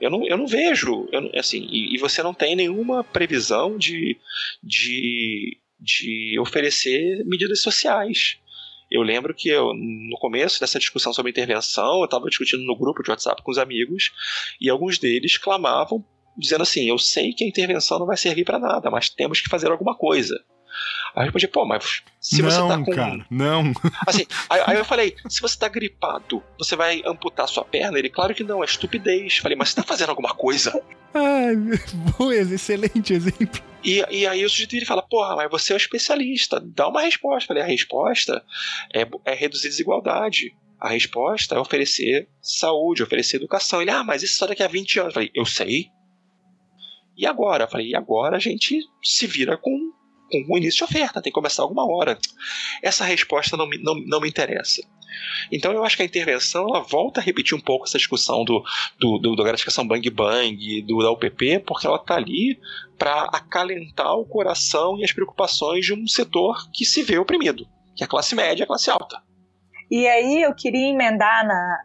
Eu 0.00 0.10
não, 0.10 0.26
eu 0.26 0.36
não 0.36 0.46
vejo, 0.46 1.08
eu, 1.12 1.30
assim, 1.38 1.66
e, 1.70 1.94
e, 1.94 1.98
você 1.98 2.22
não 2.22 2.32
tem 2.32 2.56
nenhuma 2.56 3.04
previsão 3.04 3.76
de, 3.76 4.16
de, 4.62 5.58
de 5.78 6.38
oferecer 6.40 7.24
medidas 7.26 7.60
sociais. 7.60 8.38
Eu 8.90 9.02
lembro 9.02 9.34
que 9.34 9.48
eu, 9.48 9.72
no 9.74 10.18
começo 10.18 10.58
dessa 10.58 10.78
discussão 10.78 11.12
sobre 11.12 11.30
intervenção, 11.30 12.00
eu 12.00 12.06
estava 12.06 12.28
discutindo 12.28 12.64
no 12.64 12.76
grupo 12.76 13.02
de 13.02 13.10
WhatsApp 13.10 13.42
com 13.42 13.50
os 13.50 13.58
amigos, 13.58 14.10
e 14.60 14.68
alguns 14.68 14.98
deles 14.98 15.36
clamavam, 15.36 16.04
dizendo 16.36 16.62
assim: 16.62 16.88
Eu 16.88 16.98
sei 16.98 17.32
que 17.32 17.44
a 17.44 17.48
intervenção 17.48 17.98
não 17.98 18.06
vai 18.06 18.16
servir 18.16 18.44
para 18.44 18.58
nada, 18.58 18.90
mas 18.90 19.10
temos 19.10 19.40
que 19.40 19.48
fazer 19.48 19.70
alguma 19.70 19.96
coisa. 19.96 20.42
Aí 21.14 21.22
eu 21.22 21.24
respondi, 21.24 21.48
pô, 21.48 21.66
mas 21.66 22.02
se 22.20 22.40
não, 22.40 22.50
você 22.50 22.58
tá 22.68 22.84
com. 22.84 22.92
Cara, 22.92 23.26
não. 23.30 23.72
Assim, 24.06 24.26
aí, 24.48 24.62
aí, 24.66 24.76
eu 24.76 24.84
falei, 24.84 25.16
se 25.28 25.40
você 25.40 25.58
tá 25.58 25.68
gripado, 25.68 26.42
você 26.58 26.76
vai 26.76 27.02
amputar 27.04 27.48
sua 27.48 27.64
perna? 27.64 27.98
Ele, 27.98 28.08
claro 28.08 28.34
que 28.34 28.44
não, 28.44 28.62
é 28.62 28.66
estupidez. 28.66 29.38
Falei, 29.38 29.56
mas 29.56 29.70
você 29.70 29.76
tá 29.76 29.82
fazendo 29.82 30.10
alguma 30.10 30.34
coisa? 30.34 30.80
Ai, 31.12 31.56
bom, 32.18 32.32
excelente 32.32 33.12
exemplo. 33.12 33.60
E, 33.82 34.04
e 34.10 34.26
aí 34.26 34.44
o 34.44 34.50
sujeito 34.50 34.76
ele 34.76 34.84
fala, 34.84 35.02
porra, 35.02 35.36
mas 35.36 35.50
você 35.50 35.72
é 35.72 35.74
um 35.74 35.78
especialista, 35.78 36.60
dá 36.60 36.88
uma 36.88 37.00
resposta. 37.00 37.48
Falei, 37.48 37.62
a 37.62 37.66
resposta 37.66 38.44
é, 38.94 39.06
é 39.24 39.34
reduzir 39.34 39.68
desigualdade. 39.68 40.54
A 40.78 40.88
resposta 40.88 41.54
é 41.54 41.58
oferecer 41.58 42.28
saúde, 42.40 43.02
oferecer 43.02 43.36
educação. 43.36 43.82
Ele, 43.82 43.90
ah, 43.90 44.04
mas 44.04 44.22
isso 44.22 44.36
só 44.36 44.46
daqui 44.46 44.62
a 44.62 44.68
20 44.68 45.00
anos. 45.00 45.10
Eu 45.10 45.14
falei, 45.14 45.30
eu 45.34 45.44
sei. 45.44 45.88
E 47.16 47.26
agora? 47.26 47.64
Eu 47.64 47.68
falei, 47.68 47.88
e 47.88 47.96
agora 47.96 48.36
a 48.36 48.40
gente 48.40 48.78
se 49.02 49.26
vira 49.26 49.58
com 49.58 49.92
com 50.30 50.54
o 50.54 50.58
início 50.58 50.78
de 50.78 50.84
oferta, 50.84 51.20
tem 51.20 51.30
que 51.32 51.34
começar 51.34 51.62
alguma 51.62 51.84
hora. 51.84 52.18
Essa 52.82 53.04
resposta 53.04 53.56
não 53.56 53.68
me, 53.68 53.78
não, 53.78 53.94
não 53.94 54.20
me 54.20 54.28
interessa. 54.28 54.82
Então 55.50 55.72
eu 55.72 55.84
acho 55.84 55.96
que 55.96 56.02
a 56.02 56.06
intervenção 56.06 56.68
ela 56.68 56.80
volta 56.80 57.20
a 57.20 57.22
repetir 57.22 57.56
um 57.56 57.60
pouco 57.60 57.86
essa 57.86 57.98
discussão 57.98 58.44
do, 58.44 58.62
do, 58.98 59.18
do 59.18 59.36
da 59.36 59.44
gratificação 59.44 59.86
bang 59.86 60.08
bang, 60.10 60.82
do, 60.82 61.02
da 61.02 61.10
UPP, 61.10 61.60
porque 61.66 61.86
ela 61.86 61.96
está 61.96 62.14
ali 62.14 62.58
para 62.98 63.24
acalentar 63.24 64.14
o 64.14 64.24
coração 64.24 64.98
e 64.98 65.04
as 65.04 65.12
preocupações 65.12 65.84
de 65.84 65.94
um 65.94 66.06
setor 66.06 66.70
que 66.72 66.84
se 66.84 67.02
vê 67.02 67.18
oprimido, 67.18 67.66
que 67.96 68.02
é 68.02 68.06
a 68.06 68.08
classe 68.08 68.34
média 68.34 68.62
e 68.62 68.64
a 68.64 68.66
classe 68.66 68.90
alta. 68.90 69.20
E 69.90 70.06
aí 70.06 70.42
eu 70.42 70.54
queria 70.54 70.88
emendar 70.88 71.44
na, 71.44 71.82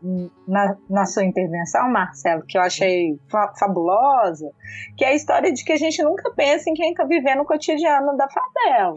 na, 0.47 0.77
na, 0.87 1.05
sua 1.05 1.23
intervenção, 1.23 1.89
Marcelo, 1.89 2.45
que 2.47 2.55
eu 2.55 2.61
achei 2.61 3.19
fa 3.31 3.51
fabulosa, 3.57 4.51
que 4.95 5.03
é 5.03 5.09
a 5.09 5.15
história 5.15 5.51
de 5.51 5.65
que 5.65 5.71
a 5.71 5.77
gente 5.77 6.03
nunca 6.03 6.31
pensa 6.35 6.69
em 6.69 6.75
quem 6.75 6.91
está 6.91 7.03
vivendo 7.03 7.41
o 7.41 7.45
cotidiano 7.45 8.15
da 8.15 8.27
favela. 8.29 8.93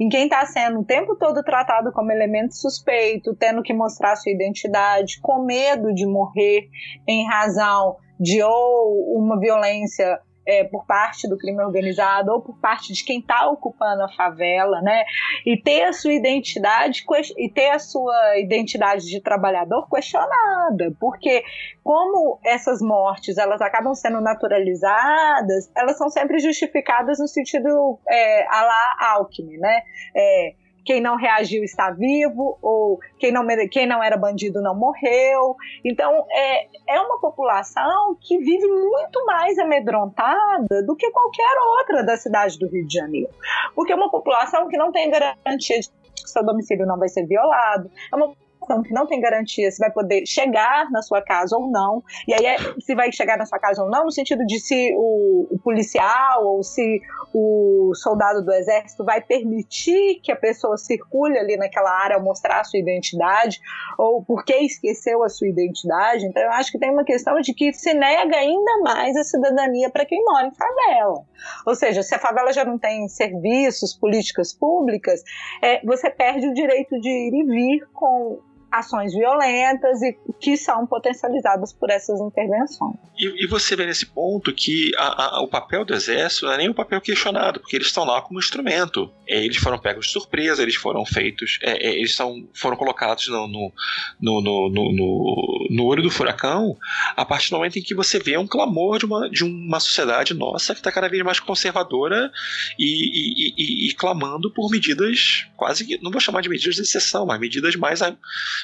Em 0.00 0.08
quem 0.08 0.24
está 0.24 0.44
sendo 0.46 0.80
o 0.80 0.84
tempo 0.84 1.14
todo 1.14 1.44
tratado 1.44 1.92
como 1.92 2.10
elemento 2.10 2.56
suspeito, 2.56 3.36
tendo 3.36 3.62
que 3.62 3.72
mostrar 3.72 4.16
sua 4.16 4.32
identidade, 4.32 5.20
com 5.20 5.44
medo 5.44 5.94
de 5.94 6.04
morrer 6.04 6.68
em 7.06 7.24
razão 7.24 7.96
de 8.18 8.42
ou 8.42 9.16
uma 9.16 9.38
violência 9.38 10.18
é, 10.48 10.64
por 10.64 10.86
parte 10.86 11.28
do 11.28 11.36
crime 11.36 11.62
organizado 11.62 12.32
ou 12.32 12.40
por 12.40 12.58
parte 12.58 12.94
de 12.94 13.04
quem 13.04 13.20
está 13.20 13.46
ocupando 13.50 14.02
a 14.02 14.08
favela, 14.08 14.80
né? 14.80 15.04
E 15.44 15.60
ter 15.60 15.84
a 15.84 15.92
sua 15.92 16.14
identidade 16.14 17.04
e 17.36 17.50
ter 17.50 17.68
a 17.68 17.78
sua 17.78 18.38
identidade 18.38 19.04
de 19.06 19.20
trabalhador 19.20 19.86
questionada, 19.90 20.90
porque 20.98 21.44
como 21.84 22.40
essas 22.42 22.80
mortes 22.80 23.36
elas 23.36 23.60
acabam 23.60 23.94
sendo 23.94 24.22
naturalizadas, 24.22 25.70
elas 25.76 25.98
são 25.98 26.08
sempre 26.08 26.38
justificadas 26.38 27.18
no 27.18 27.28
sentido 27.28 27.98
é, 28.08 28.46
a 28.48 28.62
lá 28.62 28.96
Alckmin, 29.12 29.58
né? 29.58 29.82
É, 30.16 30.54
quem 30.88 31.02
não 31.02 31.16
reagiu 31.16 31.62
está 31.62 31.90
vivo, 31.90 32.56
ou 32.62 32.98
quem 33.18 33.30
não, 33.30 33.46
quem 33.70 33.86
não 33.86 34.02
era 34.02 34.16
bandido 34.16 34.62
não 34.62 34.74
morreu. 34.74 35.54
Então, 35.84 36.24
é, 36.30 36.66
é 36.88 36.98
uma 36.98 37.20
população 37.20 38.16
que 38.18 38.38
vive 38.38 38.66
muito 38.66 39.22
mais 39.26 39.58
amedrontada 39.58 40.82
do 40.86 40.96
que 40.96 41.10
qualquer 41.10 41.58
outra 41.78 42.02
da 42.02 42.16
cidade 42.16 42.58
do 42.58 42.66
Rio 42.70 42.86
de 42.86 42.94
Janeiro. 42.94 43.28
Porque 43.74 43.92
é 43.92 43.96
uma 43.96 44.10
população 44.10 44.66
que 44.66 44.78
não 44.78 44.90
tem 44.90 45.10
garantia 45.10 45.78
de 45.78 45.90
que 45.90 46.30
seu 46.30 46.42
domicílio 46.42 46.86
não 46.86 46.98
vai 46.98 47.10
ser 47.10 47.26
violado, 47.26 47.90
é 48.10 48.16
uma 48.16 48.34
que 48.82 48.92
não 48.92 49.06
tem 49.06 49.20
garantia 49.20 49.70
se 49.70 49.78
vai 49.78 49.90
poder 49.90 50.26
chegar 50.26 50.90
na 50.90 51.02
sua 51.02 51.22
casa 51.22 51.56
ou 51.56 51.70
não. 51.70 52.02
E 52.26 52.34
aí, 52.34 52.46
é, 52.46 52.56
se 52.80 52.94
vai 52.94 53.10
chegar 53.12 53.36
na 53.36 53.46
sua 53.46 53.58
casa 53.58 53.82
ou 53.82 53.90
não, 53.90 54.04
no 54.04 54.12
sentido 54.12 54.44
de 54.46 54.58
se 54.60 54.92
o, 54.96 55.48
o 55.50 55.58
policial 55.58 56.44
ou 56.44 56.62
se 56.62 57.00
o 57.34 57.92
soldado 57.94 58.44
do 58.44 58.52
exército 58.52 59.04
vai 59.04 59.20
permitir 59.20 60.20
que 60.22 60.32
a 60.32 60.36
pessoa 60.36 60.76
circule 60.76 61.38
ali 61.38 61.56
naquela 61.56 61.90
área 62.02 62.16
ao 62.16 62.22
mostrar 62.22 62.60
a 62.60 62.64
sua 62.64 62.78
identidade, 62.78 63.60
ou 63.98 64.22
porque 64.24 64.54
esqueceu 64.56 65.22
a 65.22 65.28
sua 65.28 65.48
identidade. 65.48 66.26
Então, 66.26 66.42
eu 66.42 66.52
acho 66.52 66.70
que 66.70 66.78
tem 66.78 66.90
uma 66.90 67.04
questão 67.04 67.40
de 67.40 67.52
que 67.54 67.72
se 67.72 67.92
nega 67.94 68.36
ainda 68.36 68.78
mais 68.82 69.16
a 69.16 69.24
cidadania 69.24 69.90
para 69.90 70.04
quem 70.04 70.22
mora 70.24 70.46
em 70.46 70.54
favela. 70.54 71.22
Ou 71.66 71.74
seja, 71.74 72.02
se 72.02 72.14
a 72.14 72.18
favela 72.18 72.52
já 72.52 72.64
não 72.64 72.78
tem 72.78 73.08
serviços, 73.08 73.94
políticas 73.94 74.52
públicas, 74.52 75.22
é, 75.62 75.84
você 75.84 76.10
perde 76.10 76.48
o 76.48 76.54
direito 76.54 76.98
de 77.00 77.08
ir 77.08 77.34
e 77.34 77.44
vir 77.44 77.88
com 77.92 78.40
ações 78.70 79.14
violentas 79.14 80.02
e 80.02 80.16
que 80.40 80.56
são 80.56 80.86
potencializadas 80.86 81.72
por 81.72 81.90
essas 81.90 82.20
intervenções. 82.20 82.96
E, 83.18 83.44
e 83.44 83.46
você 83.46 83.74
vê 83.74 83.86
nesse 83.86 84.06
ponto 84.06 84.52
que 84.52 84.92
a, 84.96 85.36
a, 85.36 85.42
o 85.42 85.48
papel 85.48 85.84
do 85.84 85.94
exército 85.94 86.46
não 86.46 86.52
é 86.52 86.58
nem 86.58 86.68
um 86.68 86.74
papel 86.74 87.00
questionado, 87.00 87.60
porque 87.60 87.76
eles 87.76 87.88
estão 87.88 88.04
lá 88.04 88.20
como 88.22 88.38
instrumento. 88.38 89.10
É, 89.28 89.44
eles 89.44 89.56
foram 89.56 89.78
pegos 89.78 90.06
de 90.06 90.12
surpresa, 90.12 90.62
eles 90.62 90.74
foram 90.74 91.04
feitos, 91.04 91.58
é, 91.62 91.88
é, 91.88 91.94
eles 91.96 92.14
são, 92.14 92.48
foram 92.54 92.76
colocados 92.76 93.28
no, 93.28 93.46
no, 93.48 93.72
no, 94.20 94.40
no, 94.70 95.68
no, 95.70 95.84
olho 95.84 96.02
do 96.02 96.10
furacão 96.10 96.76
a 97.16 97.24
partir 97.24 97.50
do 97.50 97.56
momento 97.56 97.78
em 97.78 97.82
que 97.82 97.94
você 97.94 98.18
vê 98.18 98.38
um 98.38 98.46
clamor 98.46 98.98
de 98.98 99.04
uma, 99.04 99.28
de 99.28 99.44
uma 99.44 99.80
sociedade 99.80 100.34
nossa 100.34 100.74
que 100.74 100.80
está 100.80 100.92
cada 100.92 101.08
vez 101.08 101.22
mais 101.22 101.40
conservadora 101.40 102.30
e, 102.78 102.84
e, 102.84 103.54
e, 103.56 103.88
e, 103.88 103.94
clamando 103.94 104.50
por 104.50 104.70
medidas 104.70 105.46
quase 105.56 105.84
que, 105.84 105.98
não 106.02 106.10
vou 106.10 106.20
chamar 106.20 106.40
de 106.40 106.48
medidas 106.48 106.76
de 106.76 106.82
exceção, 106.82 107.26
mas 107.26 107.40
medidas 107.40 107.76
mais, 107.76 108.00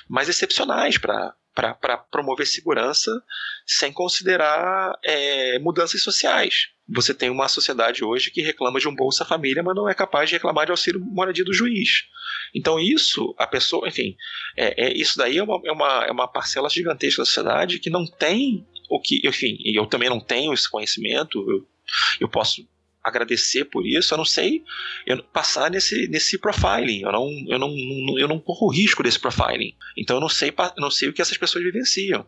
mais 0.08 0.28
excepcionais 0.28 0.98
para 0.98 1.34
para 1.54 1.96
promover 1.96 2.46
segurança 2.48 3.22
sem 3.64 3.92
considerar 3.92 4.98
é, 5.04 5.56
mudanças 5.60 6.02
sociais. 6.02 6.66
Você 6.88 7.14
tem 7.14 7.30
uma 7.30 7.48
sociedade 7.48 8.04
hoje 8.04 8.30
que 8.30 8.42
reclama 8.42 8.80
de 8.80 8.88
um 8.88 8.94
Bolsa 8.94 9.24
Família, 9.24 9.62
mas 9.62 9.74
não 9.76 9.88
é 9.88 9.94
capaz 9.94 10.28
de 10.28 10.34
reclamar 10.34 10.66
de 10.66 10.72
auxílio 10.72 11.00
moradia 11.00 11.44
do 11.44 11.54
juiz. 11.54 12.06
Então 12.52 12.78
isso, 12.78 13.34
a 13.38 13.46
pessoa, 13.46 13.88
enfim, 13.88 14.16
é, 14.56 14.86
é 14.88 14.92
isso 14.92 15.16
daí 15.16 15.38
é 15.38 15.42
uma, 15.42 15.60
é, 15.64 15.72
uma, 15.72 16.04
é 16.06 16.10
uma 16.10 16.28
parcela 16.28 16.68
gigantesca 16.68 17.22
da 17.22 17.26
sociedade 17.26 17.78
que 17.78 17.88
não 17.88 18.04
tem 18.04 18.66
o 18.90 19.00
que, 19.00 19.22
enfim, 19.24 19.56
eu 19.64 19.86
também 19.86 20.10
não 20.10 20.20
tenho 20.20 20.52
esse 20.52 20.68
conhecimento, 20.68 21.38
eu, 21.50 21.66
eu 22.20 22.28
posso 22.28 22.68
agradecer 23.04 23.66
por 23.66 23.86
isso, 23.86 24.14
eu 24.14 24.18
não 24.18 24.24
sei 24.24 24.64
eu 25.06 25.22
passar 25.22 25.70
nesse, 25.70 26.08
nesse 26.08 26.38
profiling, 26.38 27.02
eu 27.02 27.12
não, 27.12 27.28
eu, 27.48 27.58
não, 27.58 28.18
eu 28.18 28.26
não 28.26 28.40
corro 28.40 28.68
risco 28.72 29.02
desse 29.02 29.20
profiling, 29.20 29.74
então 29.96 30.16
eu 30.16 30.20
não 30.20 30.28
sei, 30.28 30.48
eu 30.48 30.80
não 30.80 30.90
sei 30.90 31.08
o 31.10 31.12
que 31.12 31.20
essas 31.20 31.36
pessoas 31.36 31.64
vivenciam, 31.64 32.26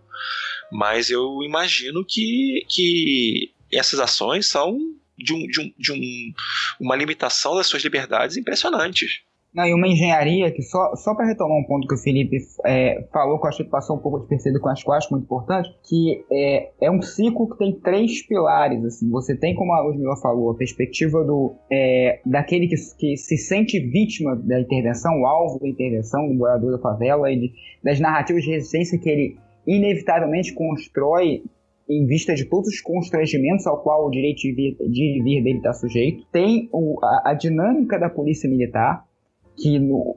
mas 0.71 1.11
eu 1.11 1.43
imagino 1.43 2.05
que, 2.05 2.67
que 2.69 3.53
essas 3.73 3.99
ações 3.99 4.47
são 4.47 4.79
de, 5.17 5.33
um, 5.33 5.47
de, 5.47 5.61
um, 5.61 5.73
de 5.79 5.93
um, 5.93 6.35
uma 6.79 6.95
limitação 6.95 7.57
das 7.57 7.67
suas 7.67 7.83
liberdades 7.83 8.37
impressionantes. 8.37 9.23
Não, 9.57 9.65
e 9.65 9.73
uma 9.73 9.89
engenharia 9.89 10.53
que 10.53 10.61
só, 10.61 10.95
só 10.97 11.15
para 11.15 11.29
retomar 11.29 11.57
um 11.57 11.65
ponto 11.65 11.89
que 11.89 11.95
o 11.95 11.97
Felipe 11.99 12.37
é, 12.67 13.03
falou, 13.11 13.39
que 13.41 13.47
eu 13.47 13.49
acho 13.49 13.65
que 13.65 13.71
passou 13.71 13.97
um 13.97 13.99
pouco 13.99 14.21
de 14.21 14.29
perceber 14.29 14.61
com 14.61 14.69
as 14.69 14.87
acho 14.87 15.11
muito 15.11 15.25
importante, 15.25 15.75
que 15.89 16.23
é, 16.31 16.73
é 16.83 16.91
um 16.91 17.01
ciclo 17.01 17.49
que 17.49 17.57
tem 17.57 17.73
três 17.81 18.21
pilares. 18.27 18.85
Assim. 18.85 19.09
Você 19.09 19.35
tem, 19.35 19.55
como 19.55 19.73
a 19.73 19.81
Ludmilla 19.81 20.15
falou, 20.19 20.51
a 20.51 20.55
perspectiva 20.55 21.25
do, 21.25 21.55
é, 21.73 22.21
daquele 22.27 22.69
que, 22.69 22.77
que 22.99 23.17
se 23.17 23.39
sente 23.39 23.81
vítima 23.81 24.37
da 24.37 24.61
intervenção, 24.61 25.23
o 25.23 25.27
alvo 25.27 25.59
da 25.59 25.67
intervenção, 25.67 26.29
do 26.29 26.35
morador 26.35 26.73
da 26.73 26.79
favela, 26.79 27.33
e 27.33 27.41
de, 27.41 27.53
das 27.83 27.99
narrativas 27.99 28.43
de 28.43 28.51
resistência 28.51 28.99
que 28.99 29.09
ele 29.09 29.39
inevitavelmente 29.67 30.53
constrói 30.53 31.43
em 31.89 32.05
vista 32.05 32.35
de 32.35 32.45
todos 32.45 32.69
os 32.69 32.81
constrangimentos 32.83 33.67
ao 33.67 33.83
qual 33.83 34.07
o 34.07 34.11
direito 34.11 34.41
de 34.41 34.53
vir, 34.53 34.77
de 34.77 35.23
vir 35.23 35.43
dele 35.43 35.59
está 35.59 35.73
sujeito. 35.73 36.27
Tem 36.31 36.69
o, 36.73 36.99
a, 37.03 37.31
a 37.31 37.35
dinâmica 37.35 37.99
da 37.99 38.11
polícia 38.11 38.51
militar, 38.51 39.06
que 39.57 39.79
no, 39.79 40.17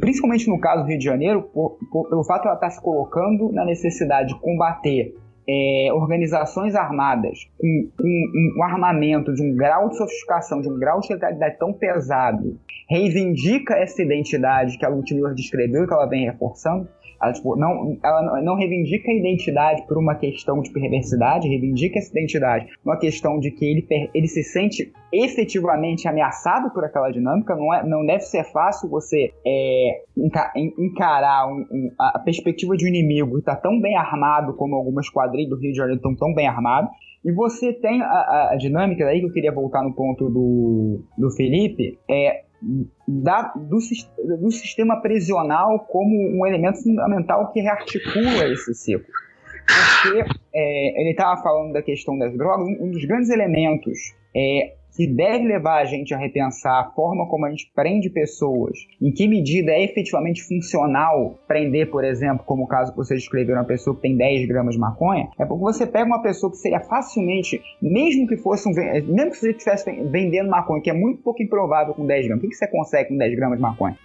principalmente 0.00 0.48
no 0.48 0.60
caso 0.60 0.82
do 0.82 0.88
Rio 0.88 0.98
de 0.98 1.04
Janeiro, 1.04 1.42
por, 1.42 1.78
por, 1.90 2.08
pelo 2.08 2.24
fato 2.24 2.42
de 2.42 2.48
ela 2.48 2.56
estar 2.56 2.70
se 2.70 2.80
colocando 2.80 3.50
na 3.52 3.64
necessidade 3.64 4.28
de 4.28 4.40
combater 4.40 5.14
é, 5.48 5.88
organizações 5.92 6.74
armadas 6.74 7.48
com, 7.58 7.88
um, 8.00 8.62
armamento 8.62 9.34
de 9.34 9.42
um 9.42 9.56
grau 9.56 9.88
de 9.88 9.96
sofisticação, 9.96 10.60
de 10.60 10.68
um 10.68 10.78
grau 10.78 11.00
de 11.00 11.12
letalidade 11.12 11.58
tão 11.58 11.72
pesado, 11.72 12.58
reivindica 12.88 13.74
essa 13.74 14.02
identidade 14.02 14.78
que 14.78 14.84
a 14.84 14.88
Ludmilla 14.88 15.34
descreveu 15.34 15.84
e 15.84 15.86
que 15.86 15.92
ela 15.92 16.06
vem 16.06 16.26
reforçando, 16.26 16.88
ela, 17.22 17.32
tipo, 17.32 17.56
não, 17.56 17.96
ela 18.02 18.42
não 18.42 18.56
reivindica 18.56 19.10
a 19.10 19.14
identidade 19.14 19.86
por 19.86 19.96
uma 19.96 20.14
questão 20.14 20.60
de 20.60 20.70
perversidade, 20.72 21.48
reivindica 21.48 21.98
essa 21.98 22.10
identidade 22.10 22.66
uma 22.84 22.98
questão 22.98 23.38
de 23.38 23.50
que 23.50 23.64
ele, 23.64 23.86
ele 24.14 24.26
se 24.26 24.42
sente 24.42 24.92
efetivamente 25.12 26.08
ameaçado 26.08 26.70
por 26.72 26.84
aquela 26.84 27.10
dinâmica. 27.10 27.54
Não, 27.54 27.72
é, 27.72 27.86
não 27.86 28.04
deve 28.04 28.20
ser 28.20 28.44
fácil 28.44 28.88
você 28.88 29.32
é, 29.46 30.02
encarar 30.78 31.46
um, 31.48 31.66
um, 31.70 31.90
a 31.98 32.18
perspectiva 32.18 32.76
de 32.76 32.84
um 32.84 32.88
inimigo 32.88 33.32
que 33.34 33.38
está 33.40 33.56
tão 33.56 33.80
bem 33.80 33.96
armado 33.96 34.54
como 34.54 34.74
algumas 34.74 35.08
quadrilhas 35.08 35.50
do 35.50 35.58
Rio 35.58 35.72
de 35.72 35.76
Janeiro 35.76 35.98
estão 35.98 36.14
tão 36.14 36.34
bem 36.34 36.46
armados. 36.46 36.90
E 37.24 37.30
você 37.30 37.72
tem 37.72 38.02
a, 38.02 38.06
a, 38.06 38.50
a, 38.52 38.56
dinâmica, 38.56 39.04
daí 39.04 39.20
que 39.20 39.26
eu 39.26 39.32
queria 39.32 39.52
voltar 39.52 39.82
no 39.84 39.94
ponto 39.94 40.28
do, 40.28 41.04
do 41.16 41.30
Felipe, 41.30 41.98
é 42.10 42.42
da, 43.06 43.52
do, 43.56 43.78
do 44.40 44.50
sistema 44.50 45.00
prisional 45.00 45.80
como 45.80 46.38
um 46.38 46.46
elemento 46.46 46.82
fundamental 46.82 47.50
que 47.52 47.60
rearticula 47.60 48.48
esse 48.52 48.74
ciclo. 48.74 49.06
Porque 49.66 50.24
é, 50.54 51.00
ele 51.00 51.10
estava 51.10 51.40
falando 51.42 51.72
da 51.72 51.82
questão 51.82 52.18
das 52.18 52.36
drogas, 52.36 52.66
um 52.80 52.90
dos 52.90 53.04
grandes 53.04 53.30
elementos 53.30 54.14
é, 54.34 54.74
que 54.96 55.06
deve 55.06 55.46
levar 55.46 55.80
a 55.80 55.84
gente 55.84 56.14
a 56.14 56.18
repensar 56.18 56.80
a 56.80 56.90
forma 56.90 57.26
como 57.28 57.46
a 57.46 57.50
gente 57.50 57.70
prende 57.74 58.10
pessoas, 58.10 58.78
em 59.00 59.10
que 59.10 59.26
medida 59.26 59.72
é 59.72 59.82
efetivamente 59.84 60.42
funcional 60.42 61.38
prender, 61.48 61.90
por 61.90 62.04
exemplo, 62.04 62.44
como 62.44 62.64
o 62.64 62.66
caso 62.66 62.92
que 62.92 62.98
você 62.98 63.14
descreveu, 63.14 63.56
uma 63.56 63.64
pessoa 63.64 63.96
que 63.96 64.02
tem 64.02 64.16
10 64.16 64.46
gramas 64.46 64.74
de 64.74 64.80
maconha, 64.80 65.28
é 65.38 65.44
porque 65.44 65.62
você 65.62 65.86
pega 65.86 66.04
uma 66.04 66.22
pessoa 66.22 66.50
que 66.50 66.58
seria 66.58 66.80
facilmente, 66.80 67.60
mesmo 67.80 68.26
que 68.26 68.36
fosse 68.36 68.68
um, 68.68 68.72
mesmo 68.72 69.30
que 69.30 69.36
você 69.38 69.50
estivesse 69.50 69.90
vendendo 70.04 70.50
maconha, 70.50 70.82
que 70.82 70.90
é 70.90 70.94
muito 70.94 71.22
pouco 71.22 71.42
improvável 71.42 71.94
com 71.94 72.06
10 72.06 72.26
gramas, 72.26 72.44
o 72.44 72.48
que 72.48 72.54
você 72.54 72.66
consegue 72.66 73.08
com 73.08 73.16
10 73.16 73.34
gramas 73.36 73.58
de 73.58 73.62
maconha? 73.62 73.96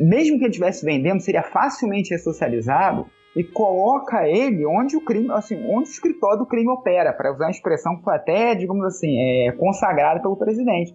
Mesmo 0.00 0.38
que 0.38 0.44
ele 0.44 0.50
estivesse 0.50 0.84
vendendo, 0.84 1.20
seria 1.20 1.42
facilmente 1.42 2.10
ressocializado 2.10 3.06
e 3.34 3.44
coloca 3.44 4.28
ele 4.28 4.66
onde 4.66 4.96
o 4.96 5.04
crime, 5.04 5.30
assim, 5.32 5.56
onde 5.68 5.88
o 5.88 5.92
escritório 5.92 6.38
do 6.38 6.46
crime 6.46 6.68
opera, 6.68 7.12
para 7.12 7.32
usar 7.32 7.44
uma 7.46 7.50
expressão 7.50 7.96
que 7.96 8.02
foi 8.02 8.16
até, 8.16 8.54
digamos 8.54 8.84
assim, 8.84 9.16
é, 9.18 9.52
consagrada 9.52 10.20
pelo 10.20 10.36
presidente. 10.36 10.94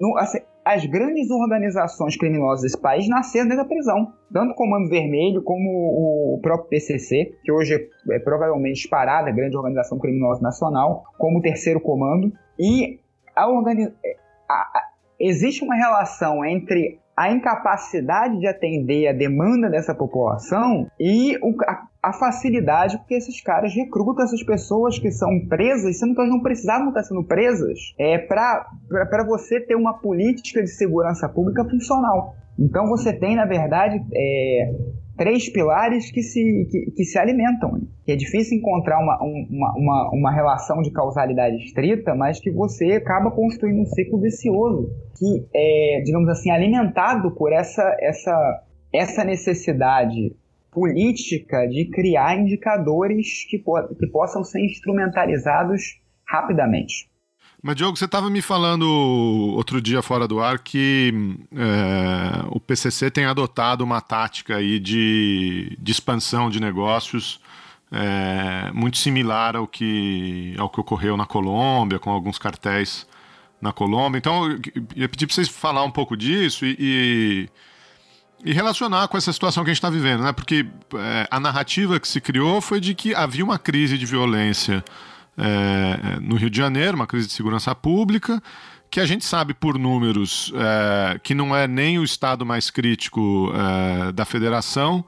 No, 0.00 0.16
assim, 0.18 0.38
as 0.64 0.86
grandes 0.86 1.30
organizações 1.30 2.16
criminosas 2.16 2.62
desse 2.62 2.80
país 2.80 3.08
nasceram 3.08 3.48
dentro 3.48 3.64
da 3.64 3.68
prisão, 3.68 4.12
tanto 4.32 4.52
o 4.52 4.54
Comando 4.54 4.88
Vermelho 4.88 5.42
como 5.42 6.34
o 6.34 6.40
próprio 6.40 6.68
PCC, 6.68 7.38
que 7.42 7.52
hoje 7.52 7.74
é, 7.74 8.16
é 8.16 8.18
provavelmente 8.18 8.76
disparada, 8.76 9.30
grande 9.30 9.56
organização 9.56 9.98
criminosa 9.98 10.40
nacional, 10.40 11.04
como 11.18 11.38
o 11.38 11.42
Terceiro 11.42 11.80
Comando, 11.80 12.32
e 12.58 13.00
a 13.34 13.48
organi 13.48 13.92
a, 14.48 14.54
a, 14.54 14.82
existe 15.18 15.64
uma 15.64 15.74
relação 15.74 16.44
entre 16.44 17.00
a 17.16 17.30
incapacidade 17.30 18.38
de 18.38 18.46
atender 18.46 19.08
a 19.08 19.12
demanda 19.12 19.70
dessa 19.70 19.94
população 19.94 20.88
e 20.98 21.36
o, 21.42 21.54
a, 21.66 21.86
a, 22.02 22.12
facilidade 22.12 22.98
porque 22.98 23.14
esses 23.14 23.40
caras 23.40 23.74
recrutam 23.74 24.24
essas 24.24 24.42
pessoas 24.42 24.98
que 24.98 25.10
são 25.10 25.46
presas, 25.48 25.98
sendo 25.98 26.14
que 26.14 26.20
elas 26.20 26.32
não 26.32 26.42
precisavam 26.42 26.88
estar 26.88 27.02
sendo 27.02 27.24
presas, 27.24 27.94
é 27.98 28.18
para 28.18 29.24
você 29.26 29.60
ter 29.60 29.76
uma 29.76 29.94
política 29.94 30.62
de 30.62 30.70
segurança 30.70 31.28
pública 31.28 31.64
funcional. 31.64 32.34
Então 32.58 32.86
você 32.86 33.12
tem, 33.12 33.36
na 33.36 33.44
verdade, 33.44 34.02
é, 34.14 34.72
três 35.16 35.50
pilares 35.50 36.10
que 36.10 36.22
se, 36.22 36.68
que, 36.70 36.90
que 36.92 37.04
se 37.04 37.18
alimentam. 37.18 37.72
Né? 37.72 37.80
é 38.06 38.16
difícil 38.16 38.58
encontrar 38.58 38.98
uma, 38.98 39.18
uma, 39.22 39.72
uma, 39.76 40.10
uma, 40.12 40.32
relação 40.32 40.82
de 40.82 40.90
causalidade 40.90 41.56
estrita, 41.56 42.14
mas 42.14 42.38
que 42.38 42.50
você 42.50 42.92
acaba 42.92 43.30
construindo 43.30 43.80
um 43.80 43.86
ciclo 43.86 44.20
vicioso, 44.20 44.90
que 45.16 45.46
é, 45.54 46.02
digamos 46.04 46.28
assim, 46.28 46.50
alimentado 46.50 47.30
por 47.34 47.52
essa, 47.52 47.96
essa, 48.00 48.62
essa 48.92 49.24
necessidade 49.24 50.36
política 50.70 51.66
de 51.66 51.88
criar 51.88 52.36
indicadores 52.36 53.46
que, 53.48 53.58
po 53.58 53.80
que 53.98 54.06
possam 54.08 54.42
ser 54.42 54.60
instrumentalizados 54.60 56.00
rapidamente. 56.28 57.08
Mas, 57.66 57.76
Diogo, 57.76 57.96
você 57.96 58.04
estava 58.04 58.28
me 58.28 58.42
falando 58.42 58.86
outro 58.86 59.80
dia 59.80 60.02
fora 60.02 60.28
do 60.28 60.38
ar 60.38 60.58
que 60.58 61.14
é, 61.50 62.44
o 62.50 62.60
PCC 62.60 63.10
tem 63.10 63.24
adotado 63.24 63.82
uma 63.82 64.02
tática 64.02 64.56
aí 64.56 64.78
de, 64.78 65.74
de 65.80 65.90
expansão 65.90 66.50
de 66.50 66.60
negócios 66.60 67.40
é, 67.90 68.70
muito 68.74 68.98
similar 68.98 69.56
ao 69.56 69.66
que, 69.66 70.54
ao 70.58 70.68
que 70.68 70.78
ocorreu 70.78 71.16
na 71.16 71.24
Colômbia, 71.24 71.98
com 71.98 72.10
alguns 72.10 72.38
cartéis 72.38 73.06
na 73.62 73.72
Colômbia. 73.72 74.18
Então, 74.18 74.46
eu 74.46 74.60
ia 74.94 75.08
pedir 75.08 75.26
para 75.26 75.34
vocês 75.34 75.48
falar 75.48 75.84
um 75.84 75.90
pouco 75.90 76.18
disso 76.18 76.66
e, 76.66 76.76
e 76.78 77.48
E 78.44 78.52
relacionar 78.52 79.08
com 79.08 79.16
essa 79.16 79.32
situação 79.32 79.64
que 79.64 79.70
a 79.70 79.72
gente 79.72 79.78
está 79.78 79.88
vivendo, 79.88 80.22
né? 80.22 80.32
Porque 80.32 80.66
é, 80.96 81.26
a 81.30 81.40
narrativa 81.40 81.98
que 81.98 82.06
se 82.06 82.20
criou 82.20 82.60
foi 82.60 82.78
de 82.78 82.94
que 82.94 83.14
havia 83.14 83.42
uma 83.42 83.58
crise 83.58 83.96
de 83.96 84.04
violência 84.04 84.84
é, 85.36 86.20
no 86.20 86.36
Rio 86.36 86.50
de 86.50 86.56
Janeiro, 86.56 86.96
uma 86.96 87.06
crise 87.06 87.26
de 87.26 87.32
segurança 87.32 87.74
pública, 87.74 88.42
que 88.90 89.00
a 89.00 89.06
gente 89.06 89.24
sabe 89.24 89.54
por 89.54 89.78
números 89.78 90.52
é, 90.54 91.18
que 91.18 91.34
não 91.34 91.54
é 91.54 91.66
nem 91.66 91.98
o 91.98 92.04
estado 92.04 92.46
mais 92.46 92.70
crítico 92.70 93.52
é, 93.54 94.12
da 94.12 94.24
federação. 94.24 95.04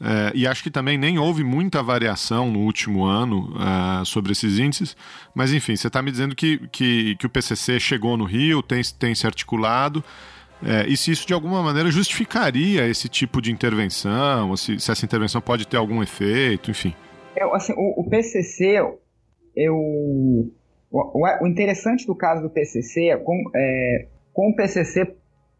É, 0.00 0.30
e 0.32 0.46
acho 0.46 0.62
que 0.62 0.70
também 0.70 0.96
nem 0.96 1.18
houve 1.18 1.42
muita 1.42 1.82
variação 1.82 2.50
no 2.50 2.60
último 2.60 3.04
ano 3.04 3.52
é, 4.00 4.04
sobre 4.04 4.30
esses 4.30 4.58
índices, 4.58 4.96
mas 5.34 5.52
enfim, 5.52 5.74
você 5.74 5.88
está 5.88 6.00
me 6.00 6.12
dizendo 6.12 6.36
que, 6.36 6.68
que, 6.68 7.16
que, 7.16 7.26
o 7.26 7.28
PCC 7.28 7.80
chegou 7.80 8.16
no 8.16 8.24
Rio, 8.24 8.62
tem, 8.62 8.80
tem 8.96 9.12
se 9.12 9.26
articulado, 9.26 10.04
é, 10.64 10.86
e 10.88 10.96
se 10.96 11.10
isso 11.10 11.26
de 11.26 11.34
alguma 11.34 11.62
maneira 11.62 11.90
justificaria 11.90 12.86
esse 12.86 13.08
tipo 13.08 13.40
de 13.40 13.52
intervenção, 13.52 14.56
se, 14.56 14.78
se 14.78 14.90
essa 14.90 15.04
intervenção 15.04 15.40
pode 15.40 15.66
ter 15.66 15.76
algum 15.76 16.00
efeito, 16.00 16.70
enfim. 16.70 16.94
Eu, 17.36 17.54
assim, 17.54 17.72
o, 17.76 18.00
o, 18.00 18.08
PCC, 18.08 18.80
eu, 19.58 19.74
o, 20.90 21.42
o, 21.42 21.46
interessante 21.46 22.06
do 22.06 22.14
caso 22.14 22.42
do 22.42 22.50
PCC 22.50 23.08
é 23.08 23.16
com, 23.16 23.34
é, 23.54 24.06
com 24.32 24.50
o 24.50 24.54
PCC 24.54 25.14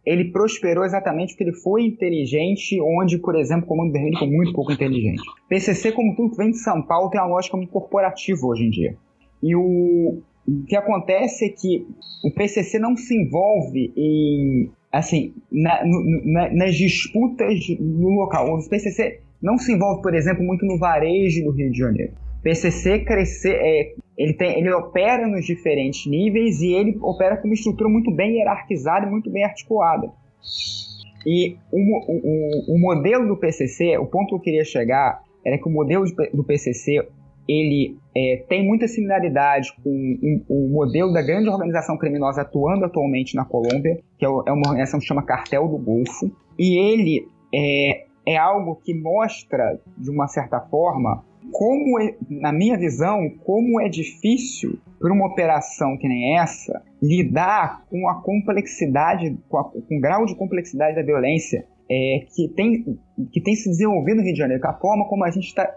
ele 0.06 0.30
prosperou 0.32 0.84
exatamente 0.84 1.34
porque 1.34 1.44
ele 1.44 1.52
foi 1.52 1.82
inteligente, 1.82 2.80
onde, 2.80 3.18
por 3.18 3.36
exemplo, 3.36 3.64
o 3.64 3.66
Comando 3.66 3.92
Vermelho 3.92 4.18
foi 4.18 4.28
muito 4.28 4.54
pouco 4.54 4.72
inteligente. 4.72 5.20
PCC, 5.50 5.92
como 5.92 6.16
tudo 6.16 6.30
que 6.30 6.38
vem 6.38 6.50
de 6.50 6.58
São 6.58 6.80
Paulo, 6.80 7.10
tem 7.10 7.20
uma 7.20 7.28
lógica 7.28 7.58
muito 7.58 7.70
corporativa 7.70 8.46
hoje 8.46 8.64
em 8.64 8.70
dia. 8.70 8.96
E 9.42 9.54
o, 9.54 10.22
o 10.46 10.64
que 10.66 10.76
acontece 10.76 11.44
é 11.44 11.48
que 11.50 11.86
o 12.24 12.32
PCC 12.32 12.78
não 12.78 12.96
se 12.96 13.14
envolve 13.14 13.92
em, 13.94 14.70
assim, 14.90 15.34
na, 15.52 15.82
na, 15.84 16.54
nas 16.54 16.74
disputas 16.74 17.58
no 17.78 18.08
local. 18.08 18.46
O 18.58 18.66
PCC 18.66 19.20
não 19.42 19.58
se 19.58 19.72
envolve, 19.72 20.00
por 20.00 20.14
exemplo, 20.14 20.42
muito 20.42 20.64
no 20.64 20.78
varejo 20.78 21.44
do 21.44 21.50
Rio 21.50 21.70
de 21.70 21.78
Janeiro. 21.78 22.12
PCC 22.42 23.00
crescer, 23.00 23.54
é, 23.54 23.94
ele, 24.16 24.32
tem, 24.34 24.58
ele 24.58 24.72
opera 24.72 25.26
nos 25.26 25.44
diferentes 25.44 26.06
níveis 26.06 26.60
e 26.60 26.72
ele 26.72 26.96
opera 27.00 27.36
com 27.36 27.48
uma 27.48 27.54
estrutura 27.54 27.88
muito 27.88 28.10
bem 28.10 28.36
hierarquizada 28.36 29.06
e 29.06 29.10
muito 29.10 29.30
bem 29.30 29.44
articulada. 29.44 30.10
E 31.26 31.56
o, 31.72 31.78
o, 31.78 32.74
o 32.74 32.78
modelo 32.78 33.26
do 33.26 33.36
PCC, 33.36 33.98
o 33.98 34.06
ponto 34.06 34.28
que 34.28 34.34
eu 34.34 34.40
queria 34.40 34.64
chegar 34.64 35.22
era 35.44 35.58
que 35.58 35.68
o 35.68 35.70
modelo 35.70 36.04
do 36.32 36.44
PCC 36.44 37.06
ele 37.48 37.96
é, 38.14 38.44
tem 38.48 38.64
muita 38.66 38.86
similaridade 38.86 39.72
com 39.82 39.90
um, 39.90 40.44
o 40.48 40.68
modelo 40.68 41.12
da 41.12 41.22
grande 41.22 41.48
organização 41.48 41.96
criminosa 41.96 42.42
atuando 42.42 42.84
atualmente 42.84 43.34
na 43.34 43.44
Colômbia, 43.44 43.98
que 44.18 44.26
é, 44.26 44.28
é 44.28 44.52
uma 44.52 44.68
organização 44.68 45.00
que 45.00 45.06
chama 45.06 45.22
Cartel 45.22 45.66
do 45.66 45.78
Golfo, 45.78 46.30
e 46.58 46.76
ele 46.76 47.26
é, 47.54 48.04
é 48.26 48.36
algo 48.36 48.76
que 48.84 48.92
mostra, 48.92 49.80
de 49.96 50.10
uma 50.10 50.28
certa 50.28 50.60
forma, 50.60 51.24
como, 51.52 52.00
é, 52.00 52.14
na 52.28 52.52
minha 52.52 52.76
visão, 52.76 53.30
como 53.44 53.80
é 53.80 53.88
difícil 53.88 54.78
para 54.98 55.12
uma 55.12 55.26
operação 55.26 55.96
que 55.96 56.08
nem 56.08 56.38
essa 56.38 56.82
lidar 57.02 57.84
com 57.88 58.08
a 58.08 58.22
complexidade, 58.22 59.36
com, 59.48 59.58
a, 59.58 59.64
com 59.64 59.96
o 59.96 60.00
grau 60.00 60.26
de 60.26 60.34
complexidade 60.34 60.96
da 60.96 61.02
violência 61.02 61.64
é, 61.90 62.26
que, 62.34 62.48
tem, 62.48 62.98
que 63.32 63.40
tem 63.40 63.54
se 63.54 63.68
desenvolvido 63.68 64.16
no 64.16 64.22
Rio 64.22 64.32
de 64.32 64.38
Janeiro, 64.38 64.62
com 64.62 64.68
a 64.68 64.74
forma 64.74 65.08
como 65.08 65.24
a 65.24 65.30
gente 65.30 65.46
está 65.46 65.74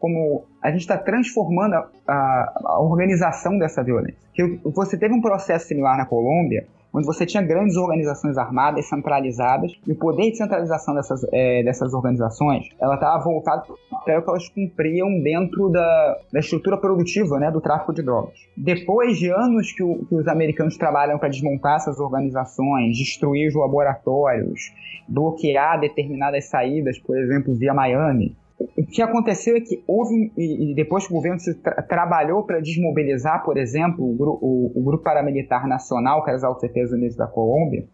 como 0.00 0.46
a 0.60 0.70
gente 0.72 0.80
está 0.80 0.98
transformando 0.98 1.74
a, 1.74 1.88
a, 2.08 2.52
a, 2.64 2.80
organização 2.80 3.56
dessa 3.56 3.82
violência. 3.82 4.18
Que 4.34 4.58
você 4.64 4.98
teve 4.98 5.14
um 5.14 5.20
processo 5.20 5.68
similar 5.68 5.96
na 5.96 6.06
Colômbia, 6.06 6.66
onde 6.92 7.06
você 7.06 7.24
tinha 7.24 7.42
grandes 7.42 7.76
organizações 7.76 8.36
armadas 8.36 8.88
centralizadas 8.88 9.72
e 9.86 9.92
o 9.92 9.96
poder 9.96 10.30
de 10.30 10.36
centralização 10.36 10.94
dessas, 10.94 11.24
é, 11.32 11.62
dessas 11.62 11.94
organizações 11.94 12.68
ela 12.80 12.94
estava 12.94 13.22
voltada 13.22 13.62
para 13.62 13.74
o 13.74 13.78
papel 13.90 14.22
que 14.22 14.30
elas 14.30 14.48
cumpriam 14.48 15.20
dentro 15.22 15.68
da, 15.70 16.18
da 16.32 16.40
estrutura 16.40 16.76
produtiva 16.76 17.38
né, 17.38 17.50
do 17.50 17.60
tráfico 17.60 17.92
de 17.92 18.02
drogas. 18.02 18.38
Depois 18.56 19.18
de 19.18 19.30
anos 19.30 19.72
que, 19.72 19.82
o, 19.82 20.04
que 20.06 20.14
os 20.14 20.28
americanos 20.28 20.76
trabalham 20.76 21.18
para 21.18 21.28
desmontar 21.28 21.76
essas 21.76 21.98
organizações, 21.98 22.96
destruir 22.96 23.48
os 23.48 23.54
laboratórios, 23.54 24.72
bloquear 25.08 25.80
determinadas 25.80 26.48
saídas, 26.48 26.98
por 26.98 27.16
exemplo, 27.18 27.54
via 27.54 27.74
Miami, 27.74 28.36
o 28.76 28.86
que 28.86 29.02
aconteceu 29.02 29.56
é 29.56 29.60
que 29.60 29.82
houve, 29.86 30.32
e 30.36 30.74
depois 30.74 31.06
que 31.06 31.12
o 31.12 31.16
governo 31.16 31.38
se 31.38 31.54
tra 31.54 31.82
trabalhou 31.82 32.42
para 32.44 32.60
desmobilizar, 32.60 33.44
por 33.44 33.56
exemplo, 33.56 34.04
o, 34.04 34.16
o, 34.40 34.72
o, 34.80 34.82
Grupo 34.82 35.04
Paramilitar 35.04 35.66
Nacional, 35.66 36.22
que 36.22 36.30
era 36.30 36.36
as 36.36 36.44
Alcetes 36.44 36.92
Unidas 36.92 37.16
da 37.16 37.26
Colômbia, 37.26 37.84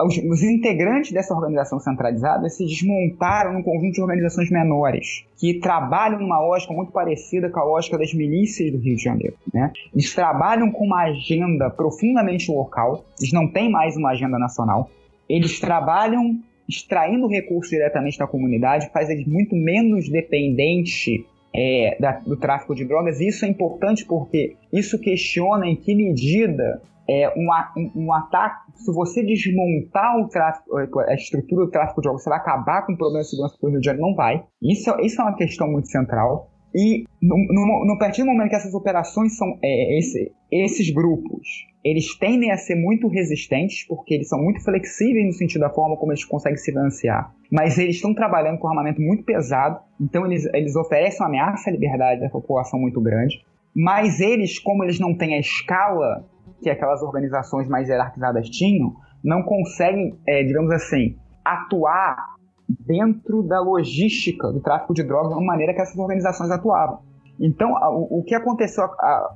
os, 0.00 0.16
os, 0.18 0.42
integrantes 0.42 1.12
dessa 1.12 1.34
organização 1.34 1.80
centralizada 1.80 2.48
se 2.48 2.64
desmontaram 2.64 3.54
num 3.54 3.62
conjunto 3.62 3.92
de 3.92 4.00
organizações 4.00 4.50
menores, 4.50 5.24
que 5.36 5.58
trabalham 5.58 6.20
numa 6.20 6.40
lógica 6.40 6.72
muito 6.72 6.92
parecida 6.92 7.50
com 7.50 7.58
a 7.58 7.64
lógica 7.64 7.98
das 7.98 8.14
milícias 8.14 8.70
do 8.70 8.78
Rio 8.78 8.96
de 8.96 9.02
Janeiro. 9.02 9.34
Né? 9.52 9.72
Eles 9.92 10.14
trabalham 10.14 10.70
com 10.70 10.84
uma 10.84 11.02
agenda 11.04 11.70
profundamente 11.70 12.50
local, 12.50 13.04
eles 13.18 13.32
não 13.32 13.50
têm 13.50 13.70
mais 13.70 13.96
uma 13.96 14.10
agenda 14.10 14.38
nacional, 14.38 14.88
eles 15.28 15.58
trabalham 15.58 16.38
extraindo 16.68 17.26
recursos 17.26 17.70
diretamente 17.70 18.18
da 18.18 18.26
comunidade 18.26 18.90
faz 18.92 19.10
eles 19.10 19.26
muito 19.26 19.54
menos 19.54 20.08
dependentes 20.08 21.24
é, 21.54 21.96
da, 22.00 22.12
do 22.20 22.36
tráfico 22.36 22.74
de 22.74 22.84
drogas. 22.84 23.20
E 23.20 23.28
isso 23.28 23.44
é 23.44 23.48
importante 23.48 24.04
porque 24.04 24.56
isso 24.72 24.98
questiona 24.98 25.66
em 25.66 25.76
que 25.76 25.94
medida 25.94 26.82
é, 27.08 27.32
um, 27.36 27.48
um, 27.76 28.06
um, 28.06 28.12
ataque, 28.12 28.72
se 28.74 28.92
você 28.92 29.22
desmontar 29.22 30.18
o 30.18 30.28
tráfico, 30.28 31.00
a 31.00 31.14
estrutura 31.14 31.66
do 31.66 31.70
tráfico 31.70 32.00
de 32.00 32.04
drogas, 32.04 32.22
você 32.22 32.30
vai 32.30 32.38
acabar 32.38 32.84
com 32.86 32.94
o 32.94 32.96
problema 32.96 33.22
de 33.22 33.30
segurança 33.30 33.56
do 33.60 33.68
Rio 33.68 33.80
de 33.80 33.86
Janeiro? 33.86 34.08
Não 34.08 34.14
vai. 34.14 34.42
Isso, 34.62 34.90
isso 35.00 35.20
é 35.20 35.24
uma 35.24 35.36
questão 35.36 35.70
muito 35.70 35.88
central. 35.88 36.50
E 36.74 37.04
no, 37.22 37.36
no, 37.36 37.86
no 37.86 37.98
partir 37.98 38.22
do 38.22 38.26
momento 38.26 38.48
que 38.48 38.56
essas 38.56 38.74
operações 38.74 39.36
são 39.36 39.46
é, 39.62 39.98
esse, 39.98 40.32
esses 40.50 40.90
grupos, 40.92 41.46
eles 41.84 42.16
tendem 42.16 42.50
a 42.50 42.56
ser 42.56 42.74
muito 42.74 43.06
resistentes 43.08 43.86
porque 43.86 44.14
eles 44.14 44.28
são 44.28 44.42
muito 44.42 44.64
flexíveis 44.64 45.26
no 45.26 45.32
sentido 45.32 45.60
da 45.60 45.70
forma 45.70 45.96
como 45.96 46.12
eles 46.12 46.24
conseguem 46.24 46.56
se 46.56 46.72
financiar. 46.72 47.30
Mas 47.52 47.78
eles 47.78 47.96
estão 47.96 48.14
trabalhando 48.14 48.58
com 48.58 48.66
armamento 48.66 49.02
muito 49.02 49.22
pesado, 49.22 49.78
então 50.00 50.24
eles, 50.24 50.46
eles 50.54 50.74
oferecem 50.74 51.20
uma 51.20 51.28
ameaça 51.28 51.68
à 51.68 51.72
liberdade 51.72 52.22
da 52.22 52.30
população 52.30 52.80
muito 52.80 53.00
grande. 53.02 53.44
Mas 53.76 54.18
eles, 54.18 54.58
como 54.58 54.82
eles 54.82 54.98
não 54.98 55.14
têm 55.14 55.34
a 55.34 55.38
escala 55.38 56.24
que 56.62 56.70
aquelas 56.70 57.02
organizações 57.02 57.68
mais 57.68 57.88
hierarquizadas 57.88 58.48
tinham, 58.48 58.94
não 59.22 59.42
conseguem, 59.42 60.18
é, 60.26 60.42
digamos 60.42 60.70
assim, 60.72 61.16
atuar 61.44 62.16
dentro 62.68 63.42
da 63.42 63.60
logística 63.60 64.50
do 64.50 64.60
tráfico 64.60 64.94
de 64.94 65.02
drogas 65.02 65.28
de 65.28 65.34
uma 65.34 65.44
maneira 65.44 65.74
que 65.74 65.82
essas 65.82 65.98
organizações 65.98 66.50
atuavam. 66.50 67.00
Então, 67.38 67.72
o, 67.72 68.20
o 68.20 68.22
que 68.22 68.34
aconteceu 68.34 68.84
a, 68.84 68.86
a, 68.86 69.34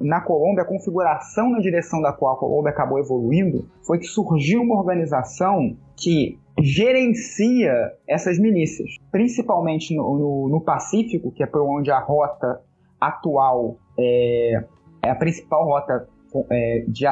na 0.00 0.20
Colômbia, 0.20 0.62
a 0.62 0.66
configuração 0.66 1.50
na 1.50 1.58
direção 1.58 2.00
da 2.00 2.12
qual 2.12 2.34
a 2.34 2.38
Colômbia 2.38 2.70
acabou 2.70 2.98
evoluindo, 2.98 3.68
foi 3.86 3.98
que 3.98 4.06
surgiu 4.06 4.62
uma 4.62 4.76
organização 4.78 5.76
que 5.96 6.38
gerencia 6.60 7.72
essas 8.06 8.38
milícias, 8.38 8.96
principalmente 9.10 9.94
no, 9.94 10.18
no, 10.18 10.48
no 10.48 10.60
Pacífico, 10.60 11.32
que 11.32 11.42
é 11.42 11.46
por 11.46 11.62
onde 11.62 11.90
a 11.90 11.98
rota 11.98 12.60
atual 13.00 13.78
é, 13.98 14.64
é 15.02 15.10
a 15.10 15.14
principal 15.14 15.64
rota 15.64 16.06
é, 16.50 16.84
de, 16.86 17.04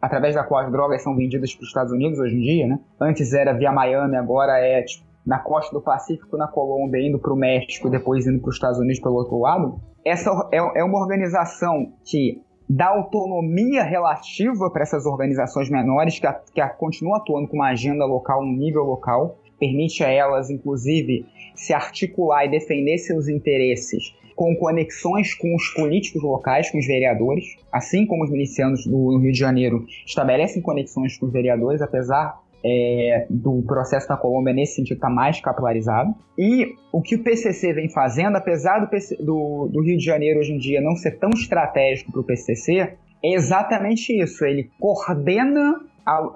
através 0.00 0.34
da 0.34 0.42
qual 0.42 0.64
as 0.64 0.72
drogas 0.72 1.02
são 1.02 1.14
vendidas 1.14 1.54
para 1.54 1.62
os 1.62 1.68
Estados 1.68 1.92
Unidos 1.92 2.18
hoje 2.18 2.36
em 2.36 2.40
dia, 2.40 2.66
né? 2.66 2.80
Antes 3.00 3.32
era 3.32 3.52
via 3.52 3.70
Miami, 3.70 4.16
agora 4.16 4.58
é 4.58 4.82
tipo, 4.82 5.07
na 5.28 5.38
costa 5.38 5.74
do 5.74 5.82
Pacífico, 5.82 6.38
na 6.38 6.48
Colômbia, 6.48 7.06
indo 7.06 7.18
para 7.18 7.34
o 7.34 7.36
México, 7.36 7.90
depois 7.90 8.26
indo 8.26 8.40
para 8.40 8.48
os 8.48 8.54
Estados 8.54 8.78
Unidos 8.78 8.98
pelo 8.98 9.16
outro 9.16 9.38
lado. 9.38 9.78
Essa 10.02 10.30
é, 10.50 10.80
é 10.80 10.82
uma 10.82 10.98
organização 10.98 11.92
que 12.02 12.40
dá 12.66 12.86
autonomia 12.86 13.82
relativa 13.82 14.70
para 14.70 14.82
essas 14.82 15.04
organizações 15.04 15.68
menores 15.68 16.18
que, 16.18 16.26
a, 16.26 16.32
que 16.32 16.60
a, 16.62 16.70
continuam 16.70 17.16
atuando 17.16 17.46
com 17.46 17.56
uma 17.56 17.68
agenda 17.68 18.06
local, 18.06 18.42
um 18.42 18.56
nível 18.56 18.84
local, 18.84 19.38
permite 19.60 20.02
a 20.02 20.08
elas, 20.08 20.48
inclusive, 20.48 21.26
se 21.54 21.74
articular 21.74 22.46
e 22.46 22.50
defender 22.50 22.96
seus 22.96 23.28
interesses 23.28 24.14
com 24.34 24.56
conexões 24.56 25.34
com 25.34 25.54
os 25.54 25.68
políticos 25.74 26.22
locais, 26.22 26.70
com 26.70 26.78
os 26.78 26.86
vereadores, 26.86 27.56
assim 27.70 28.06
como 28.06 28.24
os 28.24 28.30
milicianos 28.30 28.86
do 28.86 29.18
Rio 29.18 29.32
de 29.32 29.38
Janeiro 29.38 29.84
estabelecem 30.06 30.62
conexões 30.62 31.18
com 31.18 31.26
os 31.26 31.32
vereadores, 31.32 31.82
apesar 31.82 32.40
é, 32.64 33.26
do 33.30 33.62
processo 33.66 34.08
na 34.08 34.16
Colômbia 34.16 34.52
nesse 34.52 34.76
sentido 34.76 34.96
está 34.96 35.10
mais 35.10 35.40
capilarizado. 35.40 36.14
E 36.36 36.74
o 36.92 37.00
que 37.00 37.16
o 37.16 37.22
PCC 37.22 37.72
vem 37.72 37.88
fazendo, 37.88 38.36
apesar 38.36 38.80
do, 38.80 38.88
PC, 38.88 39.16
do, 39.16 39.68
do 39.72 39.82
Rio 39.82 39.96
de 39.96 40.04
Janeiro 40.04 40.40
hoje 40.40 40.52
em 40.52 40.58
dia 40.58 40.80
não 40.80 40.96
ser 40.96 41.18
tão 41.18 41.30
estratégico 41.30 42.12
para 42.12 42.20
o 42.20 42.24
PCC, 42.24 42.94
é 43.24 43.34
exatamente 43.34 44.12
isso. 44.12 44.44
Ele 44.44 44.70
coordena 44.78 45.80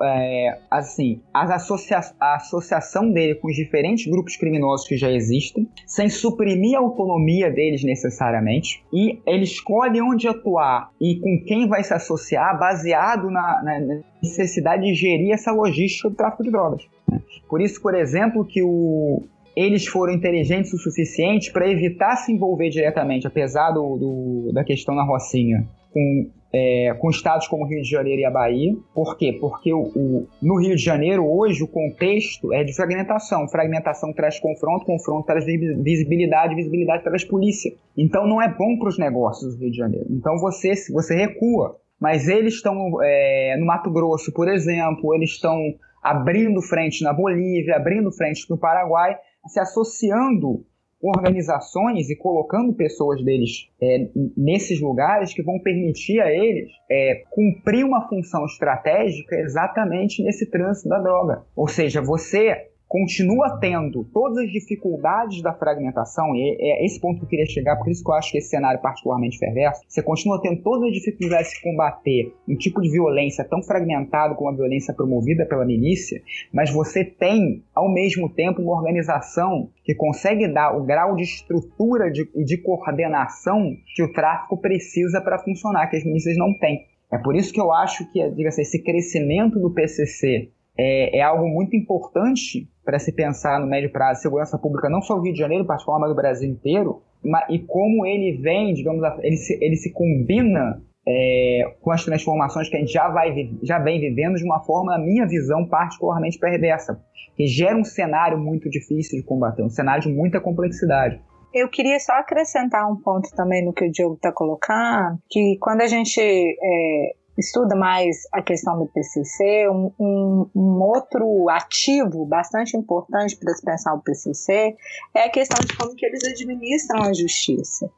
é, 0.03 0.59
assim, 0.70 1.20
as 1.32 1.51
associa 1.51 2.01
a 2.20 2.36
associação 2.36 3.11
dele 3.11 3.35
com 3.36 3.49
os 3.49 3.55
diferentes 3.57 4.07
grupos 4.11 4.36
criminosos 4.36 4.86
que 4.86 4.97
já 4.97 5.11
existem, 5.11 5.69
sem 5.86 6.09
suprimir 6.09 6.77
a 6.77 6.81
autonomia 6.81 7.51
deles 7.51 7.82
necessariamente, 7.85 8.82
e 8.93 9.19
ele 9.27 9.44
escolhe 9.44 10.01
onde 10.01 10.28
atuar 10.28 10.90
e 11.01 11.16
com 11.20 11.44
quem 11.47 11.66
vai 11.69 11.82
se 11.82 11.94
associar 11.94 12.59
baseado 12.59 13.31
na, 13.31 13.62
na 13.62 14.01
necessidade 14.23 14.82
de 14.85 14.94
gerir 14.94 15.32
essa 15.32 15.53
logística 15.53 16.09
do 16.09 16.15
tráfico 16.16 16.43
de 16.43 16.51
drogas. 16.51 16.82
né? 17.09 17.20
Por 17.49 17.61
isso, 17.61 17.81
por 17.82 17.94
exemplo, 17.94 18.44
que 18.44 18.62
o, 18.62 19.23
eles 19.57 19.86
foram 19.86 20.12
inteligentes 20.15 20.73
o 20.73 20.78
suficiente 20.78 21.53
para 21.53 21.69
evitar 21.70 22.16
se 22.16 22.32
envolver 22.32 22.70
diretamente, 22.70 23.27
apesar 23.27 23.70
do, 23.73 23.97
do- 23.99 24.53
da 24.53 24.65
questão 24.65 24.94
na 24.94 25.05
Rocinha, 25.05 25.66
com, 25.93 26.31
é, 26.53 26.93
com 27.01 27.09
estados 27.11 27.49
como 27.49 27.66
Rio 27.66 27.81
de 27.83 27.89
Janeiro 27.89 28.20
e 28.20 28.24
a 28.24 28.31
Bahia. 28.31 28.74
Por 28.95 29.16
quê? 29.16 29.37
Porque 29.41 29.73
o, 29.73 29.81
o- 29.95 30.27
no 30.43 30.61
Rio 30.61 30.77
de 30.77 30.83
Janeiro, 30.83 31.27
hoje, 31.27 31.62
o 31.62 31.69
contexto 31.69 32.53
é 32.53 32.62
de 32.62 32.74
fragmentação. 32.74 33.49
Fragmentação 33.49 34.12
traz 34.12 34.39
confronto, 34.39 34.85
confronto 34.85 35.27
traz 35.27 35.45
vi- 35.47 35.74
visibilidade, 35.83 36.55
visibilidade 36.55 37.05
traz 37.05 37.24
polícia. 37.24 37.73
Então 37.97 38.27
não 38.27 38.41
é 38.43 38.49
bom 38.49 38.79
para 38.79 38.89
os 38.89 38.99
negócios 38.99 39.55
do 39.57 39.61
Rio 39.62 39.70
de 39.70 39.77
Janeiro. 39.79 40.07
Então 40.11 40.37
você, 40.39 40.73
você 40.93 41.15
recua. 41.16 41.77
Mas 42.01 42.27
eles 42.27 42.55
estão 42.55 42.74
é, 43.01 43.57
no 43.61 43.65
Mato 43.65 43.89
Grosso, 43.89 44.33
por 44.33 44.49
exemplo, 44.49 45.15
eles 45.15 45.31
estão 45.31 45.57
abrindo 46.03 46.61
frente 46.61 47.05
na 47.05 47.12
Bolívia, 47.12 47.77
abrindo 47.77 48.11
frente 48.11 48.45
no 48.51 48.59
Paraguai, 48.59 49.16
se 49.47 49.61
associando 49.61 50.65
organizações 51.03 52.09
e 52.09 52.16
colocando 52.16 52.73
pessoas 52.73 53.23
deles 53.24 53.69
é, 53.83 54.09
nesses 54.37 54.81
lugares 54.81 55.35
que 55.35 55.43
vão 55.43 55.59
permitir 55.59 56.20
a 56.20 56.31
eles 56.31 56.70
é, 56.89 57.24
cumprir 57.31 57.85
uma 57.85 58.09
função 58.09 58.45
estratégica 58.47 59.35
exatamente 59.37 60.23
nesse 60.23 60.49
trânsito 60.49 60.89
da 60.89 61.01
droga. 61.01 61.43
Ou 61.57 61.66
seja, 61.66 62.01
você 62.01 62.72
continua 62.93 63.59
tendo 63.59 64.05
todas 64.12 64.36
as 64.36 64.52
dificuldades 64.52 65.40
da 65.40 65.55
fragmentação, 65.55 66.36
e 66.36 66.59
é 66.60 66.85
esse 66.85 67.01
ponto 67.01 67.20
que 67.20 67.24
eu 67.24 67.28
queria 67.28 67.47
chegar, 67.47 67.77
por 67.77 67.89
isso 67.89 68.05
que 68.05 68.10
eu 68.10 68.14
acho 68.14 68.31
que 68.31 68.36
esse 68.36 68.51
cenário 68.51 68.77
é 68.78 68.82
particularmente 68.82 69.39
perverso, 69.39 69.81
você 69.89 70.02
continua 70.02 70.39
tendo 70.43 70.60
todas 70.60 70.89
as 70.89 70.93
dificuldades 70.93 71.52
de 71.52 71.62
combater 71.62 72.35
um 72.47 72.55
tipo 72.55 72.82
de 72.82 72.90
violência 72.90 73.44
tão 73.48 73.62
fragmentado 73.62 74.35
como 74.35 74.51
a 74.51 74.55
violência 74.55 74.93
promovida 74.93 75.47
pela 75.47 75.64
milícia, 75.64 76.20
mas 76.52 76.70
você 76.70 77.02
tem, 77.02 77.62
ao 77.74 77.90
mesmo 77.90 78.28
tempo, 78.28 78.60
uma 78.60 78.77
organização 78.77 79.70
que 79.82 79.94
consegue 79.94 80.47
dar 80.47 80.77
o 80.77 80.85
grau 80.85 81.16
de 81.16 81.23
estrutura 81.23 82.10
de- 82.10 82.28
e 82.35 82.44
de 82.44 82.59
coordenação 82.59 83.74
que 83.97 84.02
o 84.02 84.12
tráfico 84.12 84.59
precisa 84.59 85.19
para 85.23 85.39
funcionar, 85.39 85.86
que 85.89 85.97
as 85.97 86.05
milícias 86.05 86.36
não 86.36 86.52
têm. 86.52 86.85
É 87.10 87.16
por 87.16 87.35
isso 87.35 87.55
que 87.55 87.60
eu 87.60 87.73
acho 87.73 88.10
que, 88.12 88.28
diga-se, 88.31 88.60
esse 88.60 88.82
crescimento 88.82 89.59
do 89.59 89.70
PCC 89.70 90.51
é, 90.78 91.19
é 91.19 91.23
algo 91.23 91.47
muito 91.49 91.77
importante 91.77 92.69
para 92.85 92.99
se 92.99 93.12
pensar 93.12 93.61
no 93.61 93.66
médio 93.66 93.93
prazo 93.93 94.23
segurança 94.23 94.59
pública, 94.59 94.89
não 94.89 95.03
só 95.03 95.16
no 95.16 95.23
Rio 95.23 95.32
de 95.32 95.39
Janeiro, 95.39 95.65
particular, 95.65 95.99
mas 96.01 96.11
no 96.11 96.16
Brasil 96.16 96.49
inteiro, 96.51 97.03
ma- 97.24 97.47
e 97.49 97.59
como 97.59 98.05
ele 98.07 98.39
vem, 98.40 98.74
digamos, 98.74 99.03
ele 99.23 99.36
se, 99.36 99.59
ele 99.65 99.77
se 99.77 99.93
combina 99.93 100.82
é, 101.07 101.74
com 101.81 101.90
as 101.90 102.05
transformações 102.05 102.69
que 102.69 102.77
a 102.77 102.81
gente 102.81 102.93
já, 102.93 103.09
vai, 103.09 103.32
já 103.62 103.78
vem 103.78 104.01
vivendo 104.01 104.36
de 104.36 104.44
uma 104.44 104.61
forma, 104.65 104.97
na 104.97 105.05
minha 105.05 105.27
visão, 105.27 105.66
particularmente 105.66 106.39
perversa, 106.39 107.01
que 107.36 107.47
gera 107.47 107.77
um 107.77 107.85
cenário 107.85 108.39
muito 108.39 108.69
difícil 108.70 109.19
de 109.19 109.24
combater, 109.24 109.62
um 109.62 109.70
cenário 109.70 110.03
de 110.03 110.12
muita 110.12 110.40
complexidade. 110.40 111.20
Eu 111.55 111.69
queria 111.69 111.99
só 112.01 112.15
acrescentar 112.15 112.90
um 112.90 112.97
ponto 112.97 113.28
também 113.36 113.65
no 113.65 113.74
que 113.74 113.85
o 113.85 113.90
Diogo 113.90 114.15
está 114.15 114.32
colocando, 114.32 115.19
que 115.28 115.59
quando 115.61 115.82
a 115.82 115.86
gente 115.86 116.19
é, 116.19 117.12
estuda 117.39 117.75
mais 117.75 118.17
a 118.33 118.43
questão 118.43 118.79
do 118.79 118.87
PCC, 118.87 119.69
um, 119.69 119.93
um- 119.99 120.51
um 120.55 120.83
outro 120.83 121.49
ativo 121.49 122.25
bastante 122.27 122.77
importante 122.77 123.37
para 123.37 123.55
se 123.55 123.65
pensar 123.65 123.95
o 123.95 124.03
PCC 124.03 124.77
é 125.15 125.25
a 125.25 125.31
questão 125.31 125.59
de 125.65 125.77
como 125.77 125.95
que 125.95 126.05
eles 126.07 126.23
administram 126.25 127.03
a 127.03 127.13
justiça. 127.13 127.91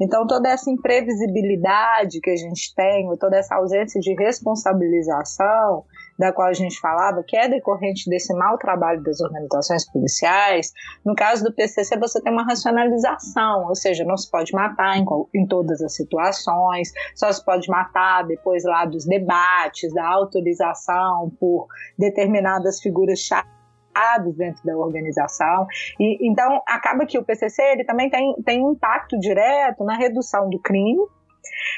Então, 0.00 0.26
toda 0.26 0.48
essa 0.50 0.70
imprevisibilidade 0.70 2.20
que 2.20 2.30
a 2.30 2.36
gente 2.36 2.72
tem, 2.76 3.08
toda 3.18 3.36
essa 3.36 3.56
ausência 3.56 4.00
de 4.00 4.14
responsabilização, 4.14 5.84
da 6.18 6.32
qual 6.32 6.48
a 6.48 6.52
gente 6.52 6.78
falava, 6.80 7.24
que 7.26 7.36
é 7.36 7.48
decorrente 7.48 8.08
desse 8.08 8.32
mau 8.34 8.56
trabalho 8.58 9.02
das 9.02 9.20
organizações 9.20 9.90
policiais, 9.90 10.72
no 11.04 11.14
caso 11.14 11.44
do 11.44 11.52
PCC, 11.52 11.98
você 11.98 12.20
tem 12.22 12.32
uma 12.32 12.44
racionalização, 12.44 13.66
ou 13.68 13.74
seja, 13.74 14.04
não 14.04 14.16
se 14.16 14.30
pode 14.30 14.52
matar 14.52 14.96
em, 14.96 15.04
em 15.34 15.46
todas 15.46 15.82
as 15.82 15.94
situações, 15.94 16.92
só 17.14 17.32
se 17.32 17.44
pode 17.44 17.68
matar 17.68 18.24
depois 18.26 18.64
lá 18.64 18.84
dos 18.84 19.04
debates, 19.04 19.92
da 19.92 20.06
autorização 20.06 21.30
por 21.38 21.66
determinadas 21.98 22.80
figuras 22.80 23.20
chaves 23.20 24.36
dentro 24.36 24.64
da 24.64 24.76
organização. 24.76 25.66
E, 25.98 26.28
então, 26.28 26.62
acaba 26.66 27.06
que 27.06 27.18
o 27.18 27.24
PCC 27.24 27.62
ele 27.62 27.84
também 27.84 28.10
tem, 28.10 28.34
tem 28.44 28.64
um 28.64 28.72
impacto 28.72 29.18
direto 29.18 29.84
na 29.84 29.96
redução 29.96 30.48
do 30.48 30.58
crime, 30.58 31.00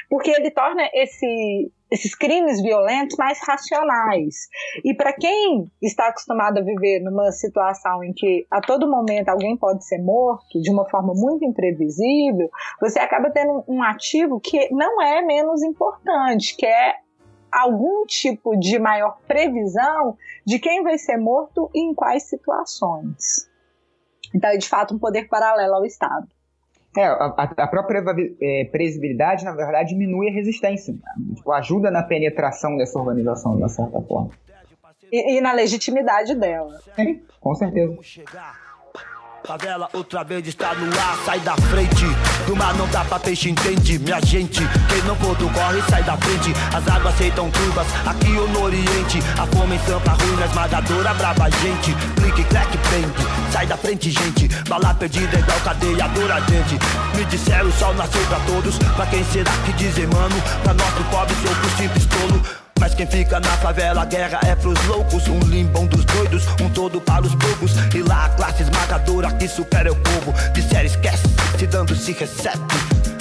porque 0.09 0.30
ele 0.30 0.51
torna 0.51 0.88
esse, 0.93 1.70
esses 1.90 2.14
crimes 2.14 2.62
violentos 2.62 3.16
mais 3.16 3.38
racionais. 3.47 4.48
E 4.84 4.94
para 4.94 5.12
quem 5.12 5.70
está 5.82 6.09
acostumado 6.09 6.59
a 6.59 6.62
viver 6.62 7.01
numa 7.01 7.30
situação 7.32 8.02
em 8.02 8.12
que 8.12 8.47
a 8.51 8.60
todo 8.60 8.90
momento 8.90 9.28
alguém 9.28 9.56
pode 9.56 9.84
ser 9.84 9.98
morto 9.98 10.60
de 10.60 10.70
uma 10.70 10.88
forma 10.88 11.12
muito 11.14 11.44
imprevisível, 11.44 12.51
você 12.80 12.98
acaba 12.98 13.30
tendo 13.30 13.64
um 13.68 13.82
ativo 13.82 14.40
que 14.40 14.68
não 14.72 15.01
é 15.02 15.22
menos 15.22 15.62
importante, 15.62 16.56
que 16.56 16.66
é 16.66 16.94
algum 17.51 18.05
tipo 18.06 18.56
de 18.56 18.78
maior 18.78 19.18
previsão 19.26 20.16
de 20.44 20.59
quem 20.59 20.82
vai 20.82 20.98
ser 20.98 21.16
morto 21.16 21.70
e 21.74 21.80
em 21.80 21.94
quais 21.94 22.24
situações. 22.24 23.48
Então, 24.34 24.51
é 24.51 24.56
de 24.56 24.68
fato 24.68 24.94
um 24.94 24.98
poder 24.98 25.28
paralelo 25.28 25.76
ao 25.76 25.84
Estado. 25.84 26.28
É, 26.97 27.05
a, 27.05 27.35
a- 27.56 27.66
própria 27.66 28.02
é, 28.40 28.64
previsibilidade, 28.64 29.44
na 29.44 29.52
verdade, 29.52 29.90
diminui 29.90 30.28
a 30.28 30.32
resistência. 30.32 30.94
né? 30.94 31.35
Tipo, 31.35 31.52
ajuda 31.52 31.90
na 31.90 32.02
penetração 32.02 32.77
dessa 32.77 32.98
organização, 32.98 33.52
de 33.56 33.62
uma 33.62 33.68
certa 33.68 34.01
forma. 34.02 34.31
E, 35.12 35.36
e 35.36 35.40
na 35.40 35.52
legitimidade 35.52 36.35
dela. 36.35 36.78
Sim, 36.97 37.23
com 37.40 37.55
certeza. 37.55 37.97
Favela 39.47 39.89
outra 39.93 40.24
vez 40.24 40.44
está 40.48 40.74
no 40.74 40.93
ar, 40.98 41.16
sai 41.24 41.39
da 41.39 41.55
frente. 41.55 42.05
Do 42.48 42.56
mar 42.56 42.74
não 42.74 42.89
dá 42.89 43.05
pra 43.05 43.20
peixe, 43.20 43.48
entende? 43.48 43.97
Minha 43.97 44.20
gente, 44.20 44.60
quem 44.89 45.02
não 45.02 45.14
for 45.14 45.36
do 45.36 45.48
corre, 45.51 45.81
sai 45.89 46.02
da 46.02 46.16
frente. 46.16 46.52
As 46.74 46.89
águas 46.89 47.14
aceitam 47.14 47.48
curvas, 47.52 47.86
aqui 48.05 48.36
ou 48.36 48.48
no 48.48 48.64
Oriente. 48.64 49.20
A 49.39 49.47
fome 49.47 49.77
em 49.77 49.78
Sampa, 49.86 50.10
ruína 50.10 50.47
esmagadora, 50.47 51.14
brava 51.14 51.48
gente. 51.62 51.94
Clique, 52.16 52.43
crack, 52.43 52.77
prende. 52.77 53.52
Sai 53.52 53.66
da 53.68 53.77
frente, 53.77 54.10
gente. 54.10 54.48
Bala 54.68 54.93
perdida 54.94 55.39
igual 55.39 55.60
cadeia 55.60 56.10
gente. 56.51 57.16
Me 57.16 57.24
disseram 57.27 57.68
o 57.68 57.73
sol 57.73 57.94
nasceu 57.94 58.27
pra 58.27 58.40
todos. 58.40 58.77
Pra 58.97 59.06
quem 59.06 59.23
será 59.27 59.52
que 59.64 59.73
dizem, 59.74 60.09
mano? 60.09 60.35
Pra 60.64 60.74
nós 60.74 60.93
do 60.94 61.05
pobre, 61.05 61.35
sou 61.36 61.55
pro 61.55 61.70
simples 61.77 62.06
tolo. 62.06 62.65
Mas 62.81 62.94
quem 62.94 63.07
fica 63.07 63.40
na 63.40 63.51
favela, 63.59 64.03
a 64.03 64.05
guerra 64.05 64.40
é 64.47 64.55
pros 64.55 64.82
loucos. 64.86 65.27
Um 65.28 65.40
limbão 65.40 65.86
dos 65.86 66.05
doidos, 66.05 66.44
um 66.61 66.69
todo 66.69 67.01
para 67.01 67.24
os 67.24 67.35
bobos. 67.35 67.73
E 67.94 68.03
lá 68.03 68.27
a 68.27 68.28
classe 68.31 68.62
esmagadora 68.62 69.32
que 69.32 69.48
supera 69.48 69.93
o 69.93 69.97
povo. 69.97 70.32
Disseram 70.53 70.85
esquece, 70.86 71.24
se 71.59 71.66
dando 71.66 71.94
se 71.97 72.12
recebe. 72.12 72.61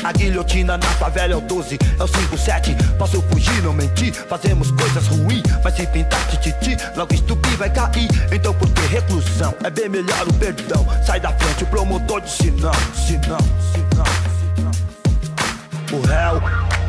A 0.06 0.11
guilhotina 0.11 0.77
na 0.77 0.86
favela 0.86 1.34
é 1.34 1.36
o 1.36 1.41
12, 1.41 1.80
é 1.99 2.03
o 2.03 2.07
57. 2.07 2.76
Posso 2.95 3.22
fugir, 3.23 3.64
não 3.64 3.73
mentir, 3.73 4.14
fazemos 4.14 4.69
coisas 4.69 5.07
ruins. 5.07 5.41
Mas 5.64 5.76
se 5.76 5.88
pintar 5.88 6.23
tititi, 6.27 6.77
logo 6.95 7.11
estupir 7.11 7.57
vai 7.57 7.72
cair. 7.72 8.07
Então 8.32 8.53
por 8.53 8.69
que 8.69 8.82
reclusão? 8.82 9.56
É 9.64 9.69
bem 9.72 9.90
melhor 9.90 10.27
o 10.27 10.34
perdão. 10.34 10.86
Sai 11.03 11.19
da 11.19 11.32
frente, 11.32 11.64
o 11.64 11.68
promotor 11.68 12.22
disse 12.22 12.52
não, 12.52 12.73
se 12.94 13.14
não, 13.27 13.40
se 13.40 13.80
não, 13.95 14.06
se 14.06 14.61
não. 14.61 15.98
O 15.98 16.02
réu, 16.06 16.41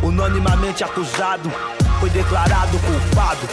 unanimamente 0.02 0.84
acusado, 0.84 1.51
foi 2.01 2.10
declarado 2.10 2.77
culpado. 2.81 3.47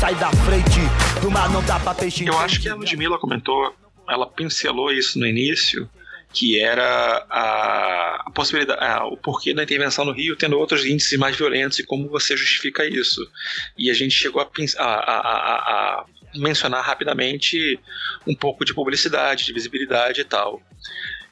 Sai 0.00 0.14
da 0.16 0.30
frente, 0.30 0.80
do 1.20 1.30
mar 1.30 1.48
não 1.50 1.62
dá 1.64 1.78
pra 1.78 1.94
peixe. 1.94 2.26
Eu 2.26 2.38
acho 2.38 2.60
que 2.60 2.68
a 2.68 2.74
Ludmilla 2.74 3.18
comentou, 3.18 3.74
ela 4.08 4.26
pincelou 4.26 4.92
isso 4.92 5.18
no 5.18 5.26
início, 5.26 5.88
que 6.32 6.58
era 6.60 7.24
a, 7.30 8.24
a 8.26 8.30
possibilidade, 8.34 8.82
a- 8.84 9.04
o 9.06 9.16
porquê 9.16 9.54
da 9.54 9.62
intervenção 9.62 10.04
no 10.04 10.12
Rio 10.12 10.36
tendo 10.36 10.58
outros 10.58 10.84
índices 10.84 11.18
mais 11.18 11.36
violentos 11.36 11.78
e 11.78 11.84
como 11.86 12.08
você 12.08 12.36
justifica 12.36 12.84
isso. 12.84 13.20
E 13.78 13.90
a 13.90 13.94
gente 13.94 14.14
chegou 14.14 14.42
a, 14.42 14.44
a- 14.84 16.04
mencionar 16.36 16.84
rapidamente 16.84 17.78
um 18.26 18.34
pouco 18.34 18.64
de 18.64 18.74
publicidade, 18.74 19.44
de 19.46 19.52
visibilidade 19.52 20.20
e 20.22 20.24
tal. 20.24 20.60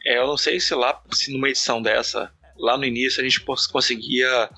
É, 0.07 0.19
eu 0.19 0.27
não 0.29 0.37
sei 0.37 0.61
se 0.61 0.73
lá, 0.75 1.01
se 1.13 1.33
numa 1.33 1.49
edição 1.49 1.83
dessa, 1.83 2.31
lá 2.57 2.77
no 2.79 2.85
início, 2.85 3.21
a 3.21 3.25
gente 3.25 3.41
conseguia 3.73 4.49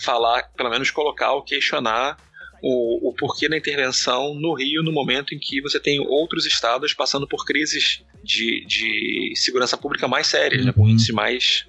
falar, 0.00 0.50
pelo 0.56 0.70
menos 0.70 0.90
colocar 0.90 1.32
ou 1.32 1.42
questionar 1.42 2.16
o, 2.62 3.10
o 3.10 3.14
porquê 3.14 3.48
da 3.48 3.56
intervenção 3.56 4.34
no 4.34 4.54
Rio 4.54 4.82
no 4.82 4.92
momento 4.92 5.34
em 5.34 5.38
que 5.38 5.60
você 5.60 5.80
tem 5.80 6.00
outros 6.00 6.46
estados 6.46 6.94
passando 6.94 7.26
por 7.26 7.44
crises 7.44 8.04
de, 8.22 8.64
de 8.66 9.32
segurança 9.34 9.76
pública 9.76 10.06
mais 10.06 10.28
sérias, 10.28 10.64
né, 10.64 10.72
com 10.72 10.88
índice 10.88 11.12
mais. 11.12 11.66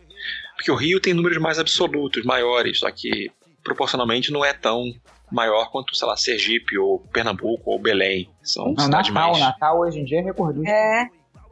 Porque 0.56 0.72
o 0.72 0.76
Rio 0.76 1.00
tem 1.00 1.14
números 1.14 1.40
mais 1.40 1.58
absolutos, 1.58 2.24
maiores, 2.24 2.80
só 2.80 2.91
que 2.91 3.32
proporcionalmente 3.64 4.32
não 4.32 4.45
é 4.45 4.54
tão 4.54 4.94
maior 5.32 5.72
quanto, 5.72 5.95
sei 5.95 6.08
lá, 6.08 6.16
Sergipe 6.16 6.78
ou 6.78 7.00
Pernambuco 7.12 7.72
ou 7.72 7.80
Belém. 7.80 8.30
São 8.44 8.74
Não, 8.74 8.86
cidades 8.86 9.12
Natal, 9.12 9.32
mais. 9.32 9.44
Natal 9.44 9.80
hoje 9.80 10.00
em 10.00 10.06
dia 10.06 10.20
é 10.20 10.22
recordista. 10.22 10.70
É, 10.70 11.08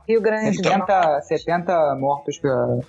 Rio 0.08 0.22
Grande 0.22 0.58
do 0.58 0.64
70, 0.64 1.22
70 1.22 1.96
mortos 1.96 2.38
pra, 2.38 2.80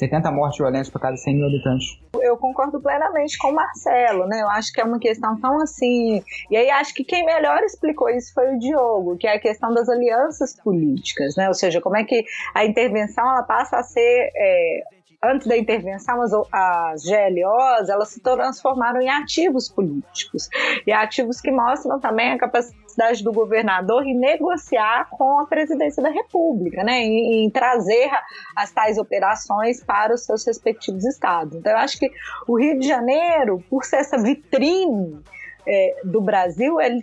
70 0.00 0.30
mortes 0.32 0.58
violentas 0.58 0.88
por 0.88 1.00
cada 1.00 1.16
100 1.16 1.36
mil 1.36 1.46
habitantes. 1.46 2.00
Eu 2.20 2.36
concordo 2.36 2.80
plenamente 2.80 3.36
com 3.38 3.48
o 3.48 3.54
Marcelo, 3.54 4.26
né? 4.26 4.40
Eu 4.40 4.48
acho 4.48 4.72
que 4.72 4.80
é 4.80 4.84
uma 4.84 4.98
questão 4.98 5.38
tão 5.38 5.60
assim. 5.60 6.22
E 6.50 6.56
aí 6.56 6.70
acho 6.70 6.94
que 6.94 7.04
quem 7.04 7.24
melhor 7.24 7.62
explicou 7.62 8.08
isso 8.08 8.32
foi 8.32 8.54
o 8.54 8.58
Diogo, 8.58 9.16
que 9.16 9.26
é 9.26 9.34
a 9.34 9.40
questão 9.40 9.72
das 9.72 9.88
alianças 9.88 10.56
políticas, 10.56 11.36
né? 11.36 11.48
Ou 11.48 11.54
seja, 11.54 11.80
como 11.80 11.96
é 11.96 12.04
que 12.04 12.24
a 12.54 12.64
intervenção 12.64 13.24
ela 13.24 13.42
passa 13.42 13.76
a 13.76 13.82
ser. 13.82 14.30
é, 14.34 14.82
Antes 15.22 15.46
da 15.46 15.54
intervenção, 15.54 16.22
as, 16.22 16.32
as 16.50 17.02
GLOs 17.04 17.90
elas 17.90 18.08
se 18.08 18.22
transformaram 18.22 19.02
em 19.02 19.10
ativos 19.10 19.68
políticos. 19.68 20.48
E 20.86 20.92
ativos 20.92 21.42
que 21.42 21.50
mostram 21.50 22.00
também 22.00 22.32
a 22.32 22.38
capacidade 22.90 23.22
do 23.22 23.32
governador 23.32 24.06
em 24.06 24.18
negociar 24.18 25.08
com 25.10 25.38
a 25.38 25.46
presidência 25.46 26.02
da 26.02 26.10
República, 26.10 26.82
né? 26.82 27.00
Em, 27.00 27.44
em 27.44 27.50
trazer 27.50 28.10
as 28.56 28.70
tais 28.70 28.98
operações 28.98 29.82
para 29.82 30.14
os 30.14 30.24
seus 30.24 30.44
respectivos 30.46 31.04
estados. 31.04 31.56
Então, 31.56 31.72
eu 31.72 31.78
acho 31.78 31.98
que 31.98 32.10
o 32.46 32.58
Rio 32.58 32.78
de 32.78 32.86
Janeiro, 32.86 33.62
por 33.68 33.84
ser 33.84 33.96
essa 33.96 34.18
vitrine 34.18 35.20
é, 35.66 36.00
do 36.04 36.20
Brasil, 36.20 36.80
ele 36.80 37.00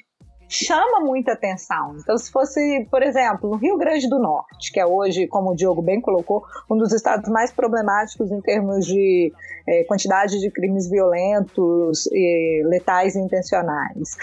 chama 0.50 1.02
muita 1.02 1.34
atenção. 1.34 1.98
Então, 2.00 2.18
se 2.18 2.32
fosse, 2.32 2.88
por 2.90 3.04
exemplo, 3.04 3.50
no 3.50 3.58
Rio 3.58 3.78
Grande 3.78 4.10
do 4.10 4.18
Norte, 4.18 4.72
que 4.72 4.80
é 4.80 4.86
hoje, 4.86 5.28
como 5.28 5.52
o 5.52 5.56
Diogo 5.56 5.82
bem 5.82 6.00
colocou, 6.00 6.44
um 6.72 6.78
dos 6.78 6.94
estados 6.94 7.30
mais 7.30 7.52
problemáticos 7.52 8.32
em 8.32 8.40
termos 8.40 8.86
de 8.86 9.34
eh, 9.68 9.84
quantidade 9.84 10.40
de 10.40 10.50
crimes 10.50 10.90
violentos, 10.90 12.08
e 12.14 12.64
letais 12.66 13.16
e 13.16 13.20
intencionais. 13.20 14.16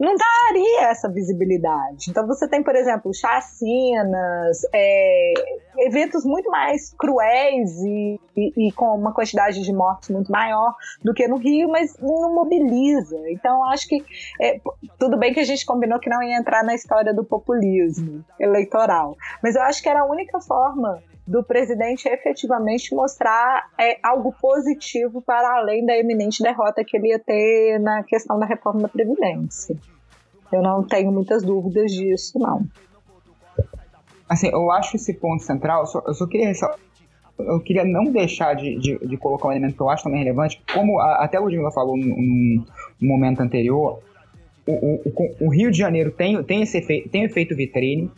Não 0.00 0.14
daria 0.14 0.82
essa 0.90 1.08
visibilidade. 1.08 2.10
Então, 2.10 2.26
você 2.26 2.48
tem, 2.48 2.62
por 2.62 2.74
exemplo, 2.76 3.12
chacinas, 3.12 4.58
é, 4.72 5.32
eventos 5.78 6.24
muito 6.24 6.50
mais 6.50 6.94
cruéis 6.98 7.70
e, 7.82 8.20
e- 8.36 8.68
e 8.68 8.72
com 8.72 8.86
uma 8.96 9.12
quantidade 9.12 9.62
de 9.62 9.72
mortes 9.72 10.08
muito 10.10 10.30
maior 10.30 10.74
do 11.02 11.12
que 11.12 11.26
no 11.26 11.36
Rio, 11.36 11.68
mas 11.68 11.96
não 12.00 12.34
mobiliza. 12.34 13.18
Então, 13.30 13.64
acho 13.70 13.88
que 13.88 14.04
é, 14.40 14.60
tudo 14.98 15.16
bem 15.18 15.32
que 15.32 15.40
a 15.40 15.44
gente 15.44 15.64
combinou 15.66 15.98
que 15.98 16.08
não 16.10 16.22
ia 16.22 16.38
entrar 16.38 16.62
na 16.64 16.74
história 16.74 17.12
do 17.12 17.24
populismo 17.24 18.24
eleitoral, 18.38 19.16
mas 19.42 19.54
eu 19.56 19.62
acho 19.62 19.82
que 19.82 19.88
era 19.88 20.00
a 20.02 20.04
única 20.06 20.40
forma 20.40 21.02
do 21.28 21.44
presidente 21.44 22.08
efetivamente 22.08 22.94
mostrar 22.94 23.66
é, 23.78 23.98
algo 24.02 24.32
positivo 24.40 25.20
para 25.20 25.58
além 25.58 25.84
da 25.84 25.94
eminente 25.94 26.42
derrota 26.42 26.82
que 26.82 26.96
ele 26.96 27.08
ia 27.08 27.18
ter 27.18 27.78
na 27.78 28.02
questão 28.02 28.38
da 28.38 28.46
reforma 28.46 28.80
da 28.82 28.88
Previdência. 28.88 29.76
Eu 30.50 30.62
não 30.62 30.82
tenho 30.82 31.12
muitas 31.12 31.42
dúvidas 31.44 31.92
disso, 31.92 32.38
não. 32.38 32.62
Assim, 34.26 34.48
eu 34.48 34.70
acho 34.70 34.96
esse 34.96 35.12
ponto 35.12 35.42
central, 35.42 35.82
eu 35.82 35.86
só, 35.86 36.02
eu 36.06 36.14
só 36.14 36.26
queria 36.26 36.50
eu 37.38 37.60
queria 37.60 37.84
não 37.84 38.04
deixar 38.10 38.54
de, 38.54 38.78
de, 38.78 38.98
de 38.98 39.16
colocar 39.18 39.48
um 39.48 39.52
elemento 39.52 39.76
que 39.76 39.82
eu 39.82 39.88
acho 39.90 40.04
também 40.04 40.18
relevante, 40.24 40.62
como 40.74 40.98
a- 40.98 41.22
até 41.24 41.36
a 41.36 41.40
Ludmilla 41.40 41.70
falou 41.70 41.96
num, 41.96 42.06
num- 42.16 42.64
momento 43.00 43.40
anterior, 43.40 44.00
o, 44.66 44.72
o- 44.72 45.02
o- 45.06 45.46
o 45.46 45.48
Rio 45.50 45.70
de 45.70 45.78
Janeiro 45.78 46.10
tem, 46.10 46.42
tem 46.42 46.62
esse 46.62 46.78
efeito, 46.78 47.08
tem 47.10 47.22
efeito 47.24 47.54
vitrine, 47.54 48.10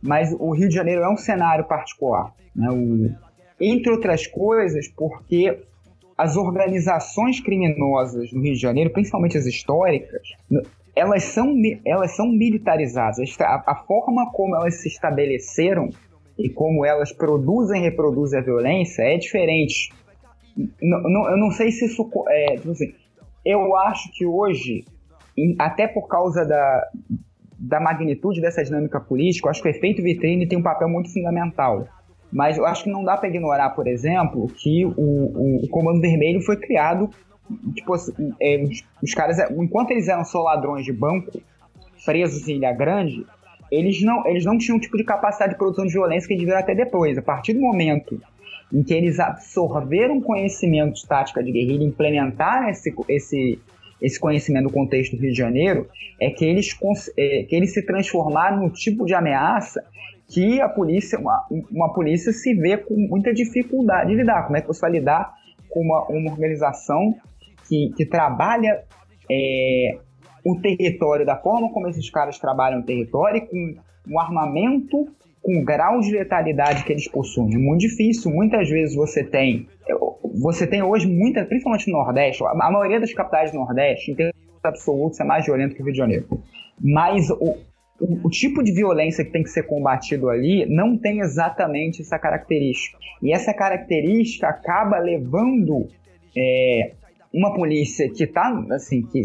mas 0.00 0.32
o 0.38 0.52
Rio 0.52 0.68
de 0.68 0.74
Janeiro 0.74 1.02
é 1.02 1.08
um 1.08 1.16
cenário 1.16 1.64
particular. 1.64 2.32
Né? 2.54 2.70
O- 2.70 3.28
entre 3.60 3.90
outras 3.90 4.26
coisas, 4.26 4.86
porque 4.88 5.58
as 6.16 6.36
organizações 6.36 7.40
criminosas 7.40 8.32
no 8.32 8.42
Rio 8.42 8.54
de 8.54 8.60
Janeiro, 8.60 8.90
principalmente 8.90 9.36
as 9.38 9.46
históricas, 9.46 10.22
elas 10.94 11.24
são, 11.24 11.54
elas 11.86 12.16
são 12.16 12.26
militarizadas. 12.28 13.18
A, 13.40 13.62
a 13.66 13.74
forma 13.86 14.30
como 14.32 14.56
elas 14.56 14.80
se 14.80 14.88
estabeleceram 14.88 15.90
e 16.36 16.48
como 16.48 16.84
elas 16.84 17.12
produzem 17.12 17.80
e 17.80 17.84
reproduzem 17.84 18.38
a 18.38 18.42
violência 18.42 19.02
é 19.02 19.16
diferente. 19.16 19.90
N- 20.56 20.70
n- 20.80 21.30
eu 21.30 21.36
não 21.36 21.50
sei 21.50 21.70
se 21.70 21.84
isso. 21.86 22.08
É, 22.28 22.56
tipo 22.56 22.70
assim, 22.70 22.92
eu 23.44 23.76
acho 23.76 24.10
que 24.12 24.26
hoje, 24.26 24.84
até 25.58 25.86
por 25.86 26.08
causa 26.08 26.44
da, 26.44 26.86
da 27.58 27.80
magnitude 27.80 28.40
dessa 28.40 28.62
dinâmica 28.64 29.00
política, 29.00 29.50
acho 29.50 29.62
que 29.62 29.68
o 29.68 29.70
efeito 29.70 30.02
vitrine 30.02 30.48
tem 30.48 30.58
um 30.58 30.62
papel 30.62 30.88
muito 30.88 31.12
fundamental. 31.12 31.88
Mas 32.30 32.58
eu 32.58 32.66
acho 32.66 32.84
que 32.84 32.90
não 32.90 33.04
dá 33.04 33.16
para 33.16 33.28
ignorar, 33.28 33.70
por 33.70 33.86
exemplo, 33.86 34.46
que 34.48 34.84
o, 34.84 34.90
o, 34.96 35.64
o 35.64 35.68
Comando 35.68 36.00
Vermelho 36.00 36.40
foi 36.42 36.56
criado. 36.56 37.08
Tipo, 37.74 37.94
assim, 37.94 38.12
é, 38.40 38.62
os, 38.62 38.84
os 39.02 39.14
caras, 39.14 39.38
enquanto 39.50 39.90
eles 39.90 40.08
eram 40.08 40.24
só 40.24 40.42
ladrões 40.42 40.84
de 40.84 40.92
banco, 40.92 41.40
presos 42.04 42.46
em 42.46 42.56
Ilha 42.56 42.72
Grande, 42.72 43.24
eles 43.70 44.02
não, 44.02 44.26
eles 44.26 44.44
não 44.44 44.58
tinham 44.58 44.76
o 44.76 44.80
tipo 44.80 44.96
de 44.96 45.04
capacidade 45.04 45.52
de 45.52 45.58
produção 45.58 45.86
de 45.86 45.92
violência 45.92 46.26
que 46.26 46.34
eles 46.34 46.42
tiveram 46.42 46.60
até 46.60 46.74
depois. 46.74 47.16
A 47.16 47.22
partir 47.22 47.54
do 47.54 47.60
momento 47.60 48.20
em 48.72 48.82
que 48.82 48.92
eles 48.92 49.18
absorveram 49.18 50.20
conhecimento 50.20 50.94
de 50.94 51.06
tática 51.06 51.42
de 51.42 51.50
guerrilha, 51.50 51.84
implementaram 51.84 52.68
esse, 52.68 52.94
esse, 53.08 53.58
esse 54.00 54.20
conhecimento 54.20 54.64
no 54.64 54.70
contexto 54.70 55.16
do 55.16 55.22
Rio 55.22 55.32
de 55.32 55.38
Janeiro, 55.38 55.88
é 56.20 56.30
que 56.30 56.44
eles, 56.44 56.76
é, 57.16 57.44
que 57.44 57.56
eles 57.56 57.72
se 57.72 57.82
transformaram 57.82 58.58
no 58.60 58.70
tipo 58.70 59.06
de 59.06 59.14
ameaça 59.14 59.82
que 60.28 60.60
a 60.60 60.68
polícia, 60.68 61.18
uma, 61.18 61.46
uma 61.70 61.92
polícia 61.92 62.32
se 62.32 62.54
vê 62.54 62.76
com 62.76 62.94
muita 62.94 63.32
dificuldade 63.32 64.10
de 64.10 64.16
lidar. 64.16 64.44
Como 64.44 64.56
é 64.56 64.60
que 64.60 64.66
você 64.66 64.80
vai 64.80 64.90
lidar 64.90 65.32
com 65.70 65.80
uma, 65.80 66.04
uma 66.08 66.30
organização 66.30 67.14
que, 67.66 67.92
que 67.96 68.04
trabalha 68.04 68.84
é, 69.30 69.98
o 70.44 70.60
território 70.60 71.24
da 71.24 71.36
forma 71.36 71.72
como 71.72 71.88
esses 71.88 72.08
caras 72.10 72.38
trabalham 72.38 72.80
o 72.80 72.84
território, 72.84 73.46
com 73.46 73.74
um 74.08 74.20
armamento 74.20 75.08
com 75.42 75.60
o 75.60 75.64
grau 75.64 76.00
de 76.00 76.10
letalidade 76.10 76.84
que 76.84 76.92
eles 76.92 77.08
possuem. 77.08 77.54
É 77.54 77.58
muito 77.58 77.80
difícil. 77.80 78.30
Muitas 78.30 78.68
vezes 78.68 78.94
você 78.94 79.24
tem. 79.24 79.66
Você 80.42 80.66
tem 80.66 80.82
hoje 80.82 81.06
muita, 81.06 81.44
principalmente 81.44 81.90
no 81.90 81.98
Nordeste, 81.98 82.44
a 82.44 82.50
a 82.50 82.70
maioria 82.70 83.00
das 83.00 83.12
capitais 83.14 83.50
do 83.50 83.58
Nordeste, 83.58 84.10
em 84.10 84.14
termos 84.14 84.34
absolutos, 84.62 85.18
é 85.20 85.24
mais 85.24 85.46
violento 85.46 85.74
que 85.74 85.80
o 85.80 85.84
Rio 85.84 85.92
de 85.92 85.98
Janeiro. 85.98 86.26
Mas 86.80 87.30
o, 87.30 87.56
o, 88.00 88.26
o 88.26 88.30
tipo 88.30 88.62
de 88.62 88.72
violência 88.72 89.24
que 89.24 89.30
tem 89.30 89.42
que 89.42 89.50
ser 89.50 89.64
combatido 89.64 90.28
ali 90.28 90.66
não 90.66 90.96
tem 90.96 91.20
exatamente 91.20 92.02
essa 92.02 92.18
característica. 92.18 92.98
E 93.22 93.32
essa 93.32 93.52
característica 93.52 94.48
acaba 94.48 94.98
levando 94.98 95.88
é, 96.36 96.92
uma 97.32 97.54
polícia 97.54 98.08
que 98.10 98.24
está 98.24 98.48
assim, 98.70 99.02
que, 99.02 99.22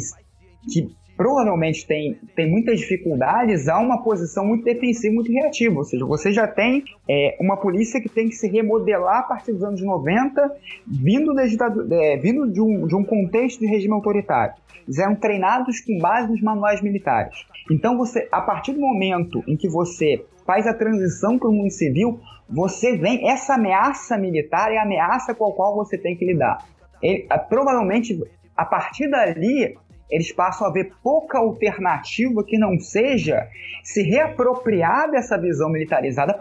que 0.71 0.89
provavelmente 1.15 1.85
tem, 1.85 2.19
tem 2.35 2.49
muitas 2.49 2.79
dificuldades 2.79 3.67
a 3.67 3.79
uma 3.79 4.03
posição 4.03 4.45
muito 4.45 4.63
defensiva, 4.63 5.13
muito 5.13 5.31
reativa. 5.31 5.77
Ou 5.77 5.83
seja, 5.83 6.05
você 6.05 6.31
já 6.31 6.47
tem 6.47 6.83
é, 7.09 7.37
uma 7.39 7.57
polícia 7.57 8.01
que 8.01 8.09
tem 8.09 8.29
que 8.29 8.35
se 8.35 8.47
remodelar 8.47 9.19
a 9.19 9.23
partir 9.23 9.51
dos 9.51 9.63
anos 9.63 9.81
90, 9.81 10.51
vindo, 10.87 11.33
da 11.33 11.43
é, 11.43 12.17
vindo 12.17 12.51
de, 12.51 12.61
um, 12.61 12.87
de 12.87 12.95
um 12.95 13.03
contexto 13.03 13.59
de 13.59 13.67
regime 13.67 13.93
autoritário. 13.93 14.55
Eles 14.85 14.99
eram 14.99 15.15
treinados 15.15 15.79
com 15.79 15.97
base 15.97 16.29
nos 16.29 16.41
manuais 16.41 16.81
militares. 16.81 17.45
Então, 17.71 17.97
você, 17.97 18.27
a 18.31 18.41
partir 18.41 18.73
do 18.73 18.81
momento 18.81 19.43
em 19.47 19.55
que 19.55 19.69
você 19.69 20.25
faz 20.45 20.67
a 20.67 20.73
transição 20.73 21.39
para 21.39 21.47
o 21.47 21.53
mundo 21.53 21.71
civil, 21.71 22.19
você 22.49 22.97
vem. 22.97 23.29
Essa 23.29 23.55
ameaça 23.55 24.17
militar 24.17 24.71
é 24.71 24.77
a 24.77 24.83
ameaça 24.83 25.33
com 25.33 25.47
a 25.47 25.53
qual 25.53 25.75
você 25.75 25.97
tem 25.97 26.15
que 26.15 26.25
lidar. 26.25 26.57
Ele, 27.01 27.27
provavelmente, 27.49 28.21
a 28.55 28.65
partir 28.65 29.09
dali, 29.09 29.75
eles 30.13 30.31
passam 30.31 30.67
a 30.67 30.71
ver 30.71 30.93
pouca 31.01 31.39
alternativa 31.39 32.43
que 32.43 32.57
não 32.57 32.79
seja 32.79 33.47
se 33.83 34.03
reapropriar 34.03 35.09
dessa 35.09 35.37
visão 35.39 35.71
militarizada 35.71 36.37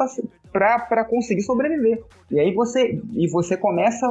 para 0.53 1.05
conseguir 1.07 1.43
sobreviver. 1.43 2.03
E 2.31 2.39
aí 2.39 2.53
você, 2.53 3.01
e 3.15 3.27
você 3.31 3.57
começa, 3.57 4.07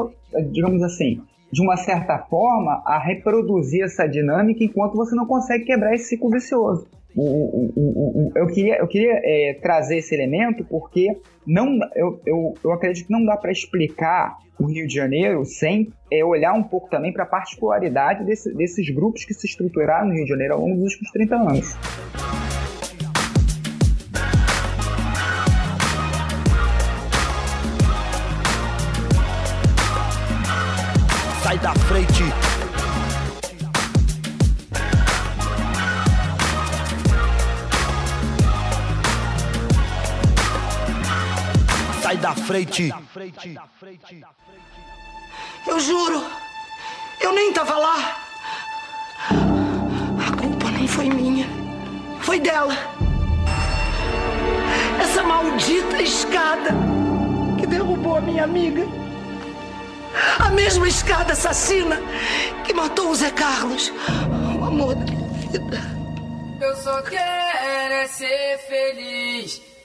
digamos 0.51 0.81
assim, 0.81 1.21
de 1.51 1.61
uma 1.61 1.77
certa 1.77 2.17
forma, 2.17 2.81
a 2.85 2.97
reproduzir 2.97 3.83
essa 3.83 4.07
dinâmica 4.07 4.63
enquanto 4.63 4.95
você 4.95 5.15
não 5.15 5.27
consegue 5.27 5.65
quebrar 5.65 5.93
esse 5.93 6.05
ciclo 6.09 6.31
vicioso. 6.31 6.87
O, 7.15 7.23
o, 7.23 8.29
o, 8.29 8.31
eu 8.35 8.47
queria, 8.47 8.77
eu 8.77 8.87
queria 8.87 9.19
é, 9.23 9.59
trazer 9.61 9.97
esse 9.97 10.15
elemento 10.15 10.63
porque 10.63 11.07
não, 11.45 11.77
eu, 11.95 12.21
eu, 12.25 12.53
eu 12.63 12.71
acredito 12.71 13.07
que 13.07 13.11
não 13.11 13.25
dá 13.25 13.35
para 13.35 13.51
explicar 13.51 14.37
o 14.59 14.65
Rio 14.65 14.87
de 14.87 14.93
Janeiro 14.93 15.43
sem 15.43 15.89
é, 16.11 16.23
olhar 16.23 16.53
um 16.53 16.63
pouco 16.63 16.89
também 16.89 17.11
para 17.11 17.23
a 17.23 17.27
particularidade 17.27 18.23
desse- 18.23 18.53
desses 18.53 18.89
grupos 18.93 19.25
que 19.25 19.33
se 19.33 19.45
estruturaram 19.47 20.07
no 20.07 20.13
Rio 20.13 20.23
de 20.23 20.29
Janeiro 20.29 20.53
ao 20.53 20.61
longo 20.61 20.75
dos 20.75 20.93
últimos 20.93 21.11
30 21.11 21.35
anos. 21.35 21.77
Sai 31.43 31.57
da 31.59 31.73
frente. 31.73 32.50
Frente. 42.51 42.93
Eu 45.67 45.79
juro, 45.79 46.23
eu 47.19 47.33
nem 47.33 47.53
tava 47.53 47.77
lá. 47.77 48.27
foi 50.91 51.09
minha. 51.09 51.47
Foi 52.21 52.39
dela. 52.39 52.75
Essa 55.01 55.23
maldita 55.23 56.01
escada 56.01 56.71
que 57.59 57.65
derrubou 57.65 58.17
a 58.17 58.21
minha 58.21 58.43
amiga. 58.43 58.85
A 60.39 60.49
mesma 60.49 60.87
escada 60.87 61.33
assassina 61.33 61.97
que 62.65 62.73
matou 62.73 63.09
o 63.09 63.15
Zé 63.15 63.31
Carlos. 63.31 63.91
O 64.59 64.65
amor 64.65 64.95
da 64.95 65.05
minha 65.05 65.29
vida. 65.29 65.81
Eu 66.61 66.75
só 66.75 67.01
quero 67.01 67.93
é 67.93 68.07
ser 68.07 68.57
feliz. 68.67 69.70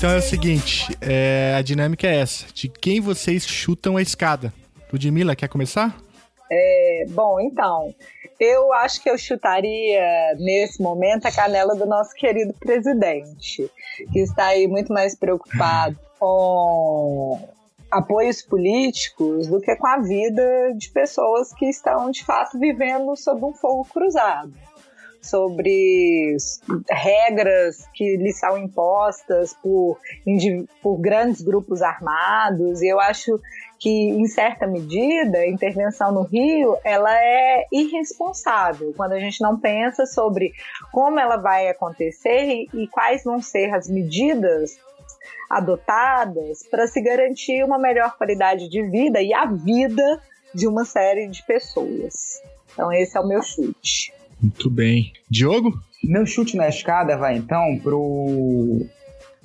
Então 0.00 0.12
é 0.12 0.16
o 0.16 0.22
seguinte, 0.22 0.96
é, 0.98 1.54
a 1.54 1.60
dinâmica 1.60 2.06
é 2.06 2.20
essa. 2.20 2.46
De 2.54 2.70
quem 2.70 3.02
vocês 3.02 3.46
chutam 3.46 3.98
a 3.98 4.02
escada? 4.02 4.50
Ludmilla, 4.90 5.36
quer 5.36 5.46
começar? 5.46 5.94
É, 6.50 7.04
bom, 7.10 7.38
então, 7.38 7.94
eu 8.40 8.72
acho 8.72 9.02
que 9.02 9.10
eu 9.10 9.18
chutaria 9.18 10.34
nesse 10.38 10.80
momento 10.80 11.26
a 11.26 11.30
canela 11.30 11.76
do 11.76 11.84
nosso 11.84 12.14
querido 12.14 12.54
presidente, 12.54 13.70
que 14.10 14.20
está 14.20 14.46
aí 14.46 14.66
muito 14.66 14.90
mais 14.90 15.14
preocupado 15.14 15.98
com 16.18 17.38
apoios 17.90 18.40
políticos 18.40 19.48
do 19.48 19.60
que 19.60 19.76
com 19.76 19.86
a 19.86 19.98
vida 19.98 20.72
de 20.78 20.88
pessoas 20.88 21.52
que 21.52 21.66
estão 21.66 22.10
de 22.10 22.24
fato 22.24 22.58
vivendo 22.58 23.14
sob 23.16 23.44
um 23.44 23.52
fogo 23.52 23.86
cruzado. 23.92 24.50
Sobre 25.20 26.36
regras 26.88 27.86
que 27.94 28.16
lhes 28.16 28.38
são 28.38 28.56
impostas 28.56 29.54
por, 29.54 29.98
por 30.82 30.96
grandes 30.96 31.42
grupos 31.42 31.82
armados, 31.82 32.80
e 32.80 32.88
eu 32.88 32.98
acho 32.98 33.38
que, 33.78 33.88
em 33.88 34.26
certa 34.26 34.66
medida, 34.66 35.38
a 35.38 35.48
intervenção 35.48 36.12
no 36.12 36.22
Rio 36.22 36.76
ela 36.84 37.14
é 37.16 37.66
irresponsável 37.72 38.92
quando 38.94 39.12
a 39.12 39.18
gente 39.18 39.40
não 39.40 39.58
pensa 39.58 40.04
sobre 40.04 40.52
como 40.92 41.18
ela 41.18 41.38
vai 41.38 41.68
acontecer 41.68 42.44
e, 42.44 42.68
e 42.74 42.88
quais 42.88 43.24
vão 43.24 43.40
ser 43.40 43.74
as 43.74 43.88
medidas 43.88 44.78
adotadas 45.48 46.62
para 46.70 46.86
se 46.86 47.00
garantir 47.00 47.64
uma 47.64 47.78
melhor 47.78 48.16
qualidade 48.16 48.68
de 48.68 48.82
vida 48.82 49.20
e 49.20 49.32
a 49.32 49.46
vida 49.46 50.22
de 50.54 50.68
uma 50.68 50.84
série 50.84 51.26
de 51.26 51.42
pessoas. 51.42 52.42
Então, 52.72 52.92
esse 52.92 53.16
é 53.16 53.20
o 53.20 53.26
meu 53.26 53.42
chute. 53.42 54.19
Muito 54.42 54.70
bem. 54.70 55.12
Diogo? 55.28 55.72
Meu 56.02 56.24
chute 56.24 56.56
na 56.56 56.68
escada 56.68 57.16
vai 57.16 57.36
então 57.36 57.78
pro. 57.82 58.86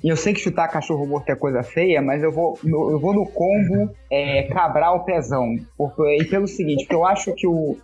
Eu 0.04 0.16
sei 0.16 0.32
que 0.32 0.40
chutar 0.40 0.68
cachorro 0.68 1.06
morto 1.06 1.28
é 1.30 1.34
coisa 1.34 1.62
feia, 1.62 2.00
mas 2.00 2.22
eu 2.22 2.30
vou, 2.32 2.58
eu 2.64 2.98
vou 2.98 3.12
no 3.14 3.26
combo 3.26 3.90
é, 4.10 4.44
Cabral 4.44 5.04
Pezão. 5.04 5.56
Por, 5.76 5.92
e 6.08 6.24
pelo 6.24 6.46
seguinte, 6.46 6.84
porque 6.84 6.94
eu 6.94 7.04
acho 7.06 7.34
que 7.34 7.46
o. 7.46 7.76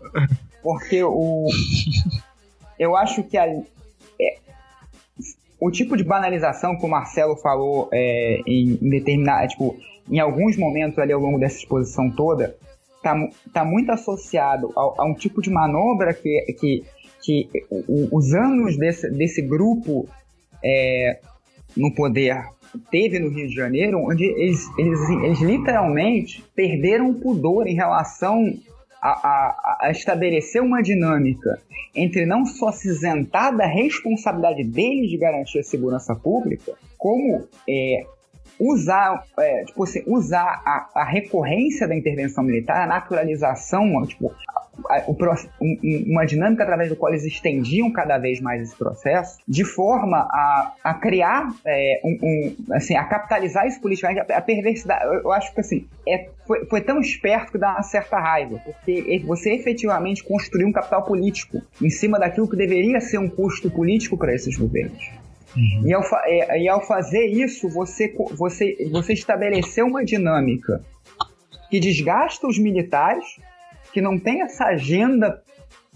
Porque 0.62 1.02
o. 1.02 1.46
Eu 2.78 2.96
acho 2.96 3.22
que 3.24 3.36
a, 3.36 3.46
é, 3.46 4.36
o 5.60 5.70
tipo 5.70 5.96
de 5.96 6.04
banalização 6.04 6.76
que 6.76 6.84
o 6.84 6.88
Marcelo 6.88 7.36
falou 7.36 7.88
é, 7.92 8.40
em, 8.46 8.78
em 8.80 8.88
determinar, 8.90 9.46
tipo, 9.48 9.76
em 10.10 10.18
alguns 10.18 10.56
momentos 10.56 10.98
ali 10.98 11.12
ao 11.12 11.20
longo 11.20 11.38
dessa 11.38 11.58
exposição 11.58 12.10
toda, 12.10 12.56
tá, 13.02 13.14
tá 13.52 13.64
muito 13.64 13.90
associado 13.92 14.72
ao- 14.74 15.00
a, 15.00 15.04
um 15.04 15.14
tipo 15.14 15.40
de 15.40 15.50
manobra 15.50 16.12
que, 16.12 16.56
que, 16.58 16.84
que 17.22 17.48
os 17.88 18.34
anos 18.34 18.76
desse, 18.76 19.08
desse 19.10 19.42
grupo 19.42 20.08
é, 20.62 21.18
no 21.76 21.94
poder 21.94 22.42
teve 22.90 23.18
no 23.18 23.28
Rio 23.28 23.48
de 23.48 23.54
Janeiro, 23.54 23.98
onde 23.98 24.24
eles, 24.24 24.66
eles, 24.78 25.00
eles 25.22 25.40
literalmente 25.40 26.42
perderam 26.54 27.10
o 27.10 27.14
pudor 27.14 27.66
em 27.66 27.74
relação 27.74 28.52
a, 29.00 29.08
a- 29.10 29.78
a 29.82 29.90
estabelecer 29.90 30.62
uma 30.62 30.82
dinâmica 30.82 31.58
entre 31.94 32.24
não 32.24 32.46
só 32.46 32.72
se 32.72 32.88
isentar 32.88 33.54
da 33.54 33.66
responsabilidade 33.66 34.64
deles 34.64 35.10
de 35.10 35.18
garantir 35.18 35.58
a 35.58 35.62
segurança 35.62 36.14
pública, 36.14 36.72
como 36.96 37.46
é, 37.68 38.04
usar, 38.64 39.24
é, 39.38 39.64
tipo 39.64 39.82
assim, 39.82 40.02
usar 40.06 40.62
a, 40.64 40.88
a 40.94 41.04
recorrência 41.04 41.88
da 41.88 41.96
intervenção 41.96 42.44
militar, 42.44 42.82
a 42.82 42.86
naturalização, 42.86 44.06
tipo, 44.06 44.32
a- 44.88 45.02
o 45.06 45.12
um- 45.60 45.78
um- 45.84 46.04
uma 46.12 46.24
dinâmica 46.24 46.62
através 46.62 46.88
do 46.88 46.96
qual 46.96 47.12
eles 47.12 47.24
estendiam 47.24 47.90
cada 47.92 48.18
vez 48.18 48.40
mais 48.40 48.62
esse 48.62 48.76
processo, 48.76 49.38
de 49.46 49.64
forma 49.64 50.16
a, 50.18 50.72
a 50.82 50.94
criar, 50.94 51.52
é, 51.66 52.00
um, 52.04 52.18
um- 52.22 52.74
assim, 52.74 52.96
a 52.96 53.04
capitalizar 53.04 53.66
isso 53.66 53.80
politicamente, 53.80 54.20
a, 54.32 54.38
a 54.38 54.40
perversidade. 54.40 55.04
Eu, 55.04 55.14
eu 55.22 55.32
acho 55.32 55.52
que 55.54 55.60
assim, 55.60 55.86
é, 56.08 56.28
foi, 56.46 56.64
foi 56.66 56.80
tão 56.80 57.00
esperto 57.00 57.52
que 57.52 57.58
dá 57.58 57.72
uma 57.72 57.82
certa 57.82 58.18
raiva, 58.18 58.60
porque 58.64 59.22
você 59.26 59.52
efetivamente 59.54 60.22
construiu 60.24 60.68
um 60.68 60.72
capital 60.72 61.02
político 61.02 61.60
em 61.80 61.90
cima 61.90 62.18
daquilo 62.18 62.48
que 62.48 62.56
deveria 62.56 63.00
ser 63.00 63.18
um 63.18 63.28
custo 63.28 63.70
político 63.70 64.16
para 64.16 64.34
esses 64.34 64.56
governos. 64.56 65.21
E, 65.84 65.92
ao 65.92 66.02
fa- 66.02 66.22
é, 66.26 66.60
e 66.62 66.68
ao 66.68 66.80
fazer 66.86 67.26
isso, 67.26 67.68
você, 67.68 68.14
você, 68.36 68.88
você 68.90 69.12
estabeleceu 69.12 69.86
uma 69.86 70.04
dinâmica 70.04 70.82
que 71.70 71.78
desgasta 71.80 72.46
os 72.46 72.58
militares, 72.58 73.24
que 73.92 74.00
não 74.00 74.18
tem 74.18 74.42
essa 74.42 74.64
agenda, 74.66 75.42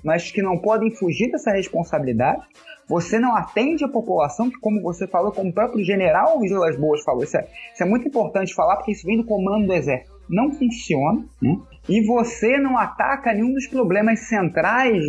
mas 0.04 0.30
que 0.30 0.42
não 0.42 0.58
podem 0.58 0.90
fugir 0.90 1.30
dessa 1.30 1.50
responsabilidade. 1.52 2.42
Você 2.88 3.18
não 3.18 3.34
atende 3.34 3.82
a 3.84 3.88
população, 3.88 4.48
que, 4.50 4.58
como 4.60 4.80
você 4.80 5.06
falou, 5.08 5.32
como 5.32 5.50
o 5.50 5.52
próprio 5.52 5.84
general 5.84 6.38
Vilas 6.40 6.76
Boas 6.76 7.02
falou, 7.02 7.24
isso 7.24 7.36
é, 7.36 7.46
isso 7.74 7.82
é 7.82 7.86
muito 7.86 8.06
importante 8.06 8.54
falar, 8.54 8.76
porque 8.76 8.92
isso 8.92 9.04
vem 9.06 9.16
do 9.16 9.24
comando 9.24 9.66
do 9.66 9.72
Exército. 9.72 10.14
Não 10.28 10.52
funciona, 10.52 11.24
né? 11.42 11.56
E 11.88 12.00
você 12.04 12.58
não 12.58 12.76
ataca 12.78 13.32
nenhum 13.32 13.52
dos 13.52 13.66
problemas 13.68 14.20
centrais 14.28 15.02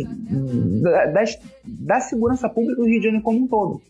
da, 0.82 1.06
das- 1.06 1.38
da 1.64 2.00
segurança 2.00 2.48
pública 2.48 2.76
do 2.80 2.86
Rio 2.86 2.98
de 2.98 3.04
Janeiro 3.04 3.24
como 3.24 3.38
um 3.40 3.46
todo. 3.46 3.80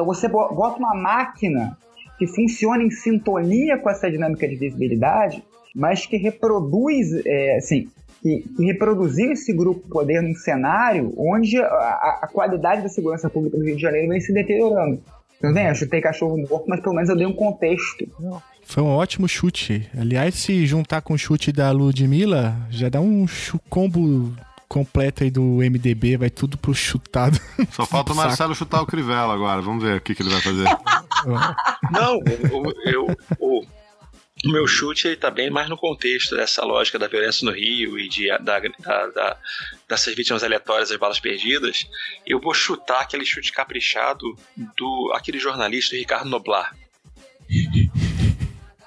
Então 0.00 0.06
você 0.06 0.28
bo- 0.28 0.48
bota 0.54 0.78
uma 0.78 0.94
máquina 0.94 1.76
que 2.18 2.26
funciona 2.26 2.82
em 2.82 2.90
sintonia 2.90 3.76
com 3.76 3.90
essa 3.90 4.10
dinâmica 4.10 4.48
de 4.48 4.56
visibilidade, 4.56 5.44
mas 5.74 6.06
que 6.06 6.16
reproduz, 6.16 7.08
é, 7.26 7.56
assim, 7.58 7.86
que, 8.22 8.44
que 8.56 8.64
reproduziu 8.64 9.30
esse 9.32 9.52
grupo 9.52 9.86
poder 9.88 10.22
num 10.22 10.34
cenário 10.34 11.12
onde 11.18 11.58
a, 11.60 11.66
a- 12.22 12.28
qualidade 12.32 12.82
da 12.82 12.88
segurança 12.88 13.28
pública 13.28 13.58
do 13.58 13.64
Rio 13.64 13.76
de 13.76 13.82
Janeiro 13.82 14.08
vem 14.08 14.20
se 14.20 14.32
deteriorando. 14.32 15.02
Então, 15.36 15.52
vem, 15.52 15.66
eu 15.68 15.74
chutei 15.74 16.00
cachorro 16.00 16.36
morto, 16.38 16.64
mas 16.66 16.80
pelo 16.80 16.94
menos 16.94 17.10
eu 17.10 17.16
dei 17.16 17.26
um 17.26 17.32
contexto. 17.34 18.06
Foi 18.64 18.82
um 18.82 18.88
ótimo 18.88 19.28
chute. 19.28 19.86
Aliás, 19.98 20.34
se 20.34 20.64
juntar 20.66 21.02
com 21.02 21.12
o 21.14 21.18
chute 21.18 21.50
da 21.52 21.70
Ludmilla, 21.72 22.54
já 22.70 22.88
dá 22.88 23.00
um 23.00 23.26
combo 23.68 24.32
completo 24.70 25.24
aí 25.24 25.30
do 25.32 25.42
MDB, 25.42 26.16
vai 26.16 26.30
tudo 26.30 26.56
pro 26.56 26.72
chutado. 26.72 27.36
Só 27.74 27.84
falta 27.84 28.12
o. 28.12 28.16
Marcelo 28.16 28.54
chutar 28.54 28.80
o 28.80 28.86
Crivella 28.86 29.34
agora. 29.34 29.60
Vamos 29.60 29.82
ver 29.82 29.96
o 29.96 30.00
que, 30.00 30.14
que 30.14 30.22
ele 30.22 30.30
vai 30.30 30.40
fazer. 30.40 30.64
Não, 31.90 32.18
o, 32.18 32.88
eu, 32.88 33.06
o, 33.40 33.66
o 34.44 34.50
meu 34.52 34.68
chute 34.68 35.08
ele 35.08 35.16
tá 35.16 35.28
bem 35.28 35.50
mais 35.50 35.68
no 35.68 35.76
contexto 35.76 36.36
dessa 36.36 36.64
lógica 36.64 37.00
da 37.00 37.08
violência 37.08 37.44
no 37.44 37.50
Rio 37.50 37.98
e 37.98 38.08
de, 38.08 38.28
da, 38.38 38.60
da, 38.60 39.06
da, 39.08 39.36
dessas 39.88 40.14
vítimas 40.14 40.44
aleatórias 40.44 40.90
das 40.90 40.98
balas 40.98 41.18
perdidas. 41.18 41.84
Eu 42.24 42.40
vou 42.40 42.54
chutar 42.54 43.00
aquele 43.00 43.26
chute 43.26 43.50
caprichado 43.50 44.36
do 44.76 45.12
aquele 45.16 45.40
jornalista 45.40 45.96
Ricardo 45.96 46.30
Noblar. 46.30 46.74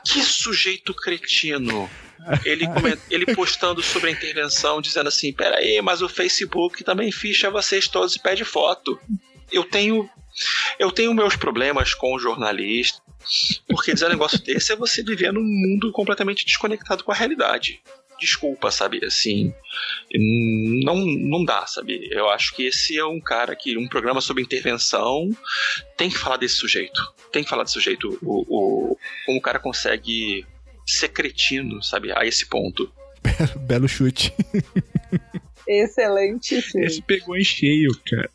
Que 0.06 0.22
sujeito 0.22 0.94
cretino! 0.94 1.90
Ele, 2.46 2.66
ele 3.10 3.36
postando 3.36 3.82
sobre 3.82 4.10
a 4.10 4.14
intervenção, 4.14 4.82
dizendo 4.82 5.08
assim: 5.08 5.34
peraí, 5.34 5.82
mas 5.82 6.02
o 6.02 6.10
Facebook 6.10 6.84
também 6.84 7.12
ficha 7.12 7.50
vocês 7.50 7.88
todos 7.88 8.16
e 8.16 8.20
pede 8.20 8.44
foto. 8.46 9.00
Eu 9.52 9.64
tenho. 9.64 10.10
Eu 10.80 10.92
tenho 10.92 11.14
meus 11.14 11.36
problemas 11.36 11.94
com 11.94 12.16
o 12.16 12.20
jornalista, 12.20 13.00
porque 13.68 13.94
dizer 13.94 14.08
um 14.08 14.10
negócio 14.10 14.40
desse 14.44 14.74
é 14.74 14.76
você 14.76 15.04
viver 15.04 15.32
num 15.32 15.44
mundo 15.44 15.92
completamente 15.92 16.46
desconectado 16.46 17.04
com 17.04 17.12
a 17.12 17.16
realidade. 17.16 17.82
desculpa, 18.20 18.72
sabe? 18.72 19.04
Assim, 19.06 19.54
não, 20.84 20.96
não 20.96 21.46
dá, 21.46 21.68
sabe? 21.68 22.08
Eu 22.12 22.30
acho 22.30 22.56
que 22.56 22.66
esse 22.66 22.98
é 22.98 23.06
um 23.06 23.20
cara 23.20 23.56
que 23.56 23.78
um 23.78 23.88
programa 23.88 24.22
sobre 24.22 24.42
intervenção 24.42 25.30
tem 25.98 26.10
que 26.10 26.18
falar 26.18 26.38
desse 26.38 26.56
sujeito. 26.56 27.14
Tem 27.32 27.44
que 27.44 27.50
falar 27.50 27.64
desse 27.64 27.74
sujeito. 27.74 28.18
O, 28.24 28.94
o, 28.94 28.98
como 29.26 29.38
o 29.38 29.42
cara 29.42 29.60
consegue 29.60 30.46
ser 30.86 31.10
cretino, 31.10 31.82
sabe? 31.84 32.12
A 32.12 32.26
esse 32.26 32.46
ponto. 32.46 32.92
Belo 33.62 33.88
chute. 33.88 34.34
Excelente. 35.68 36.62
Sim. 36.62 36.82
Esse 36.82 37.02
pegou 37.02 37.38
em 37.38 37.44
cheio, 37.44 37.92
cara. 38.06 38.30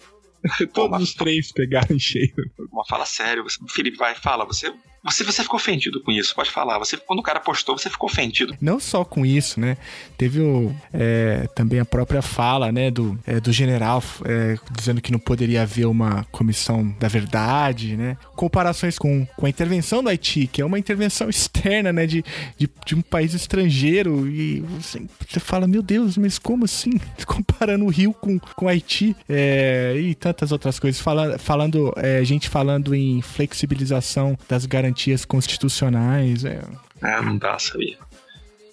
Todos 0.73 1.03
os 1.03 1.15
três 1.15 1.53
pegaram 1.53 1.95
em 1.95 1.99
cheio. 1.99 2.33
Uma 2.73 2.85
fala 2.87 3.05
sério, 3.05 3.43
você- 3.43 3.59
Felipe, 3.69 3.97
vai, 3.99 4.15
fala. 4.15 4.45
Você, 4.47 4.73
você, 5.03 5.25
você 5.25 5.43
ficou 5.43 5.59
ofendido 5.59 6.01
com 6.03 6.11
isso, 6.11 6.35
pode 6.35 6.51
falar. 6.51 6.79
Você, 6.79 6.97
quando 6.97 7.21
o 7.21 7.23
cara 7.23 7.41
postou, 7.41 7.79
você 7.79 7.89
ficou 7.89 8.09
ofendido. 8.09 8.57
Não 8.61 8.81
só 8.81 9.05
com 9.05 9.25
isso, 9.25 9.61
né? 9.61 9.77
Teve 10.17 10.41
o, 10.41 10.75
é, 10.93 11.49
também 11.55 11.81
a 11.81 11.85
própria 11.85 12.21
fala, 12.21 12.73
né, 12.73 12.91
do, 12.91 13.19
é, 13.27 13.41
do 13.41 13.53
general 13.53 14.03
é, 14.25 14.59
dizendo 14.71 15.01
que 15.01 15.13
não 15.13 15.19
poderia 15.19 15.63
haver 15.63 15.87
uma 15.87 16.25
comissão 16.31 16.95
da 16.99 17.09
verdade, 17.09 17.97
né? 17.97 18.17
Comparações 18.35 18.99
com, 18.99 19.27
com 19.37 19.47
a 19.47 19.49
intervenção 19.49 20.03
do 20.03 20.09
Haiti, 20.09 20.47
que 20.47 20.61
é 20.61 20.65
uma 20.65 20.79
intervenção 20.79 21.29
externa, 21.31 21.93
né, 21.93 22.07
de, 22.07 22.25
de, 22.57 22.69
de 22.85 22.95
um 22.95 23.03
país 23.03 23.35
estrangeiro 23.35 24.29
e 24.29 24.61
você, 24.61 25.03
você 25.29 25.41
fala, 25.41 25.67
meu 25.67 25.83
Deus, 25.83 26.17
mas 26.17 26.39
como 26.39 26.65
assim? 26.65 26.93
Comparando 27.25 27.85
o 27.85 27.89
Rio 27.89 28.13
com, 28.13 28.39
com 28.39 28.67
o 28.67 28.69
Haiti 28.69 29.17
é, 29.29 29.95
e 29.97 30.15
tantas 30.15 30.53
outras 30.53 30.79
coisas. 30.79 31.01
Fala, 31.01 31.39
falando, 31.39 31.93
é, 31.97 32.25
gente 32.25 32.49
falando 32.49 32.95
em 32.95 33.23
flexibilização 33.23 34.37
das 34.49 34.67
garantias 34.67 34.88
constitucionais, 35.25 36.45
é, 36.45 36.63
É, 37.03 37.21
não 37.21 37.37
dá, 37.39 37.59
sabia? 37.59 37.97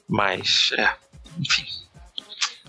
Mas, 0.07 0.71
é, 0.77 0.89
enfim. 1.39 1.65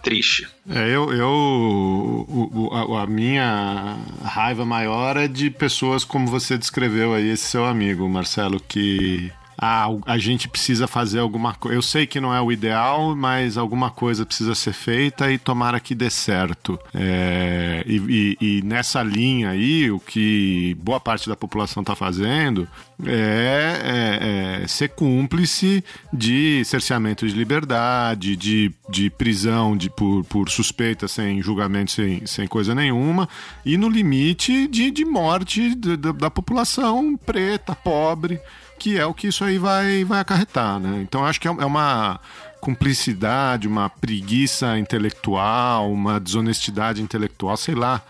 Triste. 0.02 0.46
É, 0.70 0.88
eu, 0.88 1.12
eu 1.12 1.28
o- 1.28 2.68
o- 2.70 2.94
a, 2.98 3.02
a 3.02 3.06
minha 3.08 3.96
raiva 4.22 4.64
maior 4.64 5.16
é 5.16 5.26
de 5.26 5.50
pessoas 5.50 6.04
como 6.04 6.28
você 6.28 6.56
descreveu 6.56 7.12
aí, 7.12 7.28
esse 7.28 7.44
seu 7.46 7.64
amigo, 7.64 8.08
Marcelo, 8.08 8.60
que 8.60 9.32
ah, 9.58 9.86
a 10.04 10.18
gente 10.18 10.48
precisa 10.48 10.86
fazer 10.86 11.18
alguma 11.20 11.54
coisa. 11.54 11.76
Eu 11.76 11.82
sei 11.82 12.06
que 12.06 12.20
não 12.20 12.34
é 12.34 12.40
o 12.40 12.52
ideal, 12.52 13.14
mas 13.16 13.56
alguma 13.56 13.90
coisa 13.90 14.26
precisa 14.26 14.54
ser 14.54 14.72
feita 14.72 15.30
e 15.32 15.38
tomara 15.38 15.80
que 15.80 15.94
dê 15.94 16.10
certo. 16.10 16.78
É, 16.94 17.82
e, 17.86 18.36
e- 18.40 18.58
e 18.58 18.62
nessa 18.62 19.02
linha 19.02 19.50
aí, 19.50 19.90
o 19.90 19.98
que 20.00 20.76
boa 20.80 21.00
parte 21.00 21.28
da 21.28 21.36
população 21.36 21.80
está 21.82 21.94
fazendo 21.94 22.68
é, 23.04 24.60
é- 24.60 24.62
é 24.64 24.68
ser 24.68 24.88
cúmplice 24.90 25.82
de 26.12 26.62
cerceamento 26.64 27.26
de 27.26 27.34
liberdade, 27.34 28.36
de, 28.36 28.70
de 28.90 29.10
prisão 29.10 29.76
de, 29.76 29.88
por, 29.90 30.24
por 30.24 30.48
suspeita 30.50 31.06
sem 31.08 31.40
julgamento, 31.42 31.92
sem, 31.92 32.26
sem 32.26 32.46
coisa 32.46 32.74
nenhuma, 32.74 33.28
e 33.64 33.76
no 33.76 33.88
limite 33.88 34.66
de, 34.68 34.90
de 34.90 35.04
morte 35.04 35.74
da- 35.74 36.12
da 36.12 36.30
população 36.30 37.16
preta, 37.16 37.74
pobre, 37.74 38.40
que 38.78 38.98
é 38.98 39.04
o 39.06 39.12
que 39.14 39.28
isso 39.28 39.42
aí 39.44 39.58
vai, 39.58 40.04
vai 40.04 40.20
acarretar, 40.20 40.78
né? 40.78 41.00
Então 41.02 41.24
acho 41.24 41.40
que 41.40 41.48
é 41.48 41.50
é 41.50 41.64
uma 41.64 42.20
cumplicidade, 42.60 43.66
uma 43.66 43.88
preguiça 43.88 44.78
intelectual, 44.78 45.90
uma 45.90 46.20
desonestidade 46.20 47.00
intelectual, 47.02 47.56
sei 47.56 47.74
lá. 47.74 48.02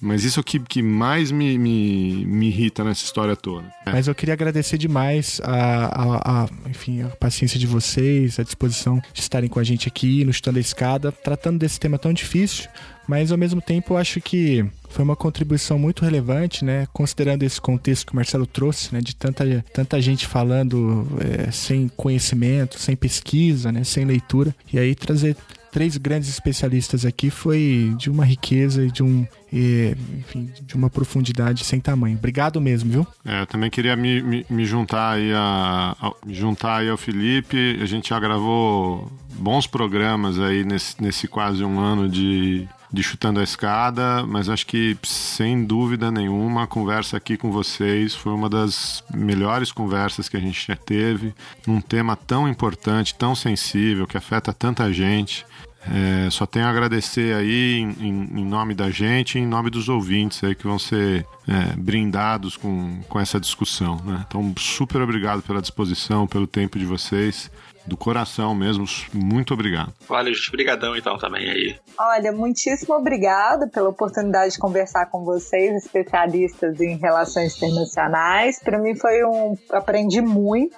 Mas 0.00 0.22
isso 0.24 0.38
é 0.38 0.42
o 0.42 0.44
que, 0.44 0.58
que 0.60 0.82
mais 0.82 1.30
me, 1.30 1.56
me, 1.56 2.26
me 2.26 2.48
irrita 2.48 2.84
nessa 2.84 3.02
história 3.04 3.34
toda. 3.34 3.64
Mas 3.86 4.06
eu 4.06 4.14
queria 4.14 4.34
agradecer 4.34 4.76
demais 4.76 5.40
a, 5.42 5.86
a- 5.86 6.42
a- 6.44 6.48
enfim, 6.68 7.02
a 7.02 7.08
paciência 7.08 7.58
de 7.58 7.66
vocês, 7.66 8.38
a 8.38 8.42
disposição 8.42 9.00
de 9.14 9.20
estarem 9.20 9.48
com 9.48 9.58
a 9.58 9.64
gente 9.64 9.88
aqui 9.88 10.22
no 10.24 10.32
Chutando 10.32 10.58
a 10.58 10.60
Escada, 10.60 11.10
tratando 11.10 11.58
desse 11.58 11.80
tema 11.80 11.96
tão 11.98 12.12
difícil, 12.12 12.68
mas 13.08 13.32
ao 13.32 13.38
mesmo 13.38 13.62
tempo 13.62 13.94
eu 13.94 13.96
acho 13.96 14.20
que 14.20 14.66
foi 14.94 15.04
uma 15.04 15.16
contribuição 15.16 15.76
muito 15.76 16.04
relevante, 16.04 16.64
né? 16.64 16.86
Considerando 16.92 17.42
esse 17.42 17.60
contexto 17.60 18.06
que 18.06 18.12
o 18.12 18.16
Marcelo 18.16 18.46
trouxe, 18.46 18.94
né? 18.94 19.00
De 19.00 19.14
tanta, 19.14 19.44
tanta 19.72 20.00
gente 20.00 20.24
falando 20.24 21.06
é, 21.20 21.50
sem 21.50 21.88
conhecimento, 21.88 22.78
sem 22.78 22.94
pesquisa, 22.94 23.72
né? 23.72 23.82
Sem 23.82 24.04
leitura. 24.04 24.54
E 24.72 24.78
aí 24.78 24.94
trazer 24.94 25.36
três 25.72 25.96
grandes 25.96 26.28
especialistas 26.28 27.04
aqui 27.04 27.28
foi 27.28 27.92
de 27.98 28.08
uma 28.08 28.24
riqueza 28.24 28.84
e 28.84 28.90
de 28.92 29.02
um 29.02 29.26
eh, 29.52 29.96
enfim, 30.18 30.48
de 30.62 30.76
uma 30.76 30.88
profundidade 30.88 31.64
sem 31.64 31.80
tamanho. 31.80 32.16
Obrigado 32.16 32.60
mesmo, 32.60 32.92
viu? 32.92 33.06
É, 33.24 33.40
eu 33.40 33.46
também 33.46 33.68
queria 33.68 33.96
me, 33.96 34.22
me, 34.22 34.46
me 34.48 34.64
juntar 34.64 35.14
aí 35.14 35.32
a, 35.34 35.96
me 36.24 36.32
juntar 36.32 36.76
aí 36.76 36.88
ao 36.88 36.96
Felipe. 36.96 37.80
A 37.82 37.86
gente 37.86 38.10
já 38.10 38.20
gravou 38.20 39.10
bons 39.36 39.66
programas 39.66 40.38
aí 40.38 40.64
nesse, 40.64 41.02
nesse 41.02 41.26
quase 41.26 41.64
um 41.64 41.80
ano 41.80 42.08
de, 42.08 42.68
de 42.94 43.02
Chutando 43.02 43.40
a 43.40 43.42
Escada, 43.42 44.24
mas 44.26 44.48
acho 44.48 44.66
que, 44.66 44.96
sem 45.02 45.64
dúvida 45.64 46.10
nenhuma, 46.10 46.62
a 46.62 46.66
conversa 46.66 47.16
aqui 47.16 47.36
com 47.36 47.50
vocês 47.50 48.14
foi 48.14 48.32
uma 48.32 48.48
das 48.48 49.02
melhores 49.12 49.72
conversas 49.72 50.28
que 50.28 50.36
a 50.36 50.40
gente 50.40 50.66
já 50.66 50.76
teve, 50.76 51.34
num 51.66 51.80
tema 51.80 52.16
tão 52.16 52.48
importante, 52.48 53.14
tão 53.14 53.34
sensível, 53.34 54.06
que 54.06 54.16
afeta 54.16 54.52
tanta 54.52 54.92
gente. 54.92 55.44
É, 55.86 56.30
só 56.30 56.46
tenho 56.46 56.64
a 56.64 56.70
agradecer 56.70 57.34
aí 57.34 57.80
em, 58.00 58.38
em- 58.40 58.44
nome 58.46 58.72
da 58.74 58.90
gente 58.90 59.38
em 59.38 59.46
nome 59.46 59.68
dos 59.68 59.90
ouvintes 59.90 60.42
aí 60.42 60.54
que 60.54 60.66
vão 60.66 60.78
ser 60.78 61.26
é, 61.46 61.76
brindados 61.76 62.56
com, 62.56 63.02
com 63.06 63.20
essa 63.20 63.38
discussão. 63.38 64.00
Né? 64.02 64.24
Então, 64.26 64.54
super 64.56 65.02
obrigado 65.02 65.42
pela 65.42 65.60
disposição, 65.60 66.26
pelo 66.26 66.46
tempo 66.46 66.78
de 66.78 66.86
vocês. 66.86 67.50
Do 67.86 67.98
coração 67.98 68.54
mesmo, 68.54 68.84
muito 69.12 69.52
obrigado. 69.52 69.92
Valeu, 70.08 70.32
gente. 70.32 70.48
Obrigadão 70.48 70.96
então 70.96 71.18
também 71.18 71.50
aí. 71.50 71.78
Olha, 71.98 72.32
muitíssimo 72.32 72.94
obrigada 72.94 73.68
pela 73.68 73.90
oportunidade 73.90 74.54
de 74.54 74.58
conversar 74.58 75.06
com 75.10 75.22
vocês, 75.22 75.84
especialistas 75.84 76.80
em 76.80 76.96
relações 76.96 77.56
internacionais. 77.56 78.58
Para 78.58 78.78
mim 78.78 78.96
foi 78.96 79.22
um, 79.24 79.56
aprendi 79.70 80.22
muito. 80.22 80.76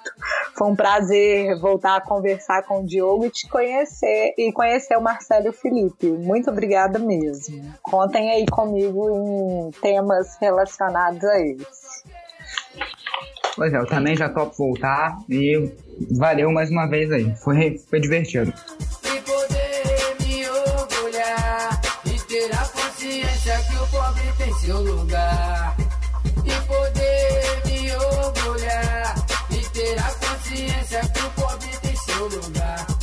Foi 0.57 0.67
um 0.67 0.75
prazer 0.75 1.57
voltar 1.59 1.97
a 1.97 2.01
conversar 2.01 2.63
com 2.63 2.81
o 2.81 2.85
Diogo 2.85 3.25
e 3.25 3.29
te 3.29 3.47
conhecer 3.47 4.33
e 4.37 4.51
conhecer 4.51 4.97
o 4.97 5.01
Marcelo 5.01 5.45
e 5.45 5.49
o 5.49 5.53
Felipe. 5.53 6.07
Muito 6.07 6.49
obrigada 6.49 6.99
mesmo. 6.99 7.73
Contem 7.81 8.31
aí 8.31 8.45
comigo 8.45 9.09
em 9.09 9.71
temas 9.79 10.37
relacionados 10.41 11.23
a 11.23 11.39
eles. 11.39 12.03
Pois 13.55 13.73
é, 13.73 13.77
eu 13.77 13.87
também 13.87 14.15
já 14.15 14.29
topo 14.29 14.55
voltar 14.55 15.17
e 15.29 15.71
valeu 16.11 16.51
mais 16.51 16.69
uma 16.69 16.87
vez 16.87 17.11
aí. 17.11 17.35
Foi, 17.37 17.79
foi 17.89 17.99
divertido. 17.99 18.53
E 19.03 19.21
poder 19.21 20.25
me 20.25 20.47
orgulhar 20.49 21.81
e 22.05 22.19
ter 22.27 22.53
a 22.53 22.65
consciência 22.67 23.59
que 23.69 23.75
o 23.75 23.87
pobre 23.87 24.23
tem 24.37 24.53
seu 24.55 24.81
lugar. 24.81 25.75
E 26.45 26.67
poder 26.67 27.61
me 27.65 27.91
orgulhar 27.95 29.15
e 29.51 29.69
ter 29.69 29.99
a 29.99 30.11
consciência 30.11 31.01
que 31.13 31.19
o 31.19 31.29
pobre 31.31 31.69
tem 31.81 31.95
seu 31.95 32.27
lugar. 32.27 32.96